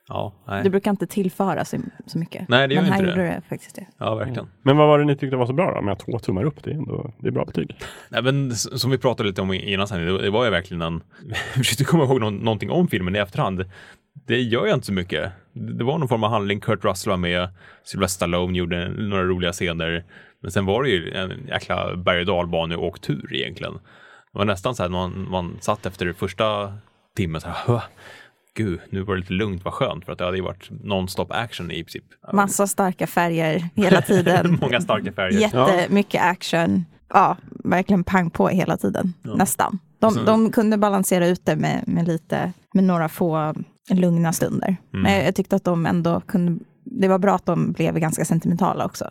ja, 0.08 0.34
nej. 0.48 0.62
Det 0.64 0.70
brukar 0.70 0.90
inte 0.90 1.06
tillföra 1.06 1.64
så, 1.64 1.76
så 2.06 2.18
mycket. 2.18 2.48
Nej, 2.48 2.68
det 2.68 2.74
gör 2.74 2.82
Men 2.82 2.92
här 2.92 2.98
inte 2.98 3.10
gjorde 3.10 3.22
det. 3.22 3.28
det 3.34 3.42
faktiskt 3.48 3.76
det. 3.76 3.86
Ja, 3.98 4.14
verkligen. 4.14 4.48
Men 4.62 4.76
vad 4.76 4.88
var 4.88 4.98
det 4.98 5.04
ni 5.04 5.16
tyckte 5.16 5.36
var 5.36 5.46
så 5.46 5.52
bra 5.52 5.74
då? 5.74 5.82
Med 5.82 5.98
två 5.98 6.18
tummar 6.18 6.44
upp, 6.44 6.62
det 6.64 6.70
är 6.70 6.74
ändå 6.74 7.14
det 7.20 7.28
är 7.28 7.32
bra 7.32 7.44
betyg. 7.44 7.76
Nej, 8.08 8.22
men 8.22 8.54
som 8.54 8.90
vi 8.90 8.98
pratade 8.98 9.28
lite 9.28 9.42
om 9.42 9.52
innan 9.52 9.88
sen, 9.88 10.00
det, 10.06 10.22
det 10.22 10.30
var 10.30 10.44
ju 10.44 10.50
verkligen 10.50 10.82
en... 10.82 11.02
Jag 11.28 11.36
försökte 11.54 11.84
komma 11.84 12.04
ihåg 12.04 12.20
någon, 12.20 12.36
någonting 12.36 12.70
om 12.70 12.88
filmen 12.88 13.16
i 13.16 13.18
efterhand. 13.18 13.64
det 14.26 14.40
gör 14.40 14.66
jag 14.66 14.74
inte 14.76 14.86
så 14.86 14.92
mycket. 14.92 15.32
Det 15.58 15.84
var 15.84 15.98
någon 15.98 16.08
form 16.08 16.24
av 16.24 16.30
handling. 16.30 16.60
Kurt 16.60 16.84
Russell 16.84 17.10
var 17.10 17.16
med, 17.16 17.48
Sylvester 17.84 18.16
Stallone 18.16 18.58
gjorde 18.58 18.88
några 18.88 19.24
roliga 19.24 19.52
scener. 19.52 20.04
Men 20.42 20.50
sen 20.50 20.66
var 20.66 20.82
det 20.82 20.88
ju 20.90 21.12
en 21.12 21.46
jäkla 21.48 21.96
berg 21.96 22.20
och 22.20 22.26
dalbaneåktur 22.26 23.34
egentligen. 23.34 23.72
Det 24.32 24.38
var 24.38 24.44
nästan 24.44 24.74
så 24.74 24.82
här 24.82 24.90
man, 24.90 25.26
man 25.30 25.56
satt 25.60 25.86
efter 25.86 26.12
första 26.12 26.72
timmen 27.16 27.40
så 27.40 27.48
här, 27.48 27.56
"Hå, 27.66 27.80
gud, 28.56 28.80
nu 28.90 29.00
var 29.02 29.14
det 29.14 29.20
lite 29.20 29.32
lugnt, 29.32 29.64
vad 29.64 29.74
skönt, 29.74 30.04
för 30.04 30.12
att 30.12 30.18
det 30.18 30.24
hade 30.24 30.36
ju 30.36 30.42
varit 30.42 30.70
non-stop 30.70 31.26
action 31.30 31.70
i 31.70 31.84
princip. 31.84 32.04
Massa 32.32 32.66
starka 32.66 33.06
färger 33.06 33.68
hela 33.74 34.02
tiden. 34.12 34.58
Många 34.60 34.80
starka 34.80 35.12
färger. 35.12 35.40
Jättemycket 35.40 36.22
action. 36.22 36.84
Ja, 37.08 37.36
verkligen 37.64 38.04
pang 38.04 38.30
på 38.30 38.48
hela 38.48 38.76
tiden. 38.76 39.14
Nästan. 39.22 39.78
De, 39.98 40.10
sen- 40.14 40.24
de 40.24 40.52
kunde 40.52 40.76
balansera 40.78 41.26
ut 41.26 41.44
det 41.46 41.56
med, 41.56 41.84
med 41.86 42.06
lite, 42.08 42.52
med 42.74 42.84
några 42.84 43.08
få 43.08 43.54
lugna 43.90 44.32
stunder. 44.32 44.76
Mm. 44.92 45.02
Men 45.02 45.24
jag, 45.24 45.34
tyckte 45.34 45.56
att 45.56 45.64
de 45.64 45.86
ändå 45.86 46.20
kunde, 46.20 46.64
det 46.84 47.08
var 47.08 47.18
bra 47.18 47.34
att 47.34 47.46
de 47.46 47.72
blev 47.72 47.98
ganska 47.98 48.24
sentimentala 48.24 48.84
också. 48.84 49.10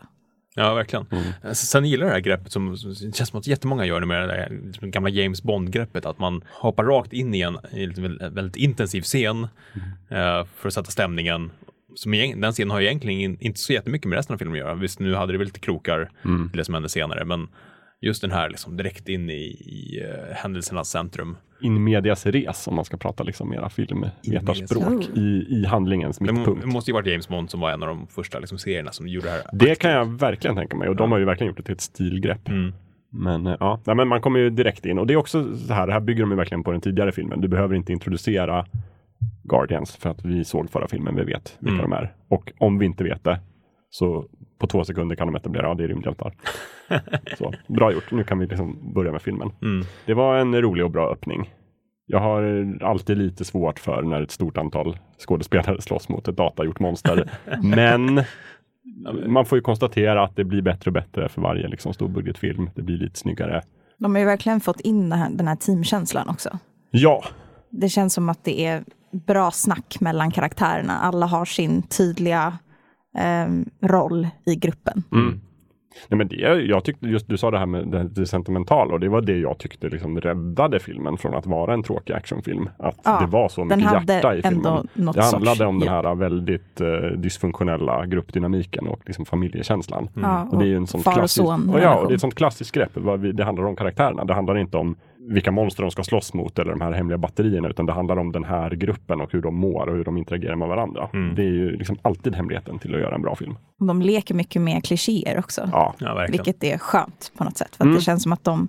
Ja, 0.54 0.74
verkligen. 0.74 1.06
Sen 1.52 1.84
gillar 1.84 2.06
jag 2.06 2.10
det 2.10 2.14
här 2.14 2.20
greppet 2.20 2.52
som, 2.52 2.76
som 2.76 3.12
känns 3.12 3.28
som 3.28 3.38
att 3.38 3.46
jättemånga 3.46 3.84
gör 3.84 4.00
det 4.00 4.06
med 4.06 4.22
det 4.22 4.26
där 4.26 4.60
liksom 4.64 4.90
gamla 4.90 5.10
James 5.10 5.42
Bond-greppet, 5.42 6.06
att 6.06 6.18
man 6.18 6.42
hoppar 6.50 6.84
rakt 6.84 7.12
in 7.12 7.34
i 7.34 7.40
en, 7.40 7.58
i 7.72 7.84
en 7.84 8.34
väldigt, 8.34 8.56
intensiv 8.56 9.02
scen 9.02 9.44
eh, 10.08 10.44
för 10.56 10.68
att 10.68 10.74
sätta 10.74 10.90
stämningen. 10.90 11.50
Som 11.94 12.12
den 12.12 12.52
scenen 12.52 12.70
har 12.70 12.80
ju 12.80 12.86
egentligen 12.86 13.20
in- 13.20 13.36
inte 13.40 13.60
så 13.60 13.72
jättemycket 13.72 14.08
med 14.08 14.16
resten 14.16 14.34
av 14.34 14.38
filmen 14.38 14.54
att 14.54 14.58
göra. 14.58 14.74
Visst, 14.74 14.98
nu 15.00 15.14
hade 15.14 15.32
det 15.32 15.38
väl 15.38 15.46
lite 15.46 15.60
krokar 15.60 16.10
till 16.22 16.58
det 16.58 16.64
som 16.64 16.74
hände 16.74 16.88
senare, 16.88 17.24
men 17.24 17.48
just 18.00 18.22
den 18.22 18.30
här 18.30 18.48
liksom 18.48 18.76
direkt 18.76 19.08
in 19.08 19.30
i, 19.30 19.34
i 19.34 20.02
uh, 20.04 20.34
händelsernas 20.34 20.90
centrum. 20.90 21.36
In 21.60 21.84
medias 21.84 22.26
res 22.26 22.66
om 22.68 22.74
man 22.74 22.84
ska 22.84 22.96
prata 22.96 23.24
liksom 23.24 23.50
mera 23.50 23.68
filmvetarspråk 23.68 25.08
i, 25.16 25.46
i 25.48 25.64
handlingens 25.66 26.20
mittpunkt. 26.20 26.60
det 26.60 26.66
måste 26.66 26.90
ju 26.90 26.92
varit 26.94 27.06
James 27.06 27.28
Bond 27.28 27.50
som 27.50 27.60
var 27.60 27.70
en 27.70 27.82
av 27.82 27.88
de 27.88 28.06
första 28.06 28.38
liksom, 28.38 28.58
serierna 28.58 28.92
som 28.92 29.08
gjorde 29.08 29.26
det 29.26 29.32
här. 29.32 29.42
Det 29.52 29.74
kan 29.74 29.90
jag 29.90 30.18
verkligen 30.18 30.56
tänka 30.56 30.76
mig 30.76 30.88
och 30.88 30.96
de 30.96 31.12
har 31.12 31.18
ju 31.18 31.24
verkligen 31.24 31.48
gjort 31.48 31.56
det 31.56 31.62
till 31.62 31.74
ett 31.74 31.80
stilgrepp. 31.80 32.48
Mm. 32.48 32.72
Men 33.10 33.46
eh, 33.46 33.56
ja, 33.60 33.80
nej, 33.84 33.96
men 33.96 34.08
man 34.08 34.20
kommer 34.20 34.38
ju 34.40 34.50
direkt 34.50 34.86
in 34.86 34.98
och 34.98 35.06
det 35.06 35.14
är 35.14 35.16
också 35.16 35.56
så 35.56 35.72
här, 35.74 35.86
det 35.86 35.92
här 35.92 36.00
bygger 36.00 36.20
de 36.20 36.30
ju 36.30 36.36
verkligen 36.36 36.64
på 36.64 36.72
den 36.72 36.80
tidigare 36.80 37.12
filmen. 37.12 37.40
Du 37.40 37.48
behöver 37.48 37.74
inte 37.74 37.92
introducera 37.92 38.66
Guardians 39.44 39.96
för 39.96 40.10
att 40.10 40.24
vi 40.24 40.44
såg 40.44 40.70
förra 40.70 40.88
filmen, 40.88 41.16
vi 41.16 41.24
vet 41.24 41.56
vilka 41.60 41.78
Mm. 41.78 41.90
de 41.90 41.96
är. 41.96 42.14
Och 42.28 42.52
om 42.58 42.78
vi 42.78 42.86
inte 42.86 43.04
vet 43.04 43.24
det 43.24 43.40
så 43.90 44.26
på 44.58 44.66
två 44.66 44.84
sekunder 44.84 45.16
kan 45.16 45.26
de 45.26 45.36
etablera, 45.36 45.66
ja 45.66 45.74
det 45.74 45.84
är 45.84 45.88
rymdhjältar. 45.88 46.32
så, 47.38 47.54
bra 47.66 47.92
gjort, 47.92 48.10
nu 48.10 48.24
kan 48.24 48.38
vi 48.38 48.46
liksom 48.46 48.92
börja 48.94 49.12
med 49.12 49.22
filmen. 49.22 49.50
Mm. 49.62 49.86
Det 50.06 50.14
var 50.14 50.36
en 50.36 50.62
rolig 50.62 50.84
och 50.84 50.90
bra 50.90 51.12
öppning. 51.12 51.50
Jag 52.06 52.20
har 52.20 52.42
alltid 52.82 53.18
lite 53.18 53.44
svårt 53.44 53.78
för 53.78 54.02
när 54.02 54.22
ett 54.22 54.30
stort 54.30 54.58
antal 54.58 54.98
skådespelare 55.26 55.82
slåss 55.82 56.08
mot 56.08 56.28
ett 56.28 56.36
datagjort 56.36 56.80
monster. 56.80 57.30
Men 57.62 58.24
man 59.26 59.46
får 59.46 59.58
ju 59.58 59.62
konstatera 59.62 60.24
att 60.24 60.36
det 60.36 60.44
blir 60.44 60.62
bättre 60.62 60.88
och 60.88 60.92
bättre 60.92 61.28
för 61.28 61.42
varje 61.42 61.68
liksom, 61.68 61.94
storbudgetfilm. 61.94 62.70
Det 62.74 62.82
blir 62.82 62.96
lite 62.96 63.18
snyggare. 63.18 63.62
De 63.98 64.14
har 64.14 64.20
ju 64.20 64.26
verkligen 64.26 64.60
fått 64.60 64.80
in 64.80 65.10
den 65.10 65.18
här, 65.18 65.30
den 65.30 65.48
här 65.48 65.56
teamkänslan 65.56 66.28
också. 66.28 66.58
Ja, 66.90 67.24
Det 67.70 67.88
känns 67.88 68.14
som 68.14 68.28
att 68.28 68.44
det 68.44 68.66
är 68.66 68.84
bra 69.10 69.50
snack 69.50 69.96
mellan 70.00 70.30
karaktärerna. 70.30 70.98
Alla 70.98 71.26
har 71.26 71.44
sin 71.44 71.82
tydliga 71.82 72.58
ehm, 73.18 73.64
roll 73.80 74.28
i 74.46 74.54
gruppen. 74.54 75.02
Nej, 76.08 76.18
men 76.18 76.28
det, 76.28 76.36
jag 76.62 76.84
tyckte 76.84 77.06
just 77.06 77.28
du 77.28 77.36
sa 77.36 77.50
det 77.50 77.58
här 77.58 77.66
med 77.66 77.88
det, 77.88 78.08
det 78.08 78.26
sentimentala 78.26 78.92
och 78.94 79.00
det 79.00 79.08
var 79.08 79.20
det 79.20 79.38
jag 79.38 79.58
tyckte 79.58 79.88
liksom 79.88 80.20
räddade 80.20 80.80
filmen 80.80 81.16
från 81.16 81.34
att 81.34 81.46
vara 81.46 81.74
en 81.74 81.82
tråkig 81.82 82.12
actionfilm. 82.14 82.68
Att 82.78 83.00
Ja, 83.04 83.18
det 83.20 83.26
var 83.26 83.48
så 83.48 83.64
mycket 83.64 83.92
hjärta 83.92 84.36
i 84.36 84.42
filmen. 84.42 84.88
Det 84.94 85.22
handlade 85.22 85.46
sorts 85.46 85.60
om 85.60 85.78
den 85.78 85.88
här 85.88 86.14
väldigt 86.14 86.80
eh, 86.80 86.86
dysfunktionella 87.16 88.06
gruppdynamiken 88.06 88.86
och 88.86 89.00
liksom 89.06 89.24
familjekänslan. 89.24 90.08
Ja, 90.14 90.48
Och 90.50 90.58
det 90.58 90.64
är 90.64 90.68
ju 90.68 90.76
en 90.76 90.86
sån 90.86 91.00
far 91.02 91.12
och 91.12 91.18
klassisk, 91.18 91.46
son 91.46 91.70
och 91.70 91.80
ja, 91.80 91.94
och 91.94 92.08
det 92.08 92.12
är 92.12 92.14
ett 92.14 92.20
sånt 92.20 92.34
klassiskt 92.34 92.72
grepp. 92.72 92.96
Vi, 93.18 93.32
det 93.32 93.44
handlar 93.44 93.64
om 93.64 93.76
karaktärerna. 93.76 94.24
Det 94.24 94.34
handlar 94.34 94.58
inte 94.58 94.76
om 94.76 94.96
vilka 95.28 95.50
monster 95.50 95.82
de 95.82 95.90
ska 95.90 96.02
slåss 96.02 96.34
mot 96.34 96.58
eller 96.58 96.70
de 96.70 96.80
här 96.80 96.92
hemliga 96.92 97.18
batterierna, 97.18 97.68
utan 97.68 97.86
det 97.86 97.92
handlar 97.92 98.16
om 98.16 98.32
den 98.32 98.44
här 98.44 98.70
gruppen 98.70 99.20
och 99.20 99.32
hur 99.32 99.42
de 99.42 99.54
mår 99.54 99.86
och 99.88 99.96
hur 99.96 100.04
de 100.04 100.16
interagerar 100.18 100.56
med 100.56 100.68
varandra. 100.68 101.08
Det 101.36 101.42
är 101.42 101.50
ju 101.52 101.76
liksom 101.76 101.98
alltid 102.02 102.34
hemligheten 102.34 102.78
till 102.78 102.94
att 102.94 103.00
göra 103.00 103.14
en 103.14 103.22
bra 103.22 103.36
film. 103.36 103.54
De 103.78 104.02
leker 104.02 104.34
mycket 104.34 104.62
med 104.62 104.84
klichéer 104.84 105.38
också. 105.38 105.68
Ja, 105.72 105.94
Ja. 105.98 106.26
Vilket 106.30 106.64
är 106.64 106.78
skönt 106.78 107.32
på 107.38 107.44
något 107.44 107.56
sätt. 107.56 107.76
För 107.76 107.88
att 107.88 107.94
det 107.94 108.00
känns 108.00 108.22
som 108.22 108.32
att 108.32 108.44
de 108.44 108.68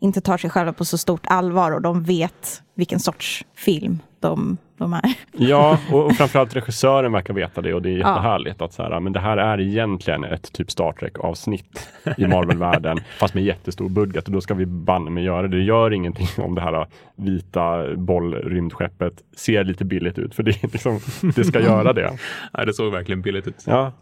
inte 0.00 0.20
tar 0.20 0.38
sig 0.38 0.50
själva 0.50 0.72
på 0.72 0.84
så 0.84 0.98
stort 0.98 1.26
allvar 1.26 1.72
och 1.72 1.82
de 1.82 2.02
vet 2.02 2.62
vilken 2.74 3.00
sorts 3.00 3.44
film 3.54 3.98
de, 4.20 4.56
de 4.78 4.92
är. 4.92 5.14
Ja, 5.32 5.78
och, 5.92 6.06
och 6.06 6.12
framförallt 6.12 6.56
regissören 6.56 7.12
verkar 7.12 7.34
veta 7.34 7.60
det 7.60 7.74
och 7.74 7.82
det 7.82 7.88
är 7.88 7.96
jättehärligt 7.96 8.62
att 8.62 8.72
så 8.72 8.82
här, 8.82 9.00
men 9.00 9.12
det 9.12 9.20
här 9.20 9.36
är 9.36 9.60
egentligen 9.60 10.24
ett 10.24 10.52
typ 10.52 10.70
Star 10.70 10.92
Trek 10.92 11.18
avsnitt 11.18 11.88
i 12.16 12.26
Marvel-världen, 12.26 13.00
fast 13.18 13.34
med 13.34 13.44
jättestor 13.44 13.88
budget 13.88 14.26
och 14.26 14.32
då 14.32 14.40
ska 14.40 14.54
vi 14.54 14.66
banne 14.66 15.10
med 15.10 15.24
göra 15.24 15.42
det. 15.42 15.56
Det 15.56 15.62
gör 15.62 15.92
ingenting 15.92 16.44
om 16.44 16.54
det 16.54 16.60
här 16.60 16.86
vita 17.16 17.96
bollrymdskeppet 17.96 19.14
ser 19.36 19.64
lite 19.64 19.84
billigt 19.84 20.18
ut, 20.18 20.34
för 20.34 20.42
det, 20.42 20.62
liksom, 20.62 21.00
det 21.36 21.44
ska 21.44 21.60
göra 21.60 21.92
det. 21.92 22.12
Ja, 22.52 22.64
det 22.64 22.74
såg 22.74 22.92
verkligen 22.92 23.22
billigt 23.22 23.46
ut. 23.46 23.64
Ja. 23.66 23.92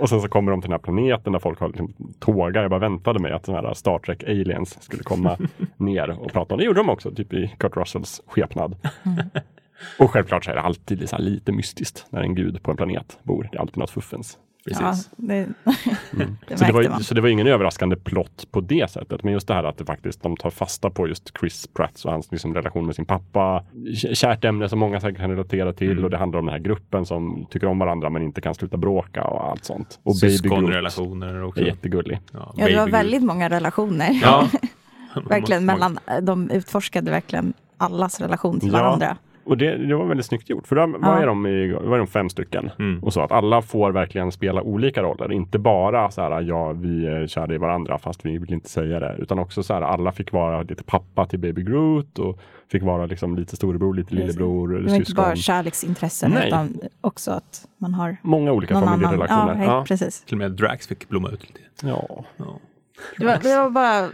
Och 0.00 0.08
sen 0.08 0.20
så 0.20 0.28
kommer 0.28 0.50
de 0.50 0.60
till 0.60 0.70
den 0.70 0.78
här 0.80 0.84
planeten 0.84 1.32
där 1.32 1.40
folk 1.40 1.60
har 1.60 1.68
liksom 1.68 1.92
tågar. 2.18 2.62
Jag 2.62 2.70
bara 2.70 2.80
väntade 2.80 3.18
mig 3.18 3.32
att 3.32 3.46
sådana 3.46 3.68
här 3.68 3.74
Star 3.74 3.98
Trek 3.98 4.24
aliens 4.24 4.82
skulle 4.82 5.02
komma 5.02 5.36
ner 5.76 6.10
och 6.10 6.32
prata 6.32 6.54
om 6.54 6.58
det. 6.58 6.64
gjorde 6.64 6.80
de 6.80 6.88
också, 6.88 7.10
typ 7.10 7.32
i 7.32 7.54
Kurt 7.58 7.76
Russells 7.76 8.22
skepnad. 8.26 8.76
Och 9.98 10.10
självklart 10.10 10.44
så 10.44 10.50
är 10.50 10.54
det 10.54 10.60
alltid 10.60 11.08
så 11.08 11.18
lite 11.18 11.52
mystiskt 11.52 12.06
när 12.10 12.22
en 12.22 12.34
gud 12.34 12.62
på 12.62 12.70
en 12.70 12.76
planet 12.76 13.18
bor. 13.22 13.48
Det 13.52 13.56
är 13.58 13.60
alltid 13.60 13.76
något 13.78 13.90
fuffens. 13.90 14.38
Precis. 14.64 14.80
Ja, 14.80 14.94
det, 15.16 15.48
det 16.48 16.58
Så 16.58 16.64
det, 16.64 16.72
var, 16.72 16.88
man. 16.88 17.04
så 17.04 17.14
det 17.14 17.20
var 17.20 17.28
ingen 17.28 17.46
överraskande 17.46 17.96
plott 17.96 18.46
på 18.50 18.60
det 18.60 18.90
sättet. 18.90 19.22
Men 19.22 19.32
just 19.32 19.48
det 19.48 19.54
här 19.54 19.64
att 19.64 19.78
det 19.78 19.84
faktiskt, 19.84 20.22
de 20.22 20.36
tar 20.36 20.50
fasta 20.50 20.90
på 20.90 21.08
just 21.08 21.38
Chris 21.40 21.66
Pratt 21.66 22.02
och 22.04 22.12
hans 22.12 22.32
liksom, 22.32 22.54
relation 22.54 22.86
med 22.86 22.94
sin 22.94 23.04
pappa. 23.04 23.64
Kärt 24.12 24.44
ämne 24.44 24.68
som 24.68 24.78
många 24.78 25.00
säkert 25.00 25.20
kan 25.20 25.30
relatera 25.30 25.72
till. 25.72 26.04
Och 26.04 26.10
det 26.10 26.16
handlar 26.16 26.38
om 26.38 26.46
den 26.46 26.52
här 26.52 26.60
gruppen 26.60 27.06
som 27.06 27.46
tycker 27.50 27.66
om 27.66 27.78
varandra 27.78 28.10
men 28.10 28.22
inte 28.22 28.40
kan 28.40 28.54
sluta 28.54 28.76
bråka 28.76 29.24
och 29.24 29.50
allt 29.50 29.64
sånt. 29.64 30.00
Och 30.02 30.16
Syskonrelationer 30.16 31.42
också. 31.42 31.60
är 31.60 31.66
jättegullig. 31.66 32.20
Ja, 32.32 32.54
Ja, 32.56 32.68
det 32.68 32.76
var 32.76 32.88
väldigt 32.88 33.22
många 33.22 33.48
relationer. 33.48 34.18
Ja. 34.22 34.48
verkligen 35.28 35.64
mellan, 35.64 35.98
de 36.22 36.50
utforskade 36.50 37.10
verkligen 37.10 37.52
allas 37.76 38.20
relation 38.20 38.60
till 38.60 38.72
Ja. 38.72 39.16
Och 39.50 39.56
det, 39.58 39.76
det 39.76 39.94
var 39.94 40.04
väldigt 40.06 40.26
snyggt 40.26 40.50
gjort. 40.50 40.66
För 40.66 40.76
då, 40.76 40.86
vad 40.86 41.00
Ja. 41.02 41.22
är 41.22 41.26
de 41.26 41.46
i, 41.46 41.72
vad 41.72 41.94
är 41.94 41.98
de 41.98 42.06
fem 42.06 42.28
stycken? 42.28 42.70
Mm. 42.78 43.02
Och 43.04 43.12
så 43.12 43.20
att 43.20 43.32
alla 43.32 43.62
får 43.62 43.92
verkligen 43.92 44.32
spela 44.32 44.62
olika 44.62 45.02
roller. 45.02 45.32
Inte 45.32 45.58
bara 45.58 46.10
så 46.10 46.22
här, 46.22 46.40
ja 46.40 46.72
vi 46.72 47.06
är 47.06 47.26
kära 47.26 47.54
i 47.54 47.58
varandra 47.58 47.98
fast 47.98 48.24
vi 48.26 48.38
vill 48.38 48.52
inte 48.52 48.68
säga 48.68 49.00
det. 49.00 49.16
Utan 49.18 49.38
också 49.38 49.62
så 49.62 49.74
här, 49.74 49.82
alla 49.82 50.12
fick 50.12 50.32
vara 50.32 50.62
lite 50.62 50.84
pappa 50.84 51.26
till 51.26 51.38
Baby 51.38 51.62
Groot 51.62 52.18
och 52.18 52.38
fick 52.72 52.82
vara 52.82 53.06
liksom 53.06 53.36
lite 53.36 53.56
storebror, 53.56 53.94
lite 53.94 54.14
lillebror, 54.14 54.68
Det 54.78 54.88
var 54.90 54.96
inte 54.96 55.14
bara 55.14 55.36
kärleksintressen 55.36 56.30
Nej. 56.30 56.48
utan 56.48 56.78
också 57.00 57.30
att 57.30 57.64
man 57.78 57.94
har 57.94 58.16
Många 58.22 58.52
olika 58.52 58.74
någon 58.74 58.82
annan. 58.88 59.00
Ja, 59.00 59.06
familjerelationer. 59.08 59.54
hej, 59.54 59.66
Ja, 59.66 59.84
precis. 59.88 60.24
Till 60.24 60.34
och 60.34 60.38
med 60.38 60.52
Drax 60.52 60.86
fick 60.88 61.08
blomma 61.08 61.28
ut 61.28 61.42
lite. 61.48 61.60
ja. 61.82 62.24
Ja, 62.36 62.58
Det 63.18 63.26
var, 63.26 63.38
det 63.42 63.56
var 63.56 63.70
bara 63.70 64.08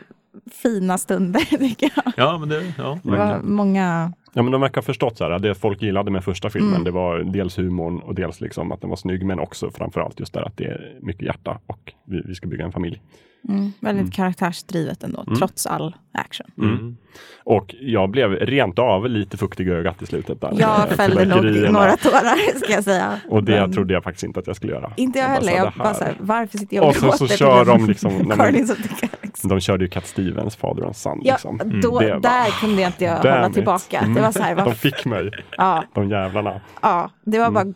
fina 0.53 0.99
stunder 0.99 1.41
tycker 1.59 1.91
jag. 1.95 2.12
ja 2.16 2.39
men 2.39 2.49
det, 2.49 2.74
ja. 2.78 2.99
Det 3.03 3.11
var 3.11 3.41
många, 3.43 4.12
Ja 4.32 4.43
men 4.43 4.53
de 4.53 4.61
verkar 4.61 4.74
ha 4.80 4.82
förstått 4.82 5.16
så 5.18 5.24
här, 5.24 5.39
det 5.39 5.55
folk 5.55 5.82
gillade 5.82 6.11
med 6.11 6.24
första 6.24 6.51
filmen, 6.51 6.70
Mm. 6.70 6.84
det 6.84 6.91
var 6.91 7.18
dels 7.18 7.59
humorn 7.59 7.99
och 8.01 8.14
dels 8.14 8.41
liksom 8.41 8.72
att 8.72 8.80
den 8.80 8.91
var 8.91 8.97
snygg, 8.97 9.24
men 9.26 9.39
också 9.41 9.70
framförallt 9.70 10.20
just 10.20 10.32
där 10.34 10.43
att 10.43 10.57
det 10.57 10.64
är 10.64 10.99
mycket 11.03 11.22
hjärta 11.22 11.59
och 11.66 11.93
vi, 12.07 12.22
vi 12.26 12.34
ska 12.34 12.47
bygga 12.47 12.64
en 12.64 12.72
familj. 12.72 13.03
mm, 13.49 13.72
väldigt 13.80 14.12
karaktärsdrivet 14.14 15.03
ändå, 15.03 15.24
trots 15.39 15.66
all 15.66 15.97
action. 16.12 16.47
Mm. 16.59 16.97
Och 17.45 17.74
jag 17.80 18.11
blev 18.11 18.30
rent 18.32 18.78
av 18.78 19.09
lite 19.09 19.37
fuktig 19.37 19.68
i 19.68 19.70
ögat 19.70 20.03
i 20.03 20.07
slutet. 20.07 20.41
Där, 20.41 20.53
Jag 20.59 20.89
fällde 20.89 21.24
nog 21.24 21.45
några 21.72 21.97
tårar 21.97 22.59
ska 22.64 22.72
jag 22.72 22.84
säga. 22.84 23.20
Och 23.28 23.45
det 23.45 23.61
Men 23.61 23.72
trodde 23.72 23.95
jag 23.95 24.03
faktiskt 24.05 24.24
inte 24.24 24.41
att 24.41 24.47
jag 24.47 24.57
skulle 24.57 24.72
göra. 24.72 24.93
Inte 24.97 25.18
jag 25.18 25.28
bara 25.28 25.34
heller. 25.34 25.53
sa, 25.53 25.57
Jag 25.64 25.72
bara 25.78 25.95
så 25.95 26.05
här, 26.05 26.14
varför 26.20 26.59
sitter 26.59 26.76
jag 26.76 26.82
och 26.84 26.89
Och 26.89 26.97
så, 26.97 27.12
så 27.12 27.24
gråter 27.24 27.37
kör 27.37 27.64
de 27.64 27.87
liksom, 27.87 28.12
nej, 28.24 28.37
men, 28.37 28.66
De 29.43 29.61
körde 29.61 29.84
ju 29.84 29.89
Cat 29.91 30.07
Stevens, 30.07 30.57
Father 30.57 30.84
and 30.84 30.97
Son. 30.97 31.20
Ja, 31.24 31.32
Liksom. 31.34 31.80
då, 31.82 31.99
Det 31.99 32.18
där 32.18 32.61
kunde 32.61 32.82
jag 32.82 32.89
inte 32.89 33.05
jag 33.05 33.16
hålla 33.16 33.47
it. 33.49 33.55
tillbaka. 33.55 34.05
Det 34.14 34.20
var 34.20 34.32
så 34.32 34.43
här, 34.43 34.57
De 34.64 34.74
fick 34.74 35.05
mig, 35.05 35.30
ja, 35.57 35.84
de 35.95 36.09
jävlarna. 36.11 36.61
ja, 36.82 37.11
det 37.24 37.39
var 37.39 37.51
bara 37.51 37.62
Mm. 37.62 37.74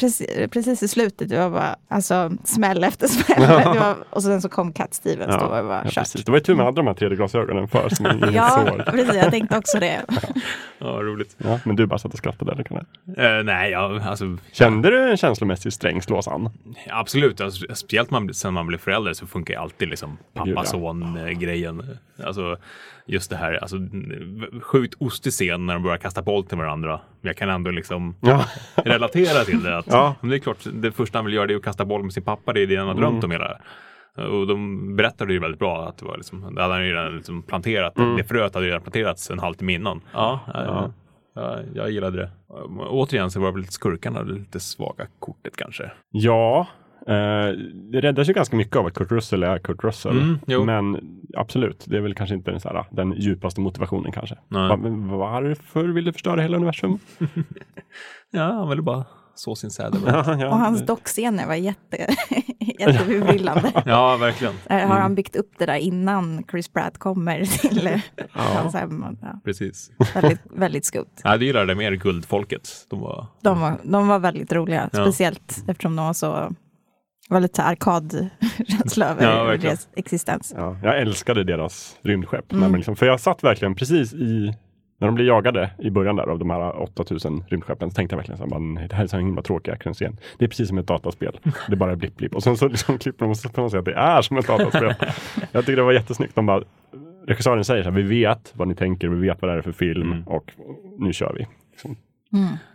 precis, 0.00 0.28
precis 0.50 0.82
i 0.82 0.88
slutet, 0.88 1.28
det 1.28 1.38
var 1.38 1.50
bara 1.50 1.76
alltså, 1.88 2.30
smäll 2.44 2.84
efter 2.84 3.06
smäll. 3.08 3.40
Det 3.48 3.78
var, 3.80 3.96
och 4.10 4.22
sen 4.22 4.42
så 4.42 4.48
kom 4.48 4.72
Cat 4.72 4.94
Stevens, 4.94 5.36
då 5.40 5.46
var 5.48 5.56
det 5.56 5.62
bara 5.68 5.78
ja, 5.84 5.90
kört. 5.90 5.94
precis. 5.94 6.24
Det 6.24 6.32
var 6.32 6.38
ju 6.38 6.44
tur 6.44 6.54
man 6.54 6.66
hade 6.66 6.76
de 6.76 6.86
här 6.86 6.94
3D-glasögonen 6.94 7.68
för, 7.68 7.88
som 7.88 8.06
Ja, 8.34 8.76
precis, 8.86 9.14
jag 9.14 9.30
tänkte 9.30 9.58
också 9.58 9.78
det. 9.80 10.00
ja, 10.78 10.86
roligt. 10.86 11.36
Ja, 11.38 11.58
men 11.64 11.76
du 11.76 11.86
bara 11.86 11.98
satt 11.98 12.12
och 12.12 12.18
skrattade, 12.18 12.52
eller 12.52 12.62
kan 12.64 12.78
det? 13.04 13.38
Eh, 13.38 13.44
nej, 13.44 13.70
ja, 13.70 14.00
alltså, 14.08 14.24
Kände 14.52 14.90
du 14.90 15.10
en 15.10 15.16
känslomässig 15.16 15.72
sträng 15.72 16.02
slåsan? 16.02 16.50
absolut. 16.90 17.40
Alltså, 17.40 17.74
speciellt 17.74 18.10
man, 18.10 18.34
sen 18.34 18.54
man 18.54 18.66
blir 18.66 18.78
förälder 18.78 19.12
så 19.12 19.26
funkar 19.26 19.54
ju 19.54 19.60
alltid 19.60 19.88
liksom 19.88 20.18
pappas 20.34 20.73
son-grejen. 20.78 21.82
Alltså 22.26 22.56
just 23.06 23.30
det 23.30 23.36
här, 23.36 23.54
alltså 23.54 23.76
sjukt 24.62 24.94
ostig 25.00 25.32
scen 25.32 25.66
när 25.66 25.74
de 25.74 25.82
börjar 25.82 25.96
kasta 25.98 26.22
boll 26.22 26.44
till 26.44 26.58
varandra. 26.58 27.00
Men 27.20 27.28
jag 27.28 27.36
kan 27.36 27.48
ändå 27.48 27.70
liksom 27.70 28.14
Ja. 28.20 28.44
relatera 28.74 29.44
till 29.44 29.62
det. 29.62 29.78
Att, 29.78 29.86
Ja. 29.86 30.14
det 30.20 30.34
är 30.34 30.38
klart, 30.38 30.66
det 30.72 30.92
första 30.92 31.18
han 31.18 31.24
vill 31.24 31.34
göra 31.34 31.46
det 31.46 31.52
är 31.54 31.56
att 31.56 31.62
kasta 31.64 31.84
boll 31.84 32.02
med 32.02 32.12
sin 32.12 32.22
pappa. 32.24 32.52
Det 32.52 32.60
är 32.62 32.66
det 32.66 32.76
han 32.76 32.88
har 32.88 32.94
drömt 32.94 33.24
om 33.24 33.30
hela. 33.30 33.58
Och 34.16 34.46
de 34.46 34.96
berättade 34.96 35.32
ju 35.32 35.38
väldigt 35.38 35.58
bra 35.60 35.88
att 35.88 35.98
det 35.98 36.04
var 36.04 36.16
liksom, 36.16 36.54
det 36.54 36.62
hade 36.62 36.74
han 36.74 36.86
ju 36.86 36.92
redan 36.92 37.16
liksom 37.16 37.42
planterat. 37.42 37.94
Det 38.16 38.24
fröet 38.24 38.54
hade 38.54 38.66
redan 38.66 38.80
planterats 38.82 39.30
en 39.30 39.38
halvtimme 39.38 39.72
innan. 39.72 40.00
Ja, 40.12 40.40
ja. 40.54 40.92
ja 41.34 41.58
jag 41.74 41.90
gillade 41.90 42.16
det. 42.16 42.30
Återigen 42.88 43.30
så 43.30 43.40
var 43.40 43.52
väl 43.52 43.66
skurkarna 43.66 44.22
lite 44.22 44.60
svaga 44.60 45.06
kortet 45.18 45.56
kanske. 45.56 45.90
Ja, 46.10 46.66
eh, 47.08 47.48
det 47.92 48.00
räddas 48.00 48.28
ju 48.28 48.32
ganska 48.32 48.56
mycket 48.56 48.76
av 48.76 48.86
att 48.86 48.94
Kurt 48.94 49.10
Russell 49.10 49.42
är 49.42 49.58
Kurt 49.58 49.84
Russell. 49.84 50.36
Mm, 50.46 50.66
men 50.66 51.00
absolut, 51.36 51.84
det 51.88 51.96
är 51.96 52.00
väl 52.00 52.14
kanske 52.14 52.34
inte 52.34 52.50
den, 52.50 52.60
så 52.60 52.68
här, 52.68 52.84
den 52.90 53.12
djupaste 53.12 53.60
motivationen 53.60 54.12
kanske. 54.12 54.38
Va, 54.48 54.76
men 54.76 55.08
varför 55.08 55.84
vill 55.84 56.04
du 56.04 56.12
förstöra 56.12 56.40
hela 56.42 56.56
universum? 56.56 56.98
Ja, 58.30 58.42
han 58.52 58.68
ville 58.68 58.82
bara 58.82 59.04
så 59.34 59.54
sin 59.54 59.70
säd. 59.70 59.96
ja, 60.06 60.36
ja. 60.38 60.48
Och 60.48 60.58
hans 60.58 60.86
dockscener 60.86 61.46
var 61.46 61.54
jätte, 61.54 61.96
jätteförbryllande. 62.78 63.82
ja, 63.86 64.16
verkligen. 64.16 64.54
Där 64.68 64.86
Har 64.86 65.00
han 65.00 65.14
byggt 65.14 65.36
upp 65.36 65.52
det 65.58 65.66
där 65.66 65.76
innan 65.76 66.44
Chris 66.50 66.68
Pratt 66.68 66.98
kommer 66.98 67.44
till 67.44 68.00
hans 68.32 68.74
hem? 68.74 69.04
Ja, 69.22 69.40
Precis. 69.44 69.90
väldigt, 70.14 70.40
väldigt 70.56 70.84
skumt. 70.84 71.20
Jag 71.24 71.42
gillade 71.42 71.74
mer 71.74 71.92
Guldfolket. 71.92 72.68
De 72.90 73.00
var... 73.00 73.26
De 73.42 73.60
var, 73.60 73.78
de 73.84 74.08
var 74.08 74.18
väldigt 74.18 74.52
roliga, 74.52 74.88
Ja. 74.92 75.00
speciellt 75.04 75.64
eftersom 75.68 75.96
de 75.96 76.06
var 76.06 76.12
så 76.12 76.52
var 77.28 77.40
lite 77.40 77.62
arkadkänsla 77.62 79.06
över 79.10 79.22
Ja, 79.24 79.56
deras 79.56 79.88
existens. 79.96 80.54
Ja, 80.56 80.76
jag 80.82 80.98
älskade 81.00 81.44
deras 81.44 81.98
rymdskepp. 82.02 82.52
Mm. 82.52 82.60
När 82.60 82.68
man 82.68 82.78
liksom, 82.78 82.96
för 82.96 83.06
jag 83.06 83.20
satt 83.20 83.44
verkligen 83.44 83.74
precis 83.74 84.14
i, 84.14 84.54
när 85.00 85.08
de 85.08 85.14
blir 85.14 85.26
jagade 85.26 85.70
i 85.78 85.90
början 85.90 86.16
där 86.16 86.26
av 86.26 86.38
de 86.38 86.50
här 86.50 86.82
8000 86.82 87.44
rymdskeppen, 87.48 87.90
så 87.90 87.94
tänkte 87.94 88.12
jag 88.14 88.18
verkligen 88.18 88.38
så 88.38 88.44
här, 88.44 88.50
bara, 88.50 88.60
"Nej, 88.60 88.88
det 88.88 88.94
här 88.96 89.02
är 89.04 89.08
så 89.08 89.16
himla 89.16 89.42
tråkig 89.42 89.70
actionscen. 89.72 90.16
Det 90.38 90.44
är 90.44 90.48
precis 90.48 90.68
som 90.68 90.78
ett 90.78 90.86
dataspel. 90.86 91.40
Det 91.66 91.72
är 91.72 91.76
bara 91.76 91.96
blipp, 91.96 92.16
blipp. 92.16 92.34
Och 92.34 92.42
sen 92.42 92.56
så 92.56 92.68
liksom 92.68 92.98
klipper 92.98 93.24
de 93.24 93.30
och 93.30 93.36
så 93.36 93.48
får 93.48 93.62
man 93.62 93.70
säga 93.70 93.78
att 93.78 93.84
det 93.84 93.94
är 93.94 94.22
som 94.22 94.36
ett 94.36 94.46
dataspel. 94.46 94.94
jag 95.52 95.66
tycker 95.66 95.76
det 95.76 95.82
var 95.82 95.92
jättesnyggt. 95.92 96.34
De 96.34 96.46
bara, 96.46 96.62
regissören 97.26 97.64
säger 97.64 97.82
så 97.82 97.90
här, 97.90 97.96
vi 97.96 98.02
vet 98.02 98.52
vad 98.56 98.68
ni 98.68 98.74
tänker, 98.74 99.08
vi 99.08 99.20
vet 99.28 99.42
vad 99.42 99.50
det 99.50 99.58
är 99.58 99.62
för 99.62 99.72
film 99.72 100.12
Mm. 100.12 100.22
och 100.28 100.52
nu 100.98 101.12
kör 101.12 101.32
vi. 101.38 101.46
Liksom. 101.70 101.96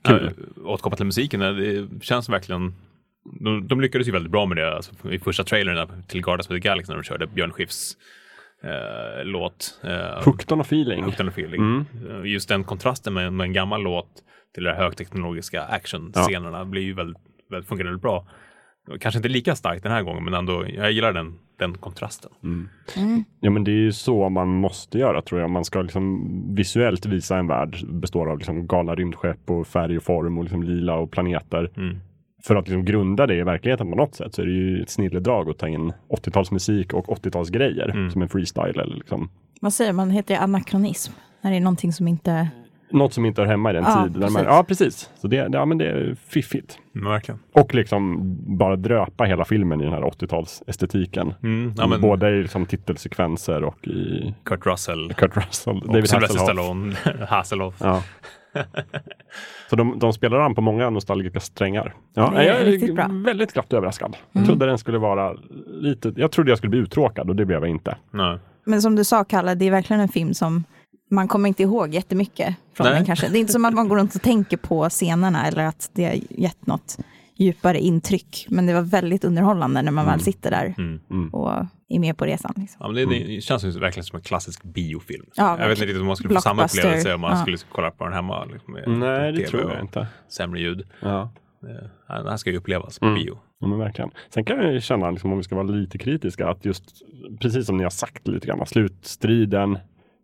Kul. 0.03 0.33
Återkopplat 0.65 0.97
till 0.97 1.05
musiken, 1.05 1.39
det 1.39 1.87
känns 2.05 2.29
verkligen 2.29 2.75
de, 3.39 3.67
de 3.67 3.81
lyckades 3.81 4.07
ju 4.07 4.11
väldigt 4.11 4.31
bra 4.31 4.45
med 4.45 4.57
det 4.57 4.75
alltså, 4.75 5.11
i 5.11 5.19
första 5.19 5.43
trailern 5.43 6.03
till 6.07 6.21
Guardians 6.21 6.47
of 6.47 6.53
the 6.53 6.59
Galaxy 6.59 6.91
när 6.91 6.97
de 6.97 7.03
körde 7.03 7.27
Björn 7.27 7.51
Skifs 7.51 7.97
eh, 8.63 9.25
låt. 9.25 9.79
Eh, 9.83 10.23
Hooked 10.25 10.51
on 10.51 10.61
a 10.61 10.63
feeling. 10.65 11.03
Hooked 11.03 11.21
on 11.21 11.27
a 11.27 11.31
feeling. 11.35 11.61
Mm. 11.61 11.85
Eh, 12.09 12.31
Just 12.31 12.49
den 12.49 12.63
kontrasten 12.63 13.13
med, 13.13 13.33
med 13.33 13.45
en 13.45 13.53
gammal 13.53 13.81
låt 13.81 14.09
till 14.55 14.63
de 14.63 14.71
högteknologiska 14.73 15.61
actionscenerna 15.63 16.65
blir 16.65 16.81
ju 16.81 16.93
väldigt, 16.93 17.17
väldigt, 17.49 17.69
fungerar 17.69 17.87
väldigt 17.87 18.01
bra. 18.01 18.27
Kanske 18.99 19.17
inte 19.17 19.29
lika 19.29 19.55
starkt 19.55 19.83
den 19.83 19.91
här 19.91 20.01
gången, 20.03 20.23
men 20.23 20.33
ändå, 20.33 20.65
jag 20.75 20.91
gillar 20.91 21.13
den, 21.13 21.39
den 21.59 21.77
kontrasten. 21.77 22.31
Ja 23.39 23.49
men 23.49 23.63
det 23.63 23.71
är 23.71 23.75
ju 23.81 23.91
så 23.91 24.29
man 24.29 24.47
måste 24.47 24.97
göra 24.97 25.21
tror 25.21 25.41
jag. 25.41 25.49
Man 25.49 25.65
ska 25.65 25.81
liksom 25.81 26.25
visuellt 26.55 27.05
visa 27.05 27.37
en 27.37 27.47
värld 27.47 27.75
består 27.87 28.31
av 28.31 28.37
liksom 28.37 28.67
galna 28.67 28.95
rymdskepp 28.95 29.49
och 29.49 29.67
färg 29.67 29.97
och 29.97 30.03
form 30.03 30.37
och 30.37 30.43
liksom 30.43 30.63
lila 30.63 30.95
och 30.95 31.11
planeter. 31.11 31.71
Mm. 32.39 32.43
För 32.43 32.55
att 32.55 32.67
liksom 32.67 32.85
grunda 32.85 33.27
det 33.27 33.35
i 33.35 33.43
verkligheten 33.43 33.89
på 33.89 33.95
något 33.95 34.15
sätt 34.15 34.33
så 34.35 34.41
är 34.41 34.45
det 34.45 34.51
ju 34.51 34.81
ett 34.81 34.89
snilledrag 34.89 35.49
att 35.49 35.57
ta 35.57 35.67
in 35.67 35.93
80-talsmusik 36.09 36.93
och 36.93 37.07
80-talsgrejer 37.07 37.91
Mm. 37.91 38.11
som 38.11 38.21
en 38.21 38.29
freestyle 38.29 38.79
eller 38.81 38.95
liksom 38.95 39.29
Vad 39.61 39.73
säger 39.73 39.93
man, 39.93 40.09
heter 40.09 40.33
det 40.35 40.39
anakronism? 40.41 41.11
När 41.41 41.51
det 41.51 41.57
är 41.57 41.61
någonting 41.61 41.93
som 41.93 42.07
inte... 42.07 42.47
något 42.91 43.13
som 43.13 43.25
inte 43.25 43.41
hör 43.41 43.47
hemma 43.47 43.69
i 43.69 43.73
den 43.73 43.83
Ja, 43.83 44.03
tid. 44.03 44.13
Där 44.13 44.19
man, 44.19 44.29
precis. 44.33 44.45
ja 44.47 44.63
precis. 44.67 45.09
Så 45.21 45.27
det, 45.27 45.49
ja, 45.51 45.65
men 45.65 45.77
det 45.77 45.85
är 45.89 46.15
fiffigt. 46.27 46.79
Men 46.91 47.11
verkligen. 47.11 47.39
Och 47.51 47.73
liksom 47.75 48.17
bara 48.57 48.75
dröpa 48.75 49.23
hela 49.23 49.45
filmen 49.45 49.81
i 49.81 49.83
den 49.83 49.93
här 49.93 50.01
80-talsestetiken. 50.01 51.33
Mm. 51.43 51.73
Ja, 51.77 51.87
men 51.87 52.01
Både 52.01 52.29
i 52.29 52.41
liksom 52.41 52.65
titelsekvenser 52.65 53.63
och 53.63 53.87
i 53.87 54.33
Kurt 54.45 54.65
Russell 54.65 55.13
Kurt 55.13 55.37
Russell, 55.37 55.77
och 55.77 55.87
David 55.87 56.09
Sylvester 56.09 56.39
Hasselhoff. 56.39 56.43
Stallone, 56.43 56.95
Hasselhoff. 57.27 57.75
Ja. 57.79 58.03
Så 59.69 59.75
de, 59.75 59.99
de 59.99 60.13
spelar 60.13 60.39
an 60.39 60.55
på 60.55 60.61
många 60.61 60.89
nostalgiska 60.89 61.39
strängar. 61.39 61.95
Ja, 62.13 62.29
Det 62.35 62.37
är 62.37 62.43
jag 62.47 62.61
är 62.61 62.65
riktigt 62.65 62.95
bra. 62.95 63.07
väldigt 63.11 63.53
glatt 63.53 63.73
överraskad. 63.73 64.17
Jag 64.31 64.45
trodde 64.45 64.65
den 64.65 64.77
skulle 64.77 64.97
vara 64.97 65.33
lite, 65.67 66.13
jag 66.15 66.31
trodde 66.31 66.51
jag 66.51 66.57
skulle 66.57 66.69
bli 66.69 66.79
uttråkad 66.79 67.29
och 67.29 67.35
det 67.35 67.45
blev 67.45 67.59
jag 67.59 67.69
inte. 67.69 67.97
Nej. 68.11 68.37
Men 68.63 68.81
som 68.81 68.95
du 68.95 69.03
sa, 69.03 69.23
Kalle, 69.23 69.55
det 69.55 69.65
är 69.65 69.71
verkligen 69.71 69.99
en 70.01 70.09
film 70.09 70.33
som 70.33 70.63
man 71.11 71.27
kommer 71.27 71.47
inte 71.47 71.63
ihåg 71.63 71.93
jättemycket 71.93 72.55
från 72.73 72.87
Nej. 72.87 72.95
den 72.95 73.05
kanske. 73.05 73.27
Det 73.29 73.37
är 73.37 73.39
inte 73.39 73.53
som 73.53 73.65
att 73.65 73.73
man 73.73 73.87
går 73.89 73.97
runt 73.97 74.15
och 74.15 74.21
tänker 74.21 74.57
på 74.57 74.89
scenerna 74.89 75.47
eller 75.47 75.65
att 75.65 75.89
det 75.93 76.05
har 76.05 76.13
gett 76.29 76.67
något 76.67 76.97
djupare 77.39 77.79
intryck. 77.79 78.45
Men 78.49 78.65
det 78.65 78.73
var 78.73 78.81
väldigt 78.81 79.23
underhållande 79.23 79.81
när 79.81 79.91
man 79.91 80.05
väl 80.05 80.19
sitter 80.19 80.51
där 80.51 80.73
Mm. 80.77 81.29
och 81.33 81.51
är 81.89 81.99
med 81.99 82.17
på 82.17 82.25
resan. 82.25 82.53
Liksom. 82.55 82.77
Ja, 82.79 82.87
men 82.87 83.09
det, 83.09 83.23
det 83.23 83.41
känns 83.41 83.63
ju 83.63 83.69
verkligen 83.71 84.03
som 84.03 84.15
en 84.17 84.21
klassisk 84.23 84.63
biofilm. 84.63 85.25
Ja, 85.35 85.59
jag 85.59 85.67
vet 85.69 85.77
inte 85.77 85.85
riktigt 85.85 86.01
om 86.01 86.07
man 86.07 86.15
skulle 86.15 86.33
få 86.33 86.41
samma 86.41 86.65
upplevelse 86.65 87.13
om 87.13 87.21
man 87.21 87.31
Ja. 87.31 87.41
skulle 87.41 87.57
kolla 87.71 87.91
på 87.91 88.03
den 88.03 88.13
hemma. 88.13 88.45
Liksom, 88.45 88.73
med 88.73 88.89
Nej, 88.89 89.31
det 89.31 89.37
TV 89.37 89.47
tror 89.49 89.71
jag 89.71 89.81
inte. 89.81 90.07
Sämre 90.29 90.59
ljud. 90.59 90.87
Ja. 91.01 91.31
Eh, 91.63 92.15
Den 92.15 92.27
här 92.27 92.37
ska 92.37 92.49
ju 92.51 92.57
upplevas 92.57 92.99
på 92.99 93.05
Mm. 93.05 93.17
bio. 93.19 93.37
Ja, 93.59 93.67
men 93.67 93.79
verkligen. 93.79 94.11
Sen 94.33 94.45
kan 94.45 94.57
jag 94.57 94.83
känna, 94.83 95.11
liksom, 95.11 95.31
om 95.31 95.37
vi 95.37 95.43
ska 95.43 95.55
vara 95.55 95.67
lite 95.67 95.97
kritiska, 95.97 96.47
att 96.49 96.65
just 96.65 96.83
precis 97.39 97.65
som 97.65 97.77
ni 97.77 97.83
har 97.83 97.89
sagt 97.89 98.27
lite 98.27 98.47
grann, 98.47 98.65
slutstriden, 98.65 99.77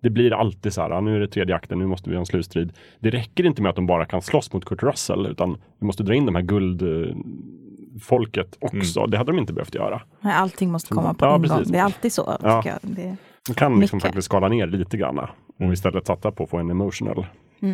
det 0.05 0.09
blir 0.11 0.33
alltid 0.33 0.73
så 0.73 0.81
här, 0.81 0.89
"Ah, 0.91 1.01
nu 1.01 1.15
är 1.15 1.19
det 1.19 1.27
tredje 1.27 1.55
akten, 1.55 1.79
nu 1.79 1.87
måste 1.87 2.09
vi 2.09 2.15
ha 2.15 2.19
en 2.19 2.25
slutstrid. 2.25 2.73
Det 2.99 3.09
räcker 3.09 3.45
inte 3.45 3.61
med 3.61 3.69
att 3.69 3.75
de 3.75 3.87
bara 3.87 4.05
kan 4.05 4.21
slåss 4.21 4.53
mot 4.53 4.65
Kurt 4.65 4.83
Russell, 4.83 5.25
utan 5.25 5.57
vi 5.79 5.85
måste 5.85 6.03
dra 6.03 6.13
in 6.15 6.25
de 6.25 6.35
här 6.35 6.41
guldfolket 6.41 8.57
också. 8.61 9.05
Det 9.07 9.17
hade 9.17 9.31
de 9.31 9.39
inte 9.39 9.53
behövt 9.53 9.75
göra. 9.75 10.01
Nej, 10.21 10.33
Allting 10.33 10.71
måste 10.71 10.93
komma 10.93 11.13
på 11.13 11.25
Ja, 11.25 11.35
ingång. 11.35 11.49
precis. 11.49 11.67
Det 11.71 11.77
är 11.77 11.83
alltid 11.83 12.13
så. 12.13 12.37
Ja. 12.43 12.63
jag. 12.65 12.77
Det, 12.81 13.15
De 13.47 13.53
kan 13.53 13.79
liksom 13.79 13.97
Mycket. 13.97 14.07
faktiskt 14.07 14.25
skala 14.25 14.47
ner 14.47 14.67
lite 14.67 14.97
grann 14.97 15.19
och 15.59 15.73
istället 15.73 16.07
satsa 16.07 16.31
på 16.31 16.43
att 16.43 16.49
få 16.49 16.57
en 16.57 16.69
emotional 16.69 17.25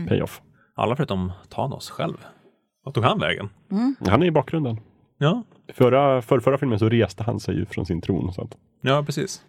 payoff. 0.08 0.42
Alla 0.76 0.96
förutom 0.96 1.32
Thanos 1.50 1.90
själv. 1.90 2.18
Vad 2.84 2.94
tog 2.94 3.04
han 3.04 3.20
vägen? 3.20 3.50
Han 4.10 4.22
är 4.22 4.26
i 4.26 4.32
bakgrunden. 4.32 4.80
Ja, 5.18 5.44
Förra, 5.74 6.22
för 6.22 6.40
förra 6.40 6.58
filmen 6.58 6.80
så 6.80 6.90
reste 6.90 7.24
han 7.24 7.40
sig 7.40 7.56
ju 7.56 7.66
från 7.66 7.86
sin 7.86 8.02
tron. 8.02 8.34
Så 8.34 8.42
att 8.42 8.58
ja 8.82 9.04
precis. 9.06 9.42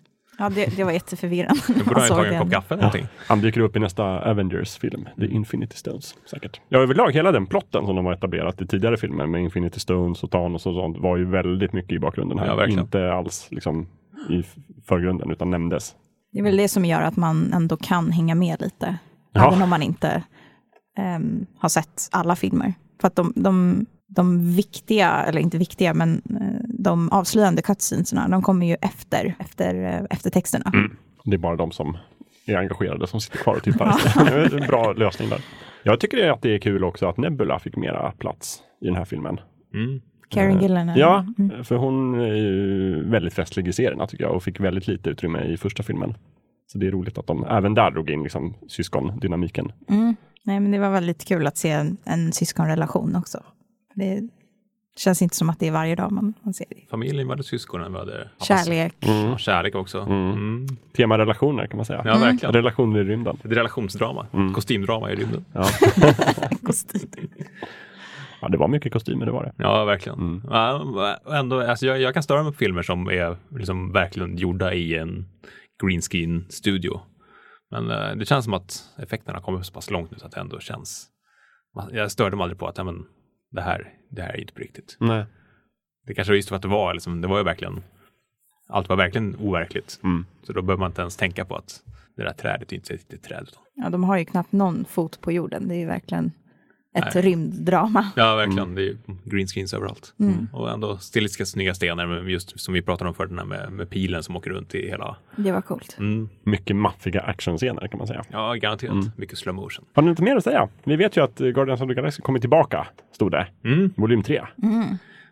Ja, 0.42 0.48
det, 0.48 0.76
det 0.76 0.84
var 0.84 0.92
jätteförvirrande. 0.92 1.60
Nu 1.68 1.74
borde 1.74 1.84
Man 1.84 1.94
han 1.94 2.02
ju 2.02 2.08
såg 2.08 2.16
tagit 2.16 2.32
en 2.32 2.40
kopp 2.40 2.50
kaffe 2.50 2.74
eller 2.74 2.82
någonting. 2.82 3.06
han 3.28 3.40
dyker 3.40 3.60
upp 3.60 3.76
i 3.76 3.78
nästa 3.78 4.04
Avengers-film, 4.30 5.08
The 5.18 5.26
Infinity 5.26 5.76
Stones. 5.76 6.14
Säkert. 6.30 6.60
Ja, 6.68 6.78
överlag 6.78 7.12
hela 7.12 7.32
den 7.32 7.46
plotten 7.46 7.86
som 7.86 7.96
de 7.96 8.06
har 8.06 8.12
etablerat 8.12 8.60
i 8.62 8.66
tidigare 8.66 8.96
filmer 8.96 9.26
med 9.26 9.42
Infinity 9.42 9.80
Stones 9.80 10.22
och 10.22 10.30
Thanos 10.30 10.66
och 10.66 10.74
sånt 10.74 10.98
var 10.98 11.16
ju 11.16 11.24
väldigt 11.30 11.72
mycket 11.72 11.92
i 11.92 11.98
bakgrunden 11.98 12.38
här. 12.38 12.46
Ja, 12.46 12.56
verkligen. 12.56 12.82
Inte 12.84 13.12
alls 13.12 13.48
liksom 13.50 13.88
i 14.30 14.42
förgrunden 14.88 15.30
utan 15.30 15.50
nämndes. 15.50 15.94
Det 16.32 16.38
är 16.38 16.42
väl 16.42 16.56
det 16.56 16.68
som 16.68 16.84
gör 16.84 17.02
att 17.02 17.16
man 17.16 17.52
ändå 17.52 17.76
kan 17.76 18.10
hänga 18.10 18.34
med 18.34 18.60
lite. 18.60 18.98
Ja. 19.32 19.48
Även 19.48 19.62
om 19.62 19.70
man 19.70 19.82
inte 19.82 20.22
ehm, 20.98 21.46
har 21.58 21.68
sett 21.68 22.08
alla 22.12 22.36
filmer. 22.36 22.74
För 23.00 23.08
att 23.08 23.16
de, 23.16 23.32
de, 23.36 23.86
de 24.08 24.54
viktiga, 24.54 25.10
eller 25.10 25.40
inte 25.40 25.58
viktiga, 25.58 25.94
men 25.94 26.22
eh, 26.30 26.51
de 26.82 27.08
avslöjande 27.12 27.62
cutscenesarna, 27.62 28.28
de 28.28 28.42
kommer 28.42 28.66
ju 28.66 28.76
efter, 28.80 29.34
efter, 29.38 29.84
eh, 29.84 30.06
efter 30.10 30.30
texterna. 30.30 30.70
Mm. 30.74 30.96
Det 31.24 31.34
är 31.34 31.38
bara 31.38 31.56
de 31.56 31.70
som 31.72 31.96
är 32.46 32.56
engagerade 32.56 33.06
som 33.06 33.20
sitter 33.20 33.38
kvar 33.38 33.54
och 33.56 33.62
tittar. 33.62 33.94
Det 34.24 34.30
är 34.56 34.60
en 34.60 34.66
bra 34.66 34.92
lösning 34.92 35.28
där. 35.28 35.40
Jag 35.82 36.00
tycker 36.00 36.30
att 36.30 36.42
det 36.42 36.54
är 36.54 36.58
kul 36.58 36.84
också 36.84 37.06
att 37.08 37.16
Nebula 37.16 37.58
fick 37.58 37.76
mera 37.76 38.12
plats 38.12 38.62
i 38.80 38.84
den 38.86 38.96
här 38.96 39.04
filmen. 39.04 39.40
Mm. 39.74 40.00
Karen 40.28 40.60
Gillan. 40.60 40.88
är- 40.88 40.98
Ja, 40.98 41.26
Mm. 41.38 41.64
för 41.64 41.76
hon 41.76 42.20
är 42.20 42.34
ju 42.34 43.04
väldigt 43.10 43.34
festlig 43.34 43.68
i 43.68 43.72
serierna 43.72 44.06
tycker 44.06 44.24
jag 44.24 44.34
och 44.34 44.42
fick 44.42 44.60
väldigt 44.60 44.86
lite 44.88 45.10
utrymme 45.10 45.44
i 45.44 45.56
första 45.56 45.82
filmen. 45.82 46.14
Så 46.66 46.78
det 46.78 46.86
är 46.86 46.90
roligt 46.90 47.18
att 47.18 47.26
de 47.26 47.44
även 47.44 47.74
där 47.74 47.90
drog 47.90 48.10
in 48.10 48.22
liksom 48.22 48.54
syskondynamiken. 48.68 49.72
Mm. 49.88 50.16
Nej, 50.44 50.60
men 50.60 50.70
det 50.70 50.78
var 50.78 50.90
väldigt 50.90 51.24
kul 51.28 51.46
att 51.46 51.56
se 51.56 51.70
en, 51.70 51.96
en 52.04 52.32
syskonrelation 52.32 53.16
också. 53.16 53.42
Det 53.94 54.28
känns 54.96 55.22
inte 55.22 55.36
som 55.36 55.50
att 55.50 55.58
det 55.58 55.68
är 55.68 55.72
varje 55.72 55.94
dag 55.94 56.12
man, 56.12 56.34
man 56.42 56.54
ser 56.54 56.66
det. 56.70 56.90
Familjen, 56.90 57.26
vi 57.26 57.30
hade 57.30 57.42
syskonen, 57.42 57.92
vi 57.92 57.98
hade 57.98 58.28
Kärlek. 58.42 58.94
Ja, 59.00 59.38
kärlek 59.38 59.74
också. 59.74 60.00
Mm. 60.00 60.66
Tema 60.96 61.18
relationer 61.18 61.66
kan 61.66 61.76
man 61.76 61.86
säga. 61.86 62.02
Ja, 62.04 62.18
verkligen. 62.18 62.54
Relationer 62.54 63.00
i 63.00 63.04
rymden. 63.04 63.38
Ett 63.44 63.52
relationsdrama. 63.52 64.26
Kostymdrama 64.54 65.10
i 65.10 65.14
rymden. 65.14 65.44
Ja. 65.52 65.64
ja, 68.40 68.48
det 68.48 68.56
var 68.56 68.68
mycket 68.68 68.92
kostymer, 68.92 69.26
det 69.26 69.32
var 69.32 69.44
det. 69.44 69.52
Ja, 69.56 69.84
verkligen. 69.84 70.42
Ja, 70.50 71.18
ändå, 71.30 71.60
alltså 71.60 71.86
jag, 71.86 72.00
jag 72.00 72.14
kan 72.14 72.22
störa 72.22 72.42
mig 72.42 72.52
på 72.52 72.58
filmer 72.58 72.82
som 72.82 73.06
är 73.06 73.36
liksom 73.50 73.92
verkligen 73.92 74.36
gjorda 74.36 74.74
i 74.74 74.98
en 74.98 75.26
green 75.82 76.00
screen 76.00 76.46
studio. 76.48 77.00
Men 77.70 77.90
eh, 77.90 78.16
det 78.16 78.26
känns 78.26 78.44
som 78.44 78.54
att 78.54 78.82
effekterna 78.98 79.40
kommer 79.40 79.62
så 79.62 79.72
pass 79.72 79.90
långt 79.90 80.10
nu 80.10 80.18
så 80.18 80.26
att 80.26 80.32
det 80.32 80.40
ändå 80.40 80.60
känns... 80.60 81.08
Jag 81.92 82.10
störde 82.12 82.36
mig 82.36 82.42
aldrig 82.42 82.58
på 82.58 82.66
att 82.66 82.78
ja, 82.78 82.84
men, 82.84 83.04
det, 83.52 83.62
här, 83.62 83.94
det 84.08 84.22
här 84.22 84.34
är 84.34 84.40
inte 84.40 84.52
på 84.52 84.60
riktigt. 84.60 84.96
Nej. 85.00 85.24
Det 86.06 86.14
kanske 86.14 86.30
var 86.32 86.36
just 86.36 86.48
för 86.48 86.56
att 86.56 86.62
det 86.62 86.68
var, 86.68 86.94
liksom, 86.94 87.20
det 87.20 87.28
var 87.28 87.38
ju 87.38 87.44
verkligen 87.44 87.82
allt 88.68 88.88
var 88.88 88.96
verkligen 88.96 89.36
overkligt. 89.36 90.00
Mm. 90.04 90.26
Så 90.42 90.52
då 90.52 90.62
behöver 90.62 90.80
man 90.80 90.90
inte 90.90 91.00
ens 91.00 91.16
tänka 91.16 91.44
på 91.44 91.56
att 91.56 91.82
det 92.16 92.22
där 92.22 92.32
trädet 92.32 92.72
är 92.72 92.76
inte 92.76 92.94
ett 92.94 93.00
riktigt 93.00 93.22
träd. 93.22 93.48
Ja, 93.74 93.90
de 93.90 94.04
har 94.04 94.16
ju 94.16 94.24
knappt 94.24 94.52
någon 94.52 94.84
fot 94.84 95.20
på 95.20 95.32
jorden. 95.32 95.68
Det 95.68 95.74
är 95.74 95.78
ju 95.78 95.86
verkligen 95.86 96.32
ett 96.94 97.14
Nej. 97.14 97.24
rymddrama. 97.24 98.10
Ja, 98.16 98.34
verkligen. 98.36 98.74
Det 98.74 98.82
är 98.82 98.84
ju 98.84 98.96
green 99.24 99.46
screens 99.46 99.74
överallt. 99.74 100.14
Mm. 100.20 100.48
Och 100.52 100.70
ändå 100.70 100.98
stilistiska 100.98 101.46
snygga 101.46 101.74
stenar, 101.74 102.06
men 102.06 102.28
just 102.28 102.60
som 102.60 102.74
vi 102.74 102.82
pratade 102.82 103.08
om 103.08 103.14
förut, 103.14 103.30
den 103.30 103.38
här 103.38 103.46
med, 103.46 103.72
med 103.72 103.90
pilen 103.90 104.22
som 104.22 104.36
åker 104.36 104.50
runt 104.50 104.74
i 104.74 104.88
hela... 104.88 105.16
Det 105.36 105.52
var 105.52 105.60
coolt. 105.62 105.96
Mm. 105.98 106.28
Mycket 106.42 106.76
maffiga 106.76 107.20
actionscener 107.20 107.88
kan 107.88 107.98
man 107.98 108.06
säga. 108.06 108.24
Ja, 108.30 108.54
garanterat. 108.54 108.92
Mm. 108.92 109.10
Mycket 109.16 109.38
slow 109.38 109.54
motion. 109.54 109.84
Har 109.92 110.02
ni 110.02 110.10
inte 110.10 110.22
mer 110.22 110.36
att 110.36 110.44
säga? 110.44 110.68
Vi 110.84 110.96
vet 110.96 111.16
ju 111.16 111.24
att 111.24 111.38
Guardians 111.38 111.80
of 111.80 111.88
the 111.88 111.94
Galaxy 111.94 112.22
kommer 112.22 112.38
tillbaka, 112.38 112.86
stod 113.12 113.30
det. 113.30 113.46
Mm. 113.64 113.90
Volym 113.96 114.22
3. 114.22 114.42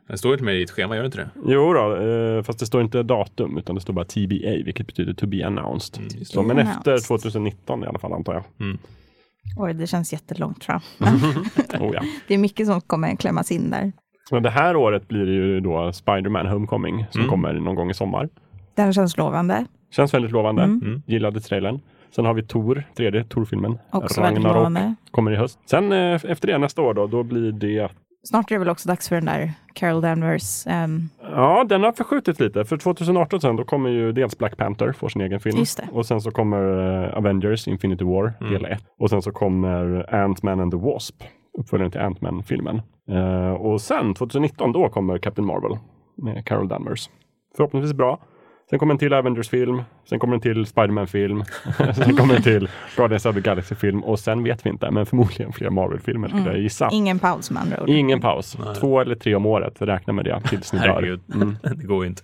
Det 0.09 0.19
står 0.19 0.33
inte 0.33 0.45
med 0.45 0.55
i 0.57 0.59
ditt 0.59 0.71
schema, 0.71 0.95
gör 0.97 1.03
det 1.03 1.07
inte 1.07 1.19
det? 1.19 1.31
Jo 1.47 1.73
då, 1.73 1.97
eh, 1.97 2.43
fast 2.43 2.59
det 2.59 2.67
står 2.67 2.81
inte 2.83 3.03
datum 3.03 3.59
utan 3.59 3.75
det 3.75 3.81
står 3.81 3.93
bara 3.93 4.05
TBA, 4.05 4.65
vilket 4.65 4.87
betyder 4.87 5.13
to 5.15 5.27
be 5.27 5.47
announced. 5.47 5.99
Mm, 5.99 6.25
Så, 6.25 6.43
men 6.43 6.59
Announced. 6.59 6.95
efter 6.95 7.09
2019 7.09 7.85
i 7.85 7.87
alla 7.87 7.99
fall 7.99 8.13
antar 8.13 8.35
jag. 8.35 8.45
Oj, 9.57 9.75
det 9.75 9.87
känns 9.87 10.13
jättelångt 10.13 10.65
fram. 10.65 10.81
Oh, 11.81 11.91
ja. 11.95 12.01
Det 12.29 12.35
är 12.35 12.39
mycket 12.39 12.67
som 12.67 12.81
kommer 12.81 13.17
klämmas 13.17 13.53
in 13.53 13.71
där. 13.71 13.93
Men 14.31 14.43
det 14.43 14.51
här 14.51 14.77
året 14.77 15.09
blir 15.09 15.27
det 15.27 15.33
ju 15.33 15.61
då 15.61 15.93
Spider-Man 15.93 16.47
Homecoming 16.47 17.07
som 17.11 17.21
Mm. 17.21 17.31
kommer 17.31 17.53
någon 17.53 17.75
gång 17.75 17.91
i 17.91 17.95
sommar. 17.95 18.29
Den 18.75 18.93
känns 18.93 19.17
lovande. 19.17 19.65
Känns 19.91 20.15
väldigt 20.15 20.33
lovande. 20.33 20.63
Mm. 20.63 20.83
Mm. 20.83 21.03
Gillade 21.07 21.41
trailern. 21.41 21.81
Sen 22.15 22.25
har 22.25 22.35
vi 22.35 22.43
Tor, 22.43 22.85
tredje 22.97 23.25
Tor-filmen. 23.25 23.79
Också 23.91 24.21
väldigt 24.21 24.43
lovande. 24.43 24.95
kommer 25.11 25.33
i 25.33 25.37
höst. 25.37 25.59
Sen 25.67 25.93
eh, 25.93 26.15
efter 26.25 26.47
det 26.47 26.59
nästa 26.59 26.83
år 26.83 26.95
då, 26.95 27.07
då 27.07 27.23
blir 27.23 27.53
det 27.53 27.89
Snart 28.23 28.51
är 28.51 28.55
det 28.55 28.59
väl 28.59 28.69
också 28.69 28.89
dags 28.89 29.09
för 29.09 29.17
den 29.17 29.25
där 29.25 29.53
Carol 29.75 30.01
Danvers. 30.01 30.67
ehm, 30.67 31.09
Ja, 31.23 31.65
den 31.69 31.83
har 31.83 31.93
förskjutits 31.93 32.41
lite. 32.41 32.65
För 32.65 32.77
2018 32.77 33.41
sen, 33.41 33.57
då 33.57 33.65
kommer 33.65 33.91
ju 33.91 34.13
dels 34.13 34.39
Black 34.39 34.57
Panther, 34.57 34.93
får 34.93 35.09
sin 35.09 35.23
egen 35.23 35.41
film. 35.41 35.59
Just 35.59 35.77
det. 35.77 35.89
Och 35.93 36.07
sen 36.07 36.21
så 36.21 36.31
kommer 36.31 36.63
eh, 37.09 37.17
Avengers 37.19 37.69
Infinity 37.69 38.05
War, 38.05 38.33
Mm. 38.41 38.53
del 38.53 38.65
1. 38.65 38.85
Och 38.99 39.11
sen 39.11 39.23
så 39.23 39.33
kommer 39.33 40.07
Ant-Man 40.15 40.61
and 40.61 40.73
the 40.73 40.79
Wasp, 40.79 41.23
uppföljaren 41.59 41.91
till 41.91 42.01
Ant-Man-filmen. 42.01 42.83
Eh, 43.11 43.51
och 43.53 43.81
sen 43.81 44.15
2019, 44.15 44.73
då 44.73 44.89
kommer 44.89 45.19
Captain 45.19 45.47
Marvel 45.47 45.79
med 46.17 46.47
Carol 46.47 46.69
Danvers. 46.69 47.11
Förhoppningsvis 47.57 47.93
bra. 47.93 48.21
Sen 48.71 48.79
kommer 48.79 48.95
en 48.95 48.99
till 48.99 49.13
Avengers-film, 49.13 49.83
sen 50.09 50.19
kommer 50.19 50.35
en 50.35 50.41
till 50.41 50.67
Spiderman-film, 50.67 51.45
sen 51.95 52.17
kommer 52.17 52.35
en 52.35 52.43
till 52.43 52.69
Guardians 52.97 53.27
of 53.27 53.35
the 53.35 53.41
Galaxy-film 53.41 54.05
och 54.05 54.19
sen 54.19 54.45
vet 54.45 54.67
vi 54.67 54.71
inte, 54.71 54.91
men 54.91 55.07
förmodligen 55.07 55.53
fler 55.53 55.71
Marvel-filmer 55.71 56.29
skulle 56.29 56.47
jag 56.47 56.59
gissa. 56.59 56.89
Ingen 56.93 57.19
paus 57.19 57.51
med 57.51 57.63
andra 57.63 57.83
ord. 57.83 57.89
Ingen 57.89 58.21
paus. 58.21 58.59
Nej. 58.65 58.75
Två 58.75 59.01
eller 59.01 59.15
tre 59.15 59.35
om 59.35 59.47
året, 59.47 59.75
räkna 59.79 60.13
med 60.13 60.25
det 60.25 60.41
tills 60.49 60.73
ni 60.73 60.79
dör. 60.79 61.21
Mm. 61.35 61.57
det 61.63 61.85
går 61.87 62.05
ju 62.05 62.09
inte. 62.11 62.23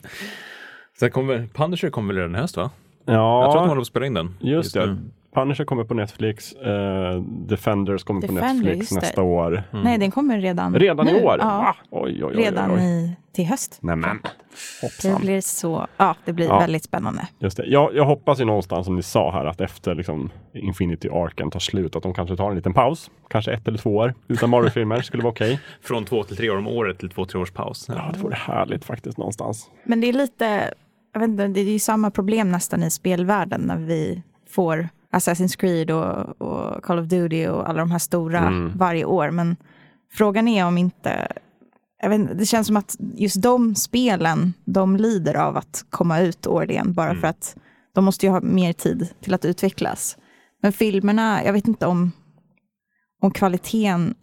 Sen 0.98 1.10
kommer, 1.10 1.46
Punisher 1.54 1.90
kommer 1.90 2.14
väl 2.14 2.22
redan 2.22 2.36
i 2.36 2.38
höst 2.38 2.56
va? 2.56 2.70
Ja, 3.04 3.42
Jag 3.42 3.50
tror 3.52 3.60
att 3.60 3.64
de 3.64 3.68
håller 3.68 3.74
på 3.74 3.80
att 3.80 3.86
spela 3.86 4.06
in 4.06 4.14
den. 4.14 4.34
just 4.40 4.74
det. 4.74 4.86
nu. 4.86 4.96
Punisher 5.36 5.64
kommer 5.64 5.84
på 5.84 5.94
Netflix. 5.94 6.52
eh, 6.52 7.20
Defenders 7.22 8.04
kommer 8.04 8.20
på 8.20 8.26
Defender, 8.26 8.54
Netflix 8.54 8.78
just 8.78 8.90
det. 8.90 8.96
nästa 9.00 9.22
år. 9.22 9.62
Nej, 9.70 9.98
den 9.98 10.10
kommer 10.10 10.38
redan 10.38 10.74
Redan 10.74 11.06
nu. 11.06 11.12
i 11.18 11.22
år? 11.24 11.36
Ja, 11.40 11.46
Va? 11.46 11.76
Oj, 11.90 12.24
oj, 12.24 12.24
oj. 12.24 12.42
redan. 12.44 12.78
I, 12.80 13.16
till 13.32 13.46
höst. 13.46 13.78
Nämen, 13.82 14.18
Det 14.22 14.28
hoppsan. 14.86 15.20
blir 15.20 15.40
så, 15.40 15.86
ja, 15.96 16.16
det 16.24 16.32
blir 16.32 16.46
Ja. 16.46 16.58
väldigt 16.58 16.84
spännande. 16.84 17.28
Just 17.38 17.56
det. 17.56 17.66
Jag, 17.66 17.94
jag 17.94 18.04
hoppas 18.04 18.40
ju 18.40 18.44
någonstans 18.44 18.84
som 18.86 18.96
ni 18.96 19.02
sa 19.02 19.32
här 19.32 19.44
att 19.44 19.60
efter 19.60 19.94
liksom, 19.94 20.30
Infinity 20.54 21.08
Arken 21.08 21.50
tar 21.50 21.60
slut 21.60 21.96
att 21.96 22.02
de 22.02 22.14
kanske 22.14 22.36
tar 22.36 22.50
en 22.50 22.56
liten 22.56 22.72
paus. 22.74 23.10
Kanske 23.30 23.52
ett 23.52 23.68
eller 23.68 23.78
två 23.78 23.96
år 23.96 24.14
utan 24.28 24.50
Marvel-filmer 24.50 25.00
skulle 25.00 25.22
vara 25.22 25.32
okej. 25.32 25.60
Från 25.82 26.04
två 26.04 26.22
till 26.22 26.36
tre 26.36 26.50
år 26.50 26.56
om 26.58 26.66
året 26.66 26.98
till 26.98 27.10
två, 27.10 27.24
tre 27.24 27.40
års 27.40 27.50
paus. 27.50 27.84
Ja, 27.88 28.10
det 28.14 28.18
vore 28.18 28.34
härligt 28.36 28.84
faktiskt 28.84 29.18
någonstans. 29.18 29.70
Men 29.84 30.00
det 30.00 30.06
är 30.08 30.12
lite, 30.12 30.74
jag 31.12 31.20
vet 31.20 31.28
inte, 31.28 31.48
det 31.48 31.60
är 31.60 31.64
ju 31.64 31.78
samma 31.78 32.10
problem 32.10 32.50
nästan 32.52 32.82
i 32.82 32.90
spelvärlden 32.90 33.60
när 33.60 33.76
vi 33.76 34.22
får 34.50 34.88
Assassin's 35.12 35.56
Creed 35.56 35.90
och, 35.90 36.40
och 36.42 36.82
Call 36.84 36.98
of 36.98 37.06
Duty 37.06 37.46
och 37.48 37.68
alla 37.68 37.78
de 37.78 37.90
här 37.90 37.98
stora 37.98 38.38
Mm. 38.38 38.72
varje 38.76 39.04
år. 39.04 39.30
Men 39.30 39.56
frågan 40.12 40.48
är 40.48 40.66
om 40.66 40.78
inte, 40.78 41.28
vet 42.02 42.38
det 42.38 42.46
känns 42.46 42.66
som 42.66 42.76
att 42.76 42.96
just 43.14 43.42
de 43.42 43.74
spelen, 43.74 44.52
de 44.64 44.96
lider 44.96 45.34
av 45.34 45.56
att 45.56 45.84
komma 45.90 46.20
ut 46.20 46.46
årligen 46.46 46.92
bara 46.92 47.10
Mm. 47.10 47.20
för 47.20 47.28
att 47.28 47.56
de 47.94 48.04
måste 48.04 48.26
ju 48.26 48.32
ha 48.32 48.40
mer 48.40 48.72
tid 48.72 49.08
till 49.20 49.34
att 49.34 49.44
utvecklas. 49.44 50.18
Men 50.62 50.72
filmerna, 50.72 51.44
jag 51.44 51.52
vet 51.52 51.68
inte 51.68 51.86
om, 51.86 52.12
om 53.22 53.30
kvaliteten 53.30 54.14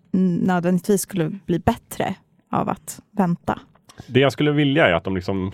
nödvändigtvis 0.41 1.01
skulle 1.01 1.30
bli 1.45 1.60
bättre 1.60 2.15
av 2.51 2.69
att 2.69 2.99
vänta. 3.11 3.60
Det 4.07 4.19
jag 4.19 4.31
skulle 4.31 4.51
vilja 4.51 4.88
är 4.88 4.93
att 4.93 5.03
de 5.03 5.15
liksom 5.15 5.51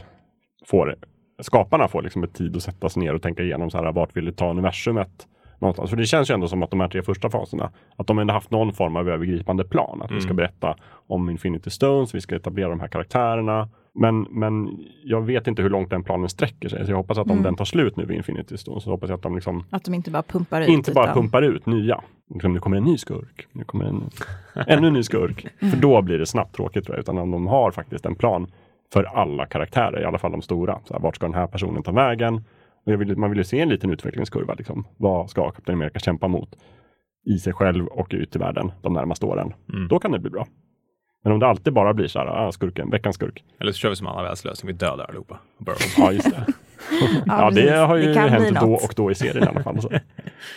får, 0.65 0.95
skaparna 1.41 1.88
får 1.88 2.02
liksom 2.02 2.24
ett 2.24 2.34
tid 2.34 2.56
att 2.56 2.64
sätta 2.64 2.90
sig 2.90 3.03
ner 3.03 3.14
och 3.16 3.22
tänka 3.22 3.44
igenom 3.44 3.70
så 3.70 3.78
här, 3.78 3.91
vart 3.91 4.18
vill 4.18 4.26
du 4.26 4.32
ta 4.32 4.49
universumet 4.49 5.28
någonstans. 5.60 5.90
För 5.90 5.98
det 5.98 6.06
känns 6.06 6.30
ju 6.30 6.34
ändå 6.34 6.48
som 6.48 6.64
att 6.64 6.70
de 6.72 6.80
här 6.80 6.88
tre 6.88 7.02
första 7.03 7.30
faserna, 7.30 7.72
att 7.95 8.07
de 8.07 8.20
ändå 8.20 8.34
haft 8.34 8.52
någon 8.52 8.74
form 8.74 8.95
av 8.95 9.10
övergripande 9.10 9.64
plan. 9.64 10.02
Att 10.02 10.11
vi 10.11 10.20
ska 10.22 10.28
Mm. 10.28 10.36
berätta 10.36 10.76
om 11.07 11.30
Infinity 11.30 11.70
Stones, 11.70 12.16
vi 12.16 12.22
ska 12.22 12.36
etablera 12.36 12.70
de 12.70 12.80
här 12.80 12.88
karaktärerna. 12.88 13.70
Men, 13.94 14.22
men 14.30 14.80
jag 15.03 15.22
vet 15.22 15.48
inte 15.48 15.61
hur 15.61 15.70
långt 15.70 15.90
den 15.90 16.03
planen 16.03 16.30
sträcker 16.30 16.70
sig. 16.70 16.86
Så 16.86 16.91
jag 16.91 16.98
hoppas 16.98 17.18
att 17.18 17.26
om 17.26 17.32
Mm. 17.32 17.44
den 17.44 17.56
tar 17.56 17.66
slut 17.66 17.98
nu 17.98 18.06
vid 18.06 18.18
Infinity 18.18 18.57
Stones, 18.57 18.84
så 18.84 18.90
hoppas 18.91 19.10
jag 19.10 19.18
att 19.18 19.24
de 19.24 19.36
liksom 19.36 19.64
Att 19.70 19.84
de 19.84 19.94
inte 19.94 20.11
bara 20.11 20.24
pumpar 20.24 20.61
ut. 20.61 20.68
inte 20.70 20.91
bara 20.91 21.03
utan- 21.06 21.16
pumpar 21.16 21.41
ut 21.41 21.66
nya. 21.66 22.02
Liksom, 22.34 22.53
nu 22.53 22.60
kommer 22.60 22.78
en 22.78 22.84
ny 22.84 22.98
skurk. 22.98 23.48
Nu 23.52 23.64
kommer 23.64 23.86
en 23.86 24.10
ännu 24.68 24.88
en 24.88 24.94
ny 24.94 25.03
skurk. 25.03 25.45
Mm. 25.61 25.72
För 25.72 25.82
då 25.82 26.02
blir 26.02 26.20
det 26.20 26.26
snabbt 26.26 26.56
tråkigt 26.56 26.86
tror 26.86 26.95
jag. 26.95 27.02
Utan 27.02 27.18
om 27.18 27.32
de 27.32 27.48
har 27.48 27.72
faktiskt 27.72 28.06
en 28.06 28.16
plan 28.16 28.48
för 28.94 29.03
alla 29.03 29.45
karaktärer, 29.45 30.02
i 30.02 30.06
alla 30.06 30.18
fall 30.18 30.32
de 30.32 30.41
stora. 30.41 30.80
Så 30.86 30.94
här, 30.94 31.02
vart 31.02 31.16
ska 31.16 31.26
den 31.26 31.36
här 31.36 31.48
personen 31.48 31.84
ta 31.84 31.91
vägen? 31.91 32.36
Och 32.86 32.91
jag 32.91 32.98
vill, 32.98 33.18
man 33.18 33.30
vill 33.30 33.38
ju 33.38 33.44
se 33.44 33.60
en 33.60 33.70
liten 33.70 33.90
utvecklingskurva. 33.90 34.53
Liksom. 34.53 34.88
Vad 34.98 35.30
ska 35.30 35.52
Captain 35.52 35.78
America 35.78 35.99
kämpa 35.99 36.28
mot? 36.28 36.56
I 37.26 37.38
sig 37.38 37.53
själv 37.53 37.88
och 37.88 38.07
ut 38.11 38.36
i 38.36 38.40
världen 38.40 38.72
de 38.82 38.94
närmaste 38.94 39.26
åren. 39.26 39.53
Mm. 39.74 39.88
Då 39.88 39.99
kan 39.99 40.11
det 40.11 40.20
bli 40.20 40.30
bra. 40.30 40.48
Men 41.24 41.34
om 41.34 41.40
det 41.40 41.48
alltid 41.48 41.74
bara 41.74 41.94
blir 41.94 42.07
så 42.07 42.20
här, 42.20 42.28
ah, 42.28 42.52
skurken, 42.52 42.90
veckans 42.90 43.16
skurk. 43.16 43.44
Eller 43.60 43.72
så 43.72 43.78
kör 43.78 43.90
vi 43.90 43.95
som 43.95 44.07
Anna 44.07 44.24
Wells 44.24 44.45
lösning, 44.45 44.68
vi 44.68 44.74
dödar 44.74 45.06
allihopa. 45.06 45.40
Ja, 45.98 46.11
just 46.11 46.32
det. 46.32 46.45
ja, 47.26 47.52
det 47.52 47.78
har 47.78 47.95
ju 47.95 48.14
Det 48.14 48.20
hänt 48.20 48.60
då 48.60 48.74
och 48.74 48.94
då 48.95 49.11
i 49.11 49.16
serien 49.16 49.44
i 49.44 49.48
alla 49.48 49.64
fall. 49.64 49.82
Så. 49.82 49.90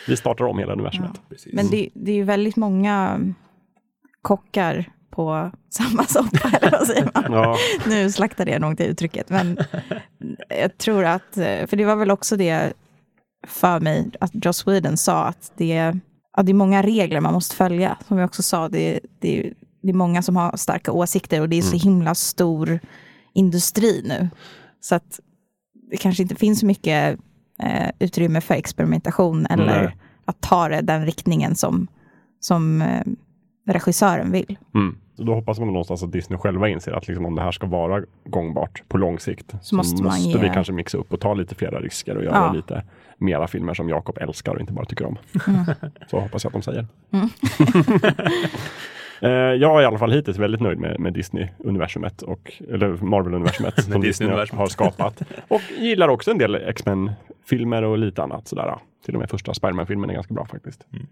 Vi 0.08 0.16
startar 0.16 0.44
om 0.44 0.58
hela 0.58 0.72
universumet. 0.72 1.22
Precis. 1.28 1.52
Men 1.52 1.66
det, 1.70 1.88
det 1.94 2.10
är 2.10 2.16
ju 2.16 2.24
väldigt 2.24 2.56
många 2.56 3.20
kockar 4.22 4.84
på 5.12 5.50
samma 5.70 6.04
soppa, 6.04 6.48
eller 6.56 6.70
vad 6.70 6.86
säger 6.86 7.10
man? 7.14 7.32
Ja. 7.32 7.56
Nu 7.88 8.10
slaktade 8.10 8.50
jag 8.50 8.60
nog 8.60 8.76
det 8.76 8.84
uttrycket, 8.86 9.30
men 9.30 9.58
jag 10.60 10.78
tror 10.78 11.04
att, 11.04 11.36
eh, 11.36 11.66
för 11.66 11.76
det 11.76 11.84
var 11.84 11.96
väl 11.96 12.10
också 12.10 12.36
det 12.36 12.72
för 13.46 13.80
mig, 13.80 14.10
att 14.20 14.30
Joss 14.44 14.66
Whedon 14.66 14.96
sa 14.96 15.24
att 15.24 15.52
det, 15.56 15.72
är- 15.72 16.00
ja, 16.36 16.42
det 16.42 16.52
är 16.52 16.54
många 16.54 16.82
regler 16.82 17.20
man 17.20 17.34
måste 17.34 17.56
följa. 17.56 17.98
Som 18.08 18.16
vi 18.16 18.24
också 18.24 18.42
sa, 18.42 18.68
det, 18.68 19.00
det, 19.20 19.52
det 19.82 19.88
är 19.88 19.94
många 19.94 20.22
som 20.22 20.36
har 20.36 20.56
starka 20.56 20.92
åsikter 20.92 21.40
och 21.40 21.48
det 21.48 21.56
är 21.58 21.62
så 21.62 21.76
himla 21.76 22.14
stor 22.14 22.80
industri 23.34 24.02
nu. 24.04 24.28
Så 24.80 24.94
att 24.94 25.20
det 25.90 25.96
kanske 25.96 26.22
inte 26.22 26.34
finns 26.34 26.60
så 26.60 26.66
mycket 26.66 27.18
eh, 27.62 27.90
utrymme 27.98 28.40
för 28.40 28.54
experimentation 28.54 29.46
eller 29.46 29.82
Nej. 29.82 29.96
att 30.24 30.40
ta 30.40 30.68
det 30.68 30.80
den 30.80 31.04
riktningen 31.06 31.54
som, 31.56 31.86
som 32.40 32.82
eh, 32.82 33.02
regissören 33.72 34.30
vill. 34.32 34.58
Mm. 34.74 34.96
Så 35.16 35.22
då 35.22 35.34
hoppas 35.34 35.58
man 35.58 35.68
någonstans 35.68 36.02
att 36.02 36.12
Disney 36.12 36.38
själva 36.38 36.68
inser 36.68 36.92
att 36.92 37.08
liksom 37.08 37.26
om 37.26 37.34
det 37.34 37.42
här 37.42 37.52
ska 37.52 37.66
vara 37.66 38.02
gångbart 38.24 38.82
på 38.88 38.98
lång 38.98 39.18
sikt 39.18 39.54
så, 39.62 39.76
måste 39.76 40.02
måste, 40.02 40.22
man 40.22 40.30
ge- 40.30 40.48
vi 40.48 40.54
kanske 40.54 40.72
mixa 40.72 40.98
upp 40.98 41.12
och 41.12 41.20
ta 41.20 41.34
lite 41.34 41.54
flera 41.54 41.80
risker 41.80 42.16
och 42.16 42.24
göra 42.24 42.34
Ja. 42.36 42.52
lite 42.52 42.82
mera 43.18 43.46
filmer 43.46 43.74
som 43.74 43.88
Jakob 43.88 44.18
älskar 44.20 44.54
och 44.54 44.60
inte 44.60 44.72
bara 44.72 44.84
tycker 44.86 45.06
om. 45.06 45.18
Så 46.10 46.20
hoppas 46.20 46.44
jag 46.44 46.48
att 46.50 46.52
de 46.52 46.62
säger. 46.62 46.86
Mm. 47.12 47.28
Eh, 49.20 49.30
Jag 49.30 49.78
är 49.78 49.82
i 49.82 49.84
alla 49.84 49.98
fall 49.98 50.12
hittills 50.12 50.38
väldigt 50.38 50.60
nöjd 50.60 50.78
med, 50.78 51.00
med 51.00 51.12
Disney-universumet, 51.12 52.22
och, 52.22 52.52
eller 52.70 52.88
Marvel-universumet 52.88 53.82
som 53.92 54.00
Disney 54.00 54.30
har 54.30 54.66
skapat. 54.66 55.22
Och 55.48 55.60
gillar 55.78 56.08
också 56.08 56.30
en 56.30 56.38
del 56.38 56.54
X-Men-filmer 56.54 57.82
och 57.82 57.98
lite 57.98 58.22
annat. 58.22 58.48
Sådär. 58.48 58.74
Till 59.04 59.14
och 59.14 59.20
med 59.20 59.30
första 59.30 59.54
Spiderman-filmen 59.54 60.10
är 60.10 60.14
ganska 60.14 60.34
bra 60.34 60.44
faktiskt. 60.46 60.86
Mm. 60.92 61.06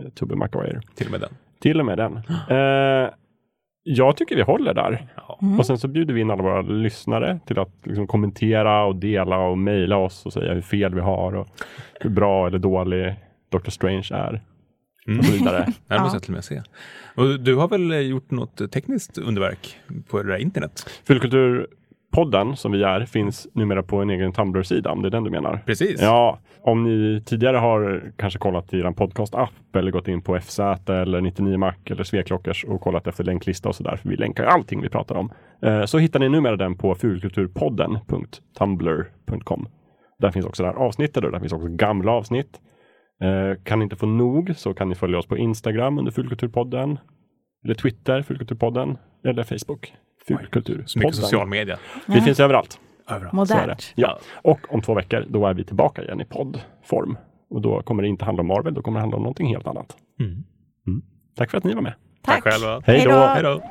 Eh, 0.00 0.10
Tobey 0.14 0.36
Maguire. 0.36 0.80
Till 0.94 1.06
och 1.06 1.12
med 1.12 1.20
den. 1.20 1.30
Till 1.60 1.80
och 1.80 1.86
med 1.86 1.98
den. 1.98 2.16
Eh, 2.48 3.10
jag 3.88 4.16
tycker 4.16 4.36
vi 4.36 4.42
håller 4.42 4.74
där. 4.74 5.06
Mm. 5.42 5.58
Och 5.58 5.66
sen 5.66 5.78
så 5.78 5.88
bjuder 5.88 6.14
vi 6.14 6.20
in 6.20 6.30
alla 6.30 6.42
våra 6.42 6.62
lyssnare 6.62 7.38
till 7.46 7.58
att 7.58 7.70
liksom 7.84 8.06
kommentera 8.06 8.84
och 8.84 8.96
dela 8.96 9.38
och 9.38 9.58
mejla 9.58 9.96
oss 9.96 10.26
och 10.26 10.32
säga 10.32 10.54
hur 10.54 10.60
fel 10.60 10.94
vi 10.94 11.00
har 11.00 11.34
och 11.34 11.48
hur 12.00 12.10
bra 12.10 12.46
eller 12.46 12.58
dålig 12.58 13.14
Dr. 13.52 13.70
Strange 13.70 14.08
är. 14.10 14.42
Mm. 15.06 15.18
Och 15.18 15.24
så 15.24 15.32
vidare. 15.32 15.66
Det 15.88 15.98
måste 15.98 16.16
jag 16.16 16.22
till 16.22 16.30
och 16.30 16.34
med 16.34 16.44
se. 16.44 16.62
Och 17.14 17.40
du 17.40 17.54
har 17.54 17.68
väl 17.68 18.08
gjort 18.08 18.30
något 18.30 18.72
tekniskt 18.72 19.18
underverk 19.18 19.76
på 20.08 20.22
det 20.22 20.28
där 20.28 20.38
internet? 20.38 20.90
Fyllkulturpodden 22.16 22.56
som 22.56 22.72
vi 22.72 22.82
är 22.82 23.04
finns 23.04 23.48
numera 23.54 23.82
på 23.82 23.96
en 23.96 24.10
egen 24.10 24.32
Tumblr-sida 24.32 24.90
om 24.90 25.02
det 25.02 25.08
är 25.08 25.10
den 25.10 25.24
du 25.24 25.30
menar. 25.30 25.62
Precis. 25.66 26.02
Ja, 26.02 26.38
om 26.62 26.84
ni 26.84 27.22
tidigare 27.26 27.56
har 27.56 28.12
kanske 28.16 28.38
kollat 28.38 28.74
i 28.74 28.78
er 28.78 28.90
podcast-app 28.90 29.76
eller 29.76 29.90
gått 29.90 30.08
in 30.08 30.22
på 30.22 30.40
FZ 30.40 30.58
eller 30.88 31.20
99 31.20 31.58
Mac 31.58 31.74
eller 31.90 32.04
Sveklockers 32.04 32.64
och 32.64 32.80
kollat 32.80 33.06
efter 33.06 33.24
länklista 33.24 33.68
och 33.68 33.74
sådär. 33.74 33.96
För 33.96 34.08
vi 34.08 34.16
länkar 34.16 34.44
allting 34.44 34.82
vi 34.82 34.88
pratar 34.88 35.14
om. 35.14 35.32
Eh, 35.62 35.84
så 35.84 35.98
hittar 35.98 36.20
ni 36.20 36.28
numera 36.28 36.56
den 36.56 36.76
på 36.76 36.94
fulkulturpodden.tumblr.com. 36.94 39.68
Där 40.18 40.30
finns 40.30 40.46
också 40.46 40.62
det 40.62 40.68
här 40.68 40.76
avsnittet 40.76 41.24
och 41.24 41.32
där 41.32 41.40
finns 41.40 41.52
också 41.52 41.68
gamla 41.68 42.12
avsnitt. 42.12 42.60
Eh, 43.22 43.52
kan 43.64 43.78
ni 43.78 43.82
inte 43.82 43.96
få 43.96 44.06
nog 44.06 44.52
så 44.56 44.74
kan 44.74 44.88
ni 44.88 44.94
följa 44.94 45.18
oss 45.18 45.26
på 45.26 45.36
Instagram 45.36 45.98
under 45.98 46.12
Fulkulturpodden. 46.12 46.98
Eller 47.64 47.74
Twitter, 47.74 48.22
Fulkulturpodden. 48.22 48.98
Eller 49.24 49.42
Facebook, 49.42 49.92
Fulkulturpodden. 50.28 50.88
Så 50.88 50.98
mycket 50.98 51.14
social 51.14 51.48
media. 51.48 51.78
Vi 52.06 52.20
finns 52.20 52.40
överallt. 52.40 52.80
Överallt. 53.10 53.32
Modernt. 53.32 53.92
Ja. 53.94 54.18
Och 54.32 54.74
om 54.74 54.82
två 54.82 54.94
veckor, 54.94 55.24
då 55.28 55.46
är 55.46 55.54
vi 55.54 55.64
tillbaka 55.64 56.02
igen 56.02 56.20
i 56.20 56.24
poddform. 56.24 57.18
Och 57.50 57.60
då 57.60 57.82
kommer 57.82 58.02
det 58.02 58.08
inte 58.08 58.24
handla 58.24 58.40
om 58.40 58.46
Marvel, 58.46 58.74
då 58.74 58.82
kommer 58.82 58.98
det 58.98 59.00
handla 59.00 59.16
om 59.16 59.22
någonting 59.22 59.48
helt 59.48 59.66
annat. 59.66 59.96
Mm. 60.20 60.44
Tack 61.36 61.50
för 61.50 61.58
att 61.58 61.64
ni 61.64 61.74
var 61.74 61.82
med. 61.82 61.94
Tack 62.22 62.42
själva. 62.42 62.82
Hej 62.86 63.04
då. 63.04 63.10
Hej 63.10 63.42
då. 63.42 63.62